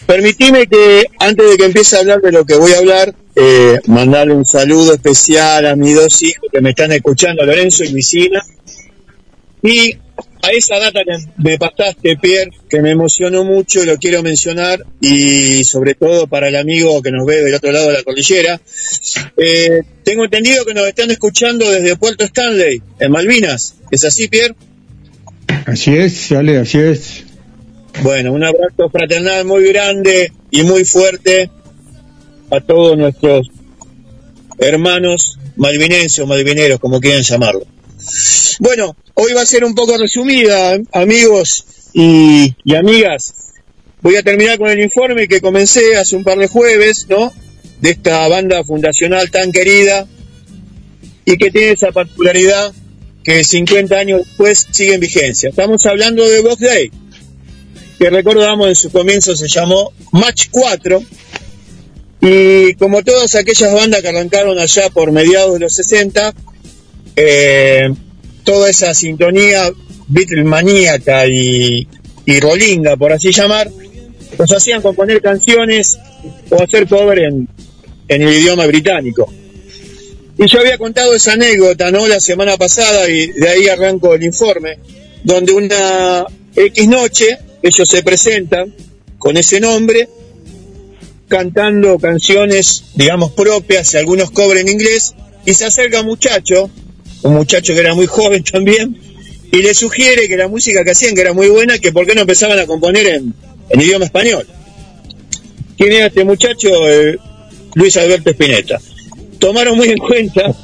Permitime 0.05 0.67
que 0.67 1.05
antes 1.19 1.49
de 1.49 1.57
que 1.57 1.65
empiece 1.65 1.95
a 1.95 1.99
hablar 2.01 2.21
de 2.21 2.31
lo 2.31 2.45
que 2.45 2.55
voy 2.55 2.73
a 2.73 2.77
hablar, 2.77 3.15
eh, 3.35 3.79
mandarle 3.87 4.35
un 4.35 4.45
saludo 4.45 4.93
especial 4.93 5.65
a 5.65 5.75
mis 5.75 5.95
dos 5.95 6.21
hijos 6.21 6.49
que 6.51 6.61
me 6.61 6.69
están 6.69 6.91
escuchando, 6.91 7.43
Lorenzo 7.43 7.83
y 7.83 7.89
Lucina. 7.89 8.43
Y 9.63 9.97
a 10.45 10.51
esa 10.51 10.77
data 10.79 11.01
que 11.03 11.17
me 11.37 11.57
pasaste, 11.57 12.17
Pierre, 12.17 12.51
que 12.69 12.81
me 12.81 12.91
emocionó 12.91 13.43
mucho, 13.43 13.83
lo 13.83 13.97
quiero 13.97 14.21
mencionar, 14.21 14.85
y 15.01 15.63
sobre 15.63 15.95
todo 15.95 16.27
para 16.27 16.49
el 16.49 16.55
amigo 16.55 17.01
que 17.01 17.11
nos 17.11 17.25
ve 17.25 17.43
del 17.43 17.55
otro 17.55 17.71
lado 17.71 17.87
de 17.87 17.93
la 17.93 18.03
cordillera. 18.03 18.61
Eh, 19.37 19.81
tengo 20.03 20.25
entendido 20.25 20.65
que 20.65 20.73
nos 20.73 20.87
están 20.87 21.09
escuchando 21.11 21.69
desde 21.69 21.95
Puerto 21.95 22.25
Stanley, 22.25 22.81
en 22.99 23.11
Malvinas. 23.11 23.75
¿Es 23.91 24.05
así, 24.05 24.27
Pierre? 24.27 24.55
Así 25.65 25.95
es, 25.95 26.31
Ale, 26.31 26.57
así 26.57 26.77
es. 26.77 27.23
Bueno, 28.03 28.33
un 28.33 28.43
abrazo 28.43 28.89
fraternal 28.91 29.45
muy 29.45 29.67
grande 29.69 30.31
y 30.51 30.63
muy 30.63 30.85
fuerte 30.85 31.49
a 32.51 32.59
todos 32.59 32.97
nuestros 32.97 33.47
hermanos 34.59 35.39
malvinenses 35.55 36.19
o 36.19 36.27
malvineros, 36.27 36.79
como 36.79 36.99
quieran 36.99 37.23
llamarlo. 37.23 37.65
Bueno, 38.59 38.95
hoy 39.13 39.33
va 39.33 39.41
a 39.41 39.45
ser 39.45 39.63
un 39.63 39.75
poco 39.75 39.97
resumida, 39.97 40.77
amigos 40.91 41.65
y, 41.93 42.53
amigas. 42.75 43.33
voy 44.01 44.15
a 44.15 44.23
terminar 44.23 44.57
con 44.57 44.69
el 44.69 44.79
informe 44.79 45.27
que 45.27 45.41
comencé 45.41 45.97
hace 45.97 46.15
un 46.15 46.23
par 46.23 46.37
de 46.37 46.47
jueves, 46.47 47.07
¿no? 47.09 47.33
De 47.81 47.91
esta 47.91 48.27
banda 48.27 48.63
fundacional 48.63 49.29
tan 49.31 49.51
querida 49.51 50.07
y 51.25 51.37
que 51.37 51.51
tiene 51.51 51.71
esa 51.71 51.91
particularidad 51.91 52.73
que 53.23 53.43
50 53.43 53.95
años 53.95 54.21
después 54.25 54.67
sigue 54.71 54.93
en 54.93 54.99
vigencia. 54.99 55.49
Estamos 55.49 55.85
hablando 55.85 56.27
de 56.27 56.41
Box 56.41 56.59
Day, 56.59 56.91
que 57.97 58.09
recordamos 58.09 58.67
en 58.67 58.75
su 58.75 58.91
comienzo 58.91 59.35
se 59.35 59.47
llamó 59.47 59.91
Match 60.11 60.47
4, 60.51 61.03
y 62.21 62.73
como 62.75 63.03
todas 63.03 63.35
aquellas 63.35 63.73
bandas 63.73 64.01
que 64.01 64.09
arrancaron 64.09 64.57
allá 64.59 64.89
por 64.89 65.11
mediados 65.11 65.53
de 65.53 65.59
los 65.59 65.73
60, 65.75 66.33
eh, 67.15 67.89
toda 68.43 68.69
esa 68.69 68.93
sintonía 68.93 69.71
Beatlemaníaca 70.07 71.27
y, 71.27 71.87
y 72.25 72.39
rolinga, 72.39 72.95
por 72.97 73.11
así 73.11 73.31
llamar, 73.31 73.69
los 74.37 74.51
hacían 74.51 74.81
componer 74.81 75.21
canciones 75.21 75.97
o 76.49 76.61
hacer 76.61 76.87
cover 76.87 77.19
en, 77.19 77.47
en 78.07 78.21
el 78.21 78.33
idioma 78.33 78.65
británico. 78.67 79.31
Y 80.37 80.47
yo 80.47 80.59
había 80.59 80.77
contado 80.77 81.13
esa 81.13 81.33
anécdota, 81.33 81.91
¿no? 81.91 82.07
La 82.07 82.19
semana 82.19 82.57
pasada 82.57 83.09
y 83.09 83.27
de 83.27 83.47
ahí 83.47 83.67
arranco 83.67 84.13
el 84.13 84.23
informe, 84.23 84.79
donde 85.23 85.53
una 85.53 86.25
X 86.55 86.87
noche 86.87 87.37
ellos 87.61 87.87
se 87.87 88.03
presentan 88.03 88.75
con 89.17 89.37
ese 89.37 89.59
nombre, 89.59 90.09
cantando 91.27 91.97
canciones, 91.97 92.83
digamos, 92.95 93.31
propias 93.31 93.93
y 93.93 93.97
algunos 93.97 94.29
cobres 94.29 94.61
en 94.61 94.69
inglés, 94.69 95.15
y 95.45 95.53
se 95.53 95.65
acerca 95.65 96.01
un 96.01 96.07
muchacho, 96.07 96.69
un 97.23 97.33
muchacho 97.33 97.73
que 97.73 97.79
era 97.79 97.93
muy 97.93 98.05
joven 98.05 98.43
también, 98.51 98.97
y 99.51 99.61
le 99.61 99.73
sugiere 99.73 100.27
que 100.27 100.37
la 100.37 100.47
música 100.47 100.83
que 100.83 100.91
hacían, 100.91 101.15
que 101.15 101.21
era 101.21 101.33
muy 101.33 101.49
buena, 101.49 101.79
que 101.79 101.91
por 101.91 102.05
qué 102.05 102.15
no 102.15 102.21
empezaban 102.21 102.59
a 102.59 102.65
componer 102.65 103.07
en, 103.07 103.33
en 103.69 103.81
idioma 103.81 104.05
español. 104.05 104.45
¿Quién 105.77 105.91
era 105.91 106.07
este 106.07 106.23
muchacho? 106.23 106.69
Eh, 106.89 107.17
Luis 107.75 107.95
Alberto 107.97 108.29
Spinetta. 108.31 108.79
Tomaron 109.39 109.77
muy 109.77 109.89
en 109.89 109.97
cuenta, 109.97 110.41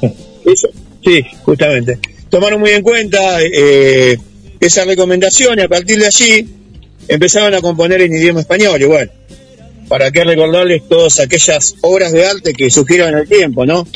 eso, 0.46 0.68
sí, 1.04 1.22
justamente, 1.44 1.98
tomaron 2.30 2.60
muy 2.60 2.70
en 2.70 2.82
cuenta 2.82 3.40
eh, 3.42 4.18
esa 4.58 4.84
recomendación 4.84 5.58
y 5.58 5.62
a 5.62 5.68
partir 5.68 5.98
de 5.98 6.06
allí 6.06 6.48
empezaron 7.08 7.54
a 7.54 7.60
componer 7.60 8.00
en 8.00 8.14
idioma 8.14 8.40
español. 8.40 8.80
Y 8.80 8.86
bueno, 8.86 9.12
para 9.88 10.10
qué 10.10 10.24
recordarles 10.24 10.88
todas 10.88 11.20
aquellas 11.20 11.74
obras 11.82 12.12
de 12.12 12.26
arte 12.26 12.54
que 12.54 12.70
surgieron 12.70 13.10
en 13.10 13.18
el 13.18 13.28
tiempo, 13.28 13.66
¿no? 13.66 13.86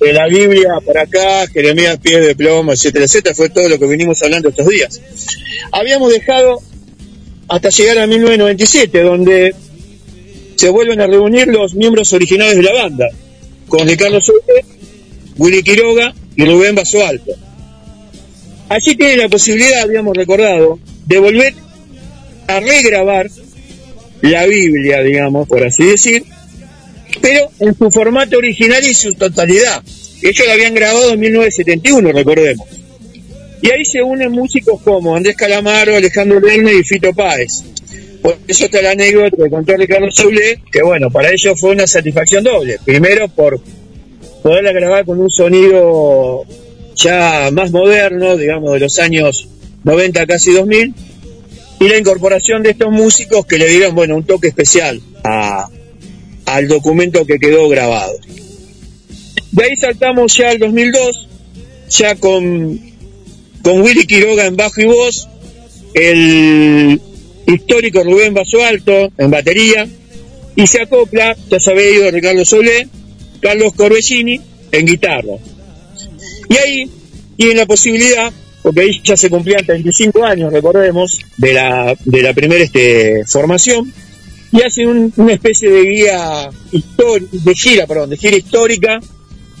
De 0.00 0.12
la 0.12 0.28
Biblia 0.28 0.74
para 0.86 1.02
acá, 1.02 1.46
Jeremías 1.48 1.98
Pies 1.98 2.24
de 2.24 2.36
Plomo, 2.36 2.72
etcétera, 2.72 3.04
etcétera, 3.04 3.34
fue 3.34 3.48
todo 3.50 3.68
lo 3.68 3.78
que 3.78 3.86
venimos 3.86 4.22
hablando 4.22 4.48
estos 4.48 4.68
días. 4.68 5.00
Habíamos 5.72 6.12
dejado 6.12 6.62
hasta 7.48 7.70
llegar 7.70 7.98
a 7.98 8.06
1997, 8.06 9.02
donde 9.02 9.54
se 10.56 10.68
vuelven 10.68 11.00
a 11.00 11.06
reunir 11.06 11.48
los 11.48 11.74
miembros 11.74 12.12
originales 12.12 12.56
de 12.56 12.62
la 12.62 12.72
banda, 12.72 13.08
con 13.66 13.88
Ricardo 13.88 14.20
Solte, 14.20 14.64
Willy 15.36 15.62
Quiroga 15.62 16.14
y 16.36 16.44
Rubén 16.44 16.74
Basualto. 16.74 17.32
Allí 18.68 18.96
tienen 18.96 19.18
la 19.18 19.28
posibilidad, 19.28 19.82
habíamos 19.82 20.16
recordado, 20.16 20.78
de 21.06 21.18
volver 21.18 21.54
a 22.46 22.60
regrabar 22.60 23.28
la 24.20 24.46
Biblia, 24.46 25.00
digamos, 25.02 25.48
por 25.48 25.64
así 25.64 25.84
decir, 25.84 26.24
pero 27.20 27.50
en 27.60 27.76
su 27.76 27.90
formato 27.90 28.36
original 28.38 28.84
y 28.84 28.94
su 28.94 29.14
totalidad. 29.14 29.82
Ellos 30.22 30.46
la 30.46 30.54
habían 30.54 30.74
grabado 30.74 31.12
en 31.12 31.20
1971, 31.20 32.12
recordemos. 32.12 32.66
Y 33.62 33.70
ahí 33.70 33.84
se 33.84 34.02
unen 34.02 34.30
músicos 34.32 34.80
como 34.82 35.16
Andrés 35.16 35.36
Calamaro, 35.36 35.96
Alejandro 35.96 36.40
Lerner 36.40 36.74
y 36.74 36.84
Fito 36.84 37.12
Páez. 37.12 37.62
Por 38.22 38.36
eso 38.46 38.64
está 38.64 38.82
la 38.82 38.92
anécdota 38.92 39.36
que 39.36 39.50
contó 39.50 39.76
Ricardo 39.76 40.10
Soule, 40.10 40.60
que 40.70 40.82
bueno, 40.82 41.10
para 41.10 41.30
ellos 41.30 41.58
fue 41.58 41.70
una 41.70 41.86
satisfacción 41.86 42.44
doble. 42.44 42.78
Primero 42.84 43.28
por 43.28 43.60
poderla 44.42 44.72
grabar 44.72 45.04
con 45.04 45.20
un 45.20 45.30
sonido 45.30 46.44
ya 46.94 47.50
más 47.52 47.70
moderno, 47.70 48.36
digamos 48.36 48.72
de 48.72 48.80
los 48.80 48.98
años 48.98 49.48
90 49.84 50.26
casi 50.26 50.52
2000, 50.52 50.94
y 51.80 51.88
la 51.88 51.96
incorporación 51.96 52.62
de 52.62 52.70
estos 52.70 52.90
músicos 52.90 53.46
que 53.46 53.58
le 53.58 53.68
dieron, 53.68 53.94
bueno, 53.94 54.16
un 54.16 54.24
toque 54.24 54.48
especial 54.48 55.00
a, 55.22 55.68
al 56.48 56.66
documento 56.66 57.26
que 57.26 57.38
quedó 57.38 57.68
grabado. 57.68 58.14
De 59.52 59.64
ahí 59.64 59.76
saltamos 59.76 60.34
ya 60.36 60.50
al 60.50 60.58
2002, 60.58 61.28
ya 61.90 62.14
con, 62.16 62.80
con 63.62 63.82
Willy 63.82 64.06
Quiroga 64.06 64.46
en 64.46 64.56
bajo 64.56 64.80
y 64.80 64.86
voz, 64.86 65.28
el 65.94 67.00
histórico 67.46 68.02
Rubén 68.02 68.34
Basualto 68.34 69.10
en 69.18 69.30
batería, 69.30 69.86
y 70.56 70.66
se 70.66 70.82
acopla, 70.82 71.36
ya 71.50 71.74
ido 71.74 72.10
Ricardo 72.10 72.44
Solé, 72.44 72.88
Carlos 73.40 73.74
Corbellini 73.74 74.40
en 74.72 74.86
guitarra. 74.86 75.34
Y 76.48 76.56
ahí 76.56 76.90
tienen 77.36 77.58
la 77.58 77.66
posibilidad, 77.66 78.32
porque 78.62 78.80
ahí 78.80 79.00
ya 79.04 79.16
se 79.16 79.28
cumplían 79.28 79.66
35 79.66 80.24
años, 80.24 80.52
recordemos, 80.52 81.20
de 81.36 81.52
la, 81.52 81.94
de 82.04 82.22
la 82.22 82.32
primera 82.32 82.64
este, 82.64 83.24
formación, 83.26 83.92
y 84.52 84.62
hacen 84.62 84.88
un- 84.88 85.12
una 85.16 85.32
especie 85.34 85.70
de 85.70 85.82
guía 85.82 86.50
de 86.72 87.54
gira, 87.54 87.86
perdón, 87.86 88.10
de 88.10 88.16
gira 88.16 88.36
histórica 88.36 89.00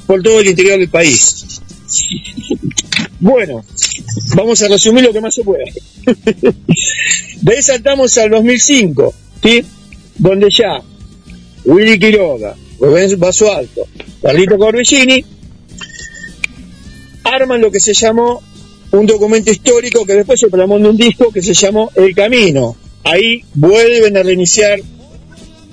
por 0.06 0.22
todo 0.22 0.40
el 0.40 0.48
interior 0.48 0.78
del 0.78 0.88
país. 0.88 1.60
Bueno, 3.20 3.64
vamos 4.34 4.62
a 4.62 4.68
resumir 4.68 5.04
lo 5.04 5.12
que 5.12 5.20
más 5.20 5.34
se 5.34 5.42
pueda. 5.44 5.64
De 7.42 7.54
ahí 7.54 7.62
saltamos 7.62 8.16
al 8.18 8.30
2005, 8.30 9.14
¿sí? 9.42 9.62
Donde 10.16 10.48
ya 10.50 10.82
Willy 11.64 11.98
Quiroga, 11.98 12.54
Rubén 12.80 13.18
Basualto, 13.18 13.86
Carlito 14.22 14.58
Corbellini 14.58 15.24
arman 17.24 17.60
lo 17.60 17.70
que 17.70 17.80
se 17.80 17.92
llamó 17.94 18.42
un 18.92 19.06
documento 19.06 19.50
histórico 19.50 20.04
que 20.06 20.14
después 20.14 20.40
se 20.40 20.48
plasmó 20.48 20.76
en 20.78 20.86
un 20.86 20.96
disco 20.96 21.30
que 21.30 21.42
se 21.42 21.52
llamó 21.54 21.90
El 21.94 22.14
Camino. 22.14 22.74
Ahí 23.08 23.42
vuelven 23.54 24.18
a 24.18 24.22
reiniciar 24.22 24.80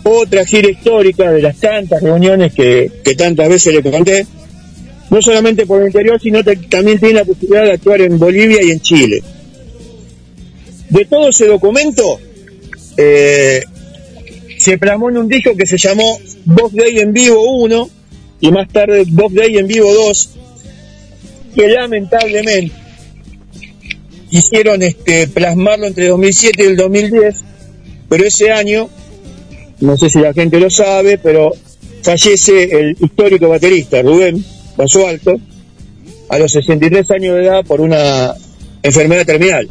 otra 0.04 0.46
gira 0.46 0.70
histórica 0.70 1.30
de 1.32 1.42
las 1.42 1.58
tantas 1.58 2.02
reuniones 2.02 2.54
que, 2.54 2.90
tantas 3.18 3.50
veces 3.50 3.74
le 3.74 3.84
conté, 3.84 4.26
no 5.10 5.22
solamente 5.22 5.66
por 5.66 5.82
el 5.82 5.88
interior, 5.88 6.22
sino 6.22 6.42
que 6.44 6.56
también 6.56 6.98
tiene 6.98 7.16
la 7.16 7.26
posibilidad 7.26 7.66
de 7.66 7.74
actuar 7.74 8.00
en 8.00 8.18
Bolivia 8.18 8.64
y 8.64 8.72
en 8.72 8.80
Chile. 8.80 9.22
De 10.90 11.04
todo 11.06 11.28
ese 11.28 11.48
documento, 11.48 12.20
eh, 12.96 13.62
se 14.58 14.78
plasmó 14.78 15.10
en 15.10 15.18
un 15.18 15.28
disco 15.28 15.58
que 15.58 15.66
se 15.66 15.78
llamó 15.78 16.18
Vox 16.46 16.74
Day 16.74 17.00
en 17.00 17.12
Vivo 17.12 17.42
1 17.64 17.90
y 18.40 18.52
más 18.52 18.70
tarde 18.70 19.04
Vox 19.08 19.36
Day 19.36 19.58
en 19.58 19.68
Vivo 19.68 19.94
2, 19.94 20.30
que 21.54 21.68
lamentablemente 21.68 22.85
quisieron 24.36 24.84
este, 24.84 25.30
plasmarlo 25.30 25.88
entre 25.88 26.08
2007 26.08 26.62
y 26.62 26.68
el 26.68 26.76
2010, 26.76 27.36
pero 28.10 28.26
ese 28.26 28.52
año, 28.52 28.90
no 29.80 29.96
sé 29.96 30.10
si 30.10 30.20
la 30.20 30.34
gente 30.34 30.60
lo 30.60 30.70
sabe, 30.70 31.18
pero 31.18 31.54
fallece 32.02 32.64
el 32.64 32.98
histórico 33.00 33.48
baterista 33.48 34.02
Rubén 34.02 34.44
Basualto 34.76 35.40
a 36.28 36.38
los 36.38 36.52
63 36.52 37.10
años 37.12 37.36
de 37.36 37.44
edad 37.46 37.66
por 37.66 37.80
una 37.80 38.36
enfermedad 38.84 39.26
terminal. 39.26 39.70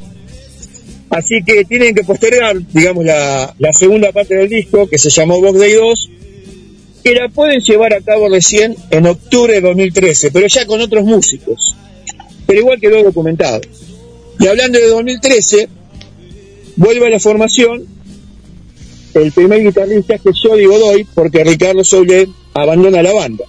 Así 1.11 1.43
que 1.45 1.67
tienen 1.67 1.95
que 1.95 2.03
postergar, 2.03 2.57
digamos, 2.73 3.05
la, 3.05 3.55
segunda 3.73 4.13
parte 4.13 4.35
del 4.35 4.49
disco, 4.49 4.87
que 4.87 4.99
se 4.99 5.11
llamó 5.11 5.43
Vox 5.43 5.59
Day 5.59 5.75
2, 5.75 6.11
que 7.05 7.13
la 7.13 7.29
pueden 7.29 7.61
llevar 7.61 7.93
a 7.93 8.01
cabo 8.01 8.31
recién 8.31 8.75
en 8.91 9.07
octubre 9.09 9.53
de 9.53 9.61
2013, 9.61 10.31
pero 10.31 10.47
ya 10.47 10.65
con 10.65 10.81
otros 10.81 11.05
músicos. 11.05 11.77
Pero 12.47 12.61
igual 12.61 12.81
quedó 12.81 13.03
documentado. 13.03 13.61
Y 14.39 14.47
hablando 14.47 14.79
de 14.79 14.89
2013, 14.89 15.69
vuelve 16.77 17.07
a 17.07 17.11
la 17.11 17.21
formación 17.21 17.87
el 19.15 19.33
primer 19.33 19.63
guitarrista 19.63 20.19
que 20.19 20.31
yo 20.33 20.57
digo 20.57 20.79
doy, 20.79 21.05
porque 21.05 21.45
Ricardo 21.45 21.85
Soule 21.85 22.29
abandona 22.53 23.03
la 23.03 23.13
banda 23.13 23.45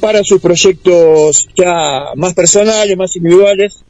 para 0.00 0.22
sus 0.24 0.40
proyectos 0.40 1.48
ya 1.56 2.12
más 2.16 2.34
personales, 2.34 2.96
más 2.96 3.16
individuales, 3.16 3.84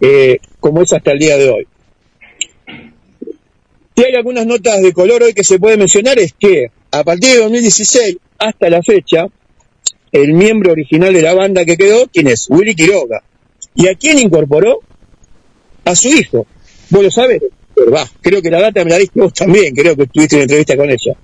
eh, 0.00 0.38
como 0.60 0.82
es 0.82 0.92
hasta 0.92 1.12
el 1.12 1.18
día 1.18 1.36
de 1.36 1.50
hoy. 1.50 1.66
Si 3.96 4.04
hay 4.04 4.14
algunas 4.14 4.46
notas 4.46 4.80
de 4.80 4.92
color 4.92 5.22
hoy 5.22 5.32
que 5.32 5.44
se 5.44 5.58
puede 5.58 5.76
mencionar 5.76 6.18
es 6.18 6.32
que 6.38 6.70
a 6.90 7.02
partir 7.02 7.32
de 7.32 7.40
2016 7.40 8.16
hasta 8.38 8.70
la 8.70 8.82
fecha, 8.82 9.26
el 10.12 10.34
miembro 10.34 10.72
original 10.72 11.12
de 11.12 11.22
la 11.22 11.34
banda 11.34 11.64
que 11.64 11.76
quedó, 11.76 12.06
¿quién 12.12 12.28
es? 12.28 12.46
Willy 12.48 12.74
Quiroga. 12.74 13.22
¿Y 13.78 13.88
a 13.88 13.94
quién 13.94 14.18
incorporó? 14.18 14.80
A 15.86 15.96
su 15.96 16.08
hijo. 16.08 16.46
Vos 16.90 17.02
lo 17.02 17.10
sabés, 17.10 17.42
pero 17.74 17.90
va, 17.90 18.06
creo 18.20 18.42
que 18.42 18.50
la 18.50 18.60
data 18.60 18.84
me 18.84 18.90
la 18.90 18.98
diste 18.98 19.20
vos 19.20 19.32
también, 19.32 19.74
creo 19.74 19.96
que 19.96 20.06
tuviste 20.06 20.36
una 20.36 20.42
entrevista 20.42 20.76
con 20.76 20.90
ella. 20.90 21.16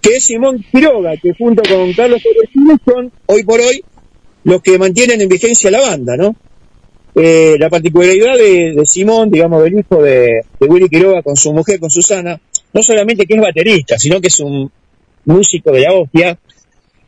Que 0.00 0.16
es 0.16 0.24
Simón 0.24 0.64
Quiroga, 0.70 1.16
que 1.16 1.32
junto 1.36 1.62
con 1.62 1.92
Carlos 1.92 2.22
Torresino 2.22 2.78
son, 2.84 3.12
hoy 3.26 3.42
por 3.42 3.60
hoy, 3.60 3.82
los 4.44 4.62
que 4.62 4.78
mantienen 4.78 5.20
en 5.20 5.28
vigencia 5.28 5.70
la 5.72 5.80
banda, 5.80 6.16
¿no? 6.16 6.36
eh, 7.14 7.56
la 7.58 7.68
particularidad 7.68 8.36
de, 8.36 8.72
de 8.74 8.86
Simón, 8.86 9.30
digamos, 9.30 9.62
del 9.62 9.78
hijo 9.78 10.02
de, 10.02 10.42
de 10.58 10.66
Willy 10.66 10.88
Quiroga 10.88 11.22
con 11.22 11.36
su 11.36 11.52
mujer, 11.52 11.80
con 11.80 11.90
Susana, 11.90 12.40
no 12.72 12.82
solamente 12.82 13.26
que 13.26 13.34
es 13.34 13.40
baterista, 13.40 13.98
sino 13.98 14.20
que 14.20 14.28
es 14.28 14.40
un 14.40 14.70
músico 15.24 15.72
de 15.72 15.80
la 15.80 15.92
hostia, 15.92 16.38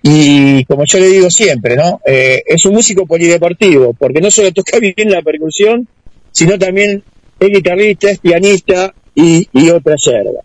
y 0.02 0.64
como 0.64 0.84
yo 0.84 0.98
le 0.98 1.06
digo 1.06 1.30
siempre, 1.30 1.76
¿no? 1.76 2.00
Eh, 2.04 2.42
es 2.46 2.64
un 2.66 2.74
músico 2.74 3.06
polideportivo, 3.06 3.94
porque 3.94 4.20
no 4.20 4.30
solo 4.30 4.52
toca 4.52 4.78
bien 4.80 5.10
la 5.10 5.22
percusión, 5.22 5.86
sino 6.32 6.58
también 6.58 7.04
es 7.38 7.48
guitarrista, 7.48 8.10
es 8.10 8.18
pianista 8.18 8.94
y, 9.14 9.48
y 9.52 9.70
otra 9.70 9.94
yerba. 9.96 10.40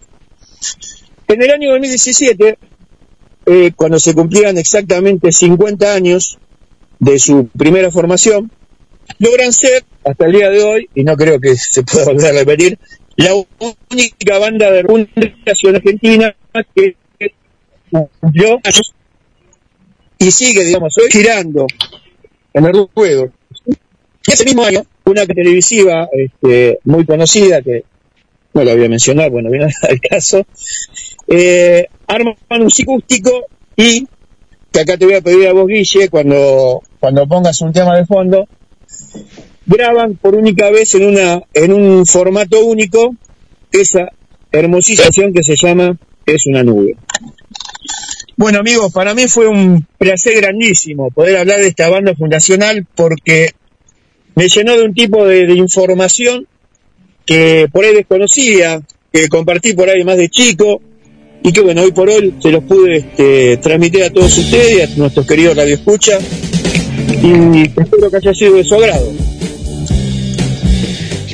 En 1.28 1.42
el 1.42 1.52
año 1.52 1.72
2017, 1.72 2.58
eh, 3.48 3.72
cuando 3.76 4.00
se 4.00 4.14
cumplían 4.14 4.58
exactamente 4.58 5.32
50 5.32 5.94
años 5.94 6.38
de 7.00 7.18
su 7.18 7.48
primera 7.48 7.90
formación, 7.92 8.52
logran 9.20 9.54
ser, 9.54 9.84
hasta 10.04 10.26
el 10.26 10.34
día 10.34 10.50
de 10.50 10.64
hoy, 10.64 10.90
y 10.94 11.04
no 11.04 11.16
creo 11.16 11.40
que 11.40 11.56
se 11.56 11.84
pueda 11.84 12.06
volver 12.06 12.28
a 12.28 12.40
repetir, 12.40 12.78
la 13.16 13.32
única 13.34 14.38
banda 14.38 14.70
de 14.70 14.84
fundación 14.84 15.76
argentina 15.76 16.36
que 16.76 16.96
cumplió 17.90 18.60
y 20.20 20.32
sigue, 20.32 20.64
digamos, 20.64 20.98
hoy 20.98 21.10
girando 21.12 21.68
en 22.54 22.66
el 22.66 22.88
ruedo. 22.96 23.32
Y 23.66 24.32
ese 24.32 24.46
mismo 24.46 24.64
año, 24.64 24.84
una 25.06 25.26
televisiva 25.26 26.08
este, 26.12 26.80
muy 26.86 27.06
conocida, 27.06 27.62
que 27.62 27.84
no 28.54 28.64
la 28.64 28.76
voy 28.76 28.86
a 28.86 28.90
mencionar, 28.90 29.30
bueno, 29.30 29.50
viene 29.50 29.68
al 29.90 30.02
caso, 30.02 30.46
eh, 31.28 31.88
arman 32.08 32.36
un 32.50 32.72
psicústico 32.72 33.46
y, 33.76 34.08
que 34.72 34.80
acá 34.80 34.98
te 34.98 35.06
voy 35.06 35.16
a 35.16 35.22
pedir 35.22 35.48
a 35.48 35.54
vos, 35.54 35.68
Guille, 35.68 36.10
cuando, 36.10 36.82
cuando 37.00 37.28
pongas 37.28 37.62
un 37.62 37.72
tema 37.72 37.96
de 37.96 38.06
fondo, 38.06 38.48
graban 39.66 40.16
por 40.16 40.36
única 40.36 40.70
vez 40.72 40.96
en, 40.96 41.06
una, 41.06 41.42
en 41.54 41.74
un 41.74 42.06
formato 42.06 42.66
único 42.66 43.16
esa 43.72 44.10
hermosización 44.52 45.34
que 45.34 45.44
se 45.44 45.56
llama 45.56 45.98
Es 46.26 46.48
una 46.48 46.64
nube. 46.64 46.96
Bueno 48.40 48.60
amigos, 48.60 48.94
para 48.94 49.16
mí 49.16 49.28
fue 49.28 49.48
un 49.48 49.88
placer 49.98 50.36
grandísimo 50.36 51.10
poder 51.10 51.38
hablar 51.38 51.60
de 51.60 51.70
esta 51.70 51.90
banda 51.90 52.14
fundacional 52.14 52.86
porque 52.94 53.54
me 54.36 54.48
llenó 54.48 54.78
de 54.78 54.84
un 54.84 54.94
tipo 54.94 55.26
de, 55.26 55.52
información 55.56 56.48
que 57.26 57.68
por 57.72 57.84
ahí 57.84 57.96
desconocía, 57.96 58.80
que 59.12 59.28
compartí 59.28 59.74
por 59.74 59.90
ahí 59.90 60.04
más 60.04 60.18
de 60.18 60.30
chico 60.30 60.80
y 61.42 61.52
que 61.52 61.62
bueno, 61.62 61.82
hoy 61.82 61.92
por 61.92 62.10
hoy 62.10 62.36
se 62.40 62.52
los 62.52 62.64
pude 62.66 62.98
este, 62.98 63.58
transmitir 63.58 64.04
a 64.04 64.12
todos 64.12 64.38
ustedes 64.38 64.78
y 64.78 64.82
a 64.82 64.98
nuestros 64.98 65.26
queridos 65.26 65.58
Radio 65.58 65.74
Escucha 65.74 66.20
y 67.24 67.64
espero 67.64 68.12
que 68.12 68.18
haya 68.18 68.34
sido 68.36 68.54
de 68.54 68.64
su 68.64 68.76
agrado. 68.76 69.14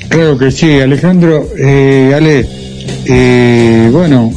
Claro 0.07 0.38
que 0.38 0.51
sí, 0.51 0.80
Alejandro. 0.80 1.49
Eh, 1.57 2.13
Ale, 2.15 2.45
eh, 3.07 3.89
bueno, 3.91 4.31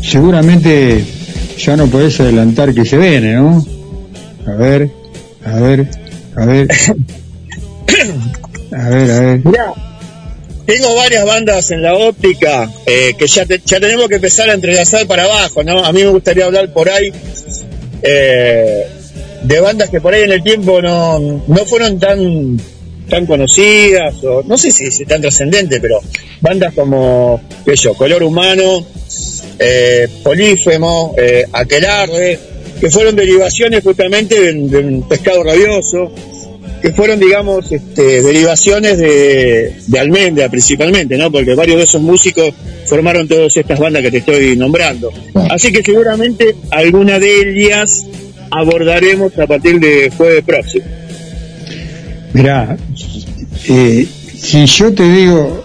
seguramente 0.00 1.17
ya 1.58 1.76
no 1.76 1.86
podés 1.86 2.18
adelantar 2.20 2.72
que 2.74 2.84
se 2.84 2.96
viene, 2.96 3.34
¿no? 3.34 3.64
A 4.46 4.52
ver, 4.52 4.90
a 5.44 5.56
ver, 5.60 5.88
a 6.36 6.44
ver. 6.46 6.68
A 8.70 8.88
ver, 8.90 9.10
a 9.10 9.20
ver. 9.20 9.40
Mirá, 9.46 9.72
tengo 10.66 10.94
varias 10.94 11.24
bandas 11.24 11.70
en 11.70 11.82
la 11.82 11.94
óptica 11.94 12.70
eh, 12.86 13.14
que 13.18 13.26
ya, 13.26 13.46
te- 13.46 13.60
ya 13.64 13.80
tenemos 13.80 14.08
que 14.08 14.16
empezar 14.16 14.50
a 14.50 14.52
entrelazar 14.54 15.06
para 15.06 15.24
abajo, 15.24 15.64
¿no? 15.64 15.82
A 15.84 15.90
mí 15.92 16.02
me 16.04 16.10
gustaría 16.10 16.44
hablar 16.44 16.70
por 16.72 16.90
ahí 16.90 17.10
eh, 18.02 18.86
de 19.42 19.60
bandas 19.60 19.88
que 19.88 20.00
por 20.02 20.12
ahí 20.12 20.22
en 20.24 20.32
el 20.32 20.42
tiempo 20.42 20.82
no, 20.82 21.18
no 21.18 21.56
fueron 21.64 21.98
tan 21.98 22.60
tan 23.08 23.24
conocidas, 23.24 24.22
o 24.22 24.42
no 24.46 24.58
sé 24.58 24.70
si, 24.70 24.90
si 24.90 25.06
tan 25.06 25.22
trascendentes, 25.22 25.80
pero 25.80 25.98
bandas 26.42 26.74
como, 26.74 27.40
qué 27.64 27.70
sé 27.74 27.84
yo, 27.84 27.94
Color 27.94 28.22
Humano, 28.22 28.84
eh, 29.58 30.08
Polífemo, 30.22 31.14
eh, 31.18 31.44
Aquelarre, 31.52 32.38
que 32.80 32.90
fueron 32.90 33.16
derivaciones 33.16 33.82
justamente 33.82 34.40
de, 34.40 34.52
de 34.68 34.78
un 34.78 35.08
pescado 35.08 35.42
rabioso, 35.42 36.12
que 36.80 36.92
fueron, 36.92 37.18
digamos, 37.18 37.72
este, 37.72 38.22
derivaciones 38.22 38.98
de, 38.98 39.72
de 39.86 39.98
Almendra 39.98 40.48
principalmente, 40.48 41.16
¿no? 41.18 41.30
Porque 41.32 41.54
varios 41.56 41.78
de 41.78 41.84
esos 41.84 42.00
músicos 42.00 42.52
formaron 42.86 43.26
todas 43.26 43.56
estas 43.56 43.78
bandas 43.80 44.00
que 44.02 44.12
te 44.12 44.18
estoy 44.18 44.56
nombrando. 44.56 45.10
Así 45.50 45.72
que 45.72 45.82
seguramente 45.82 46.54
alguna 46.70 47.18
de 47.18 47.40
ellas 47.64 48.06
abordaremos 48.50 49.36
a 49.38 49.46
partir 49.48 49.80
de 49.80 50.10
jueves 50.16 50.44
próximo. 50.44 50.84
Mirá, 52.32 52.76
eh, 53.68 54.06
si 54.38 54.64
yo 54.66 54.94
te 54.94 55.02
digo, 55.10 55.64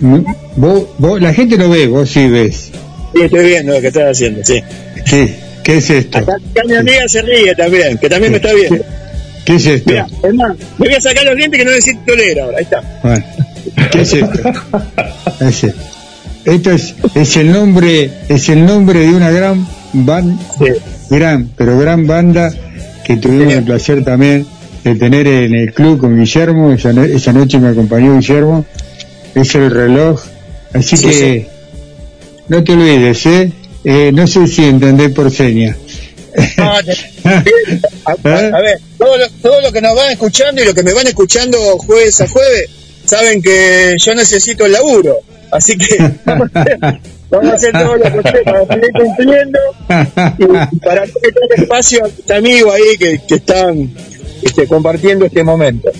m- 0.00 0.24
vos, 0.56 0.84
vos- 0.98 1.20
la 1.20 1.32
gente 1.32 1.56
no 1.56 1.68
ve, 1.68 1.86
vos 1.86 2.10
sí 2.10 2.26
ves. 2.28 2.70
Sí, 3.14 3.22
estoy 3.22 3.46
viendo 3.46 3.72
lo 3.74 3.80
que 3.80 3.86
estás 3.88 4.10
haciendo, 4.12 4.44
sí. 4.44 4.62
¿Qué, 5.08 5.34
qué 5.64 5.76
es 5.78 5.90
esto? 5.90 6.18
Acá, 6.18 6.32
acá 6.34 6.62
mi 6.66 6.74
amiga 6.74 7.02
se 7.08 7.22
ríe 7.22 7.54
también, 7.54 7.98
que 7.98 8.08
también 8.08 8.32
me 8.32 8.36
está 8.38 8.52
viendo. 8.52 8.84
¿Qué 9.44 9.54
es 9.56 9.66
esto? 9.66 9.90
Mira, 9.90 10.06
es 10.22 10.34
más, 10.34 10.56
me 10.78 10.86
voy 10.86 10.94
a 10.94 11.00
sacar 11.00 11.24
los 11.24 11.36
dientes 11.36 11.58
que 11.58 11.64
no 11.64 11.70
necesito 11.70 12.14
leer 12.16 12.40
ahora, 12.40 12.58
ahí 12.58 12.64
está. 12.64 12.82
Bueno, 13.02 13.24
¿qué 13.90 14.00
es 14.02 14.12
esto? 14.12 14.40
Ese. 15.40 15.74
Esto 16.44 16.70
es, 16.70 16.94
es 17.14 17.36
el 17.36 17.52
nombre, 17.52 18.10
es 18.28 18.48
el 18.48 18.64
nombre 18.64 19.00
de 19.00 19.08
una 19.08 19.30
gran 19.30 19.66
banda, 19.92 20.42
gran, 21.10 21.50
pero 21.56 21.78
gran 21.78 22.06
banda 22.06 22.50
que 23.04 23.16
tuvimos 23.16 23.52
el 23.54 23.64
placer 23.64 24.04
también 24.04 24.46
de 24.84 24.94
tener 24.94 25.26
en 25.26 25.54
el 25.54 25.72
club 25.74 25.98
con 25.98 26.18
Guillermo, 26.18 26.72
esa, 26.72 26.92
no- 26.92 27.04
esa 27.04 27.32
noche 27.32 27.58
me 27.58 27.68
acompañó 27.68 28.16
Guillermo, 28.18 28.64
es 29.34 29.54
el 29.56 29.70
reloj, 29.70 30.22
así 30.72 30.96
Sí, 30.96 31.06
que 31.06 31.12
sí. 31.12 31.46
No 32.48 32.64
te 32.64 32.72
olvides, 32.72 33.26
¿eh? 33.26 33.52
Eh, 33.84 34.10
no 34.12 34.26
sé 34.26 34.46
si 34.46 34.64
entendés 34.64 35.12
por 35.12 35.30
señas. 35.30 35.76
Te- 38.22 38.28
a, 38.28 38.60
ver, 38.60 38.78
todo 38.96 39.16
lo, 39.16 39.28
todo 39.42 39.60
lo 39.60 39.72
que 39.72 39.80
nos 39.80 39.94
van 39.94 40.12
escuchando 40.12 40.62
y 40.62 40.66
lo 40.66 40.74
que 40.74 40.82
me 40.82 40.92
van 40.92 41.06
escuchando 41.06 41.58
jueves 41.78 42.20
a 42.20 42.28
jueves, 42.28 42.70
saben 43.04 43.42
que 43.42 43.96
yo 43.98 44.14
necesito 44.14 44.66
el 44.66 44.72
laburo. 44.72 45.16
Así 45.50 45.76
que 45.76 45.96
vamos 46.24 46.48
a 46.54 46.60
hacer, 46.60 46.78
vamos 47.30 47.50
a 47.50 47.54
hacer 47.54 47.72
todo 47.72 47.96
lo 47.96 48.04
posible 48.04 48.42
para 48.44 48.66
seguir 48.66 48.92
cumpliendo 48.92 49.58
y, 50.38 50.78
para 50.78 51.06
no 51.06 51.12
quitar 51.12 51.42
espacio 51.56 52.04
a 52.04 52.08
mis 52.08 52.30
amigos 52.30 52.74
ahí 52.74 52.98
que, 52.98 53.20
que 53.26 53.34
están 53.36 53.90
este, 54.42 54.66
compartiendo 54.66 55.24
este 55.26 55.42
momento. 55.42 55.90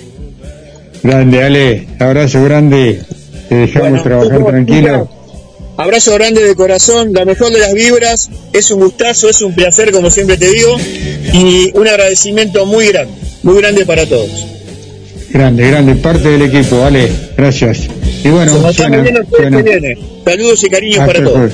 Grande, 1.02 1.42
Ale, 1.42 1.88
abrazo 1.98 2.42
grande, 2.44 3.02
te 3.48 3.54
dejamos 3.54 3.90
Bueno, 3.90 4.02
trabajar 4.02 4.44
tranquilo. 4.44 5.17
Abrazo 5.80 6.12
grande 6.14 6.42
de 6.42 6.56
corazón, 6.56 7.12
la 7.12 7.24
mejor 7.24 7.52
de 7.52 7.60
las 7.60 7.72
vibras, 7.72 8.28
es 8.52 8.70
un 8.72 8.80
gustazo, 8.80 9.28
es 9.30 9.40
un 9.42 9.54
placer 9.54 9.92
como 9.92 10.10
siempre 10.10 10.36
te 10.36 10.48
digo 10.50 10.76
y 11.32 11.70
un 11.74 11.86
agradecimiento 11.86 12.66
muy 12.66 12.88
grande, 12.88 13.14
muy 13.44 13.58
grande 13.60 13.86
para 13.86 14.04
todos. 14.04 14.28
Grande, 15.30 15.68
grande, 15.68 15.94
parte 15.94 16.30
del 16.30 16.42
equipo, 16.42 16.80
vale, 16.80 17.08
gracias. 17.36 17.82
Y 18.24 18.28
bueno, 18.28 18.72
suena. 18.72 19.04
Saludos 20.24 20.64
y 20.64 20.68
cariños 20.68 20.98
Hasta 20.98 21.12
para 21.12 21.24
todos. 21.24 21.52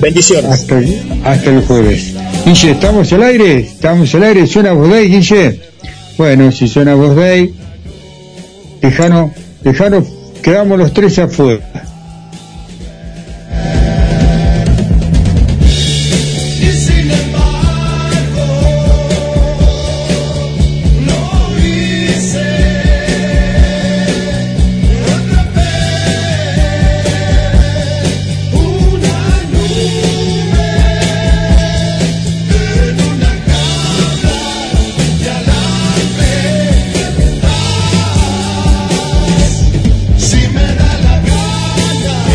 Bendiciones. 0.00 0.50
Hasta, 0.50 0.78
el- 0.78 0.98
hasta 1.24 1.50
el 1.50 1.60
jueves. 1.62 2.12
Guille, 2.44 2.70
¿estamos 2.72 3.12
al 3.12 3.22
aire? 3.22 3.58
¿Estamos 3.60 4.12
al 4.16 4.22
aire? 4.24 4.46
¿Suena 4.48 4.72
voz 4.72 4.90
Day, 4.90 5.06
Guille? 5.08 5.60
Bueno, 6.18 6.50
si 6.50 6.66
suena 6.66 6.96
voz 6.96 7.14
Day, 7.14 7.54
Tejano, 8.80 9.32
Tejano, 9.62 10.04
quedamos 10.42 10.78
los 10.80 10.92
tres 10.92 11.16
afuera. 11.20 11.60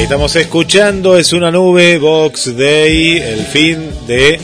Estamos 0.08 0.38
escuchando, 0.38 1.18
es 1.18 1.34
una 1.34 1.52
nube, 1.52 1.98
Box 1.98 2.56
Day, 2.56 3.18
el 3.18 3.42
fin 3.42 3.90
de 4.08 4.40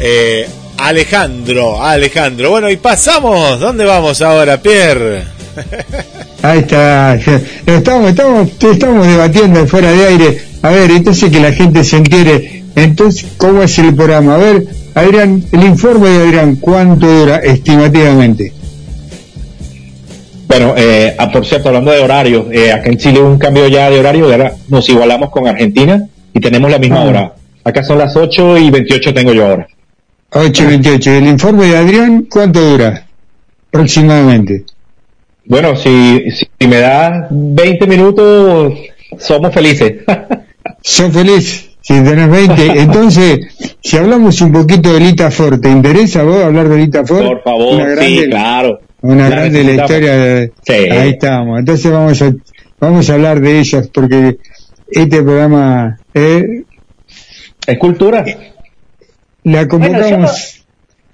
eh, 0.00 0.48
Alejandro, 0.78 1.80
Alejandro. 1.80 2.50
Bueno, 2.50 2.68
y 2.68 2.78
pasamos, 2.78 3.60
¿dónde 3.60 3.84
vamos 3.84 4.20
ahora, 4.22 4.60
Pierre? 4.60 5.22
Ahí 6.42 6.58
está. 6.58 7.14
Estamos, 7.14 8.10
estamos, 8.10 8.50
estamos 8.60 9.06
debatiendo 9.06 9.64
fuera 9.68 9.92
de 9.92 10.04
aire. 10.04 10.42
A 10.62 10.70
ver, 10.70 10.90
entonces 10.90 11.30
que 11.30 11.38
la 11.38 11.52
gente 11.52 11.84
se 11.84 11.98
entere. 11.98 12.64
Entonces, 12.74 13.24
¿cómo 13.36 13.62
es 13.62 13.78
el 13.78 13.94
programa? 13.94 14.34
A 14.34 14.38
ver, 14.38 14.66
Adrián, 14.96 15.44
el 15.52 15.62
informe 15.62 16.08
de 16.08 16.26
Adrián, 16.26 16.56
¿cuánto 16.56 17.06
dura 17.06 17.36
estimativamente? 17.36 18.52
Bueno, 20.46 20.74
eh, 20.76 21.14
ah, 21.18 21.30
por 21.32 21.44
cierto, 21.46 21.68
hablando 21.68 21.90
de 21.90 22.00
horarios, 22.00 22.46
eh, 22.52 22.72
acá 22.72 22.90
en 22.90 22.98
Chile 22.98 23.20
hubo 23.20 23.30
un 23.30 23.38
cambio 23.38 23.66
ya 23.68 23.90
de 23.90 23.98
horario, 23.98 24.28
y 24.28 24.32
ahora 24.32 24.52
nos 24.68 24.88
igualamos 24.88 25.30
con 25.30 25.46
Argentina 25.48 26.06
y 26.32 26.40
tenemos 26.40 26.70
la 26.70 26.78
misma 26.78 27.02
Ah. 27.02 27.04
hora. 27.06 27.32
Acá 27.64 27.82
son 27.82 27.98
las 27.98 28.14
8 28.14 28.58
y 28.58 28.70
28 28.70 29.14
tengo 29.14 29.32
yo 29.32 29.46
ahora. 29.46 29.66
8.28. 30.30 31.16
¿El 31.18 31.28
informe 31.28 31.66
de 31.66 31.76
Adrián 31.78 32.26
cuánto 32.30 32.60
dura? 32.60 33.06
Aproximadamente. 33.68 34.64
Bueno, 35.46 35.76
si, 35.76 36.24
si 36.30 36.66
me 36.66 36.78
das 36.78 37.26
20 37.30 37.86
minutos, 37.86 38.74
somos 39.18 39.52
felices. 39.52 39.92
Son 40.80 41.12
feliz 41.12 41.70
si 41.80 41.94
tenés 42.02 42.28
20. 42.30 42.66
Entonces, 42.80 43.76
si 43.82 43.96
hablamos 43.96 44.40
un 44.40 44.52
poquito 44.52 44.92
de 44.92 45.00
Lita 45.00 45.30
Ford, 45.30 45.60
¿te 45.60 45.70
interesa 45.70 46.20
a 46.20 46.24
vos 46.24 46.42
hablar 46.42 46.68
de 46.68 46.78
Lita 46.78 47.04
Ford? 47.04 47.24
Por 47.26 47.42
favor, 47.42 47.98
sí, 48.00 48.24
claro. 48.28 48.80
Una 49.04 49.28
La 49.28 49.36
grande 49.36 49.58
de 49.58 49.64
la 49.64 49.82
historia. 49.82 50.16
de- 50.16 50.52
Sí. 50.66 50.72
Ahí 50.72 51.10
estamos. 51.10 51.58
Entonces 51.58 51.92
vamos 51.92 52.22
a, 52.22 52.32
vamos 52.80 53.10
a 53.10 53.14
hablar 53.14 53.40
de 53.40 53.58
ellas 53.60 53.88
porque 53.92 54.38
este 54.90 55.22
programa 55.22 55.98
eh, 56.14 56.62
es 57.66 57.78
cultura. 57.78 58.24
La 59.44 59.64
Bueno, 59.64 59.68
convocamos 59.68 60.64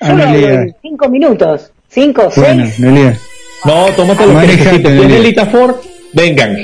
yo 0.01 0.07
a 0.07 0.35
en 0.37 0.77
cinco 0.81 1.09
minutos. 1.09 1.73
Cinco, 1.89 2.31
Bueno, 2.37 2.65
seis. 2.67 2.79
Nelia. 2.79 3.19
No, 3.65 3.87
tómate 3.97 4.23
lo 4.23 4.29
que 4.29 4.35
Manejate, 4.35 4.65
necesites. 4.65 4.93
Nelia. 4.93 5.07
¿Tienes 5.09 5.25
Lita 5.25 5.47
Ford? 5.47 5.75
Vengan. 6.13 6.57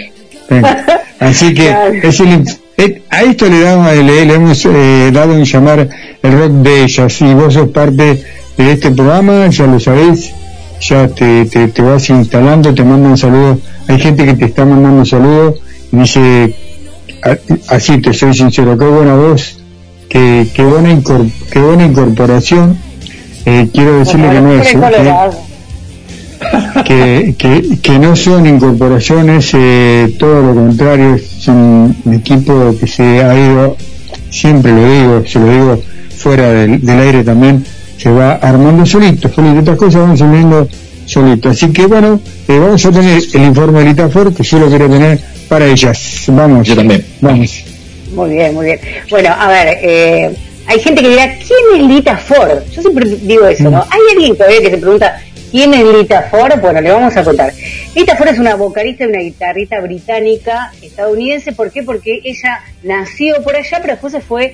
Venga. 0.49 0.85
Así 1.19 1.53
que 1.55 1.75
es 2.05 2.21
el 2.21 2.45
eh, 2.79 3.03
a 3.11 3.23
esto 3.25 3.47
le, 3.49 3.61
damos, 3.63 3.91
le, 3.97 4.25
le 4.27 4.35
hemos 4.35 4.65
eh, 4.67 5.11
dado 5.13 5.35
en 5.35 5.45
llamar 5.45 5.89
el 6.23 6.33
rock 6.39 6.51
de 6.53 6.83
ellas 6.85 7.21
y 7.23 7.35
vos 7.35 7.55
sos 7.55 7.71
parte 7.71 8.23
de 8.59 8.73
este 8.73 8.91
programa, 8.91 9.49
ya 9.49 9.67
lo 9.67 9.81
sabéis, 9.81 10.33
ya 10.81 11.09
te, 11.09 11.45
te, 11.47 11.69
te 11.69 11.83
vas 11.83 12.09
instalando, 12.11 12.75
te 12.75 12.85
mandan 12.85 13.17
saludos, 13.17 13.59
hay 13.89 13.99
gente 13.99 14.25
que 14.25 14.35
te 14.35 14.45
está 14.47 14.65
mandando 14.65 15.05
saludos 15.05 15.57
y 15.93 15.97
dice, 15.97 16.55
a- 17.25 17.75
así 17.75 17.99
te 18.01 18.13
soy 18.13 18.35
sincero, 18.35 18.77
qué 18.79 18.85
buena 18.85 19.15
voz, 19.15 19.59
qué, 20.09 20.49
qué, 20.55 20.63
buena, 20.65 20.93
incor- 20.93 21.31
qué 21.51 21.59
buena 21.61 21.85
incorporación, 21.85 22.79
Eh, 23.49 23.69
quiero 23.73 23.99
decirle 24.01 24.29
que 24.31 24.41
no 24.41 24.53
es... 24.55 24.67
Siempre 24.69 24.91
que- 24.91 24.97
colorado. 24.97 25.33
que, 26.85 27.35
que, 27.39 27.79
que 27.81 27.99
no 27.99 28.17
son 28.17 28.45
incorporaciones, 28.47 29.51
eh, 29.55 30.15
todo 30.19 30.43
lo 30.43 30.55
contrario, 30.55 31.15
es 31.15 31.47
un 31.49 31.95
equipo 32.13 32.75
que 32.79 32.87
se 32.89 33.23
ha 33.25 33.35
ido, 33.39 33.77
siempre 34.31 34.73
lo 34.73 34.85
digo, 34.93 35.23
se 35.27 35.39
lo 35.39 35.49
digo 35.51 35.81
fuera 36.17 36.51
del, 36.53 36.81
del 36.85 36.99
aire 36.99 37.23
también, 37.25 37.65
se 37.99 38.11
va 38.11 38.35
armando 38.35 38.85
solito, 38.85 39.29
solito, 39.29 39.59
estas 39.59 39.77
cosas 39.77 40.03
van 40.03 40.19
saliendo 40.19 40.69
solito. 41.07 41.49
Así 41.49 41.73
que 41.73 41.87
bueno, 41.87 42.21
eh, 42.49 42.59
vamos 42.59 42.85
a 42.85 42.93
tener 42.93 43.23
el 43.33 43.43
informe 43.43 43.81
de 43.81 43.85
Litafor, 43.87 44.35
que 44.35 44.43
yo 44.43 44.59
lo 44.59 44.69
quiero 44.69 44.89
tener 44.89 45.19
para 45.49 45.67
ellas. 45.67 46.25
Vamos. 46.29 46.67
Yo 46.67 46.77
también. 46.77 47.05
Vamos. 47.21 47.65
Muy 48.13 48.31
bien, 48.31 48.55
muy 48.55 48.67
bien. 48.67 48.81
Bueno, 49.11 49.31
a 49.37 49.49
ver, 49.49 49.79
eh, 49.83 50.31
hay 50.67 50.81
gente 50.81 51.03
que 51.03 51.09
dirá, 51.09 51.35
¿quién 51.37 51.81
es 51.81 51.89
Lita 51.89 52.17
Ford? 52.17 52.63
Yo 52.73 52.83
siempre 52.83 53.09
digo 53.23 53.47
eso, 53.47 53.71
¿no? 53.71 53.85
Hay 53.89 54.01
alguien 54.13 54.37
todavía 54.37 54.61
que 54.61 54.71
se 54.71 54.79
pregunta, 54.79 55.21
¿quién 55.51 55.75
es 55.75 55.85
Lita 55.85 56.23
Ford? 56.31 56.61
Bueno, 56.61 56.81
le 56.81 56.91
vamos 56.91 57.17
a 57.17 57.23
contar. 57.23 57.53
Lita 57.95 58.17
Ford 58.17 58.29
es 58.29 58.39
una 58.39 58.57
vocalista 58.57 59.05
y 59.05 59.09
una 59.09 59.21
guitarrista 59.21 59.81
británica, 59.81 60.73
estadounidense. 60.83 61.53
¿Por 61.53 61.71
qué? 61.71 61.83
Porque 61.83 62.21
ella 62.25 62.61
nació 62.83 63.43
por 63.43 63.55
allá, 63.55 63.79
pero 63.81 63.95
después 63.95 64.13
se 64.13 64.21
fue 64.21 64.45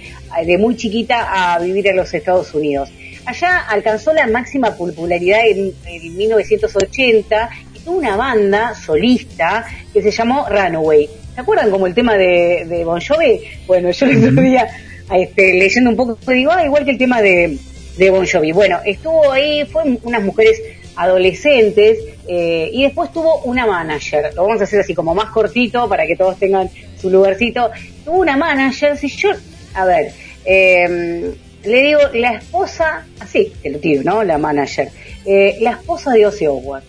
eh, 0.40 0.46
de 0.46 0.58
muy 0.58 0.76
chiquita 0.76 1.54
a 1.54 1.58
vivir 1.58 1.86
en 1.88 1.96
los 1.96 2.12
Estados 2.12 2.52
Unidos. 2.54 2.90
Allá 3.24 3.58
alcanzó 3.68 4.12
la 4.12 4.26
máxima 4.26 4.74
popularidad 4.74 5.40
en, 5.46 5.72
en 5.86 6.16
1980 6.16 7.50
y 7.74 7.78
tuvo 7.80 7.98
una 7.98 8.16
banda 8.16 8.74
solista 8.74 9.64
que 9.92 10.02
se 10.02 10.10
llamó 10.10 10.46
Runaway. 10.48 11.08
¿Se 11.34 11.40
acuerdan 11.40 11.70
como 11.70 11.86
el 11.86 11.94
tema 11.94 12.16
de, 12.16 12.66
de 12.68 12.84
Bon 12.84 13.00
Jovi? 13.00 13.40
Bueno, 13.66 13.90
yo 13.90 14.06
el 14.06 14.28
otro 14.28 14.42
día 14.42 14.68
este, 15.14 15.54
leyendo 15.54 15.90
un 15.90 15.96
poco 15.96 16.18
digo, 16.30 16.50
ah, 16.52 16.64
igual 16.64 16.84
que 16.84 16.90
el 16.90 16.98
tema 16.98 17.22
de, 17.22 17.58
de 17.96 18.10
Bon 18.10 18.26
Jovi. 18.26 18.52
Bueno, 18.52 18.80
estuvo 18.84 19.30
ahí, 19.32 19.64
fue 19.64 19.82
unas 20.02 20.22
mujeres 20.22 20.60
adolescentes 20.96 21.98
eh, 22.28 22.70
y 22.72 22.82
después 22.82 23.12
tuvo 23.12 23.38
una 23.42 23.66
manager. 23.66 24.32
Lo 24.34 24.42
vamos 24.44 24.60
a 24.60 24.64
hacer 24.64 24.80
así 24.80 24.94
como 24.94 25.14
más 25.14 25.30
cortito 25.30 25.88
para 25.88 26.06
que 26.06 26.16
todos 26.16 26.38
tengan 26.38 26.68
su 27.00 27.10
lugarcito. 27.10 27.70
Tuvo 28.04 28.18
una 28.18 28.36
manager, 28.36 28.96
si 28.96 29.08
yo, 29.08 29.30
a 29.74 29.84
ver, 29.84 30.12
eh, 30.44 31.34
le 31.64 31.82
digo, 31.82 32.00
la 32.14 32.34
esposa, 32.34 33.06
así, 33.20 33.52
te 33.62 33.70
lo 33.70 33.78
tiro, 33.78 34.02
¿no? 34.04 34.24
La 34.24 34.38
manager. 34.38 34.88
Eh, 35.24 35.56
la 35.60 35.72
esposa 35.72 36.12
de 36.12 36.26
Ozzy 36.26 36.46
Osbourne. 36.46 36.84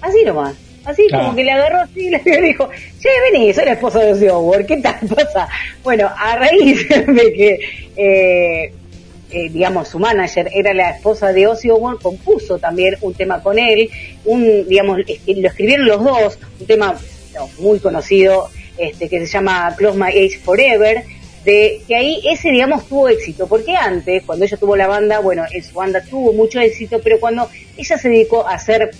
Así 0.00 0.22
nomás. 0.24 0.54
Así 0.84 1.06
Ah. 1.12 1.18
como 1.18 1.34
que 1.36 1.44
le 1.44 1.50
agarró 1.52 1.80
así 1.80 2.06
y 2.06 2.10
le 2.30 2.40
dijo, 2.42 2.68
che, 3.00 3.08
vení, 3.32 3.52
soy 3.52 3.64
la 3.66 3.72
esposa 3.72 4.00
de 4.00 4.12
Ozzy 4.12 4.28
Osbourne, 4.28 4.66
¿qué 4.66 4.76
tal 4.78 4.98
pasa? 5.14 5.48
Bueno, 5.82 6.10
a 6.16 6.36
raíz 6.36 6.88
de 6.88 7.32
que, 7.32 7.58
eh, 7.96 8.72
eh, 9.30 9.48
digamos, 9.50 9.88
su 9.88 9.98
manager 9.98 10.48
era 10.54 10.72
la 10.72 10.90
esposa 10.90 11.32
de 11.32 11.46
Ozzy 11.46 11.70
Osbourne, 11.70 11.98
compuso 12.00 12.58
también 12.58 12.96
un 13.02 13.12
tema 13.14 13.42
con 13.42 13.58
él, 13.58 13.90
un, 14.24 14.66
digamos, 14.68 14.98
lo 14.98 15.48
escribieron 15.48 15.86
los 15.86 16.02
dos, 16.02 16.38
un 16.60 16.66
tema 16.66 16.96
no, 17.34 17.48
muy 17.58 17.78
conocido, 17.80 18.48
este, 18.78 19.08
que 19.08 19.20
se 19.20 19.26
llama 19.26 19.74
Close 19.76 19.98
My 19.98 20.08
Age 20.08 20.38
Forever, 20.42 21.04
que 21.86 21.96
ahí 21.96 22.20
ese, 22.30 22.50
digamos, 22.50 22.86
tuvo 22.86 23.08
éxito, 23.08 23.46
porque 23.46 23.74
antes, 23.74 24.22
cuando 24.24 24.44
ella 24.44 24.56
tuvo 24.56 24.76
la 24.76 24.86
banda, 24.86 25.20
bueno, 25.20 25.44
en 25.50 25.62
su 25.62 25.74
banda 25.74 26.02
tuvo 26.02 26.32
mucho 26.32 26.60
éxito, 26.60 27.00
pero 27.02 27.18
cuando 27.18 27.48
ella 27.76 27.96
se 27.96 28.08
dedicó 28.08 28.46
a 28.46 28.54
hacer, 28.54 28.90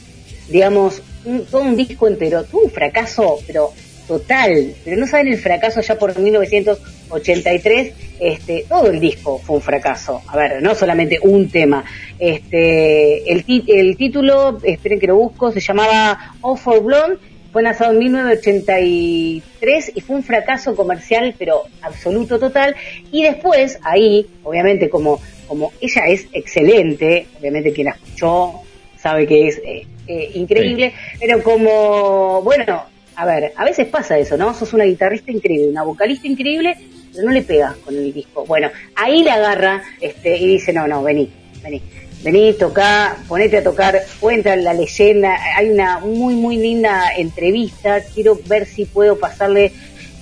digamos, 0.48 1.02
todo 1.50 1.62
un 1.62 1.76
disco 1.76 2.08
entero, 2.08 2.44
tuvo 2.44 2.62
un 2.62 2.70
fracaso, 2.70 3.38
pero 3.46 3.72
total, 4.06 4.74
pero 4.82 4.96
no 4.96 5.06
saben 5.06 5.28
el 5.28 5.38
fracaso 5.38 5.82
ya 5.82 5.98
por 5.98 6.18
1983, 6.18 7.92
este, 8.18 8.64
todo 8.66 8.90
el 8.90 8.98
disco 8.98 9.38
fue 9.38 9.56
un 9.56 9.62
fracaso, 9.62 10.22
a 10.26 10.36
ver, 10.36 10.62
no 10.62 10.74
solamente 10.74 11.18
un 11.20 11.50
tema, 11.50 11.84
este, 12.18 13.30
el, 13.30 13.44
el 13.66 13.96
título, 13.98 14.58
esperen 14.62 14.98
que 14.98 15.06
lo 15.06 15.16
busco, 15.16 15.52
se 15.52 15.60
llamaba 15.60 16.34
All 16.40 16.56
for 16.56 16.82
Blonde, 16.82 17.18
fue 17.58 17.64
lanzado 17.64 17.90
en 17.90 17.98
1983 17.98 19.92
y 19.92 20.00
fue 20.00 20.14
un 20.14 20.22
fracaso 20.22 20.76
comercial, 20.76 21.34
pero 21.36 21.64
absoluto 21.82 22.38
total. 22.38 22.76
Y 23.10 23.24
después, 23.24 23.80
ahí, 23.82 24.28
obviamente, 24.44 24.88
como, 24.88 25.20
como 25.48 25.72
ella 25.80 26.06
es 26.06 26.28
excelente, 26.32 27.26
obviamente 27.40 27.72
quien 27.72 27.86
la 27.86 27.94
escuchó 27.94 28.60
sabe 28.96 29.26
que 29.26 29.48
es 29.48 29.58
eh, 29.64 29.88
eh, 30.06 30.30
increíble, 30.34 30.92
pero 31.18 31.42
como, 31.42 32.42
bueno, 32.42 32.84
a 33.16 33.26
ver, 33.26 33.52
a 33.56 33.64
veces 33.64 33.88
pasa 33.88 34.16
eso, 34.16 34.36
¿no? 34.36 34.54
Sos 34.54 34.72
una 34.72 34.84
guitarrista 34.84 35.32
increíble, 35.32 35.66
una 35.66 35.82
vocalista 35.82 36.28
increíble, 36.28 36.76
pero 37.12 37.24
no 37.24 37.32
le 37.32 37.42
pegas 37.42 37.74
con 37.78 37.96
el 37.96 38.12
disco. 38.12 38.46
Bueno, 38.46 38.70
ahí 38.94 39.24
la 39.24 39.34
agarra 39.34 39.82
este, 40.00 40.36
y 40.36 40.46
dice, 40.46 40.72
no, 40.72 40.86
no, 40.86 41.02
vení, 41.02 41.28
vení. 41.60 41.82
Vení, 42.22 42.52
toca, 42.54 43.18
ponete 43.28 43.58
a 43.58 43.62
tocar, 43.62 44.02
cuenta 44.18 44.56
la 44.56 44.72
leyenda, 44.74 45.38
hay 45.56 45.70
una 45.70 46.00
muy, 46.00 46.34
muy 46.34 46.56
linda 46.56 47.12
entrevista, 47.16 48.02
quiero 48.12 48.40
ver 48.46 48.66
si 48.66 48.86
puedo 48.86 49.16
pasarle 49.18 49.72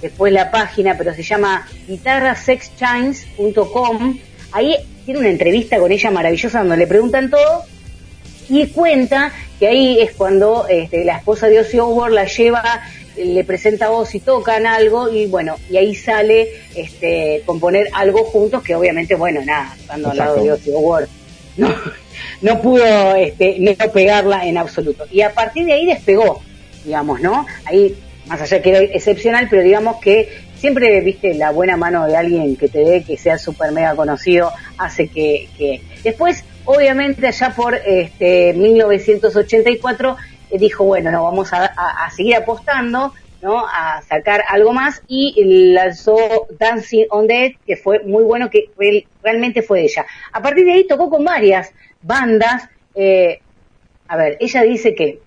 después 0.03 0.31
la 0.33 0.51
página, 0.51 0.99
pero 0.99 1.15
se 1.15 1.23
llama 1.23 1.67
guitarrasexchines.com, 1.89 4.19
ahí 4.53 4.77
tiene 5.07 5.21
una 5.21 5.31
entrevista 5.31 5.79
con 5.79 5.91
ella 5.91 6.11
maravillosa 6.11 6.59
donde 6.59 6.77
le 6.77 6.87
preguntan 6.87 7.31
todo 7.31 7.65
y 8.49 8.67
cuenta 8.69 9.33
que 9.59 9.67
ahí 9.67 10.01
es 10.01 10.13
cuando 10.13 10.67
este, 10.69 11.05
la 11.05 11.17
esposa 11.17 11.49
de 11.49 11.61
Ozzy 11.61 11.79
Osbourne 11.79 12.15
la 12.15 12.27
lleva, 12.27 12.83
le 13.17 13.45
presenta 13.45 13.87
a 13.87 13.91
Ozzy, 13.91 14.21
tocan 14.21 14.67
algo 14.67 15.11
y 15.11 15.27
bueno, 15.27 15.57
y 15.71 15.79
ahí 15.79 15.95
sale 15.95 16.49
este, 16.75 17.43
componer 17.47 17.89
algo 17.95 18.25
juntos 18.25 18.63
que 18.63 18.75
obviamente, 18.75 19.15
bueno, 19.15 19.41
nada, 19.45 19.75
estando 19.79 20.11
al 20.11 20.17
lado 20.17 20.43
de. 20.43 20.53
Ozzy 20.53 20.71
Osbourne, 20.71 21.09
no, 21.57 21.75
no 22.43 22.61
pudo 22.63 23.15
este, 23.17 23.57
no 23.61 23.73
pegarla 23.93 24.47
en 24.47 24.59
absoluto. 24.59 25.05
Y 25.11 25.21
a 25.23 25.33
partir 25.33 25.67
de 25.67 25.73
ahí 25.75 25.87
despegó, 25.87 26.43
digamos, 26.85 27.21
¿no? 27.21 27.47
Ahí, 27.65 27.95
más 28.27 28.41
allá 28.41 28.61
que 28.63 28.71
era 28.71 28.79
excepcional, 28.81 29.47
pero 29.51 29.63
digamos 29.63 29.97
que 30.01 30.29
siempre, 30.57 31.01
viste, 31.01 31.35
la 31.35 31.51
buena 31.51 31.77
mano 31.77 32.07
de 32.07 32.17
alguien 32.17 32.57
que 32.57 32.69
te 32.69 32.79
dé, 32.81 33.03
que 33.05 33.17
sea 33.17 33.39
súper 33.39 33.73
mega 33.73 33.95
conocido, 33.95 34.53
hace 34.79 35.09
que, 35.09 35.49
que... 35.57 35.83
Después, 36.03 36.45
obviamente, 36.65 37.27
allá 37.27 37.51
por 37.55 37.75
este 37.75 38.53
1984, 38.55 40.17
eh, 40.51 40.59
dijo, 40.59 40.85
bueno, 40.85 41.11
no, 41.11 41.25
vamos 41.25 41.53
a, 41.53 41.67
a- 41.67 42.07
a 42.07 42.11
seguir 42.11 42.37
apostando, 42.37 43.13
¿no? 43.43 43.67
A 43.67 44.03
sacar 44.03 44.43
algo 44.49 44.73
más 44.73 45.03
y 45.09 45.73
lanzó 45.73 46.47
Dancing 46.59 47.07
on 47.11 47.27
Dead, 47.27 47.53
que 47.67 47.77
fue 47.77 48.01
muy 48.01 48.25
bueno, 48.25 48.51
que 48.51 48.71
real- 48.77 49.07
realmente 49.23 49.63
fue 49.63 49.83
ella. 49.83 50.07
A 50.33 50.43
partir 50.43 50.65
de 50.65 50.73
ahí 50.73 50.87
tocó 50.87 51.11
con 51.11 51.25
varias 51.25 51.73
bandas. 52.03 52.69
eh, 52.95 53.41
a 54.09 54.17
ver, 54.17 54.37
ella 54.41 54.63
dice 54.63 54.95
que 54.95 55.19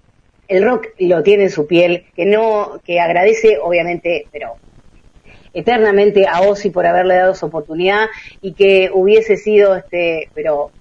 el 0.47 0.63
rock 0.63 0.87
lo 0.97 1.21
tiene 1.21 1.43
en 1.43 1.49
su 1.51 1.67
piel, 1.67 2.05
que 2.15 2.25
no, 2.25 2.81
que 2.83 2.99
agradece, 2.99 3.57
obviamente, 3.61 4.27
pero 4.31 4.55
eternamente 5.53 6.27
a 6.27 6.41
Ozzy 6.41 6.69
por 6.69 6.85
haberle 6.85 7.15
dado 7.15 7.35
su 7.35 7.45
oportunidad 7.47 8.07
y 8.41 8.53
que 8.53 8.89
hubiese 8.93 9.35
sido, 9.37 9.75
este, 9.75 10.29
pero 10.33 10.71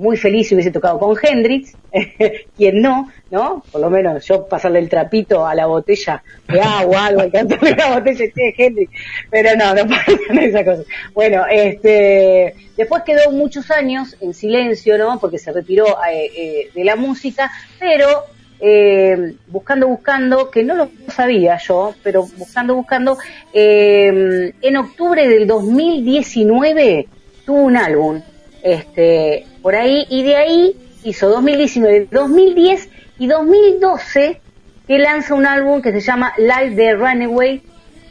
muy 0.00 0.16
feliz 0.16 0.48
si 0.48 0.54
hubiese 0.54 0.70
tocado 0.70 0.98
con 0.98 1.16
Hendrix, 1.22 1.76
quien 2.56 2.80
no, 2.80 3.10
¿no? 3.30 3.62
Por 3.70 3.80
lo 3.80 3.90
menos 3.90 4.26
yo 4.26 4.46
pasarle 4.46 4.78
el 4.78 4.88
trapito 4.88 5.46
a 5.46 5.54
la 5.54 5.66
botella 5.66 6.22
de 6.48 6.60
agua, 6.60 7.06
algo, 7.06 7.30
cantarle 7.30 7.76
la 7.76 7.94
botella 7.94 8.24
de 8.34 8.54
Hendrix, 8.56 8.92
pero 9.30 9.56
no, 9.56 9.74
no 9.74 9.86
pasan 9.88 10.38
esas 10.38 10.64
cosas. 10.64 10.86
Bueno, 11.12 11.44
este, 11.50 12.54
después 12.76 13.02
quedó 13.04 13.30
muchos 13.30 13.70
años 13.70 14.16
en 14.20 14.34
silencio, 14.34 14.98
¿no? 14.98 15.18
Porque 15.20 15.38
se 15.38 15.52
retiró 15.52 15.86
eh, 16.10 16.30
eh, 16.36 16.70
de 16.74 16.84
la 16.84 16.96
música, 16.96 17.50
pero 17.78 18.24
eh, 18.62 19.36
buscando, 19.46 19.88
buscando, 19.88 20.50
que 20.50 20.62
no 20.62 20.74
lo 20.74 20.90
sabía 21.08 21.56
yo, 21.56 21.94
pero 22.02 22.26
buscando, 22.36 22.74
buscando, 22.74 23.18
eh, 23.54 24.52
en 24.60 24.76
octubre 24.76 25.26
del 25.26 25.46
2019 25.46 27.08
tuvo 27.46 27.62
un 27.62 27.76
álbum, 27.76 28.20
este, 28.62 29.46
por 29.62 29.74
ahí, 29.74 30.06
y 30.08 30.22
de 30.22 30.36
ahí 30.36 30.76
hizo 31.04 31.28
2019, 31.28 32.08
2010 32.10 32.88
y 33.18 33.26
2012 33.26 34.40
que 34.86 34.98
lanza 34.98 35.34
un 35.34 35.46
álbum 35.46 35.80
que 35.82 35.92
se 35.92 36.00
llama 36.00 36.32
Live 36.36 36.74
the 36.76 36.94
Runaway, 36.94 37.62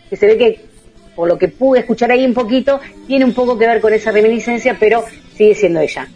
que 0.10 0.16
se 0.16 0.26
ve 0.28 0.38
que, 0.38 0.62
por 1.16 1.28
lo 1.28 1.38
que 1.38 1.50
pude 1.50 1.80
escuchar 1.82 2.12
ahí 2.12 2.26
un 2.26 2.34
poquito, 2.34 2.80
tiene 3.08 3.26
un 3.26 3.34
poco 3.34 3.58
que 3.58 3.68
ver 3.68 3.82
con 3.82 3.94
esa 3.94 4.12
reminiscencia, 4.12 4.78
pero 4.80 5.04
sigue 5.36 5.56
siendo 5.56 5.82
ella. 5.82 6.08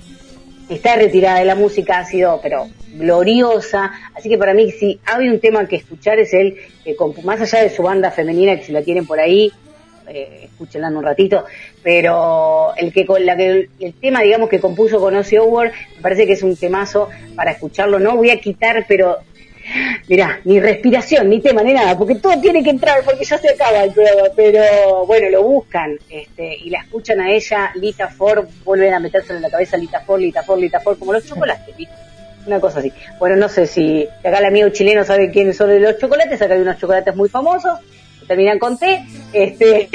Está 0.69 0.95
retirada 0.95 1.39
de 1.39 1.45
la 1.45 1.55
música, 1.55 1.99
ha 1.99 2.05
sido, 2.05 2.39
pero 2.41 2.69
gloriosa, 2.95 3.91
así 4.15 4.30
que 4.30 4.38
para 4.38 4.53
mí 4.53 4.72
si 4.72 4.99
hay 5.05 5.27
un 5.27 5.39
tema 5.39 5.68
que 5.68 5.76
escuchar 5.76 6.19
es 6.19 6.34
él, 6.34 6.55
que 6.84 6.95
con- 6.95 7.14
más 7.26 7.41
allá 7.41 7.61
de 7.61 7.69
su 7.69 7.84
banda 7.84 8.11
femenina, 8.11 8.55
que 8.55 8.64
si 8.64 8.72
la 8.72 8.81
tienen 8.81 9.05
por 9.05 9.19
ahí, 9.19 9.51
eh, 10.07 10.41
escúchenla 10.45 10.88
en 10.88 10.97
un 10.97 11.03
ratito, 11.03 11.45
pero 11.81 12.73
el 12.75 12.91
que 12.91 13.05
con 13.05 13.25
la 13.25 13.35
que 13.35 13.69
el 13.80 13.93
tema 13.95 14.21
digamos 14.21 14.49
que 14.49 14.59
compuso 14.59 14.99
con 14.99 15.15
Ozzy 15.15 15.38
Osbourne, 15.38 15.71
me 15.95 16.01
parece 16.01 16.25
que 16.25 16.34
es 16.34 16.43
un 16.43 16.55
temazo 16.55 17.09
para 17.35 17.51
escucharlo, 17.51 17.99
no 17.99 18.15
voy 18.15 18.30
a 18.30 18.39
quitar, 18.39 18.85
pero 18.88 19.19
Mirá, 20.07 20.41
ni 20.43 20.59
respiración, 20.59 21.30
ni 21.30 21.39
tema, 21.39 21.63
ni 21.63 21.73
nada, 21.73 21.97
porque 21.97 22.15
todo 22.15 22.39
tiene 22.41 22.61
que 22.61 22.69
entrar, 22.69 23.01
porque 23.03 23.23
ya 23.23 23.38
se 23.38 23.49
acaba 23.49 23.84
el 23.84 23.93
programa, 23.93 24.27
pero 24.35 25.05
bueno, 25.05 25.30
lo 25.30 25.43
buscan, 25.43 25.97
este, 26.09 26.55
y 26.55 26.69
la 26.69 26.80
escuchan 26.80 27.21
a 27.21 27.31
ella, 27.31 27.71
Lita 27.75 28.09
Ford, 28.09 28.45
vuelven 28.65 28.93
a 28.93 28.99
metérselo 28.99 29.38
en 29.38 29.43
la 29.43 29.49
cabeza 29.49 29.77
Lita 29.77 30.01
Ford, 30.01 30.19
Lita 30.19 30.43
Ford, 30.43 30.59
Lita 30.59 30.80
Ford, 30.81 30.99
como 30.99 31.13
los 31.13 31.25
chocolates. 31.25 31.75
Una 32.45 32.59
cosa 32.59 32.80
así. 32.80 32.91
Bueno, 33.19 33.38
no 33.38 33.47
sé 33.47 33.65
si 33.65 34.05
acá 34.19 34.39
el 34.39 34.45
amigo 34.45 34.67
chileno 34.69 35.05
sabe 35.05 35.31
quiénes 35.31 35.55
son 35.55 35.81
los 35.81 35.97
chocolates, 35.97 36.41
acá 36.41 36.55
hay 36.55 36.61
unos 36.61 36.77
chocolates 36.77 37.15
muy 37.15 37.30
famosos, 37.30 37.80
terminan 38.28 38.60
con 38.60 38.78
T, 38.78 39.04
este, 39.34 39.90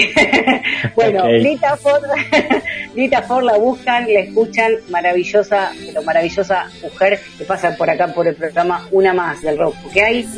bueno, 0.95 1.25
Ok. 1.25 1.31
Lita 1.41 1.77
Ford, 1.77 2.03
Lita 2.95 3.23
Ford 3.23 3.45
la 3.45 3.57
buscan, 3.57 4.13
la 4.13 4.21
escuchan, 4.21 4.73
maravillosa, 4.91 5.73
pero 5.87 6.03
maravillosa 6.03 6.67
mujer 6.83 7.21
que 7.37 7.45
pasa 7.45 7.77
por 7.77 7.91
acá 7.91 8.09
por 8.09 8.27
el 8.27 8.35
programa 8.35 8.87
Una 8.91 9.13
Más 9.13 9.43
del 9.43 9.59
Rock, 9.59 9.77
porque 9.83 10.03
hay, 10.03 10.29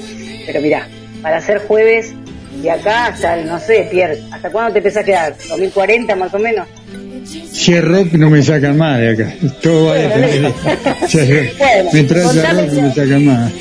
pero 0.47 0.61
mirá, 0.61 0.89
para 1.23 1.39
hacer 1.39 1.59
jueves, 1.67 2.15
de 2.63 2.71
acá 2.71 3.07
hasta, 3.07 3.39
el, 3.39 3.47
no 3.47 3.59
sé, 3.59 3.89
Pierre, 3.91 4.19
¿hasta 4.33 4.51
cuándo 4.51 4.73
te 4.73 4.79
empezás 4.79 5.03
a 5.03 5.07
quedar? 5.07 5.37
¿2040 5.37 6.17
más 6.17 6.35
o 6.35 6.39
menos? 6.39 6.67
Si 7.25 7.75
es 7.75 7.85
rock 7.85 8.13
no 8.13 8.31
me 8.31 8.43
sacan 8.43 8.79
más 8.79 8.99
de 8.99 9.11
acá. 9.11 9.35
Todo 9.63 9.87
va 9.87 9.93
a 9.93 9.99
depender. 9.99 10.53
Si 11.07 11.19
es 11.19 11.29
rock. 11.29 11.59
Bueno, 11.59 11.91
Mientras 11.93 12.37
rock 12.37 12.73
no 12.73 12.83
me 12.83 12.95
sacan 12.95 13.27
más. 13.27 13.53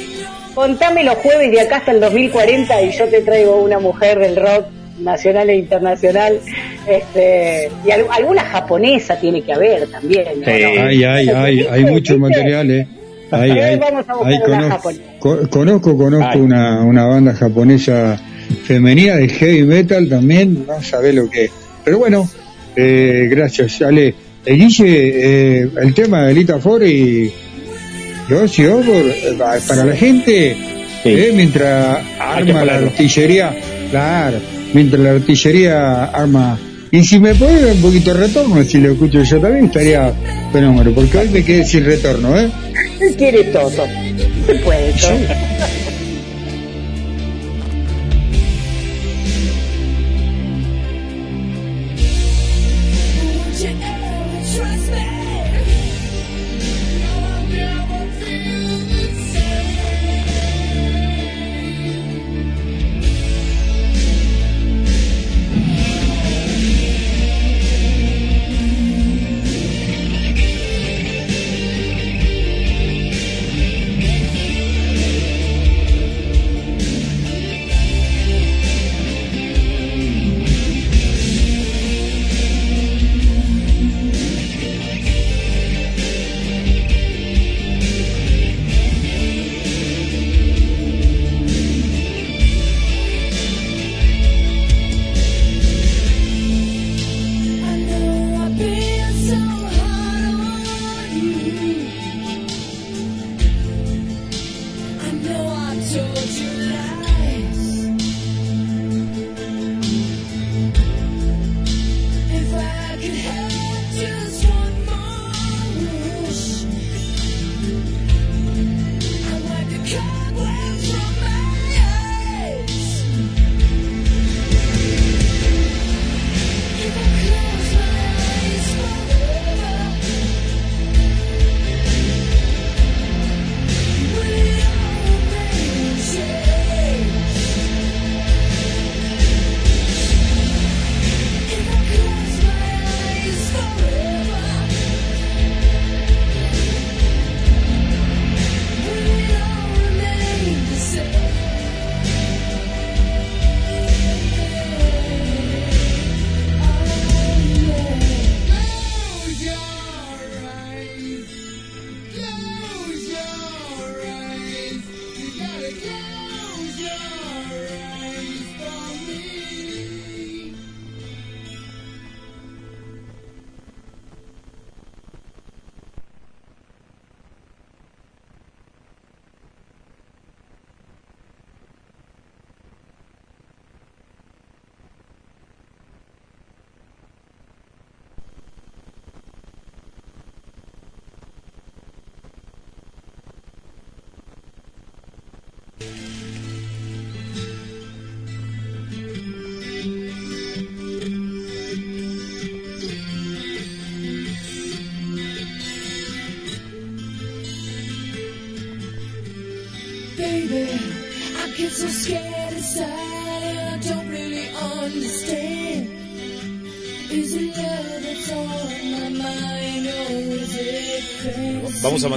Contame 0.60 1.06
los 1.06 1.16
jueves 1.16 1.52
de 1.52 1.62
acá 1.62 1.78
hasta 1.78 1.94
el 1.94 2.02
2040 2.02 2.82
y 2.82 2.92
yo 2.92 3.06
te 3.06 3.22
traigo 3.22 3.64
una 3.64 3.80
mujer 3.80 4.20
del 4.20 4.36
rock 4.36 4.66
nacional 5.00 5.50
e 5.50 5.56
internacional, 5.56 6.38
este, 6.86 7.70
y 7.88 7.92
al- 7.92 8.06
alguna 8.12 8.44
japonesa 8.44 9.18
tiene 9.18 9.42
que 9.42 9.54
haber 9.54 9.88
también. 9.88 10.26
¿no? 10.42 10.48
Hay, 10.48 11.02
hay, 11.06 11.30
hay, 11.30 11.60
hay 11.62 11.86
mucho 11.86 12.18
material, 12.18 12.70
eh. 12.72 12.88
Hay, 13.32 13.52
hay, 13.52 13.78
vamos 13.78 14.04
a 14.10 14.14
buscar 14.16 14.34
hay 14.34 14.38
una 14.38 14.78
conozco, 14.80 15.50
conozco, 15.50 15.98
conozco 15.98 16.40
una, 16.40 16.82
una 16.84 17.06
banda 17.06 17.34
japonesa 17.36 18.20
femenina 18.66 19.16
de 19.16 19.30
heavy 19.30 19.64
metal 19.64 20.10
también, 20.10 20.66
no 20.68 20.84
sabe 20.84 21.14
lo 21.14 21.30
que 21.30 21.46
es. 21.46 21.52
Pero 21.86 22.00
bueno, 22.00 22.30
eh, 22.76 23.30
gracias, 23.32 23.82
Ale. 23.82 24.14
Eh, 24.46 24.54
Guille, 24.56 25.62
eh, 25.62 25.70
el 25.82 25.94
tema 25.94 26.26
de 26.28 26.34
Lita 26.34 26.60
Ford 26.60 26.82
y, 28.30 28.34
y 28.34 28.36
Ozzy 28.36 28.66
Osbourne, 28.66 29.12
eh, 29.12 29.36
pa- 29.38 29.58
para 29.68 29.86
la 29.86 29.96
gente, 29.96 30.56
eh, 31.06 31.32
mientras 31.34 32.00
arma 32.20 32.66
la 32.66 32.76
artillería, 32.76 33.56
claro, 33.92 34.38
mientras 34.74 35.02
la 35.02 35.12
artillería 35.12 36.06
arma. 36.06 36.58
Y 36.92 37.04
si 37.04 37.20
me 37.20 37.36
puede 37.36 37.62
dar 37.66 37.76
un 37.76 37.82
poquito 37.82 38.14
de 38.14 38.20
retorno, 38.28 38.64
si 38.64 38.80
lo 38.80 38.92
escucho 38.94 39.22
yo 39.24 39.40
también, 39.40 39.66
estaría 39.66 40.12
fenómeno, 40.52 40.92
porque 40.94 41.18
hoy 41.20 41.30
me 41.30 41.44
quedé 41.44 41.64
sin 41.66 41.86
retorno, 41.86 42.38
¿eh? 42.40 42.50
Quiere 43.18 43.44
todo. 43.46 43.86
Se 44.48 44.56
puede 44.56 44.92
todo. 44.94 45.12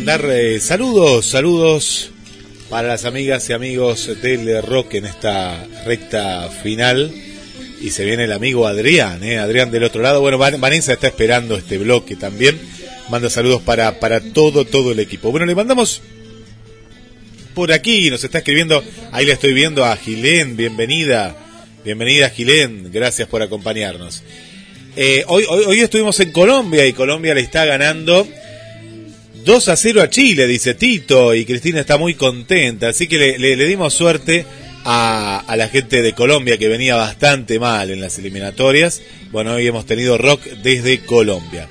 Mandar 0.04 0.28
eh, 0.32 0.58
saludos, 0.58 1.26
saludos 1.26 2.10
para 2.68 2.88
las 2.88 3.04
amigas 3.04 3.48
y 3.48 3.52
amigos 3.52 4.10
del 4.20 4.60
rock 4.60 4.94
en 4.94 5.04
esta 5.06 5.64
recta 5.86 6.48
final. 6.48 7.12
Y 7.80 7.90
se 7.92 8.04
viene 8.04 8.24
el 8.24 8.32
amigo 8.32 8.66
Adrián, 8.66 9.22
¿eh? 9.22 9.38
Adrián 9.38 9.70
del 9.70 9.84
otro 9.84 10.02
lado. 10.02 10.20
Bueno, 10.20 10.38
Van- 10.38 10.60
Vanessa 10.60 10.92
está 10.94 11.06
esperando 11.06 11.56
este 11.56 11.78
bloque 11.78 12.16
también. 12.16 12.58
Manda 13.10 13.30
saludos 13.30 13.62
para, 13.62 14.00
para 14.00 14.20
todo, 14.20 14.64
todo 14.64 14.90
el 14.90 14.98
equipo. 14.98 15.30
Bueno, 15.30 15.46
le 15.46 15.54
mandamos 15.54 16.02
por 17.54 17.70
aquí, 17.70 18.10
nos 18.10 18.24
está 18.24 18.38
escribiendo, 18.38 18.82
ahí 19.12 19.24
le 19.24 19.32
estoy 19.32 19.52
viendo 19.52 19.84
a 19.84 19.96
Gilén, 19.96 20.56
bienvenida, 20.56 21.36
bienvenida 21.84 22.28
Gilén, 22.30 22.90
gracias 22.92 23.28
por 23.28 23.40
acompañarnos. 23.42 24.24
Eh, 24.96 25.22
hoy, 25.28 25.44
hoy, 25.48 25.64
hoy 25.66 25.80
estuvimos 25.80 26.18
en 26.18 26.32
Colombia 26.32 26.84
y 26.86 26.92
Colombia 26.92 27.34
le 27.34 27.42
está 27.42 27.64
ganando 27.66 28.26
2 29.44 29.68
a 29.68 29.76
0 29.76 30.02
a 30.02 30.10
Chile, 30.10 30.46
dice 30.46 30.74
Tito, 30.74 31.34
y 31.34 31.44
Cristina 31.44 31.80
está 31.80 31.96
muy 31.96 32.14
contenta, 32.14 32.88
así 32.88 33.06
que 33.06 33.36
le, 33.38 33.56
dimos 33.56 33.94
suerte 33.94 34.46
a, 34.84 35.38
a 35.46 35.56
la 35.56 35.68
gente 35.68 36.02
de 36.02 36.12
Colombia 36.12 36.58
que 36.58 36.68
venía 36.68 36.96
bastante 36.96 37.58
mal 37.58 37.90
en 37.90 38.00
las 38.00 38.18
eliminatorias. 38.18 39.02
Bueno, 39.30 39.54
hoy 39.54 39.66
hemos 39.66 39.86
tenido 39.86 40.18
rock 40.18 40.44
desde 40.62 41.00
Colombia. 41.00 41.68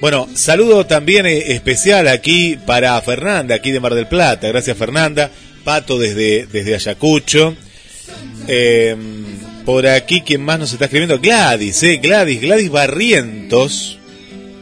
Bueno, 0.00 0.28
saludo 0.34 0.84
también 0.86 1.24
eh, 1.24 1.52
especial 1.52 2.08
aquí 2.08 2.58
para 2.66 3.00
Fernanda, 3.00 3.54
aquí 3.54 3.70
de 3.70 3.80
Mar 3.80 3.94
del 3.94 4.06
Plata. 4.06 4.48
Gracias 4.48 4.76
Fernanda. 4.76 5.30
Pato 5.64 5.98
desde, 5.98 6.46
desde 6.46 6.74
Ayacucho. 6.74 7.56
Eh, 8.46 8.94
por 9.64 9.86
aquí, 9.86 10.20
¿quién 10.20 10.42
más 10.42 10.58
nos 10.58 10.72
está 10.72 10.84
escribiendo? 10.84 11.18
Gladys, 11.18 11.82
eh, 11.82 11.96
Gladys, 11.96 12.40
Gladys 12.40 12.70
Barrientos. 12.70 13.98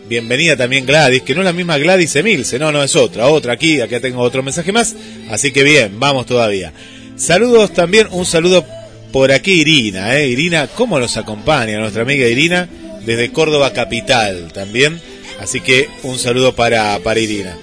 Bienvenida 0.08 0.54
también 0.56 0.84
Gladys, 0.84 1.22
que 1.22 1.34
no 1.34 1.40
es 1.40 1.46
la 1.46 1.52
misma 1.54 1.78
Gladys 1.78 2.14
Emilce, 2.16 2.58
no, 2.58 2.70
no 2.70 2.82
es 2.82 2.94
otra, 2.94 3.26
otra 3.28 3.54
aquí, 3.54 3.80
acá 3.80 4.00
tengo 4.00 4.20
otro 4.20 4.42
mensaje 4.42 4.70
más, 4.70 4.94
así 5.30 5.50
que 5.50 5.62
bien, 5.62 5.98
vamos 5.98 6.26
todavía. 6.26 6.72
Saludos 7.16 7.72
también, 7.72 8.08
un 8.10 8.26
saludo 8.26 8.66
por 9.12 9.32
aquí 9.32 9.60
Irina, 9.62 10.14
eh, 10.18 10.28
Irina, 10.28 10.66
¿cómo 10.66 10.98
nos 10.98 11.16
acompaña 11.16 11.78
nuestra 11.78 12.02
amiga 12.02 12.26
Irina? 12.26 12.68
Desde 13.06 13.32
Córdoba 13.32 13.72
Capital 13.72 14.52
también, 14.52 15.00
así 15.40 15.60
que 15.62 15.88
un 16.02 16.18
saludo 16.18 16.54
para, 16.54 16.98
para 16.98 17.20
Irina. 17.20 17.56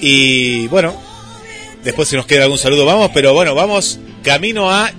Y 0.00 0.68
bueno, 0.68 0.94
después 1.82 2.08
si 2.08 2.14
nos 2.16 2.26
queda 2.26 2.44
algún 2.44 2.58
saludo 2.58 2.84
vamos, 2.86 3.10
pero 3.12 3.34
bueno, 3.34 3.54
vamos 3.56 3.98
camino 4.22 4.70
a 4.70 4.92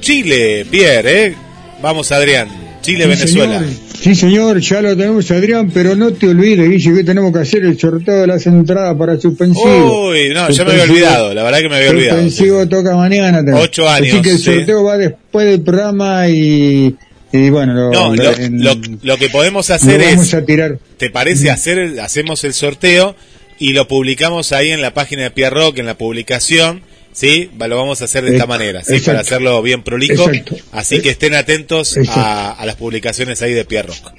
Chile, 0.00 0.66
Pierre, 0.68 1.26
eh. 1.26 1.36
Vamos 1.80 2.10
Adrián, 2.12 2.48
Chile, 2.80 3.04
Sí, 3.04 3.10
Venezuela. 3.10 3.58
señor. 3.60 3.91
Sí, 4.02 4.16
señor, 4.16 4.58
ya 4.58 4.82
lo 4.82 4.96
tenemos, 4.96 5.30
Adrián, 5.30 5.70
pero 5.72 5.94
no 5.94 6.12
te 6.12 6.26
olvides, 6.26 6.68
Guille, 6.68 6.92
que 6.94 7.04
tenemos 7.04 7.32
que 7.32 7.38
hacer 7.38 7.64
el 7.64 7.78
sorteo 7.78 8.22
de 8.22 8.26
las 8.26 8.44
entradas 8.46 8.96
para 8.98 9.16
suspensivo. 9.20 10.08
Uy, 10.08 10.30
no, 10.34 10.50
ya 10.50 10.64
me 10.64 10.72
había 10.72 10.82
olvidado, 10.84 11.32
la 11.32 11.44
verdad 11.44 11.60
que 11.60 11.68
me 11.68 11.76
había 11.76 11.90
olvidado. 11.90 12.20
Suspensivo 12.22 12.68
toca 12.68 12.96
mañana 12.96 13.38
también. 13.38 13.58
Ocho 13.58 13.88
años, 13.88 14.14
Así 14.14 14.22
que 14.22 14.30
el 14.30 14.38
sí. 14.38 14.44
sorteo 14.56 14.82
va 14.82 14.98
después 14.98 15.46
del 15.46 15.60
programa 15.62 16.28
y, 16.28 16.96
y 17.30 17.50
bueno, 17.50 17.74
lo, 17.74 17.90
No, 17.92 18.16
lo- 18.16 18.36
en- 18.36 18.64
lo- 18.64 18.76
lo 19.02 19.16
que 19.18 19.28
podemos 19.28 19.70
hacer 19.70 20.00
lo 20.00 20.06
vamos 20.06 20.26
es, 20.26 20.34
a 20.34 20.44
tirar. 20.44 20.78
¿te 20.96 21.08
parece 21.10 21.50
hacer 21.52 21.78
el- 21.78 22.00
hacemos 22.00 22.42
el 22.42 22.54
sorteo 22.54 23.14
y 23.60 23.72
lo 23.72 23.86
publicamos 23.86 24.50
ahí 24.50 24.72
en 24.72 24.82
la 24.82 24.92
página 24.94 25.22
de 25.22 25.30
Pierre 25.30 25.54
Rock, 25.54 25.78
en 25.78 25.86
la 25.86 25.96
publicación, 25.96 26.82
¿sí? 27.12 27.50
Lo 27.58 27.76
vamos 27.76 28.00
a 28.02 28.06
hacer 28.06 28.24
de 28.24 28.32
esta 28.32 28.44
Eh, 28.44 28.48
manera, 28.48 28.82
¿sí? 28.82 28.92
exacto. 28.94 29.06
Para 29.10 29.20
hacerlo 29.20 29.62
bien 29.62 29.82
prolijo. 29.82 30.28
Exacto. 30.28 30.56
Así 30.72 31.00
que 31.00 31.10
estén 31.10 31.34
atentos 31.34 31.96
a, 32.08 32.52
a 32.52 32.66
las 32.66 32.76
publicaciones 32.76 33.40
ahí 33.42 33.52
de 33.52 33.64
Pierre 33.64 33.88
Rock. 33.88 34.12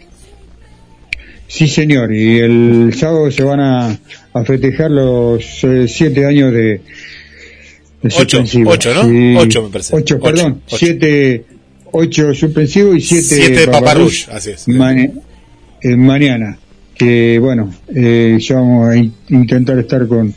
Sí, 1.47 1.67
señor, 1.67 2.13
y 2.13 2.39
el 2.39 2.93
sábado 2.97 3.29
se 3.29 3.43
van 3.43 3.59
a, 3.59 3.99
a 4.33 4.43
festejar 4.45 4.89
los 4.89 5.63
eh, 5.63 5.85
siete 5.87 6.25
años 6.25 6.51
de, 6.51 6.59
de 6.59 6.81
Ocho, 8.05 8.19
suspensivo. 8.39 8.71
ocho, 8.71 8.93
¿no? 8.93 9.03
Sí. 9.07 9.35
Ocho, 9.37 9.63
me 9.63 9.69
parece. 9.69 9.95
Ocho, 9.95 10.19
perdón, 10.19 10.61
ocho. 10.65 10.77
siete, 10.77 11.45
ocho 11.91 12.33
suspensivo 12.33 12.95
y 12.95 13.01
siete, 13.01 13.23
Siete 13.23 13.67
paparrush. 13.67 14.29
así 14.31 14.51
es. 14.51 14.65
Eh, 14.67 15.95
mañana, 15.97 16.57
que 16.95 17.37
bueno, 17.39 17.71
eh, 17.93 18.37
ya 18.39 18.55
vamos 18.55 18.89
a 18.89 18.95
in- 18.95 19.13
intentar 19.29 19.77
estar 19.77 20.07
con, 20.07 20.33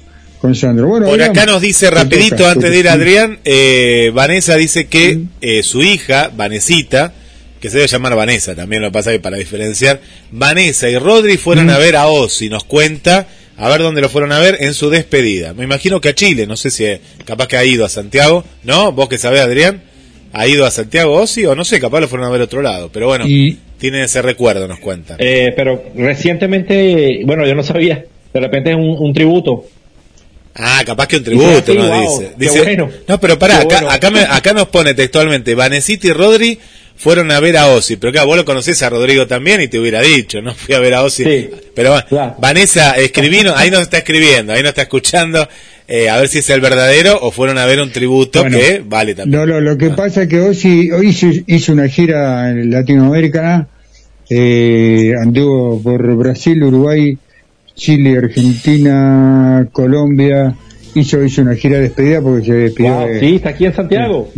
con 0.46 0.54
Sandro. 0.54 0.86
Bueno, 0.88 1.06
Por 1.06 1.14
Adrián, 1.20 1.30
acá 1.30 1.46
nos 1.46 1.60
dice 1.60 1.90
rapidito 1.90 2.36
toca, 2.36 2.52
antes 2.52 2.70
de 2.70 2.78
ir 2.78 2.84
porque- 2.86 2.88
Adrián, 2.88 3.38
eh, 3.44 4.10
Vanessa 4.14 4.56
dice 4.56 4.86
que 4.86 5.20
eh, 5.40 5.62
su 5.62 5.82
hija, 5.82 6.30
Vanesita, 6.34 7.12
que 7.60 7.68
se 7.70 7.76
debe 7.78 7.88
llamar 7.88 8.14
Vanessa, 8.14 8.54
también 8.54 8.82
lo 8.82 8.88
que 8.88 8.92
pasa 8.92 9.10
que 9.12 9.18
para 9.20 9.36
diferenciar, 9.36 10.00
Vanessa 10.30 10.88
y 10.88 10.96
Rodri 10.98 11.36
fueron 11.36 11.70
a 11.70 11.78
ver 11.78 11.96
a 11.96 12.06
Ozzy, 12.06 12.48
nos 12.48 12.64
cuenta, 12.64 13.26
a 13.56 13.68
ver 13.70 13.80
dónde 13.80 14.00
lo 14.02 14.08
fueron 14.08 14.30
a 14.32 14.38
ver 14.38 14.58
en 14.60 14.74
su 14.74 14.90
despedida. 14.90 15.54
Me 15.54 15.64
imagino 15.64 16.00
que 16.00 16.10
a 16.10 16.14
Chile, 16.14 16.46
no 16.46 16.56
sé 16.56 16.70
si 16.70 16.84
eh, 16.84 17.00
capaz 17.24 17.48
que 17.48 17.56
ha 17.56 17.64
ido 17.64 17.84
a 17.84 17.88
Santiago, 17.88 18.44
¿no? 18.62 18.92
Vos 18.92 19.08
que 19.08 19.18
sabés, 19.18 19.40
Adrián, 19.40 19.82
ha 20.32 20.46
ido 20.46 20.66
a 20.66 20.70
Santiago 20.70 21.14
Ozzy 21.14 21.46
o 21.46 21.54
no 21.54 21.64
sé, 21.64 21.80
capaz 21.80 22.00
lo 22.00 22.08
fueron 22.08 22.26
a 22.26 22.30
ver 22.30 22.42
a 22.42 22.44
otro 22.44 22.60
lado, 22.62 22.90
pero 22.92 23.06
bueno, 23.06 23.24
Y- 23.26 23.58
tienen 23.78 24.02
ese 24.02 24.22
recuerdo, 24.22 24.68
nos 24.68 24.78
cuenta. 24.78 25.16
Eh, 25.18 25.52
pero 25.56 25.82
recientemente, 25.96 27.20
bueno, 27.24 27.46
yo 27.46 27.54
no 27.54 27.62
sabía, 27.62 28.04
de 28.32 28.40
repente 28.40 28.70
es 28.70 28.76
un, 28.76 28.96
un 28.98 29.12
tributo. 29.14 29.64
Ah, 30.58 30.82
capaz 30.86 31.06
que 31.06 31.16
un 31.18 31.24
tributo, 31.24 31.72
Dice, 31.72 31.74
¿no? 31.74 31.88
"Wow, 31.88 32.18
dice. 32.20 32.32
Dice, 32.36 32.62
bueno, 32.62 32.90
no, 33.06 33.20
pero 33.20 33.38
pará, 33.38 33.58
acá, 33.60 33.66
bueno". 33.80 33.90
acá, 33.90 34.10
me- 34.10 34.20
acá 34.22 34.52
nos 34.52 34.68
pone 34.68 34.94
textualmente, 34.94 35.54
Vanesita 35.54 36.06
y 36.08 36.12
Rodri 36.12 36.58
fueron 36.98 37.30
a 37.30 37.40
ver 37.40 37.58
a 37.58 37.68
Ozzy, 37.68 37.96
pero 37.96 38.10
claro, 38.10 38.26
vos 38.28 38.36
lo 38.38 38.44
conocés 38.46 38.82
a 38.82 38.88
Rodrigo 38.88 39.26
también 39.26 39.60
y 39.60 39.68
te 39.68 39.78
hubiera 39.78 40.00
dicho, 40.00 40.40
no 40.40 40.54
fui 40.54 40.74
a 40.74 40.78
ver 40.80 40.94
a 40.94 41.02
Ozzy. 41.02 41.24
Pero 41.74 41.90
bueno, 42.10 42.34
Vanessa, 42.38 42.92
escribino, 42.96 43.54
ahí 43.54 43.70
nos 43.70 43.82
está 43.82 43.98
escribiendo, 43.98 44.54
ahí 44.54 44.62
nos 44.62 44.70
está 44.70 44.82
escuchando, 44.82 45.46
eh, 45.88 46.08
a 46.08 46.16
ver 46.18 46.28
si 46.28 46.38
es 46.38 46.48
el 46.48 46.62
verdadero 46.62 47.18
o 47.20 47.30
fueron 47.30 47.58
a 47.58 47.66
ver 47.66 47.80
un 47.80 47.92
tributo 47.92 48.40
Bueno, 48.40 48.56
que 48.58 48.82
vale 48.82 49.14
también. 49.14 49.38
No, 49.40 49.44
lo, 49.46 49.60
lo 49.60 49.76
que 49.76 49.90
pasa 49.90 50.22
es 50.22 50.28
que 50.30 50.54
sí- 50.54 50.90
hoy 50.90 51.08
hizo, 51.08 51.26
hizo 51.46 51.72
una 51.72 51.86
gira 51.88 52.48
en 52.50 52.70
Latinoamérica, 52.70 53.68
eh, 54.30 55.12
anduvo 55.20 55.82
por 55.82 56.16
Brasil, 56.16 56.62
Uruguay, 56.62 57.16
Chile, 57.76 58.18
Argentina, 58.18 59.68
Colombia, 59.70 60.54
hizo, 60.94 61.22
hizo 61.22 61.42
una 61.42 61.54
gira 61.54 61.76
de 61.76 61.82
despedida 61.82 62.20
porque 62.22 62.44
se 62.46 62.52
despidió 62.54 62.94
Wow, 62.94 63.06
de- 63.08 63.20
sí, 63.20 63.34
está 63.36 63.50
aquí 63.50 63.66
en 63.66 63.74
Santiago. 63.74 64.32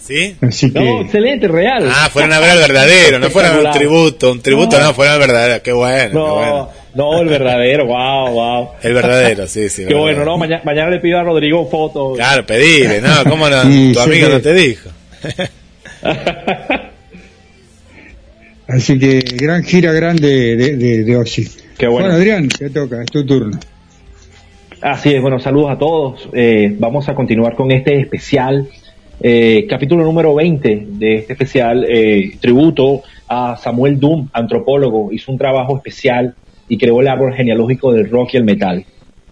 ¿Sí? 0.00 0.34
Así 0.40 0.72
que, 0.72 0.80
No, 0.80 1.02
excelente, 1.02 1.48
real. 1.48 1.84
Ah, 1.86 2.08
fueron 2.10 2.32
a 2.32 2.40
ver 2.40 2.48
al 2.50 2.58
verdadero, 2.60 3.18
no 3.18 3.28
fueron 3.28 3.52
a 3.52 3.56
ver 3.58 3.66
un 3.66 3.72
tributo, 3.72 4.32
un 4.32 4.40
tributo 4.40 4.80
no, 4.80 4.94
fueron 4.94 5.14
al 5.14 5.20
verdadero, 5.20 5.62
qué 5.62 5.72
bueno, 5.72 6.08
qué 6.08 6.14
No, 6.14 6.34
bueno. 6.34 6.70
no, 6.94 7.20
el 7.20 7.28
verdadero, 7.28 7.84
wow, 7.86 8.30
wow. 8.32 8.68
El 8.82 8.94
verdadero, 8.94 9.46
sí, 9.46 9.68
sí. 9.68 9.82
Qué 9.86 9.92
verdadero. 9.92 10.00
bueno, 10.00 10.24
no, 10.24 10.38
mañana, 10.38 10.62
mañana 10.64 10.88
le 10.90 11.00
pido 11.00 11.18
a 11.18 11.24
Rodrigo 11.24 11.68
fotos. 11.68 12.16
Claro, 12.16 12.46
pedile, 12.46 13.02
¿no? 13.02 13.22
¿Cómo 13.28 13.50
no? 13.50 13.62
Sí, 13.64 13.92
tu 13.92 14.00
amigo 14.00 14.26
sí. 14.28 14.32
no 14.32 14.40
te 14.40 14.54
dijo. 14.54 14.88
así 18.68 18.98
que 18.98 19.18
gran 19.36 19.62
gira 19.62 19.92
grande 19.92 20.56
de, 20.56 20.76
de, 20.76 21.04
de. 21.04 21.16
Qué 21.78 21.86
bueno. 21.86 22.08
Adrián, 22.10 22.48
te 22.48 22.70
toca, 22.70 23.02
es 23.02 23.10
tu 23.10 23.24
turno. 23.24 23.58
Así 24.82 25.14
es, 25.14 25.22
bueno, 25.22 25.38
saludos 25.38 25.70
a 25.70 25.78
todos. 25.78 26.28
Eh, 26.32 26.74
vamos 26.78 27.08
a 27.08 27.14
continuar 27.14 27.54
con 27.54 27.70
este 27.70 28.00
especial, 28.00 28.68
eh, 29.20 29.64
capítulo 29.68 30.04
número 30.04 30.34
20 30.34 30.86
de 30.90 31.14
este 31.16 31.34
especial, 31.34 31.86
eh, 31.88 32.32
tributo 32.40 33.02
a 33.28 33.56
Samuel 33.56 33.98
Doom, 34.00 34.28
antropólogo. 34.32 35.12
Hizo 35.12 35.30
un 35.30 35.38
trabajo 35.38 35.76
especial 35.76 36.34
y 36.68 36.78
creó 36.78 37.00
el 37.00 37.08
árbol 37.08 37.32
genealógico 37.34 37.92
del 37.92 38.10
rock 38.10 38.34
y 38.34 38.36
el 38.38 38.44
metal. 38.44 38.84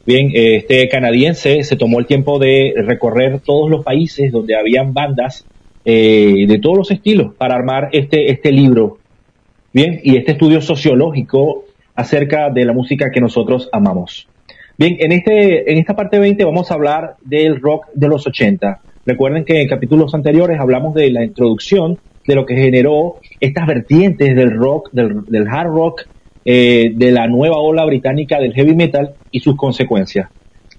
Bien, 0.07 0.31
eh, 0.33 0.57
este 0.57 0.89
canadiense 0.89 1.65
se 1.65 1.75
tomó 1.75 1.99
el 1.99 2.07
tiempo 2.07 2.39
de 2.39 2.75
recorrer 2.77 3.41
todos 3.41 3.69
los 3.69 3.85
países 3.85 4.31
donde 4.31 4.55
habían 4.55 4.95
bandas 4.95 5.45
eh, 5.85 6.47
de 6.47 6.59
todos 6.61 6.79
los 6.79 6.91
estilos 6.93 7.35
para 7.35 7.57
armar 7.57 7.89
este, 7.93 8.31
este 8.31 8.53
libro. 8.53 8.99
Bien, 9.73 10.01
y 10.05 10.17
este 10.17 10.33
estudio 10.33 10.61
sociológico 10.61 11.66
acerca 11.97 12.51
de 12.51 12.65
la 12.65 12.73
música 12.73 13.11
que 13.13 13.21
nosotros 13.21 13.69
amamos. 13.73 14.29
Bien, 14.79 14.97
en, 15.01 15.13
este, 15.13 15.73
en 15.73 15.79
esta 15.79 15.97
parte 15.97 16.19
20 16.19 16.45
vamos 16.45 16.71
a 16.71 16.75
hablar 16.75 17.17
del 17.23 17.61
rock 17.61 17.87
de 17.95 18.09
los 18.09 18.27
80. 18.27 18.81
Recuerden 19.07 19.45
que 19.45 19.63
en 19.63 19.69
capítulos 19.69 20.15
anteriores 20.15 20.61
hablamos 20.61 20.95
de 20.95 21.11
la 21.11 21.25
introducción 21.25 21.99
de 22.27 22.35
lo 22.35 22.45
que 22.45 22.57
generó 22.57 23.17
estas 23.41 23.67
vertientes 23.67 24.37
del 24.37 24.51
rock, 24.51 24.91
del, 24.93 25.49
hard 25.49 25.69
rock, 25.69 26.03
eh, 26.45 26.93
de 26.95 27.11
la 27.11 27.27
nueva 27.27 27.57
ola 27.57 27.85
británica 27.85 28.39
del 28.39 28.53
heavy 28.53 28.75
metal 28.75 29.15
y 29.31 29.41
sus 29.41 29.57
consecuencias, 29.57 30.29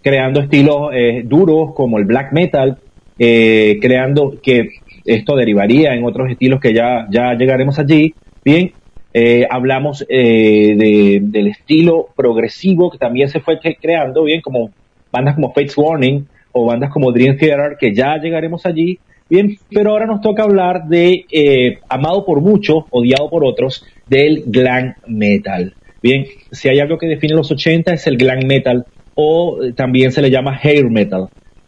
creando 0.01 0.41
estilos 0.41 0.91
eh, 0.93 1.23
duros 1.25 1.73
como 1.73 1.97
el 1.97 2.05
black 2.05 2.33
metal, 2.33 2.77
eh, 3.17 3.79
creando 3.81 4.35
que 4.43 4.67
esto 5.05 5.35
derivaría 5.35 5.95
en 5.95 6.03
otros 6.03 6.29
estilos 6.29 6.59
que 6.59 6.73
ya, 6.73 7.07
ya 7.09 7.33
llegaremos 7.33 7.79
allí. 7.79 8.13
Bien, 8.43 8.71
eh, 9.19 9.47
hablamos 9.49 10.05
eh, 10.09 10.75
de- 10.77 11.19
del 11.23 11.47
estilo 11.47 12.09
progresivo 12.15 12.89
que 12.91 12.97
también 12.97 13.29
se 13.29 13.39
fue 13.39 13.59
cre- 13.59 13.77
creando, 13.81 14.23
bien, 14.23 14.41
como 14.41 14.69
bandas 15.11 15.35
como 15.35 15.53
Fates 15.53 15.77
Warning 15.77 16.25
o 16.51 16.65
bandas 16.65 16.91
como 16.91 17.11
Dream 17.11 17.37
Theater, 17.37 17.77
que 17.79 17.93
ya 17.93 18.17
llegaremos 18.21 18.65
allí. 18.65 18.99
Bien, 19.29 19.57
pero 19.71 19.89
ahora 19.91 20.05
nos 20.05 20.21
toca 20.21 20.43
hablar 20.43 20.87
de, 20.87 21.25
eh, 21.31 21.79
amado 21.89 22.25
por 22.25 22.41
muchos, 22.41 22.85
odiado 22.91 23.29
por 23.29 23.43
otros, 23.43 23.83
del 24.07 24.43
glam 24.47 24.93
metal. 25.07 25.73
Bien, 26.01 26.25
si 26.51 26.69
hay 26.69 26.79
algo 26.79 26.97
que 26.97 27.07
define 27.07 27.33
los 27.35 27.51
80 27.51 27.93
es 27.93 28.07
el 28.07 28.17
glam 28.17 28.39
metal, 28.47 28.85
o 29.15 29.57
también 29.75 30.11
se 30.11 30.21
le 30.21 30.29
llama 30.29 30.57
hair 30.61 30.85
metal. 30.89 31.27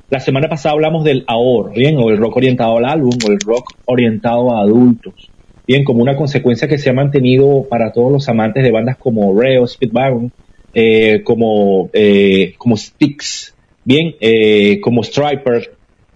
La 0.09 0.19
semana 0.19 0.47
pasada 0.47 0.73
hablamos 0.73 1.03
del 1.03 1.23
AOR, 1.27 1.73
bien, 1.73 1.97
o 1.97 2.09
el 2.09 2.17
rock 2.17 2.37
orientado 2.37 2.77
al 2.77 2.85
álbum, 2.85 3.11
o 3.27 3.31
el 3.31 3.39
rock 3.45 3.65
orientado 3.85 4.51
a 4.55 4.61
adultos. 4.61 5.29
Bien, 5.69 5.83
como 5.83 6.01
una 6.01 6.15
consecuencia 6.15 6.67
que 6.67 6.79
se 6.79 6.89
ha 6.89 6.93
mantenido 6.93 7.67
para 7.69 7.91
todos 7.91 8.11
los 8.11 8.27
amantes 8.27 8.63
de 8.63 8.71
bandas 8.71 8.97
como 8.97 9.39
Reo, 9.39 9.67
Speedwagon, 9.67 10.31
eh, 10.73 11.21
como, 11.23 11.91
eh, 11.93 12.55
como 12.57 12.75
Styx, 12.75 13.53
bien, 13.85 14.15
eh, 14.19 14.81
como 14.81 15.03
Striper. 15.03 15.75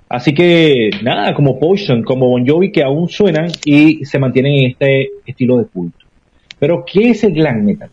Así 0.10 0.34
que 0.34 0.90
nada, 1.04 1.36
como 1.36 1.60
Potion, 1.60 2.02
como 2.02 2.30
Bon 2.30 2.44
Jovi 2.48 2.72
que 2.72 2.82
aún 2.82 3.10
suenan 3.10 3.52
y 3.64 4.04
se 4.06 4.18
mantienen 4.18 4.54
en 4.54 4.72
este 4.72 5.10
estilo 5.24 5.60
de 5.60 5.66
culto. 5.66 6.04
Pero, 6.58 6.84
¿qué 6.84 7.12
es 7.12 7.24
el 7.24 7.34
glam 7.34 7.64
metal? 7.64 7.92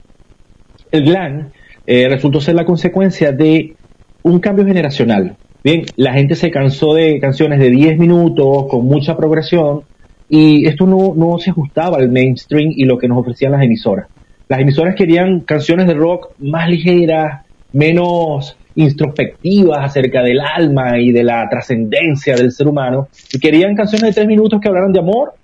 El 0.91 1.05
glam 1.05 1.51
eh, 1.87 2.09
resultó 2.09 2.41
ser 2.41 2.55
la 2.55 2.65
consecuencia 2.65 3.33
de 3.33 3.75
un 4.23 4.41
cambio 4.41 4.65
generacional. 4.65 5.37
Bien, 5.63 5.83
la 5.97 6.15
gente 6.15 6.37
se 6.37 6.51
cansó 6.51 6.95
de 6.95 7.21
canciones 7.21 7.59
de 7.59 7.69
10 7.69 7.99
minutos 7.99 8.65
con 8.71 8.87
mucha 8.87 9.15
progresión 9.15 9.83
y 10.31 10.67
esto 10.67 10.86
no, 10.86 11.12
no 11.15 11.39
se 11.39 11.50
ajustaba 11.50 11.99
al 11.99 12.09
mainstream 12.09 12.73
y 12.75 12.84
lo 12.84 12.97
que 12.97 13.09
nos 13.09 13.18
ofrecían 13.18 13.50
las 13.52 13.65
emisoras. 13.65 14.07
Las 14.49 14.60
emisoras 14.60 14.94
querían 14.94 15.41
canciones 15.41 15.89
de 15.89 15.94
rock 15.94 16.33
más 16.39 16.68
ligeras, 16.68 17.44
menos 17.73 18.57
introspectivas 18.76 19.78
acerca 19.81 20.23
del 20.23 20.41
alma 20.41 20.99
y 21.00 21.10
de 21.10 21.25
la 21.25 21.49
trascendencia 21.49 22.36
del 22.36 22.52
ser 22.52 22.68
humano 22.68 23.09
y 23.33 23.41
querían 23.41 23.75
canciones 23.75 24.09
de 24.09 24.12
tres 24.12 24.28
minutos 24.28 24.60
que 24.60 24.68
hablaran 24.68 24.92
de 24.92 25.00
amor, 25.00 25.34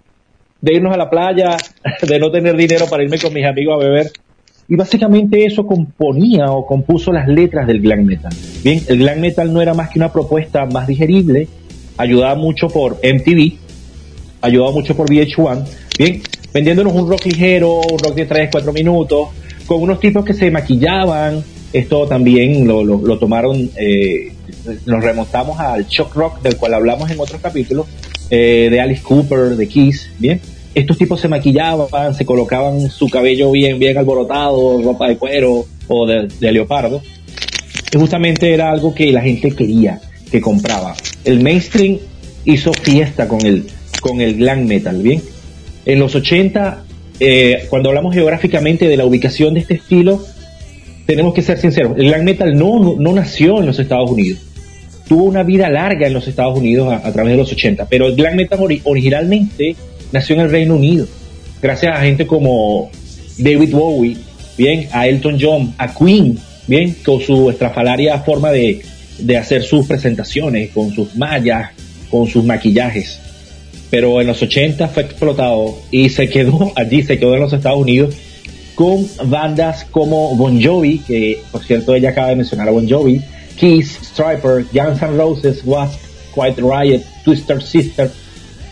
de 0.60 0.74
irnos 0.74 0.94
a 0.94 0.96
la 0.96 1.10
playa, 1.10 1.56
de 2.08 2.18
no 2.20 2.30
tener 2.30 2.56
dinero 2.56 2.86
para 2.88 3.02
irme 3.02 3.18
con 3.18 3.34
mis 3.34 3.44
amigos 3.44 3.74
a 3.76 3.84
beber. 3.84 4.06
Y 4.68 4.76
básicamente 4.76 5.44
eso 5.44 5.66
componía 5.66 6.46
o 6.46 6.64
compuso 6.64 7.12
las 7.12 7.28
letras 7.28 7.66
del 7.66 7.80
glam 7.80 8.04
metal. 8.04 8.32
Bien, 8.64 8.80
el 8.88 8.98
glam 8.98 9.20
metal 9.20 9.52
no 9.52 9.60
era 9.60 9.74
más 9.74 9.90
que 9.90 9.98
una 9.98 10.12
propuesta 10.12 10.66
más 10.66 10.86
digerible, 10.86 11.48
ayudaba 11.96 12.34
mucho 12.34 12.68
por 12.68 12.94
MTV, 12.96 13.65
ayudaba 14.46 14.72
mucho 14.72 14.96
por 14.96 15.08
VH1, 15.08 15.64
bien, 15.98 16.22
vendiéndonos 16.52 16.94
un 16.94 17.08
rock 17.08 17.26
ligero, 17.26 17.80
un 17.80 17.98
rock 17.98 18.14
de 18.14 18.26
3, 18.26 18.48
4 18.52 18.72
minutos, 18.72 19.28
con 19.66 19.82
unos 19.82 20.00
tipos 20.00 20.24
que 20.24 20.34
se 20.34 20.50
maquillaban, 20.50 21.44
esto 21.72 22.06
también 22.06 22.66
lo, 22.66 22.84
lo, 22.84 23.18
tomaron, 23.18 23.70
eh, 23.76 24.32
nos 24.86 25.02
remontamos 25.02 25.58
al 25.58 25.86
shock 25.86 26.14
rock 26.14 26.42
del 26.42 26.56
cual 26.56 26.74
hablamos 26.74 27.10
en 27.10 27.20
otro 27.20 27.38
capítulo, 27.40 27.86
eh, 28.30 28.68
de 28.70 28.80
Alice 28.80 29.02
Cooper, 29.02 29.56
de 29.56 29.68
Kiss, 29.68 30.10
bien, 30.18 30.40
estos 30.74 30.98
tipos 30.98 31.20
se 31.20 31.28
maquillaban, 31.28 32.14
se 32.14 32.24
colocaban 32.24 32.90
su 32.90 33.08
cabello 33.08 33.50
bien, 33.50 33.78
bien 33.78 33.96
alborotado, 33.96 34.80
ropa 34.82 35.08
de 35.08 35.16
cuero 35.16 35.64
o 35.88 36.06
de, 36.06 36.28
de 36.28 36.52
leopardo. 36.52 37.02
Y 37.92 37.98
justamente 37.98 38.52
era 38.52 38.70
algo 38.70 38.94
que 38.94 39.10
la 39.10 39.22
gente 39.22 39.52
quería, 39.52 40.00
que 40.30 40.40
compraba. 40.40 40.94
El 41.24 41.42
mainstream 41.42 41.98
hizo 42.44 42.72
fiesta 42.74 43.26
con 43.26 43.44
el, 43.46 43.66
con 44.06 44.20
el 44.20 44.36
glam 44.36 44.66
metal, 44.66 45.02
¿bien? 45.02 45.22
En 45.84 45.98
los 45.98 46.14
80, 46.14 46.84
eh, 47.20 47.64
cuando 47.70 47.88
hablamos 47.90 48.14
geográficamente 48.14 48.88
de 48.88 48.96
la 48.96 49.04
ubicación 49.04 49.54
de 49.54 49.60
este 49.60 49.74
estilo, 49.74 50.24
tenemos 51.06 51.34
que 51.34 51.42
ser 51.42 51.58
sinceros, 51.58 51.96
el 51.98 52.06
glam 52.08 52.24
metal 52.24 52.56
no, 52.56 52.78
no, 52.80 52.96
no 52.98 53.12
nació 53.12 53.60
en 53.60 53.66
los 53.66 53.78
Estados 53.78 54.10
Unidos. 54.10 54.40
Tuvo 55.08 55.24
una 55.24 55.44
vida 55.44 55.70
larga 55.70 56.06
en 56.08 56.12
los 56.14 56.26
Estados 56.26 56.58
Unidos 56.58 56.92
a, 56.92 57.12
través 57.12 57.32
de 57.32 57.36
los 57.36 57.52
80, 57.52 57.86
pero 57.88 58.06
el 58.08 58.16
glam 58.16 58.34
metal 58.34 58.58
ori- 58.58 58.80
originalmente 58.84 59.76
nació 60.12 60.34
en 60.34 60.42
el 60.42 60.50
Reino 60.50 60.74
Unido, 60.74 61.06
gracias 61.62 61.96
a 61.96 62.00
gente 62.02 62.26
como 62.26 62.90
David 63.38 63.70
Bowie, 63.72 64.16
bien, 64.58 64.88
a 64.92 65.06
Elton 65.06 65.38
John, 65.40 65.74
a 65.78 65.94
Queen, 65.94 66.38
bien, 66.66 66.96
con 67.04 67.20
su 67.20 67.50
estrafalaria 67.50 68.18
forma 68.20 68.50
de 68.50 68.82
hacer 69.38 69.62
sus 69.62 69.86
presentaciones, 69.86 70.70
con 70.70 70.92
sus 70.92 71.14
mallas, 71.14 71.70
con 72.10 72.26
sus 72.28 72.44
maquillajes. 72.44 73.20
Pero 73.96 74.20
en 74.20 74.26
los 74.26 74.42
80 74.42 74.88
fue 74.88 75.04
explotado 75.04 75.74
y 75.90 76.10
se 76.10 76.28
quedó 76.28 76.70
allí, 76.76 77.02
se 77.02 77.18
quedó 77.18 77.32
en 77.34 77.40
los 77.40 77.52
Estados 77.54 77.78
Unidos 77.80 78.14
con 78.74 79.08
bandas 79.24 79.86
como 79.90 80.36
Bon 80.36 80.62
Jovi, 80.62 80.98
que 80.98 81.38
por 81.50 81.64
cierto 81.64 81.94
ella 81.94 82.10
acaba 82.10 82.28
de 82.28 82.36
mencionar 82.36 82.68
a 82.68 82.72
Bon 82.72 82.86
Jovi, 82.86 83.22
Kiss, 83.58 83.98
Striper, 84.02 84.66
Guns 84.70 85.00
N' 85.00 85.16
Roses, 85.16 85.62
Wasp, 85.64 85.98
Quiet 86.34 86.58
Riot, 86.58 87.00
Twister 87.24 87.62
Sister, 87.62 88.10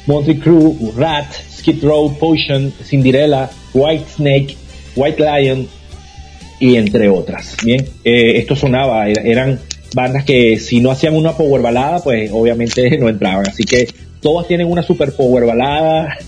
Monty 0.06 0.36
Crew, 0.36 0.92
Rat, 0.94 1.32
Skid 1.56 1.82
Row, 1.82 2.14
Potion, 2.18 2.70
Cinderella, 2.84 3.48
White 3.72 4.04
Snake, 4.16 4.56
White 4.94 5.22
Lion 5.24 5.66
y 6.60 6.76
entre 6.76 7.08
otras. 7.08 7.56
Bien, 7.64 7.80
eh, 8.04 8.32
esto 8.36 8.54
sonaba, 8.56 9.08
er- 9.08 9.22
eran 9.24 9.58
bandas 9.94 10.24
que 10.26 10.58
si 10.58 10.80
no 10.80 10.90
hacían 10.90 11.16
una 11.16 11.32
power 11.34 11.62
balada, 11.62 12.00
pues 12.04 12.30
obviamente 12.30 12.98
no 13.00 13.08
entraban. 13.08 13.48
Así 13.48 13.64
que 13.64 13.88
todas 14.24 14.48
tienen 14.48 14.66
una 14.66 14.82
super 14.82 15.12
power 15.12 15.44
balada. 15.44 16.16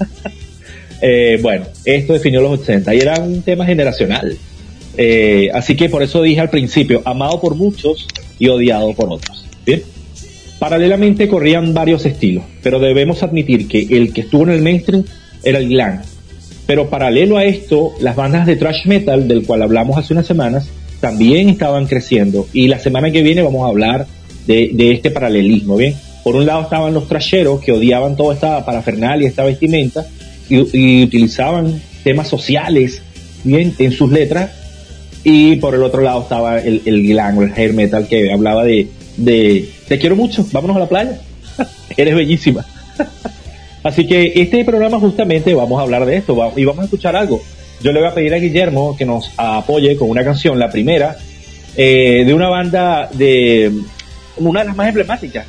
Eh, 1.02 1.39
bueno, 1.42 1.66
esto 1.84 2.15
definió 2.15 2.41
los 2.41 2.58
80 2.60 2.94
y 2.94 3.00
era 3.00 3.20
un 3.20 3.42
tema 3.42 3.66
generacional. 3.66 4.34
Eh, 4.97 5.50
así 5.52 5.76
que 5.76 5.91
por 5.91 6.02
eso 6.02 6.23
dije 6.23 6.41
al 6.41 6.49
principio, 6.49 7.02
amado 7.05 7.39
por 7.39 7.55
muchos 7.55 8.08
y 8.39 8.49
odiado 8.49 8.94
por 8.94 9.12
otros. 9.12 9.47
Bien. 9.66 9.83
Paralelamente 10.58 11.28
corrían 11.28 11.75
varios 11.75 12.07
estilos, 12.07 12.44
pero 12.62 12.78
debemos 12.78 13.23
admitir 13.23 13.68
que 13.68 13.83
el 13.91 14.15
que 14.15 14.23
estuvo 14.23 14.44
en 14.44 14.52
el 14.52 14.62
mainstream 14.62 15.05
era 15.44 15.58
el 15.58 15.68
glam. 15.68 16.00
Pero 16.66 16.89
paralelo 16.89 17.36
a 17.36 17.44
esto, 17.44 17.92
las 18.00 18.16
bandas 18.16 18.47
de 18.47 18.57
thrash 18.57 18.86
metal, 18.86 19.28
del 19.28 19.44
cual 19.44 19.60
hablamos 19.60 19.99
hace 19.99 20.15
unas 20.15 20.26
semanas, 20.26 20.70
también 21.00 21.50
estaban 21.50 21.86
creciendo. 21.86 22.49
Y 22.55 22.68
la 22.68 22.78
semana 22.78 23.10
que 23.10 23.23
viene 23.23 23.42
vamos 23.42 23.66
a 23.66 23.68
hablar 23.68 24.07
de, 24.47 24.70
de 24.73 24.92
este 24.92 25.10
paralelismo, 25.10 25.76
¿bien? 25.76 25.94
Por 26.26 26.34
un 26.34 26.44
lado 26.44 26.62
estaban 26.62 26.92
los 26.92 27.06
trasheros 27.06 27.60
que 27.60 27.70
odiaban 27.70 28.16
toda 28.16 28.34
esta 28.34 28.64
parafernalia, 28.64 29.28
esta 29.28 29.44
vestimenta, 29.44 30.05
y, 30.48 31.05
utilizaban 31.05 31.80
temas 32.02 32.26
sociales. 32.26 33.00
En 33.44 33.92
sus 33.92 34.10
letras. 34.10 34.50
Y 35.22 35.55
por 35.55 35.76
el 35.76 35.84
otro 35.84 36.02
lado 36.02 36.22
estaba 36.22 36.58
el, 36.58 36.82
el 36.84 37.06
glam, 37.06 37.40
el 37.42 37.52
hair 37.56 37.74
metal, 37.74 38.08
que 38.08 38.32
hablaba 38.32 38.64
de, 38.64 38.88
de, 39.16 39.68
te 39.86 40.00
quiero 40.00 40.16
mucho, 40.16 40.44
vámonos 40.50 40.76
a 40.78 40.80
la 40.80 40.88
playa. 40.88 41.20
Eres 41.96 42.16
bellísima. 42.16 42.66
Así 43.84 44.05
que 44.08 44.32
este 44.34 44.64
programa 44.64 44.98
justamente 44.98 45.55
vamos 45.55 45.78
a 45.78 45.82
hablar 45.82 46.06
de 46.06 46.16
esto 46.16 46.36
y 46.56 46.64
vamos 46.64 46.82
a 46.82 46.84
escuchar 46.86 47.14
algo. 47.14 47.40
Yo 47.84 47.92
le 47.92 48.00
voy 48.00 48.08
a 48.08 48.14
pedir 48.14 48.34
a 48.34 48.38
Guillermo 48.38 48.96
que 48.96 49.05
nos 49.05 49.30
apoye 49.36 49.94
con 49.94 50.10
una 50.10 50.24
canción, 50.24 50.58
la 50.58 50.72
primera, 50.72 51.18
eh, 51.76 52.24
de 52.26 52.34
una 52.34 52.48
banda 52.48 53.08
de 53.12 53.70
una 54.38 54.62
de 54.62 54.66
las 54.66 54.76
más 54.76 54.88
emblemáticas. 54.88 55.46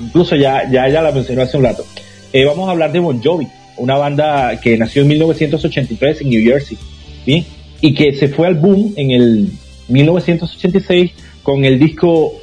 Incluso 0.00 0.36
ya, 0.36 0.70
ya 0.70 0.88
la 0.88 1.12
mencionó 1.12 1.42
hace 1.42 1.56
un 1.56 1.64
rato. 1.64 1.84
Eh, 2.32 2.44
vamos 2.44 2.68
a 2.68 2.72
hablar 2.72 2.92
de 2.92 2.98
Bon 2.98 3.22
Jovi, 3.22 3.48
una 3.78 3.96
banda 3.96 4.60
que 4.60 4.76
nació 4.76 5.02
en 5.02 5.08
1983 5.08 6.20
en 6.20 6.30
New 6.30 6.42
Jersey, 6.42 6.76
¿bien? 7.24 7.44
Y 7.80 7.94
que 7.94 8.12
se 8.12 8.28
fue 8.28 8.46
al 8.46 8.54
boom 8.54 8.92
en 8.96 9.10
el 9.12 9.48
1986 9.88 11.12
con 11.42 11.64
el 11.64 11.78
disco 11.78 12.34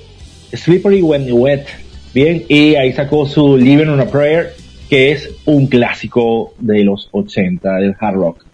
Slippery 0.53 1.01
When 1.01 1.31
Wet, 1.31 1.67
bien, 2.13 2.45
y 2.49 2.75
ahí 2.75 2.93
sacó 2.93 3.27
su 3.27 3.57
Living 3.57 3.87
on 3.87 3.99
a 3.99 4.07
Prayer, 4.07 4.53
que 4.89 5.11
es 5.11 5.29
un 5.45 5.67
clásico 5.67 6.53
de 6.57 6.83
los 6.83 7.09
80 7.11 7.75
del 7.75 7.95
hard 7.99 8.15
rock. 8.15 8.45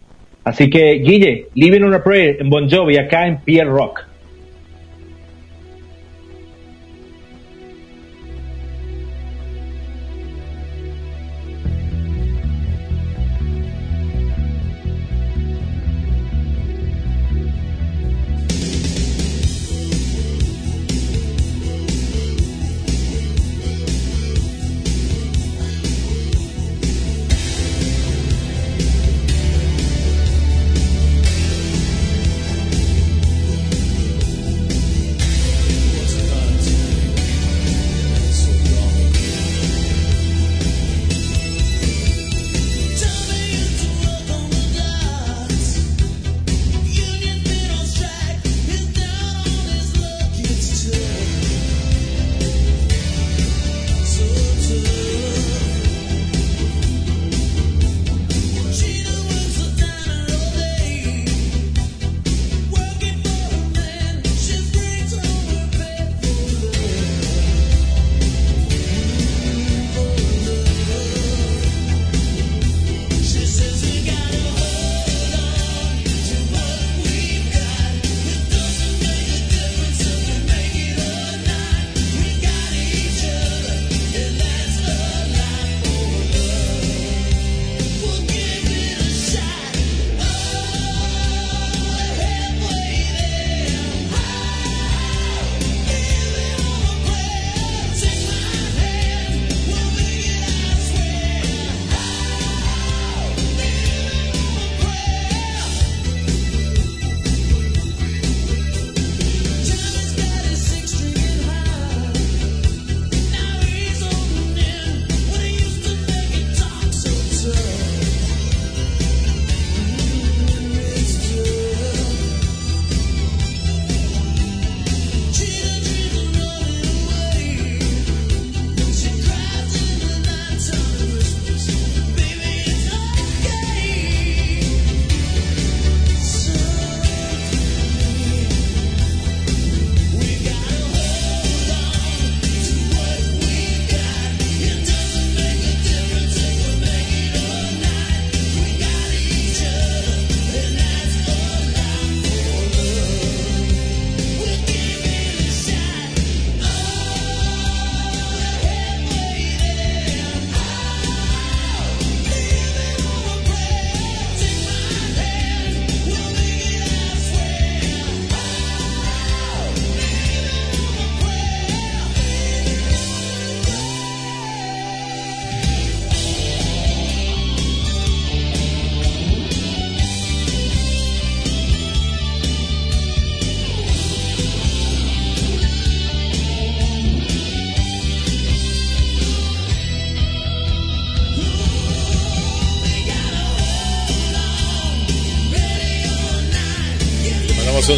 Así 0.44 0.70
que, 0.70 0.96
Guille, 0.96 1.48
Living 1.54 1.84
on 1.84 1.94
a 1.94 2.04
Prayer 2.04 2.38
en 2.42 2.50
Bon 2.50 2.70
Jovi, 2.70 2.98
acá 2.98 3.28
en 3.28 3.40
Pierre 3.40 3.70
Rock. 3.70 4.06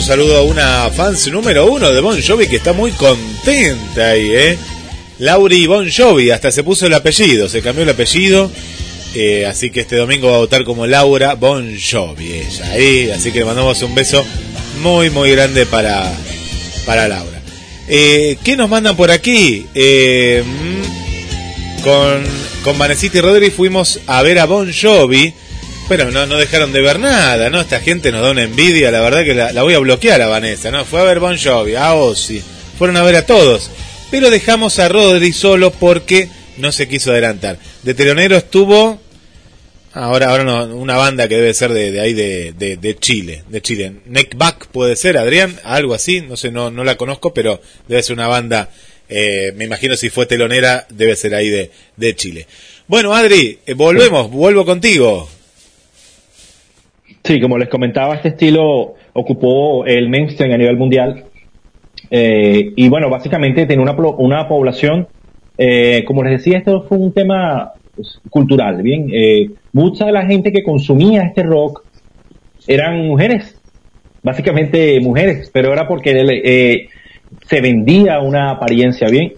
Saludo 0.03 0.38
a 0.38 0.43
una 0.43 0.90
fans 0.90 1.27
número 1.32 1.72
uno 1.72 1.91
de 1.91 2.01
Bon 2.01 2.19
Jovi 2.22 2.48
que 2.48 2.57
está 2.57 2.73
muy 2.73 2.91
contenta 2.91 4.09
ahí, 4.09 4.32
¿eh? 4.33 4.57
Lauri 5.19 5.65
Bon 5.65 5.90
Jovi, 5.90 6.30
hasta 6.30 6.51
se 6.51 6.61
puso 6.61 6.88
el 6.88 6.93
apellido, 6.93 7.48
se 7.48 7.61
cambió 7.61 7.83
el 7.83 7.90
apellido. 7.90 8.51
eh, 9.15 9.45
así 9.45 9.69
que 9.69 9.82
este 9.82 9.95
domingo 9.95 10.30
va 10.30 10.35
a 10.35 10.40
votar 10.40 10.65
como 10.65 10.85
Laura 10.88 11.35
Bon 11.35 11.77
Jovi, 11.80 12.33
ella, 12.33 12.75
¿eh? 12.77 13.14
Así 13.14 13.32
que 13.32 13.40
le 13.40 13.45
mandamos 13.45 13.82
un 13.82 13.95
beso 13.95 14.25
muy, 14.82 15.09
muy 15.09 15.32
grande 15.32 15.65
para, 15.65 16.11
para 16.85 17.07
Laura. 17.07 17.41
Eh, 17.88 18.38
¿Qué 18.43 18.57
nos 18.57 18.69
mandan 18.69 18.98
por 18.98 19.09
aquí? 19.09 19.67
Eh, 19.73 20.43
mm, 20.45 21.82
con, 21.82 22.23
con 22.64 22.77
Vanesita 22.77 23.19
y 23.19 23.22
Rodri 23.22 23.51
fuimos 23.51 24.01
a 24.07 24.22
ver 24.22 24.40
a 24.40 24.45
Bon 24.45 24.69
Jovi. 24.69 25.33
Pero 25.95 26.09
no, 26.09 26.25
no 26.25 26.39
dejaron 26.39 26.73
de 26.73 26.81
ver 26.81 26.97
nada, 26.97 27.51
¿no? 27.51 27.61
Esta 27.61 27.80
gente 27.80 28.11
nos 28.11 28.23
da 28.23 28.31
una 28.31 28.41
envidia, 28.41 28.89
la 28.89 28.99
verdad 28.99 29.23
que 29.23 29.35
la, 29.35 29.53
la 29.53 29.61
voy 29.61 29.75
a 29.75 29.77
bloquear 29.80 30.19
a 30.23 30.27
Vanessa, 30.27 30.72
¿no? 30.72 30.85
Fue 30.85 30.99
a 30.99 31.03
ver 31.03 31.19
Bon 31.19 31.38
Jovi, 31.38 31.75
a 31.75 31.93
Ozzy, 31.93 32.41
fueron 32.80 32.97
a 32.97 33.03
ver 33.03 33.15
a 33.15 33.27
todos. 33.27 33.69
Pero 34.09 34.31
dejamos 34.31 34.80
a 34.80 34.89
Rodri 34.89 35.31
solo 35.33 35.69
porque 35.69 36.30
no 36.57 36.72
se 36.72 36.88
quiso 36.88 37.11
adelantar. 37.11 37.59
De 37.83 37.93
telonero 37.93 38.35
estuvo, 38.35 38.99
ahora, 39.93 40.31
ahora 40.31 40.43
no, 40.43 40.65
una 40.75 40.97
banda 40.97 41.27
que 41.27 41.35
debe 41.35 41.53
ser 41.53 41.72
de, 41.72 42.01
ahí 42.01 42.13
de, 42.13 42.53
de, 42.53 42.77
de 42.77 42.97
Chile, 42.97 43.43
de 43.47 43.61
Chile. 43.61 43.97
Neckback 44.07 44.69
puede 44.69 44.95
ser, 44.95 45.19
Adrián, 45.19 45.59
algo 45.63 45.93
así, 45.93 46.22
no 46.22 46.38
sé, 46.38 46.49
no, 46.49 46.72
la 46.72 46.97
conozco, 46.97 47.35
pero 47.35 47.61
debe 47.88 48.01
ser 48.01 48.15
una 48.15 48.27
banda, 48.27 48.72
eh, 49.09 49.53
me 49.55 49.65
imagino 49.65 49.95
si 49.95 50.09
fue 50.09 50.25
telonera, 50.25 50.88
debe 50.89 51.15
ser 51.15 51.35
ahí 51.35 51.49
de, 51.49 51.69
de 51.97 52.15
Chile. 52.15 52.47
Bueno, 52.88 53.13
Adri, 53.13 53.59
eh, 53.63 53.75
volvemos, 53.75 54.31
vuelvo 54.31 54.65
contigo. 54.65 55.30
Sí, 57.23 57.39
como 57.39 57.57
les 57.57 57.69
comentaba, 57.69 58.15
este 58.15 58.29
estilo 58.29 58.95
ocupó 59.13 59.85
el 59.85 60.09
mainstream 60.09 60.51
a 60.51 60.57
nivel 60.57 60.75
mundial. 60.77 61.23
Eh, 62.11 62.73
y 62.75 62.89
bueno, 62.89 63.09
básicamente 63.09 63.65
tiene 63.65 63.81
una, 63.81 63.93
una 63.93 64.47
población, 64.47 65.07
eh, 65.57 66.03
como 66.05 66.23
les 66.23 66.39
decía, 66.39 66.57
esto 66.57 66.83
fue 66.83 66.97
un 66.97 67.13
tema 67.13 67.71
pues, 67.95 68.19
cultural, 68.29 68.81
¿bien? 68.81 69.07
Eh, 69.13 69.51
mucha 69.71 70.05
de 70.05 70.11
la 70.11 70.25
gente 70.25 70.51
que 70.51 70.63
consumía 70.63 71.23
este 71.23 71.43
rock 71.43 71.85
eran 72.67 73.07
mujeres, 73.07 73.55
básicamente 74.21 74.99
mujeres, 74.99 75.49
pero 75.53 75.71
era 75.71 75.87
porque 75.87 76.89
se 77.47 77.61
vendía 77.61 78.19
una 78.19 78.51
apariencia, 78.51 79.07
¿bien? 79.07 79.31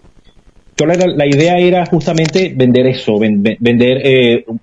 La, 0.80 0.96
la 0.96 1.26
idea 1.28 1.58
era 1.60 1.86
justamente 1.86 2.52
vender 2.56 2.88
eso, 2.88 3.18
ven- 3.20 3.42
ven- 3.44 3.58
vender, 3.60 4.02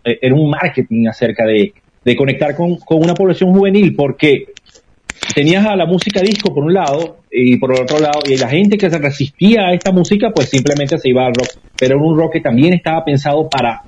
era 0.05 0.34
un 0.34 0.51
marketing 0.51 1.07
acerca 1.07 1.47
de, 1.47 1.73
de 2.05 2.17
conectar 2.17 2.55
con, 2.57 2.77
con 2.77 3.03
una 3.03 3.15
población 3.15 3.53
juvenil, 3.55 3.95
porque 3.95 4.47
tenías 5.35 5.65
a 5.67 5.77
la 5.77 5.87
música 5.87 6.21
disco 6.21 6.53
por 6.55 6.65
un 6.65 6.75
lado 6.75 7.19
y 7.31 7.57
por 7.57 7.73
otro 7.81 7.99
lado, 7.99 8.21
y 8.27 8.37
la 8.37 8.49
gente 8.49 8.77
que 8.77 8.91
se 8.91 8.99
resistía 8.99 9.69
a 9.69 9.73
esta 9.75 9.93
música, 9.93 10.31
pues 10.35 10.49
simplemente 10.51 10.99
se 10.99 11.09
iba 11.09 11.25
al 11.27 11.35
rock, 11.35 11.49
pero 11.79 11.97
era 11.97 12.05
un 12.05 12.17
rock 12.19 12.35
que 12.35 12.41
también 12.41 12.75
estaba 12.75 13.05
pensado 13.05 13.49
para 13.49 13.83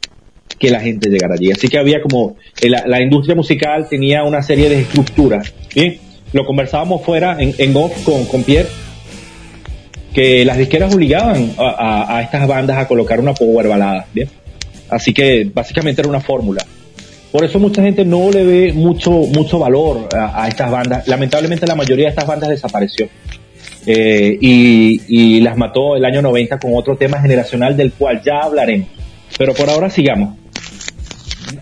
que 0.59 0.71
la 0.71 0.81
gente 0.81 1.11
llegara 1.11 1.35
allí. 1.35 1.51
Así 1.51 1.69
que 1.69 1.77
había 1.79 2.01
como, 2.01 2.37
eh, 2.63 2.71
la, 2.71 2.85
la 2.87 3.03
industria 3.03 3.35
musical 3.35 3.89
tenía 3.89 4.23
una 4.23 4.43
serie 4.43 4.69
de 4.69 4.81
estructuras. 4.81 5.53
Bien, 5.75 5.99
lo 6.33 6.45
conversábamos 6.47 7.03
fuera 7.03 7.37
en, 7.39 7.55
en 7.59 7.77
off 7.77 8.05
con, 8.05 8.25
con 8.27 8.45
Pierre, 8.45 8.69
que 10.15 10.45
las 10.45 10.57
disqueras 10.57 10.95
obligaban 10.95 11.51
a, 11.59 11.63
a- 11.71 12.19
a 12.19 12.23
estas 12.23 12.47
bandas 12.47 12.79
a 12.79 12.87
colocar 12.87 13.19
una 13.21 13.35
power 13.35 13.69
balada. 13.69 14.07
Bien, 14.15 14.29
así 14.89 15.13
que 15.13 15.51
básicamente 15.53 16.01
era 16.01 16.09
una 16.09 16.21
fórmula. 16.21 16.65
Por 17.35 17.45
eso 17.45 17.59
mucha 17.59 17.83
gente 17.83 18.05
no 18.05 18.31
le 18.31 18.45
ve 18.45 18.73
mucho, 18.73 19.11
mucho 19.11 19.59
valor 19.59 20.09
a, 20.17 20.45
a 20.45 20.47
estas 20.47 20.71
bandas. 20.71 21.09
Lamentablemente 21.09 21.67
la 21.67 21.75
mayoría 21.75 22.05
de 22.05 22.11
estas 22.11 22.29
bandas 22.29 22.49
desapareció. 22.49 23.09
Eh, 23.87 24.39
y, 24.41 25.41
las 25.41 25.57
mató 25.57 25.97
el 25.97 26.05
año 26.05 26.23
90 26.23 26.61
con 26.61 26.71
otro 26.77 26.95
tema 26.97 27.21
generacional 27.21 27.77
del 27.77 27.91
cual 27.93 28.23
ya 28.25 28.39
hablaremos. 28.45 28.87
Pero 29.37 29.53
por 29.53 29.69
ahora 29.69 29.91
sigamos. 29.91 30.37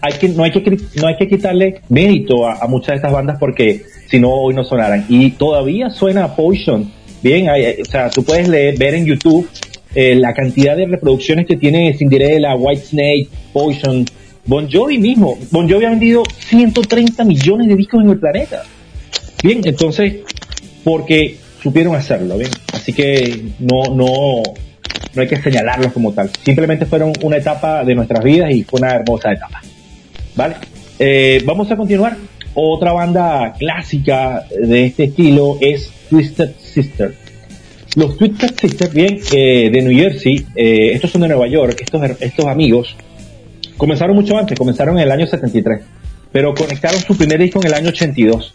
Hay 0.02 0.12
que, 0.20 0.28
no, 0.28 0.44
hay 0.44 0.50
que, 0.50 0.76
no 1.00 1.06
hay 1.06 1.16
que 1.16 1.26
quitarle 1.26 1.80
mérito 1.88 2.46
a, 2.46 2.58
a 2.62 2.66
muchas 2.66 2.88
de 2.88 2.96
estas 2.96 3.12
bandas 3.12 3.38
porque 3.40 3.80
si 4.10 4.20
no 4.20 4.28
hoy 4.28 4.52
no 4.52 4.64
sonaran. 4.64 5.06
Y 5.08 5.30
todavía 5.30 5.88
suena 5.88 6.36
Poison. 6.36 6.92
Bien, 7.22 7.48
hay- 7.48 7.64
hay- 7.64 7.80
o 7.80 7.86
sea, 7.86 8.10
tú 8.10 8.22
puedes 8.24 8.46
leer, 8.46 8.76
ver 8.76 8.92
en 8.92 9.06
YouTube 9.06 9.48
eh, 9.94 10.16
la 10.16 10.34
cantidad 10.34 10.76
de 10.76 10.84
reproducciones 10.84 11.46
que 11.46 11.56
tiene 11.56 11.94
Cinderella, 11.94 12.54
White 12.56 12.82
Snake, 12.84 13.28
Poison, 13.54 14.04
Bon 14.44 14.68
Jovi 14.68 14.98
mismo. 14.98 15.38
Bon 15.50 15.68
Jovi 15.68 15.84
ha 15.84 15.90
vendido 15.90 16.24
130 16.24 17.24
millones 17.24 17.68
de 17.68 17.76
discos 17.76 18.02
en 18.02 18.10
el 18.10 18.18
planeta. 18.18 18.62
Bien, 19.42 19.60
entonces, 19.64 20.16
porque 20.82 21.36
supieron 21.62 21.94
hacerlo, 21.94 22.36
bien. 22.38 22.50
Así 22.72 22.92
que 22.92 23.50
no, 23.60 23.94
no, 23.94 24.42
no 25.14 25.22
hay 25.22 25.28
que 25.28 25.40
señalarlos 25.40 25.92
como 25.92 26.12
tal. 26.12 26.30
Simplemente 26.44 26.86
fueron 26.86 27.12
una 27.22 27.36
etapa 27.36 27.84
de 27.84 27.94
nuestras 27.94 28.24
vidas 28.24 28.52
y 28.52 28.64
fue 28.64 28.80
una 28.80 28.94
hermosa 28.94 29.32
etapa. 29.32 29.62
¿Vale? 30.34 30.56
Eh, 30.98 31.42
vamos 31.44 31.70
a 31.70 31.76
continuar. 31.76 32.16
Otra 32.54 32.92
banda 32.92 33.54
clásica 33.58 34.44
de 34.50 34.86
este 34.86 35.04
estilo 35.04 35.56
es 35.60 35.90
Twisted 36.10 36.50
Sister. 36.58 37.14
Los 37.94 38.16
Twisted 38.16 38.54
Sister, 38.58 38.90
bien, 38.90 39.18
eh, 39.32 39.70
de 39.70 39.82
New 39.82 39.96
Jersey, 39.96 40.46
eh, 40.54 40.92
estos 40.94 41.10
son 41.10 41.22
de 41.22 41.28
Nueva 41.28 41.46
York, 41.46 41.78
estos, 41.80 42.02
estos 42.20 42.46
amigos, 42.46 42.96
comenzaron 43.76 44.16
mucho 44.16 44.36
antes, 44.36 44.58
comenzaron 44.58 44.98
en 44.98 45.04
el 45.04 45.10
año 45.10 45.26
73, 45.26 45.80
pero 46.30 46.54
conectaron 46.54 47.00
su 47.00 47.16
primer 47.16 47.40
disco 47.40 47.60
en 47.60 47.66
el 47.66 47.74
año 47.74 47.88
82. 47.88 48.54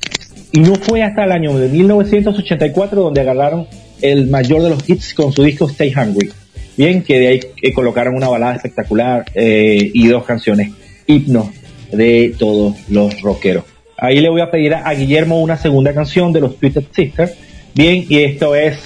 Y 0.51 0.59
no 0.61 0.75
fue 0.75 1.03
hasta 1.03 1.25
el 1.25 1.31
año 1.31 1.57
de 1.57 1.67
1984 1.69 3.01
donde 3.01 3.21
agarraron 3.21 3.67
el 4.01 4.27
mayor 4.27 4.61
de 4.63 4.69
los 4.69 4.89
hits 4.89 5.13
con 5.13 5.33
su 5.33 5.43
disco 5.43 5.67
Stay 5.69 5.93
Hungry. 5.93 6.31
Bien, 6.77 7.03
que 7.03 7.19
de 7.19 7.27
ahí 7.27 7.39
eh, 7.61 7.73
colocaron 7.73 8.15
una 8.15 8.29
balada 8.29 8.55
espectacular 8.55 9.25
eh, 9.33 9.91
y 9.93 10.07
dos 10.07 10.23
canciones, 10.25 10.71
himnos 11.07 11.47
de 11.91 12.35
todos 12.37 12.75
los 12.89 13.19
rockeros. 13.21 13.63
Ahí 13.97 14.19
le 14.19 14.29
voy 14.29 14.41
a 14.41 14.51
pedir 14.51 14.75
a, 14.75 14.87
a 14.87 14.93
Guillermo 14.93 15.41
una 15.41 15.57
segunda 15.57 15.93
canción 15.93 16.31
de 16.31 16.41
los 16.41 16.57
Twisted 16.57 16.85
Sisters. 16.91 17.33
Bien, 17.73 18.05
y 18.07 18.19
esto 18.19 18.55
es 18.55 18.77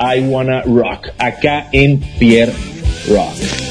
I 0.00 0.20
Wanna 0.20 0.62
Rock, 0.62 1.10
acá 1.18 1.68
en 1.72 2.00
Pierre 2.18 2.52
Rock. 3.08 3.69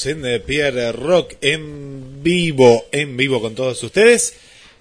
Seguimos 0.00 0.06
en 0.06 0.24
eh, 0.26 0.40
Pierre 0.40 0.92
Rock 0.92 1.34
en 1.40 2.22
vivo, 2.22 2.86
en 2.92 3.16
vivo 3.16 3.40
con 3.40 3.54
todos 3.54 3.82
ustedes. 3.82 4.34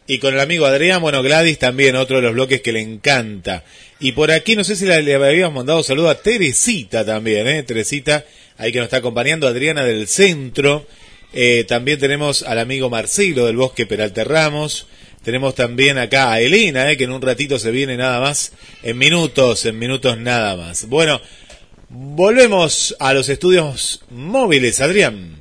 Y 0.08 0.18
con 0.18 0.34
el 0.34 0.40
amigo 0.40 0.66
Adrián, 0.66 1.02
bueno, 1.02 1.22
Gladys 1.22 1.60
también, 1.60 1.96
otro 1.96 2.18
de 2.18 2.24
los 2.24 2.34
bloques 2.34 2.62
que 2.62 2.72
le 2.72 2.82
encanta. 2.82 3.64
Y 4.00 4.14
por 4.14 4.32
aquí, 4.32 4.56
no 4.56 4.64
sé 4.64 4.76
si 4.76 4.86
le 4.86 5.14
habíamos 5.14 5.54
mandado 5.54 5.84
saludo 5.84 6.10
a 6.10 6.22
Teresita 6.22 7.06
también, 7.06 7.48
¿eh? 7.48 7.64
Teresita, 7.64 8.26
ahí 8.58 8.72
que 8.72 8.80
nos 8.80 8.86
está 8.86 8.98
acompañando, 8.98 9.48
Adriana 9.48 9.84
del 9.84 10.08
Centro. 10.08 10.88
Eh, 11.32 11.64
también 11.68 12.00
tenemos 12.00 12.42
al 12.42 12.58
amigo 12.58 12.90
Marcelo 12.90 13.46
del 13.46 13.58
Bosque 13.58 13.86
Peralta 13.86 14.24
Ramos. 14.24 14.88
Tenemos 15.24 15.54
también 15.54 16.00
acá 16.00 16.32
a 16.32 16.42
Elina, 16.42 16.92
eh, 16.92 16.98
que 16.98 17.04
en 17.04 17.12
un 17.12 17.22
ratito 17.22 17.60
se 17.60 17.70
viene 17.70 17.98
nada 17.98 18.20
más, 18.20 18.54
en 18.82 18.98
minutos, 18.98 19.66
en 19.66 19.78
minutos 19.78 20.18
nada 20.18 20.56
más. 20.56 20.88
Bueno, 20.88 21.22
volvemos 21.90 22.96
a 23.00 23.14
los 23.14 23.30
estudios 23.30 24.04
móviles, 24.10 24.82
Adrián. 24.82 25.36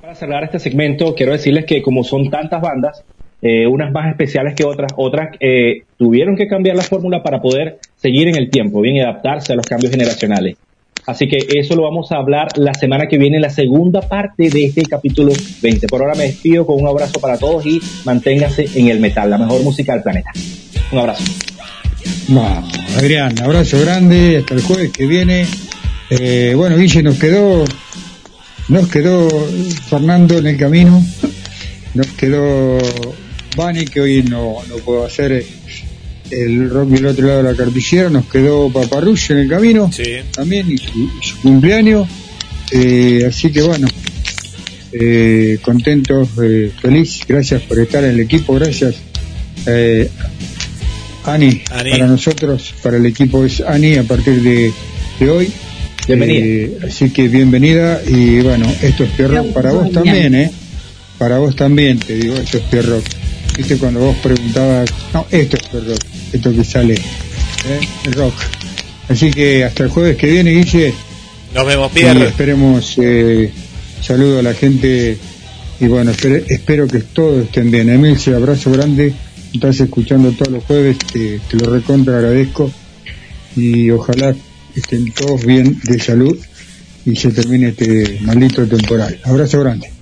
Para 0.00 0.14
cerrar 0.14 0.44
este 0.44 0.58
segmento, 0.58 1.14
quiero 1.14 1.32
decirles 1.32 1.64
que 1.64 1.82
como 1.82 2.04
son 2.04 2.30
tantas 2.30 2.60
bandas, 2.60 3.04
eh, 3.42 3.66
unas 3.66 3.92
más 3.92 4.08
especiales 4.08 4.54
que 4.54 4.64
otras, 4.64 4.92
otras 4.96 5.36
eh, 5.40 5.82
tuvieron 5.98 6.36
que 6.36 6.46
cambiar 6.46 6.76
la 6.76 6.82
fórmula 6.82 7.22
para 7.22 7.40
poder 7.40 7.78
seguir 7.96 8.28
en 8.28 8.36
el 8.36 8.50
tiempo, 8.50 8.80
bien 8.80 8.96
y 8.96 9.00
adaptarse 9.00 9.52
a 9.52 9.56
los 9.56 9.66
cambios 9.66 9.92
generacionales. 9.92 10.56
Así 11.06 11.28
que 11.28 11.38
eso 11.54 11.76
lo 11.76 11.82
vamos 11.82 12.10
a 12.10 12.16
hablar 12.16 12.48
la 12.56 12.74
semana 12.74 13.06
que 13.06 13.18
viene, 13.18 13.38
la 13.38 13.50
segunda 13.50 14.00
parte 14.00 14.48
de 14.48 14.64
este 14.64 14.82
capítulo 14.82 15.32
20. 15.62 15.86
Por 15.86 16.02
ahora 16.02 16.14
me 16.14 16.24
despido 16.24 16.66
con 16.66 16.80
un 16.80 16.88
abrazo 16.88 17.20
para 17.20 17.38
todos 17.38 17.64
y 17.64 17.80
manténganse 18.04 18.66
en 18.74 18.88
el 18.88 18.98
metal, 18.98 19.30
la 19.30 19.38
mejor 19.38 19.62
música 19.62 19.92
del 19.92 20.02
planeta. 20.02 20.30
Un 20.90 20.98
abrazo. 20.98 21.22
Vamos, 22.28 22.72
Adrián, 22.96 23.40
abrazo 23.40 23.80
grande, 23.80 24.38
hasta 24.38 24.54
el 24.54 24.62
jueves 24.62 24.90
que 24.90 25.06
viene. 25.06 25.46
Eh, 26.10 26.54
bueno, 26.56 26.76
Guille, 26.76 27.02
nos 27.02 27.18
quedó, 27.18 27.64
nos 28.68 28.88
quedó 28.88 29.28
Fernando 29.88 30.38
en 30.38 30.46
el 30.46 30.56
camino, 30.56 31.04
nos 31.94 32.06
quedó 32.08 32.78
Vani, 33.56 33.84
que 33.84 34.00
hoy 34.00 34.22
no, 34.24 34.56
no 34.68 34.76
puedo 34.78 35.04
hacer 35.04 35.46
el 36.30 36.70
rock 36.70 36.88
del 36.90 37.06
otro 37.06 37.26
lado 37.26 37.42
de 37.44 37.52
la 37.52 37.56
cartillera, 37.56 38.10
nos 38.10 38.26
quedó 38.26 38.72
Paparrush 38.72 39.30
en 39.30 39.38
el 39.38 39.48
camino, 39.48 39.90
también, 40.34 40.70
y 40.70 40.78
su, 40.78 40.98
y 40.98 41.24
su 41.24 41.40
cumpleaños. 41.40 42.08
Eh, 42.72 43.24
así 43.28 43.50
que 43.50 43.62
bueno, 43.62 43.86
eh, 44.92 45.58
contentos, 45.62 46.28
eh, 46.42 46.72
feliz, 46.80 47.20
gracias 47.26 47.62
por 47.62 47.78
estar 47.78 48.02
en 48.02 48.10
el 48.10 48.20
equipo, 48.20 48.54
gracias. 48.54 48.96
Ani, 51.26 51.62
para 51.68 52.06
nosotros, 52.06 52.74
para 52.82 52.96
el 52.96 53.06
equipo 53.06 53.44
es 53.44 53.60
Ani 53.60 53.96
a 53.96 54.02
partir 54.04 54.40
de, 54.42 54.72
de 55.18 55.30
hoy. 55.30 55.52
Bienvenida. 56.06 56.44
Eh, 56.44 56.78
así 56.88 57.10
que 57.10 57.26
bienvenida 57.28 58.00
y 58.06 58.40
bueno, 58.40 58.72
esto 58.80 59.04
es 59.04 59.10
Pierrock 59.10 59.52
para 59.52 59.72
vos 59.72 59.90
también, 59.90 60.34
¿eh? 60.34 60.50
Para 61.18 61.38
vos 61.38 61.56
también, 61.56 61.98
te 61.98 62.14
digo, 62.16 62.36
esto 62.36 62.58
es 62.58 62.64
Pierrock. 62.64 63.04
Viste 63.56 63.76
cuando 63.76 64.00
vos 64.00 64.16
preguntabas, 64.22 64.88
no, 65.12 65.26
esto 65.30 65.56
es 65.56 65.62
Pierrock, 65.66 66.00
esto 66.32 66.54
que 66.54 66.64
sale, 66.64 66.94
¿eh? 66.94 67.80
El 68.04 68.12
rock. 68.12 68.34
Así 69.08 69.30
que 69.30 69.64
hasta 69.64 69.82
el 69.84 69.88
jueves 69.88 70.16
que 70.16 70.30
viene, 70.30 70.52
Guille. 70.52 70.94
Nos 71.54 71.66
vemos, 71.66 71.90
Y 71.92 71.94
Pierre. 71.94 72.28
esperemos, 72.28 72.94
eh, 72.98 73.50
saludo 74.00 74.38
a 74.40 74.42
la 74.42 74.54
gente 74.54 75.16
y 75.80 75.86
bueno, 75.86 76.10
espero, 76.12 76.36
espero 76.48 76.86
que 76.86 77.00
todos 77.00 77.44
estén 77.46 77.70
bien. 77.70 77.88
Emilce, 77.88 78.34
abrazo 78.34 78.70
grande. 78.70 79.12
Estás 79.56 79.80
escuchando 79.80 80.32
todos 80.32 80.52
los 80.52 80.64
jueves, 80.64 80.98
te, 80.98 81.40
lo 81.52 81.70
recontra 81.70 82.18
agradezco 82.18 82.70
y 83.56 83.88
ojalá 83.90 84.36
estén 84.74 85.10
todos 85.12 85.46
bien 85.46 85.80
de 85.82 85.98
salud 85.98 86.36
y 87.06 87.16
se 87.16 87.30
termine 87.30 87.68
este 87.68 88.18
maldito 88.20 88.68
temporal. 88.68 89.18
Abrazo 89.24 89.60
grande. 89.60 89.95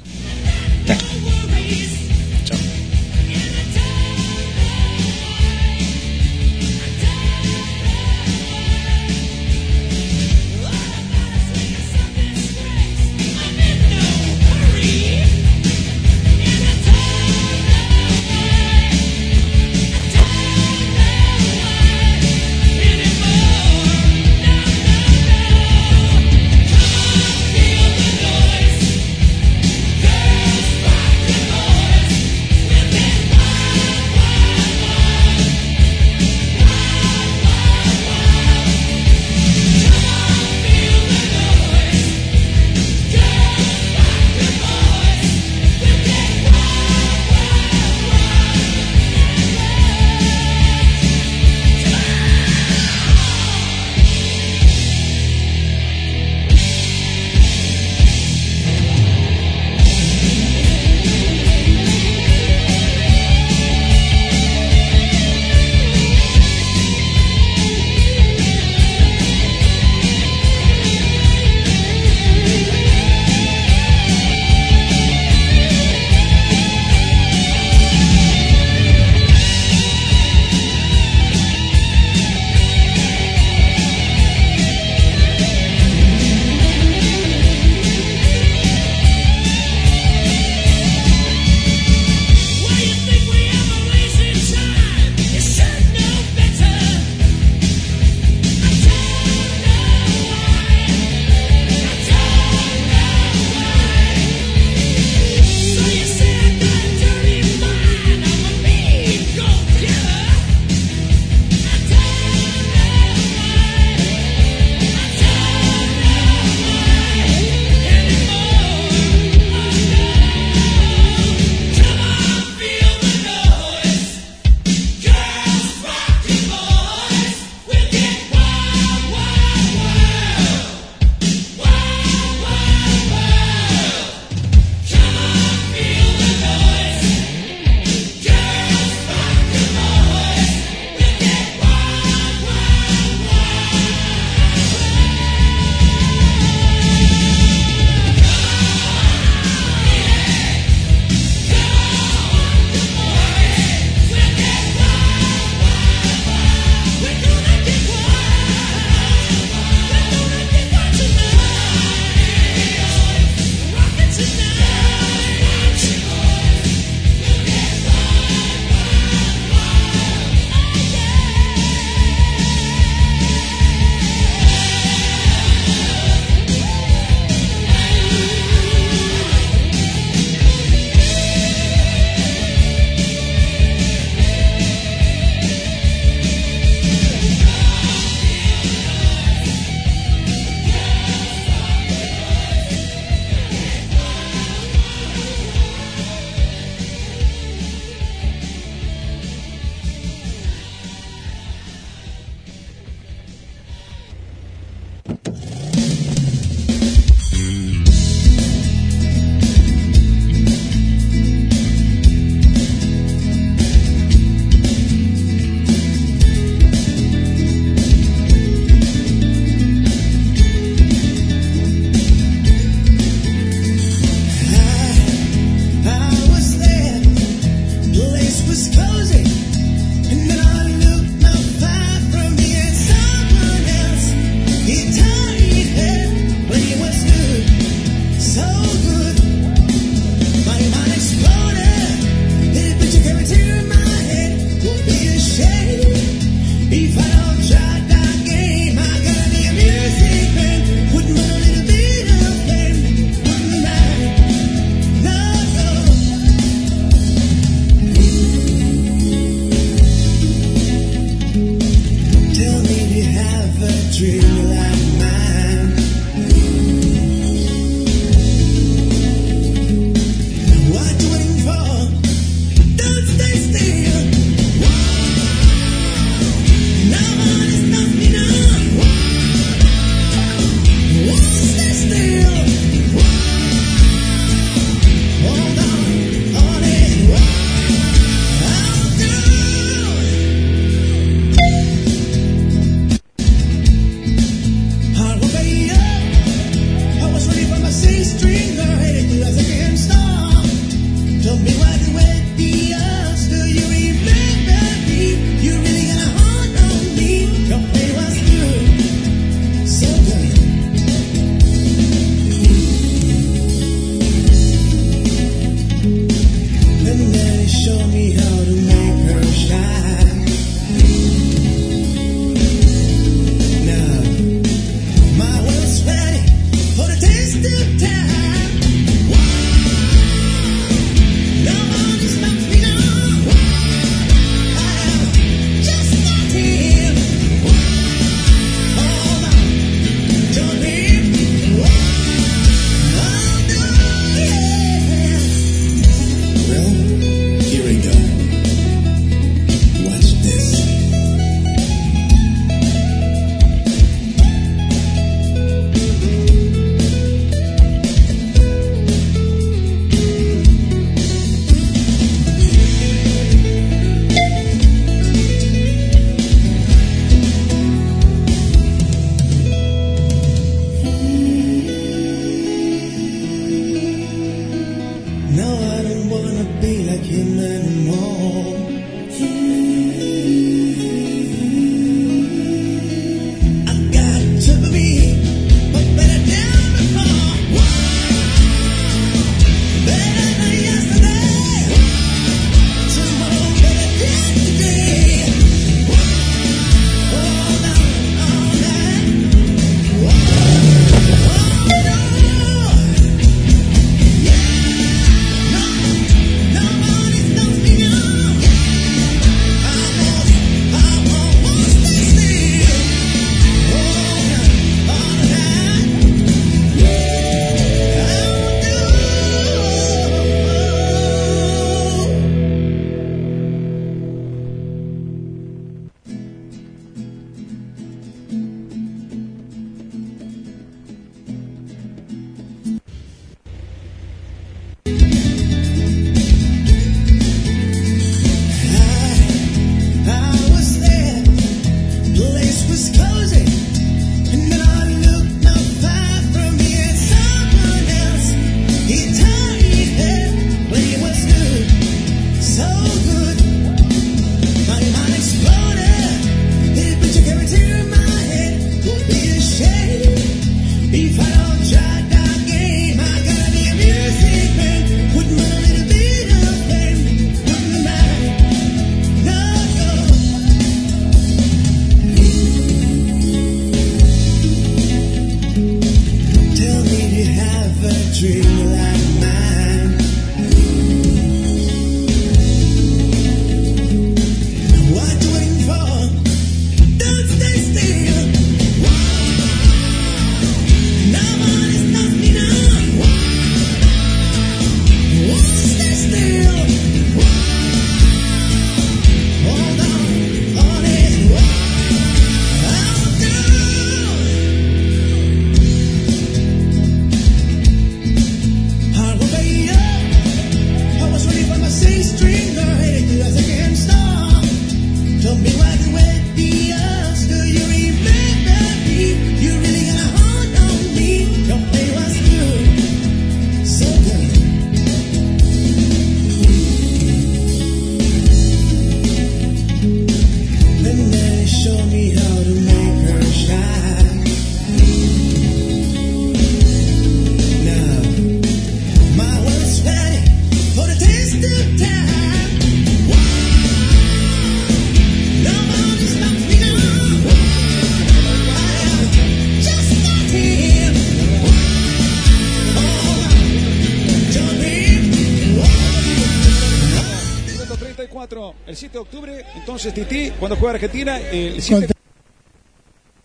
Entonces 559.86 560.08
Titi, 560.08 560.30
cuando 560.38 560.56
juega 560.56 560.74
Argentina, 560.74 561.18
el 561.18 561.60
7 561.60 561.86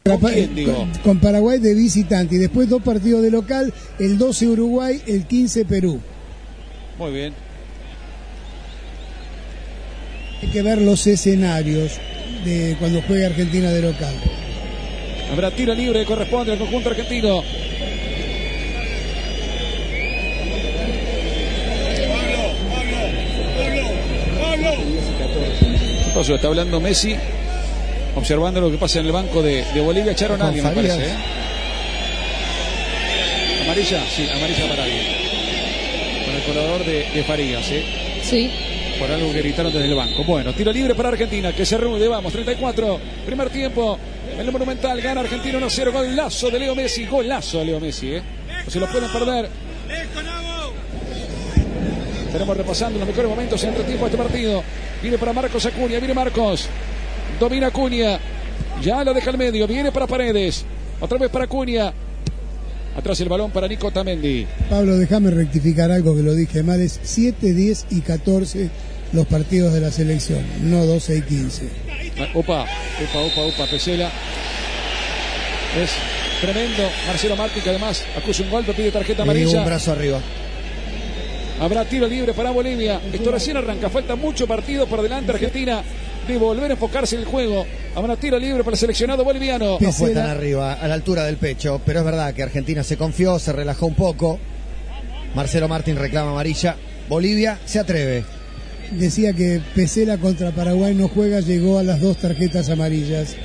Contra- 0.03 0.17
¿Con 0.19 0.31
quién, 0.31 0.65
con- 0.65 0.91
con 1.03 1.19
Paraguay 1.19 1.59
de 1.59 1.73
visitante 1.75 2.35
y 2.35 2.37
después 2.39 2.67
dos 2.67 2.81
partidos 2.81 3.21
de 3.21 3.29
local, 3.31 3.71
el 3.99 4.17
12 4.17 4.47
Uruguay, 4.47 5.01
el 5.07 5.25
15 5.27 5.65
Perú. 5.65 5.99
Muy 6.97 7.11
bien. 7.11 7.33
Hay 10.41 10.47
que 10.49 10.61
ver 10.61 10.81
los 10.81 11.05
escenarios 11.05 11.99
de 12.45 12.75
cuando 12.79 13.01
juegue 13.03 13.25
Argentina 13.25 13.69
de 13.71 13.81
local. 13.81 14.15
Habrá 15.31 15.51
tiro 15.51 15.75
libre, 15.75 16.05
corresponde 16.05 16.53
al 16.53 16.57
conjunto 16.57 16.89
argentino. 16.89 17.43
Está 26.27 26.47
hablando 26.49 26.81
Messi, 26.81 27.15
observando 28.15 28.59
lo 28.59 28.69
que 28.69 28.77
pasa 28.77 28.99
en 28.99 29.05
el 29.05 29.11
banco 29.13 29.41
de, 29.41 29.63
de 29.73 29.79
Bolivia. 29.81 30.11
Echaron 30.11 30.41
a 30.41 30.47
alguien, 30.47 30.65
me 30.65 30.71
parece. 30.71 31.05
¿eh? 31.05 31.13
Amarilla, 33.63 34.03
sí, 34.13 34.27
amarilla 34.29 34.67
para 34.69 34.83
alguien. 34.83 35.03
Con 36.25 36.35
el 36.35 36.41
colaborador 36.43 36.85
de, 36.85 37.09
de 37.13 37.23
Farías, 37.23 37.71
¿eh? 37.71 37.83
Sí. 38.21 38.51
Por 38.99 39.09
algo 39.09 39.31
que 39.31 39.39
gritaron 39.39 39.71
desde 39.71 39.87
el 39.87 39.95
banco. 39.95 40.23
Bueno, 40.25 40.51
tiro 40.53 40.73
libre 40.73 40.93
para 40.93 41.09
Argentina, 41.09 41.53
que 41.53 41.65
se 41.65 41.77
reúne, 41.77 42.05
vamos, 42.07 42.33
34, 42.33 42.99
primer 43.25 43.49
tiempo. 43.49 43.97
En 44.33 44.41
el 44.45 44.51
Monumental 44.51 44.99
gana 45.01 45.21
Argentina 45.21 45.57
1-0, 45.57 45.91
golazo 45.91 46.49
de 46.49 46.59
Leo 46.59 46.75
Messi, 46.75 47.05
golazo 47.05 47.59
de 47.59 47.65
Leo 47.65 47.79
Messi, 47.79 48.13
¿eh? 48.15 48.21
No 48.65 48.69
se 48.71 48.79
lo 48.79 48.87
pueden 48.87 49.09
perder. 49.09 49.49
Estaremos 52.25 52.57
repasando 52.57 52.99
los 52.99 53.07
mejores 53.07 53.29
momentos 53.29 53.63
en 53.63 53.73
el 53.73 53.83
tiempo 53.85 54.05
de 54.05 54.11
este 54.11 54.17
partido. 54.23 54.63
Viene 55.01 55.17
para 55.17 55.33
Marcos 55.33 55.65
Acuña, 55.65 55.99
viene 55.99 56.13
Marcos. 56.13 56.67
Domina 57.39 57.67
Acuña. 57.67 58.19
Ya 58.81 59.03
lo 59.03 59.13
deja 59.13 59.29
al 59.29 59.37
medio, 59.37 59.67
viene 59.67 59.91
para 59.91 60.07
Paredes. 60.07 60.65
Otra 60.99 61.17
vez 61.17 61.29
para 61.29 61.45
Acuña. 61.45 61.93
Atrás 62.97 63.19
el 63.21 63.29
balón 63.29 63.51
para 63.51 63.67
Nico 63.67 63.91
Tamendi. 63.91 64.45
Pablo, 64.69 64.97
déjame 64.97 65.31
rectificar 65.31 65.91
algo 65.91 66.15
que 66.15 66.21
lo 66.23 66.33
dije 66.33 66.63
mal, 66.63 66.81
es 66.81 66.99
7, 67.01 67.53
10 67.53 67.85
y 67.91 68.01
14 68.01 68.69
los 69.13 69.25
partidos 69.25 69.73
de 69.73 69.81
la 69.81 69.91
selección, 69.91 70.43
no 70.63 70.85
12 70.85 71.17
y 71.17 71.21
15. 71.21 71.63
Ah, 72.19 72.27
Opa, 72.33 72.63
opa, 72.63 73.19
opa, 73.19 73.41
opa, 73.41 73.65
Pesela. 73.71 74.11
Es 75.81 75.91
tremendo. 76.41 76.83
Marcelo 77.07 77.35
Martí, 77.35 77.61
que 77.61 77.69
además 77.69 78.03
acusa 78.17 78.43
un 78.43 78.49
golpe, 78.49 78.73
pide 78.73 78.91
tarjeta 78.91 79.23
Le 79.25 79.33
dio 79.33 79.41
amarilla. 79.43 79.59
un 79.59 79.65
brazo 79.65 79.91
arriba. 79.91 80.19
Habrá 81.59 81.85
tiro 81.85 82.07
libre 82.07 82.33
para 82.33 82.51
Bolivia. 82.51 83.01
Esto 83.11 83.31
recién 83.31 83.57
arranca. 83.57 83.89
Falta 83.89 84.15
mucho 84.15 84.47
partido 84.47 84.87
por 84.87 85.01
delante. 85.01 85.31
Argentina 85.31 85.83
de 86.27 86.37
volver 86.37 86.71
a 86.71 86.73
enfocarse 86.73 87.15
en 87.15 87.21
el 87.21 87.27
juego. 87.27 87.65
Habrá 87.95 88.15
tiro 88.15 88.39
libre 88.39 88.63
para 88.63 88.75
el 88.75 88.79
seleccionado 88.79 89.23
boliviano. 89.23 89.77
No 89.79 89.91
fue 89.91 90.11
tan 90.11 90.29
arriba, 90.29 90.73
a 90.73 90.87
la 90.87 90.93
altura 90.93 91.25
del 91.25 91.37
pecho, 91.37 91.81
pero 91.85 91.99
es 91.99 92.05
verdad 92.05 92.33
que 92.33 92.43
Argentina 92.43 92.83
se 92.83 92.97
confió, 92.97 93.39
se 93.39 93.51
relajó 93.51 93.87
un 93.87 93.95
poco. 93.95 94.39
Marcelo 95.35 95.67
Martín 95.67 95.95
reclama 95.95 96.31
amarilla. 96.31 96.75
Bolivia 97.09 97.59
se 97.65 97.79
atreve. 97.79 98.23
Decía 98.91 99.33
que 99.33 99.61
Pesela 99.75 100.17
contra 100.17 100.51
Paraguay 100.51 100.95
no 100.95 101.07
juega, 101.07 101.41
llegó 101.41 101.79
a 101.79 101.83
las 101.83 101.99
dos 101.99 102.17
tarjetas 102.17 102.69
amarillas. 102.69 103.35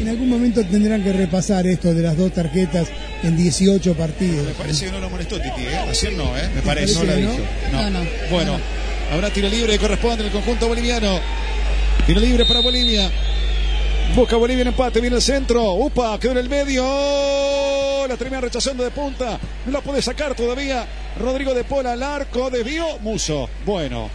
En 0.00 0.08
algún 0.08 0.28
momento 0.28 0.64
tendrán 0.64 1.02
que 1.02 1.12
repasar 1.12 1.66
esto 1.66 1.92
de 1.92 2.02
las 2.02 2.16
dos 2.16 2.32
tarjetas 2.32 2.88
en 3.22 3.36
18 3.36 3.94
partidos. 3.94 4.46
Me 4.46 4.54
parece 4.54 4.86
que 4.86 4.92
no 4.92 5.00
lo 5.00 5.10
molestó 5.10 5.36
Titi, 5.40 5.62
¿eh? 5.62 5.76
Ayer 5.88 6.12
no, 6.12 6.36
¿eh? 6.36 6.48
Me 6.54 6.62
parece 6.62 6.94
parece. 6.94 7.20
que 7.20 7.22
no? 7.22 7.32
No. 7.72 7.90
No, 7.90 8.04
no. 8.04 8.10
Bueno, 8.30 8.58
Habrá 9.10 9.30
tiro 9.30 9.48
libre 9.48 9.72
que 9.72 9.78
corresponde 9.78 10.24
al 10.24 10.30
conjunto 10.30 10.68
boliviano. 10.68 11.18
Tiro 12.06 12.20
libre 12.20 12.44
para 12.44 12.60
Bolivia. 12.60 13.10
Busca 14.14 14.36
Bolivia 14.36 14.62
en 14.62 14.68
empate, 14.68 15.00
viene 15.00 15.16
el 15.16 15.22
centro. 15.22 15.72
Upa, 15.74 16.18
quedó 16.20 16.32
en 16.32 16.38
el 16.38 16.48
medio. 16.48 16.84
La 18.06 18.16
termina 18.18 18.40
rechazando 18.40 18.84
de 18.84 18.90
punta. 18.90 19.38
No 19.64 19.72
la 19.72 19.80
puede 19.80 20.02
sacar 20.02 20.34
todavía. 20.34 20.86
Rodrigo 21.18 21.54
de 21.54 21.64
Pola 21.64 21.92
al 21.92 22.02
arco. 22.02 22.50
Desvió. 22.50 22.98
Muso. 22.98 23.48
Bueno. 23.64 24.10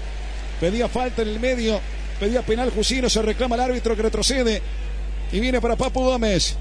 Pedía 0.60 0.88
falta 0.88 1.24
en 1.24 1.30
el 1.30 1.40
medio. 1.40 1.80
Pedía 2.20 2.44
penal 2.44 2.70
Jusino. 2.70 3.10
Se 3.10 3.22
reclama 3.24 3.56
el 3.56 3.62
árbitro 3.62 3.96
que 3.96 4.04
retrocede. 4.04 4.62
Y 5.34 5.40
viene 5.40 5.60
para 5.60 5.76
Papu 5.76 6.04
Gómez. 6.04 6.56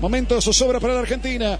Momento 0.00 0.36
de 0.36 0.40
zozobra 0.40 0.78
para 0.78 0.94
la 0.94 1.00
Argentina. 1.00 1.58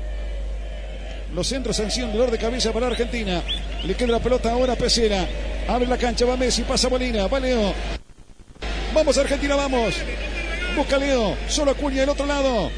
Los 1.34 1.49
centros 1.49 1.78
han 1.81 1.91
sido 1.91 2.07
un 2.07 2.12
dolor 2.12 2.31
de 2.31 2.39
cabeza 2.39 2.73
para 2.73 2.86
la 2.86 2.92
Argentina. 2.92 3.42
Le 3.84 3.94
queda 3.94 4.12
la 4.12 4.20
pelota 4.20 4.52
ahora 4.52 4.75
a 4.75 4.76
Pesera. 4.76 5.26
Abre 5.68 5.89
la 5.89 5.99
cancha, 5.99 6.25
va 6.25 6.36
Messi, 6.36 6.62
pasa 6.62 6.89
Molina, 6.89 7.26
va 7.26 7.41
Leo. 7.41 7.75
Vamos 8.94 9.18
Argentina, 9.18 9.57
vamos. 9.57 9.97
Busca 10.76 10.97
Leo, 10.99 11.36
solo 11.49 11.73
Acuña 11.73 12.02
del 12.02 12.10
otro 12.10 12.26
lado. 12.26 12.70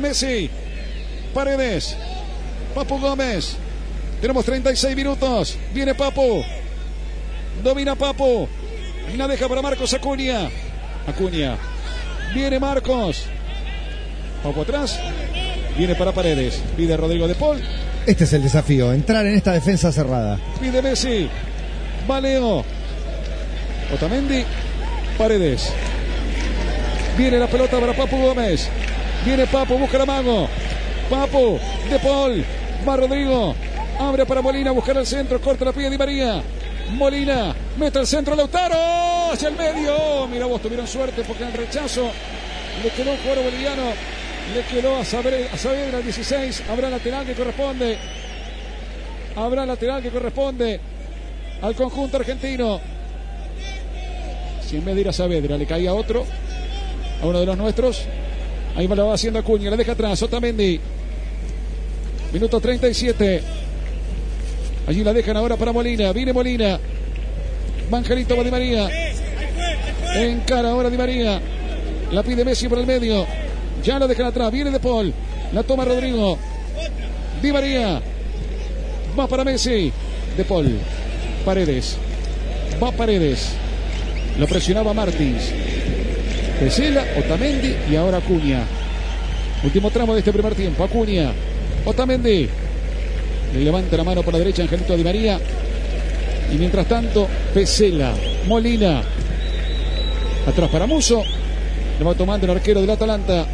Messi, 0.00 0.48
Paredes, 1.34 1.94
Papu 2.74 2.98
Gómez. 2.98 3.56
Tenemos 4.22 4.42
36 4.46 4.96
minutos. 4.96 5.58
Viene 5.74 5.94
Papu. 5.94 6.42
Domina 7.62 7.94
Papu. 7.94 8.48
Y 9.12 9.18
la 9.18 9.28
deja 9.28 9.48
para 9.48 9.60
Marcos 9.60 9.92
Acuña. 9.92 10.48
Acuña. 11.06 11.58
Viene 12.34 12.58
Marcos. 12.58 13.24
Papu 14.42 14.62
atrás. 14.62 14.98
Viene 15.76 15.94
para 15.94 16.12
Paredes. 16.12 16.62
Pide 16.76 16.96
Rodrigo 16.96 17.28
de 17.28 17.34
Paul. 17.34 17.60
Este 18.06 18.24
es 18.24 18.32
el 18.32 18.42
desafío, 18.42 18.92
entrar 18.92 19.24
en 19.26 19.34
esta 19.34 19.52
defensa 19.52 19.92
cerrada. 19.92 20.38
Pide 20.60 20.82
Messi. 20.82 21.28
Va 22.10 22.20
Leo. 22.20 22.64
Otamendi. 23.94 24.44
Paredes. 25.16 25.70
Viene 27.16 27.38
la 27.38 27.46
pelota 27.46 27.78
para 27.78 27.92
Papu 27.92 28.16
Gómez. 28.16 28.68
Viene 29.24 29.46
Papu, 29.46 29.78
busca 29.78 29.98
la 29.98 30.06
mago. 30.06 30.48
Papu, 31.10 31.58
De 31.90 31.98
Paul. 31.98 32.44
Va 32.88 32.96
Rodrigo. 32.96 33.54
Abre 34.00 34.26
para 34.26 34.42
Molina, 34.42 34.72
buscar 34.72 34.96
el 34.96 35.06
centro. 35.06 35.40
Corta 35.40 35.66
la 35.66 35.72
pie 35.72 35.90
Di 35.90 35.98
María. 35.98 36.42
Molina. 36.92 37.54
Mete 37.78 38.00
el 38.00 38.06
centro 38.06 38.34
Lautaro. 38.34 39.11
Hacia 39.32 39.48
el 39.48 39.56
medio. 39.56 40.28
Mira 40.28 40.44
vos, 40.44 40.60
tuvieron 40.60 40.86
suerte 40.86 41.22
porque 41.26 41.42
en 41.44 41.48
el 41.48 41.54
rechazo 41.54 42.10
le 42.82 42.90
quedó 42.90 43.12
un 43.12 43.16
jugador 43.16 43.44
boliviano. 43.44 43.82
Le 44.54 44.62
quedó 44.64 44.96
a 44.96 45.04
Saavedra, 45.06 45.96
a 45.96 45.98
el 45.98 46.04
16. 46.04 46.64
Habrá 46.68 46.90
lateral 46.90 47.24
que 47.24 47.32
corresponde. 47.32 47.96
Habrá 49.34 49.64
lateral 49.64 50.02
que 50.02 50.10
corresponde 50.10 50.78
al 51.62 51.74
conjunto 51.74 52.18
argentino. 52.18 52.78
Si 54.68 54.76
en 54.76 54.84
vez 54.84 54.94
de 54.96 55.00
ir 55.00 55.08
a 55.08 55.12
Saavedra 55.14 55.56
le 55.56 55.64
caía 55.64 55.94
otro, 55.94 56.26
a 57.22 57.26
uno 57.26 57.40
de 57.40 57.46
los 57.46 57.56
nuestros, 57.56 58.02
ahí 58.76 58.86
me 58.86 58.96
lo 58.96 59.06
va 59.06 59.14
haciendo 59.14 59.38
Acuña, 59.38 59.70
la 59.70 59.78
deja 59.78 59.92
atrás, 59.92 60.22
Otamendi. 60.22 60.78
Minuto 62.34 62.60
37. 62.60 63.42
Allí 64.88 65.02
la 65.02 65.14
dejan 65.14 65.38
ahora 65.38 65.56
para 65.56 65.72
Molina. 65.72 66.12
Viene 66.12 66.34
Molina. 66.34 66.78
Di 67.90 68.50
María. 68.50 69.01
Encara 70.14 70.70
ahora 70.70 70.90
Di 70.90 70.96
María. 70.96 71.40
La 72.10 72.22
pide 72.22 72.44
Messi 72.44 72.68
por 72.68 72.78
el 72.78 72.86
medio. 72.86 73.26
Ya 73.82 73.98
la 73.98 74.06
dejan 74.06 74.26
atrás. 74.26 74.52
Viene 74.52 74.70
De 74.70 74.80
Paul. 74.80 75.12
La 75.52 75.62
toma 75.62 75.84
Rodrigo. 75.84 76.38
Di 77.40 77.52
María. 77.52 78.00
Va 79.18 79.26
para 79.26 79.44
Messi. 79.44 79.92
De 80.36 80.44
Paul. 80.44 80.78
Paredes. 81.44 81.96
Va 82.82 82.92
Paredes. 82.92 83.52
Lo 84.38 84.46
presionaba 84.46 84.92
Martins. 84.92 85.50
Pesela, 86.58 87.04
Otamendi 87.18 87.74
y 87.90 87.96
ahora 87.96 88.18
Acuña. 88.18 88.62
Último 89.64 89.90
tramo 89.90 90.14
de 90.14 90.20
este 90.20 90.32
primer 90.32 90.54
tiempo. 90.54 90.84
Acuña. 90.84 91.32
Otamendi. 91.84 92.48
Le 93.54 93.60
levanta 93.60 93.96
la 93.96 94.04
mano 94.04 94.22
por 94.22 94.32
la 94.32 94.38
derecha 94.38 94.62
Angelito 94.62 94.96
Di 94.96 95.04
María. 95.04 95.38
Y 96.52 96.56
mientras 96.56 96.86
tanto, 96.86 97.26
Pesela. 97.52 98.14
Molina. 98.46 99.02
Atrás 100.46 100.70
para 100.70 100.86
Muso. 100.86 101.22
Le 101.98 102.04
va 102.04 102.14
tomando 102.14 102.46
el 102.46 102.52
arquero 102.52 102.80
del 102.80 102.90
Atalanta. 102.90 103.46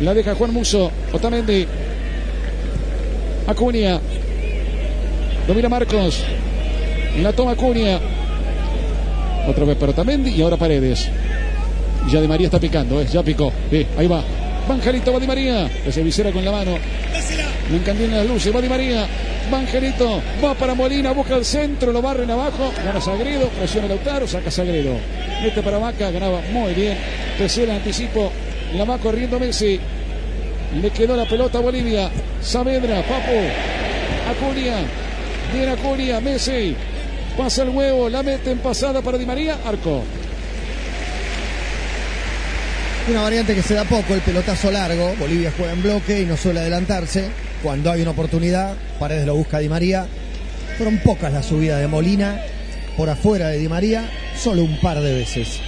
La 0.00 0.12
deja 0.12 0.34
Juan 0.34 0.52
Muso. 0.52 0.90
Otamendi. 1.12 1.66
Acuña. 3.46 4.00
Domina 5.46 5.68
Marcos. 5.68 6.22
La 7.22 7.32
toma 7.32 7.52
Acuña. 7.52 7.98
Otra 9.48 9.64
vez 9.64 9.76
para 9.76 9.92
Otamendi 9.92 10.30
y 10.30 10.42
ahora 10.42 10.56
Paredes. 10.56 11.08
Ya 12.10 12.20
Di 12.20 12.28
María 12.28 12.46
está 12.46 12.60
picando, 12.60 13.00
¿eh? 13.00 13.06
ya 13.10 13.22
picó. 13.22 13.52
Sí, 13.70 13.86
ahí 13.96 14.06
va. 14.06 14.22
Vangelito 14.68 15.12
va 15.12 15.20
Di 15.20 15.26
María. 15.26 15.70
Que 15.84 15.90
se 15.90 16.02
visera 16.02 16.30
con 16.32 16.44
la 16.44 16.52
mano. 16.52 16.72
Le 17.70 17.76
encandila 17.76 18.18
las 18.18 18.26
luces. 18.26 18.54
Va 18.54 18.60
Di 18.60 18.68
María. 18.68 19.06
Vangelito. 19.50 20.22
Va 20.44 20.54
para 20.54 20.74
Molina. 20.74 21.12
Busca 21.12 21.36
el 21.36 21.44
centro. 21.44 21.92
Lo 21.92 22.02
barren 22.02 22.30
abajo. 22.30 22.72
Gana 22.84 23.00
Sagredo. 23.00 23.48
Presiona 23.48 23.88
Lautaro. 23.88 24.26
Saca 24.26 24.50
Sagredo. 24.50 24.94
Mete 25.42 25.62
para 25.62 25.78
Vaca. 25.78 26.10
Ganaba 26.10 26.40
muy 26.52 26.74
bien. 26.74 26.96
Pesela 27.38 27.74
anticipo. 27.74 28.32
La 28.74 28.84
va 28.84 28.98
corriendo 28.98 29.38
Messi. 29.38 29.78
Le 30.80 30.90
quedó 30.90 31.16
la 31.16 31.26
pelota 31.26 31.58
a 31.58 31.62
Bolivia. 31.62 32.10
Saavedra. 32.42 33.02
Papo. 33.02 33.32
Acuña. 34.30 34.78
Viene 35.52 35.72
Acuña. 35.72 36.20
Messi. 36.20 36.76
Pasa 37.36 37.62
el 37.62 37.70
huevo. 37.70 38.08
La 38.08 38.22
mete 38.22 38.50
en 38.50 38.58
pasada 38.58 39.02
para 39.02 39.18
Di 39.18 39.26
María. 39.26 39.58
Arco. 39.64 40.02
Una 43.08 43.22
variante 43.22 43.54
que 43.54 43.62
se 43.62 43.74
da 43.74 43.84
poco, 43.84 44.14
el 44.14 44.20
pelotazo 44.20 44.68
largo. 44.68 45.14
Bolivia 45.16 45.52
juega 45.56 45.72
en 45.72 45.80
bloque 45.80 46.22
y 46.22 46.24
no 46.24 46.36
suele 46.36 46.58
adelantarse. 46.58 47.45
Cuando 47.62 47.90
hay 47.90 48.02
una 48.02 48.10
oportunidad, 48.10 48.74
Paredes 48.98 49.26
lo 49.26 49.34
busca 49.34 49.58
Di 49.58 49.68
María. 49.68 50.06
Fueron 50.76 50.98
pocas 50.98 51.32
las 51.32 51.46
subidas 51.46 51.80
de 51.80 51.86
Molina 51.86 52.40
por 52.96 53.08
afuera 53.08 53.48
de 53.48 53.58
Di 53.58 53.68
María, 53.68 54.08
solo 54.38 54.62
un 54.62 54.78
par 54.80 55.00
de 55.00 55.12
veces. 55.12 55.60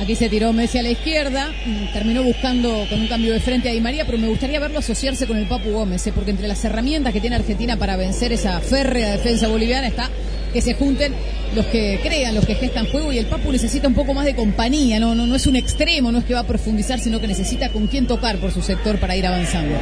Aquí 0.00 0.14
se 0.14 0.30
tiró 0.30 0.52
Messi 0.54 0.78
a 0.78 0.82
la 0.82 0.90
izquierda, 0.90 1.52
terminó 1.92 2.22
buscando 2.22 2.86
con 2.88 3.00
un 3.00 3.06
cambio 3.06 3.34
de 3.34 3.40
frente 3.40 3.68
a 3.68 3.72
Di 3.72 3.80
María, 3.80 4.06
pero 4.06 4.16
me 4.16 4.28
gustaría 4.28 4.58
verlo 4.58 4.78
asociarse 4.78 5.26
con 5.26 5.36
el 5.36 5.46
Papu 5.46 5.72
Gómez, 5.72 6.06
¿eh? 6.06 6.12
porque 6.14 6.30
entre 6.30 6.48
las 6.48 6.64
herramientas 6.64 7.12
que 7.12 7.20
tiene 7.20 7.36
Argentina 7.36 7.76
para 7.76 7.96
vencer 7.96 8.32
esa 8.32 8.60
férrea 8.60 9.10
defensa 9.10 9.48
boliviana 9.48 9.88
está 9.88 10.08
que 10.54 10.62
se 10.62 10.74
junten 10.74 11.12
los 11.54 11.66
que 11.66 12.00
crean, 12.02 12.34
los 12.34 12.46
que 12.46 12.54
gestan 12.54 12.86
juego 12.86 13.12
y 13.12 13.18
el 13.18 13.26
Papu 13.26 13.52
necesita 13.52 13.88
un 13.88 13.94
poco 13.94 14.14
más 14.14 14.24
de 14.24 14.34
compañía, 14.34 14.98
no 15.00 15.36
es 15.36 15.46
un 15.46 15.56
extremo, 15.56 16.10
no 16.10 16.18
es 16.18 16.24
que 16.24 16.34
va 16.34 16.40
a 16.40 16.46
profundizar, 16.46 16.98
sino 16.98 17.20
que 17.20 17.28
necesita 17.28 17.68
con 17.68 17.86
quién 17.86 18.06
tocar 18.06 18.38
por 18.38 18.52
su 18.52 18.62
sector 18.62 18.98
para 18.98 19.16
ir 19.16 19.26
avanzando. 19.26 19.76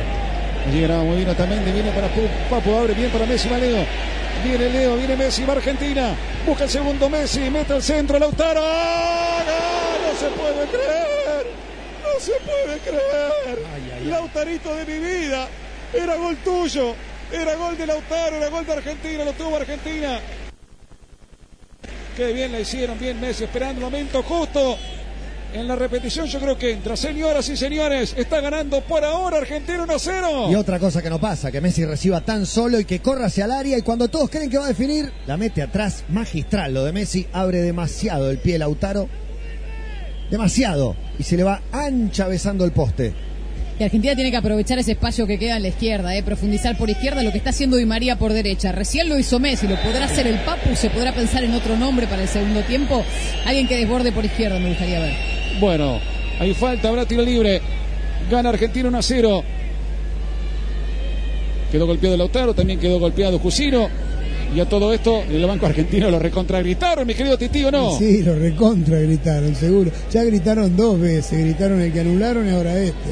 Allí 0.66 0.80
ganaba 0.82 1.02
muy 1.02 1.16
bien 1.24 1.34
también, 1.36 1.64
viene 1.64 1.90
para 1.92 2.08
Papu, 2.50 2.76
abre 2.76 2.94
bien 2.94 3.10
para 3.10 3.26
Messi, 3.26 3.48
va 3.48 3.58
Leo. 3.58 3.84
Viene 4.44 4.68
Leo, 4.68 4.96
viene 4.96 5.16
Messi, 5.16 5.44
va 5.44 5.54
Argentina. 5.54 6.14
Busca 6.46 6.64
el 6.64 6.70
segundo 6.70 7.08
Messi, 7.08 7.50
mete 7.50 7.74
el 7.74 7.82
centro, 7.82 8.18
Lautaro. 8.18 8.60
¡Gol! 8.60 8.68
No 10.06 10.18
se 10.18 10.28
puede 10.28 10.66
creer. 10.66 11.46
No 12.02 12.20
se 12.20 12.32
puede 12.40 12.78
creer. 12.80 13.58
Lautarito 14.06 14.74
de 14.74 14.84
mi 14.84 14.98
vida. 14.98 15.48
Era 15.92 16.16
gol 16.16 16.36
tuyo. 16.38 16.94
Era 17.32 17.54
gol 17.56 17.76
de 17.76 17.86
Lautaro, 17.86 18.36
era 18.36 18.48
gol 18.48 18.64
de 18.64 18.72
Argentina, 18.72 19.24
lo 19.24 19.32
tuvo 19.32 19.56
Argentina. 19.56 20.18
Qué 22.16 22.32
bien 22.32 22.52
la 22.52 22.60
hicieron, 22.60 22.98
bien 22.98 23.20
Messi, 23.20 23.44
esperando 23.44 23.80
el 23.80 23.84
momento 23.84 24.22
justo. 24.22 24.78
En 25.54 25.66
la 25.66 25.76
repetición 25.76 26.26
yo 26.26 26.38
creo 26.40 26.58
que 26.58 26.72
entra. 26.72 26.96
Señoras 26.96 27.48
y 27.48 27.56
señores, 27.56 28.14
está 28.16 28.40
ganando 28.40 28.82
por 28.82 29.02
ahora 29.02 29.38
Argentina 29.38 29.82
1 29.82 29.98
0. 29.98 30.48
Y 30.50 30.54
otra 30.54 30.78
cosa 30.78 31.00
que 31.00 31.08
no 31.08 31.18
pasa, 31.18 31.50
que 31.50 31.60
Messi 31.60 31.86
reciba 31.86 32.20
tan 32.20 32.44
solo 32.44 32.78
y 32.78 32.84
que 32.84 33.00
corra 33.00 33.26
hacia 33.26 33.46
el 33.46 33.52
área 33.52 33.78
y 33.78 33.82
cuando 33.82 34.08
todos 34.08 34.28
creen 34.28 34.50
que 34.50 34.58
va 34.58 34.66
a 34.66 34.68
definir, 34.68 35.10
la 35.26 35.38
mete 35.38 35.62
atrás, 35.62 36.04
magistral. 36.10 36.74
Lo 36.74 36.84
de 36.84 36.92
Messi 36.92 37.26
abre 37.32 37.62
demasiado 37.62 38.30
el 38.30 38.38
pie 38.38 38.58
Lautaro. 38.58 39.08
Demasiado. 40.30 40.94
Y 41.18 41.22
se 41.22 41.38
le 41.38 41.44
va 41.44 41.62
ancha 41.72 42.28
besando 42.28 42.66
el 42.66 42.72
poste. 42.72 43.14
Y 43.78 43.84
Argentina 43.84 44.14
tiene 44.14 44.30
que 44.30 44.36
aprovechar 44.36 44.78
ese 44.78 44.92
espacio 44.92 45.26
que 45.26 45.38
queda 45.38 45.56
en 45.56 45.62
la 45.62 45.68
izquierda, 45.68 46.14
eh, 46.14 46.22
profundizar 46.24 46.76
por 46.76 46.90
izquierda 46.90 47.22
lo 47.22 47.30
que 47.30 47.38
está 47.38 47.50
haciendo 47.50 47.76
Di 47.76 47.86
María 47.86 48.18
por 48.18 48.32
derecha. 48.32 48.72
Recién 48.72 49.08
lo 49.08 49.16
hizo 49.16 49.38
Messi, 49.38 49.68
lo 49.68 49.80
podrá 49.80 50.06
hacer 50.06 50.26
el 50.26 50.40
Papu, 50.40 50.74
se 50.74 50.90
podrá 50.90 51.14
pensar 51.14 51.44
en 51.44 51.54
otro 51.54 51.76
nombre 51.76 52.06
para 52.08 52.22
el 52.22 52.28
segundo 52.28 52.60
tiempo. 52.62 53.04
Alguien 53.46 53.68
que 53.68 53.76
desborde 53.76 54.10
por 54.10 54.24
izquierda 54.24 54.58
me 54.58 54.68
gustaría 54.68 54.98
ver. 54.98 55.37
Bueno, 55.60 55.98
hay 56.38 56.54
falta, 56.54 56.88
habrá 56.88 57.04
tiro 57.06 57.22
libre. 57.22 57.60
Gana 58.30 58.50
Argentina 58.50 58.88
1 58.88 58.98
a 58.98 59.02
0. 59.02 59.44
Quedó 61.72 61.86
golpeado 61.86 62.16
Lautaro, 62.16 62.54
también 62.54 62.78
quedó 62.78 62.98
golpeado 62.98 63.38
Jusino. 63.38 63.88
Y 64.54 64.60
a 64.60 64.66
todo 64.66 64.94
esto, 64.94 65.22
el 65.30 65.44
banco 65.44 65.66
argentino 65.66 66.10
lo 66.10 66.18
recontragritaron, 66.18 67.06
mi 67.06 67.14
querido 67.14 67.36
Titío, 67.36 67.70
¿no? 67.70 67.98
Sí, 67.98 68.22
lo 68.22 68.34
recontra 68.34 68.98
gritaron, 68.98 69.54
seguro. 69.54 69.90
Ya 70.10 70.24
gritaron 70.24 70.74
dos 70.74 70.98
veces, 70.98 71.38
gritaron 71.38 71.82
el 71.82 71.92
que 71.92 72.00
anularon 72.00 72.46
y 72.46 72.50
ahora 72.50 72.78
este. 72.78 73.10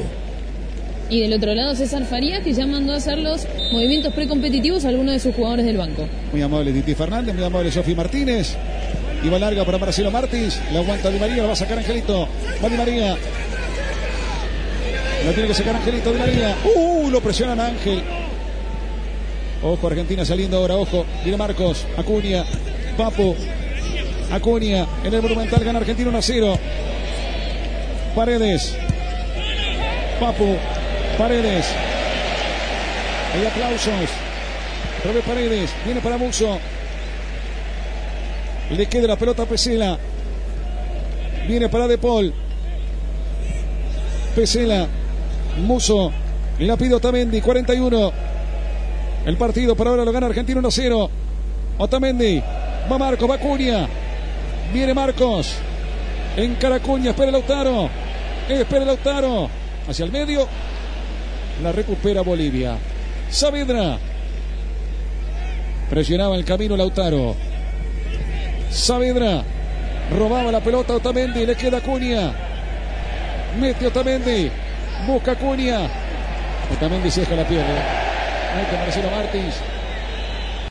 Y 1.09 1.21
del 1.21 1.33
otro 1.33 1.53
lado 1.53 1.75
César 1.75 2.05
Farías, 2.05 2.43
que 2.43 2.53
ya 2.53 2.65
mandó 2.65 2.93
a 2.93 2.97
hacer 2.97 3.19
los 3.19 3.47
movimientos 3.71 4.13
precompetitivos 4.13 4.83
a 4.85 4.89
algunos 4.89 5.13
de 5.13 5.19
sus 5.19 5.35
jugadores 5.35 5.65
del 5.65 5.77
banco. 5.77 6.07
Muy 6.31 6.41
amable 6.41 6.73
Titi 6.73 6.95
Fernández, 6.95 7.35
muy 7.35 7.43
amable 7.43 7.71
Sofi 7.71 7.93
Martínez. 7.93 8.55
Y 9.23 9.29
va 9.29 9.39
larga 9.39 9.65
para 9.65 9.77
Marcelo 9.77 10.11
Martins. 10.11 10.59
La 10.71 10.79
aguanta 10.79 11.09
Di 11.09 11.19
María, 11.19 11.37
la 11.37 11.47
va 11.47 11.53
a 11.53 11.55
sacar 11.55 11.77
Angelito. 11.77 12.27
Va 12.63 12.69
Di 12.69 12.77
María. 12.77 13.17
La 15.25 15.31
tiene 15.33 15.47
que 15.47 15.53
sacar 15.53 15.75
Angelito 15.75 16.11
Di 16.11 16.19
María. 16.19 16.55
Uh, 16.75 17.09
lo 17.09 17.21
presionan 17.21 17.59
a 17.59 17.67
Ángel. 17.67 18.03
Ojo, 19.63 19.87
Argentina 19.87 20.23
saliendo 20.23 20.57
ahora, 20.57 20.75
ojo. 20.75 21.05
Viene 21.23 21.37
Marcos, 21.37 21.85
Acuña, 21.97 22.45
Papo, 22.95 23.35
Acuña. 24.31 24.85
En 25.03 25.13
el 25.13 25.21
Monumental 25.21 25.63
gana 25.63 25.79
Argentina 25.79 26.09
1 26.09 26.17
a 26.17 26.21
0. 26.21 26.59
Paredes. 28.15 28.75
Papu, 30.19 30.55
Paredes. 31.17 31.65
Hay 33.33 33.45
aplausos. 33.45 34.09
Vez 35.13 35.23
Paredes. 35.25 35.69
Viene 35.85 36.01
para 36.01 36.17
Muso. 36.17 36.59
Le 38.69 38.85
queda 38.87 39.07
la 39.07 39.15
pelota 39.15 39.43
a 39.43 39.45
Pesela. 39.45 39.97
Viene 41.47 41.69
para 41.69 41.87
De 41.87 41.97
Paul. 41.97 42.33
Pesela. 44.35 44.87
Muso. 45.65 46.11
La 46.59 46.75
pide 46.75 46.95
Otamendi. 46.95 47.39
41. 47.39 48.11
El 49.25 49.37
partido 49.37 49.75
por 49.75 49.87
ahora 49.87 50.03
lo 50.03 50.11
gana 50.11 50.27
Argentina 50.27 50.59
1 50.59 50.67
a 50.67 50.71
0. 50.71 51.09
Otamendi. 51.77 52.43
Va 52.91 52.97
Marcos. 52.97 53.29
Va 53.29 53.37
Cunha. 53.37 53.87
Viene 54.73 54.93
Marcos. 54.93 55.53
En 56.35 56.55
Caracuña. 56.55 57.11
Espera 57.11 57.31
Lautaro. 57.31 57.89
Espera 58.49 58.83
Lautaro. 58.83 59.49
Hacia 59.87 60.03
el 60.03 60.11
medio. 60.11 60.45
La 61.63 61.71
recupera 61.71 62.21
Bolivia. 62.21 62.77
Saavedra. 63.29 63.97
Presionaba 65.89 66.35
el 66.35 66.43
camino 66.43 66.75
Lautaro. 66.75 67.46
Saavedra. 68.71 69.43
Robaba 70.11 70.51
la 70.51 70.61
pelota 70.61 70.93
Otamendi. 70.95 71.45
Le 71.45 71.55
queda 71.55 71.81
Cunha. 71.81 72.33
Mete 73.59 73.87
Otamendi. 73.87 74.51
Busca 75.05 75.35
Cunha. 75.35 75.89
Otamendi 76.71 77.11
se 77.11 77.21
deja 77.21 77.35
la 77.35 77.47
pierde. 77.47 77.73
Mete 78.55 78.77
Marcelo 78.77 79.09
Martins. 79.11 79.76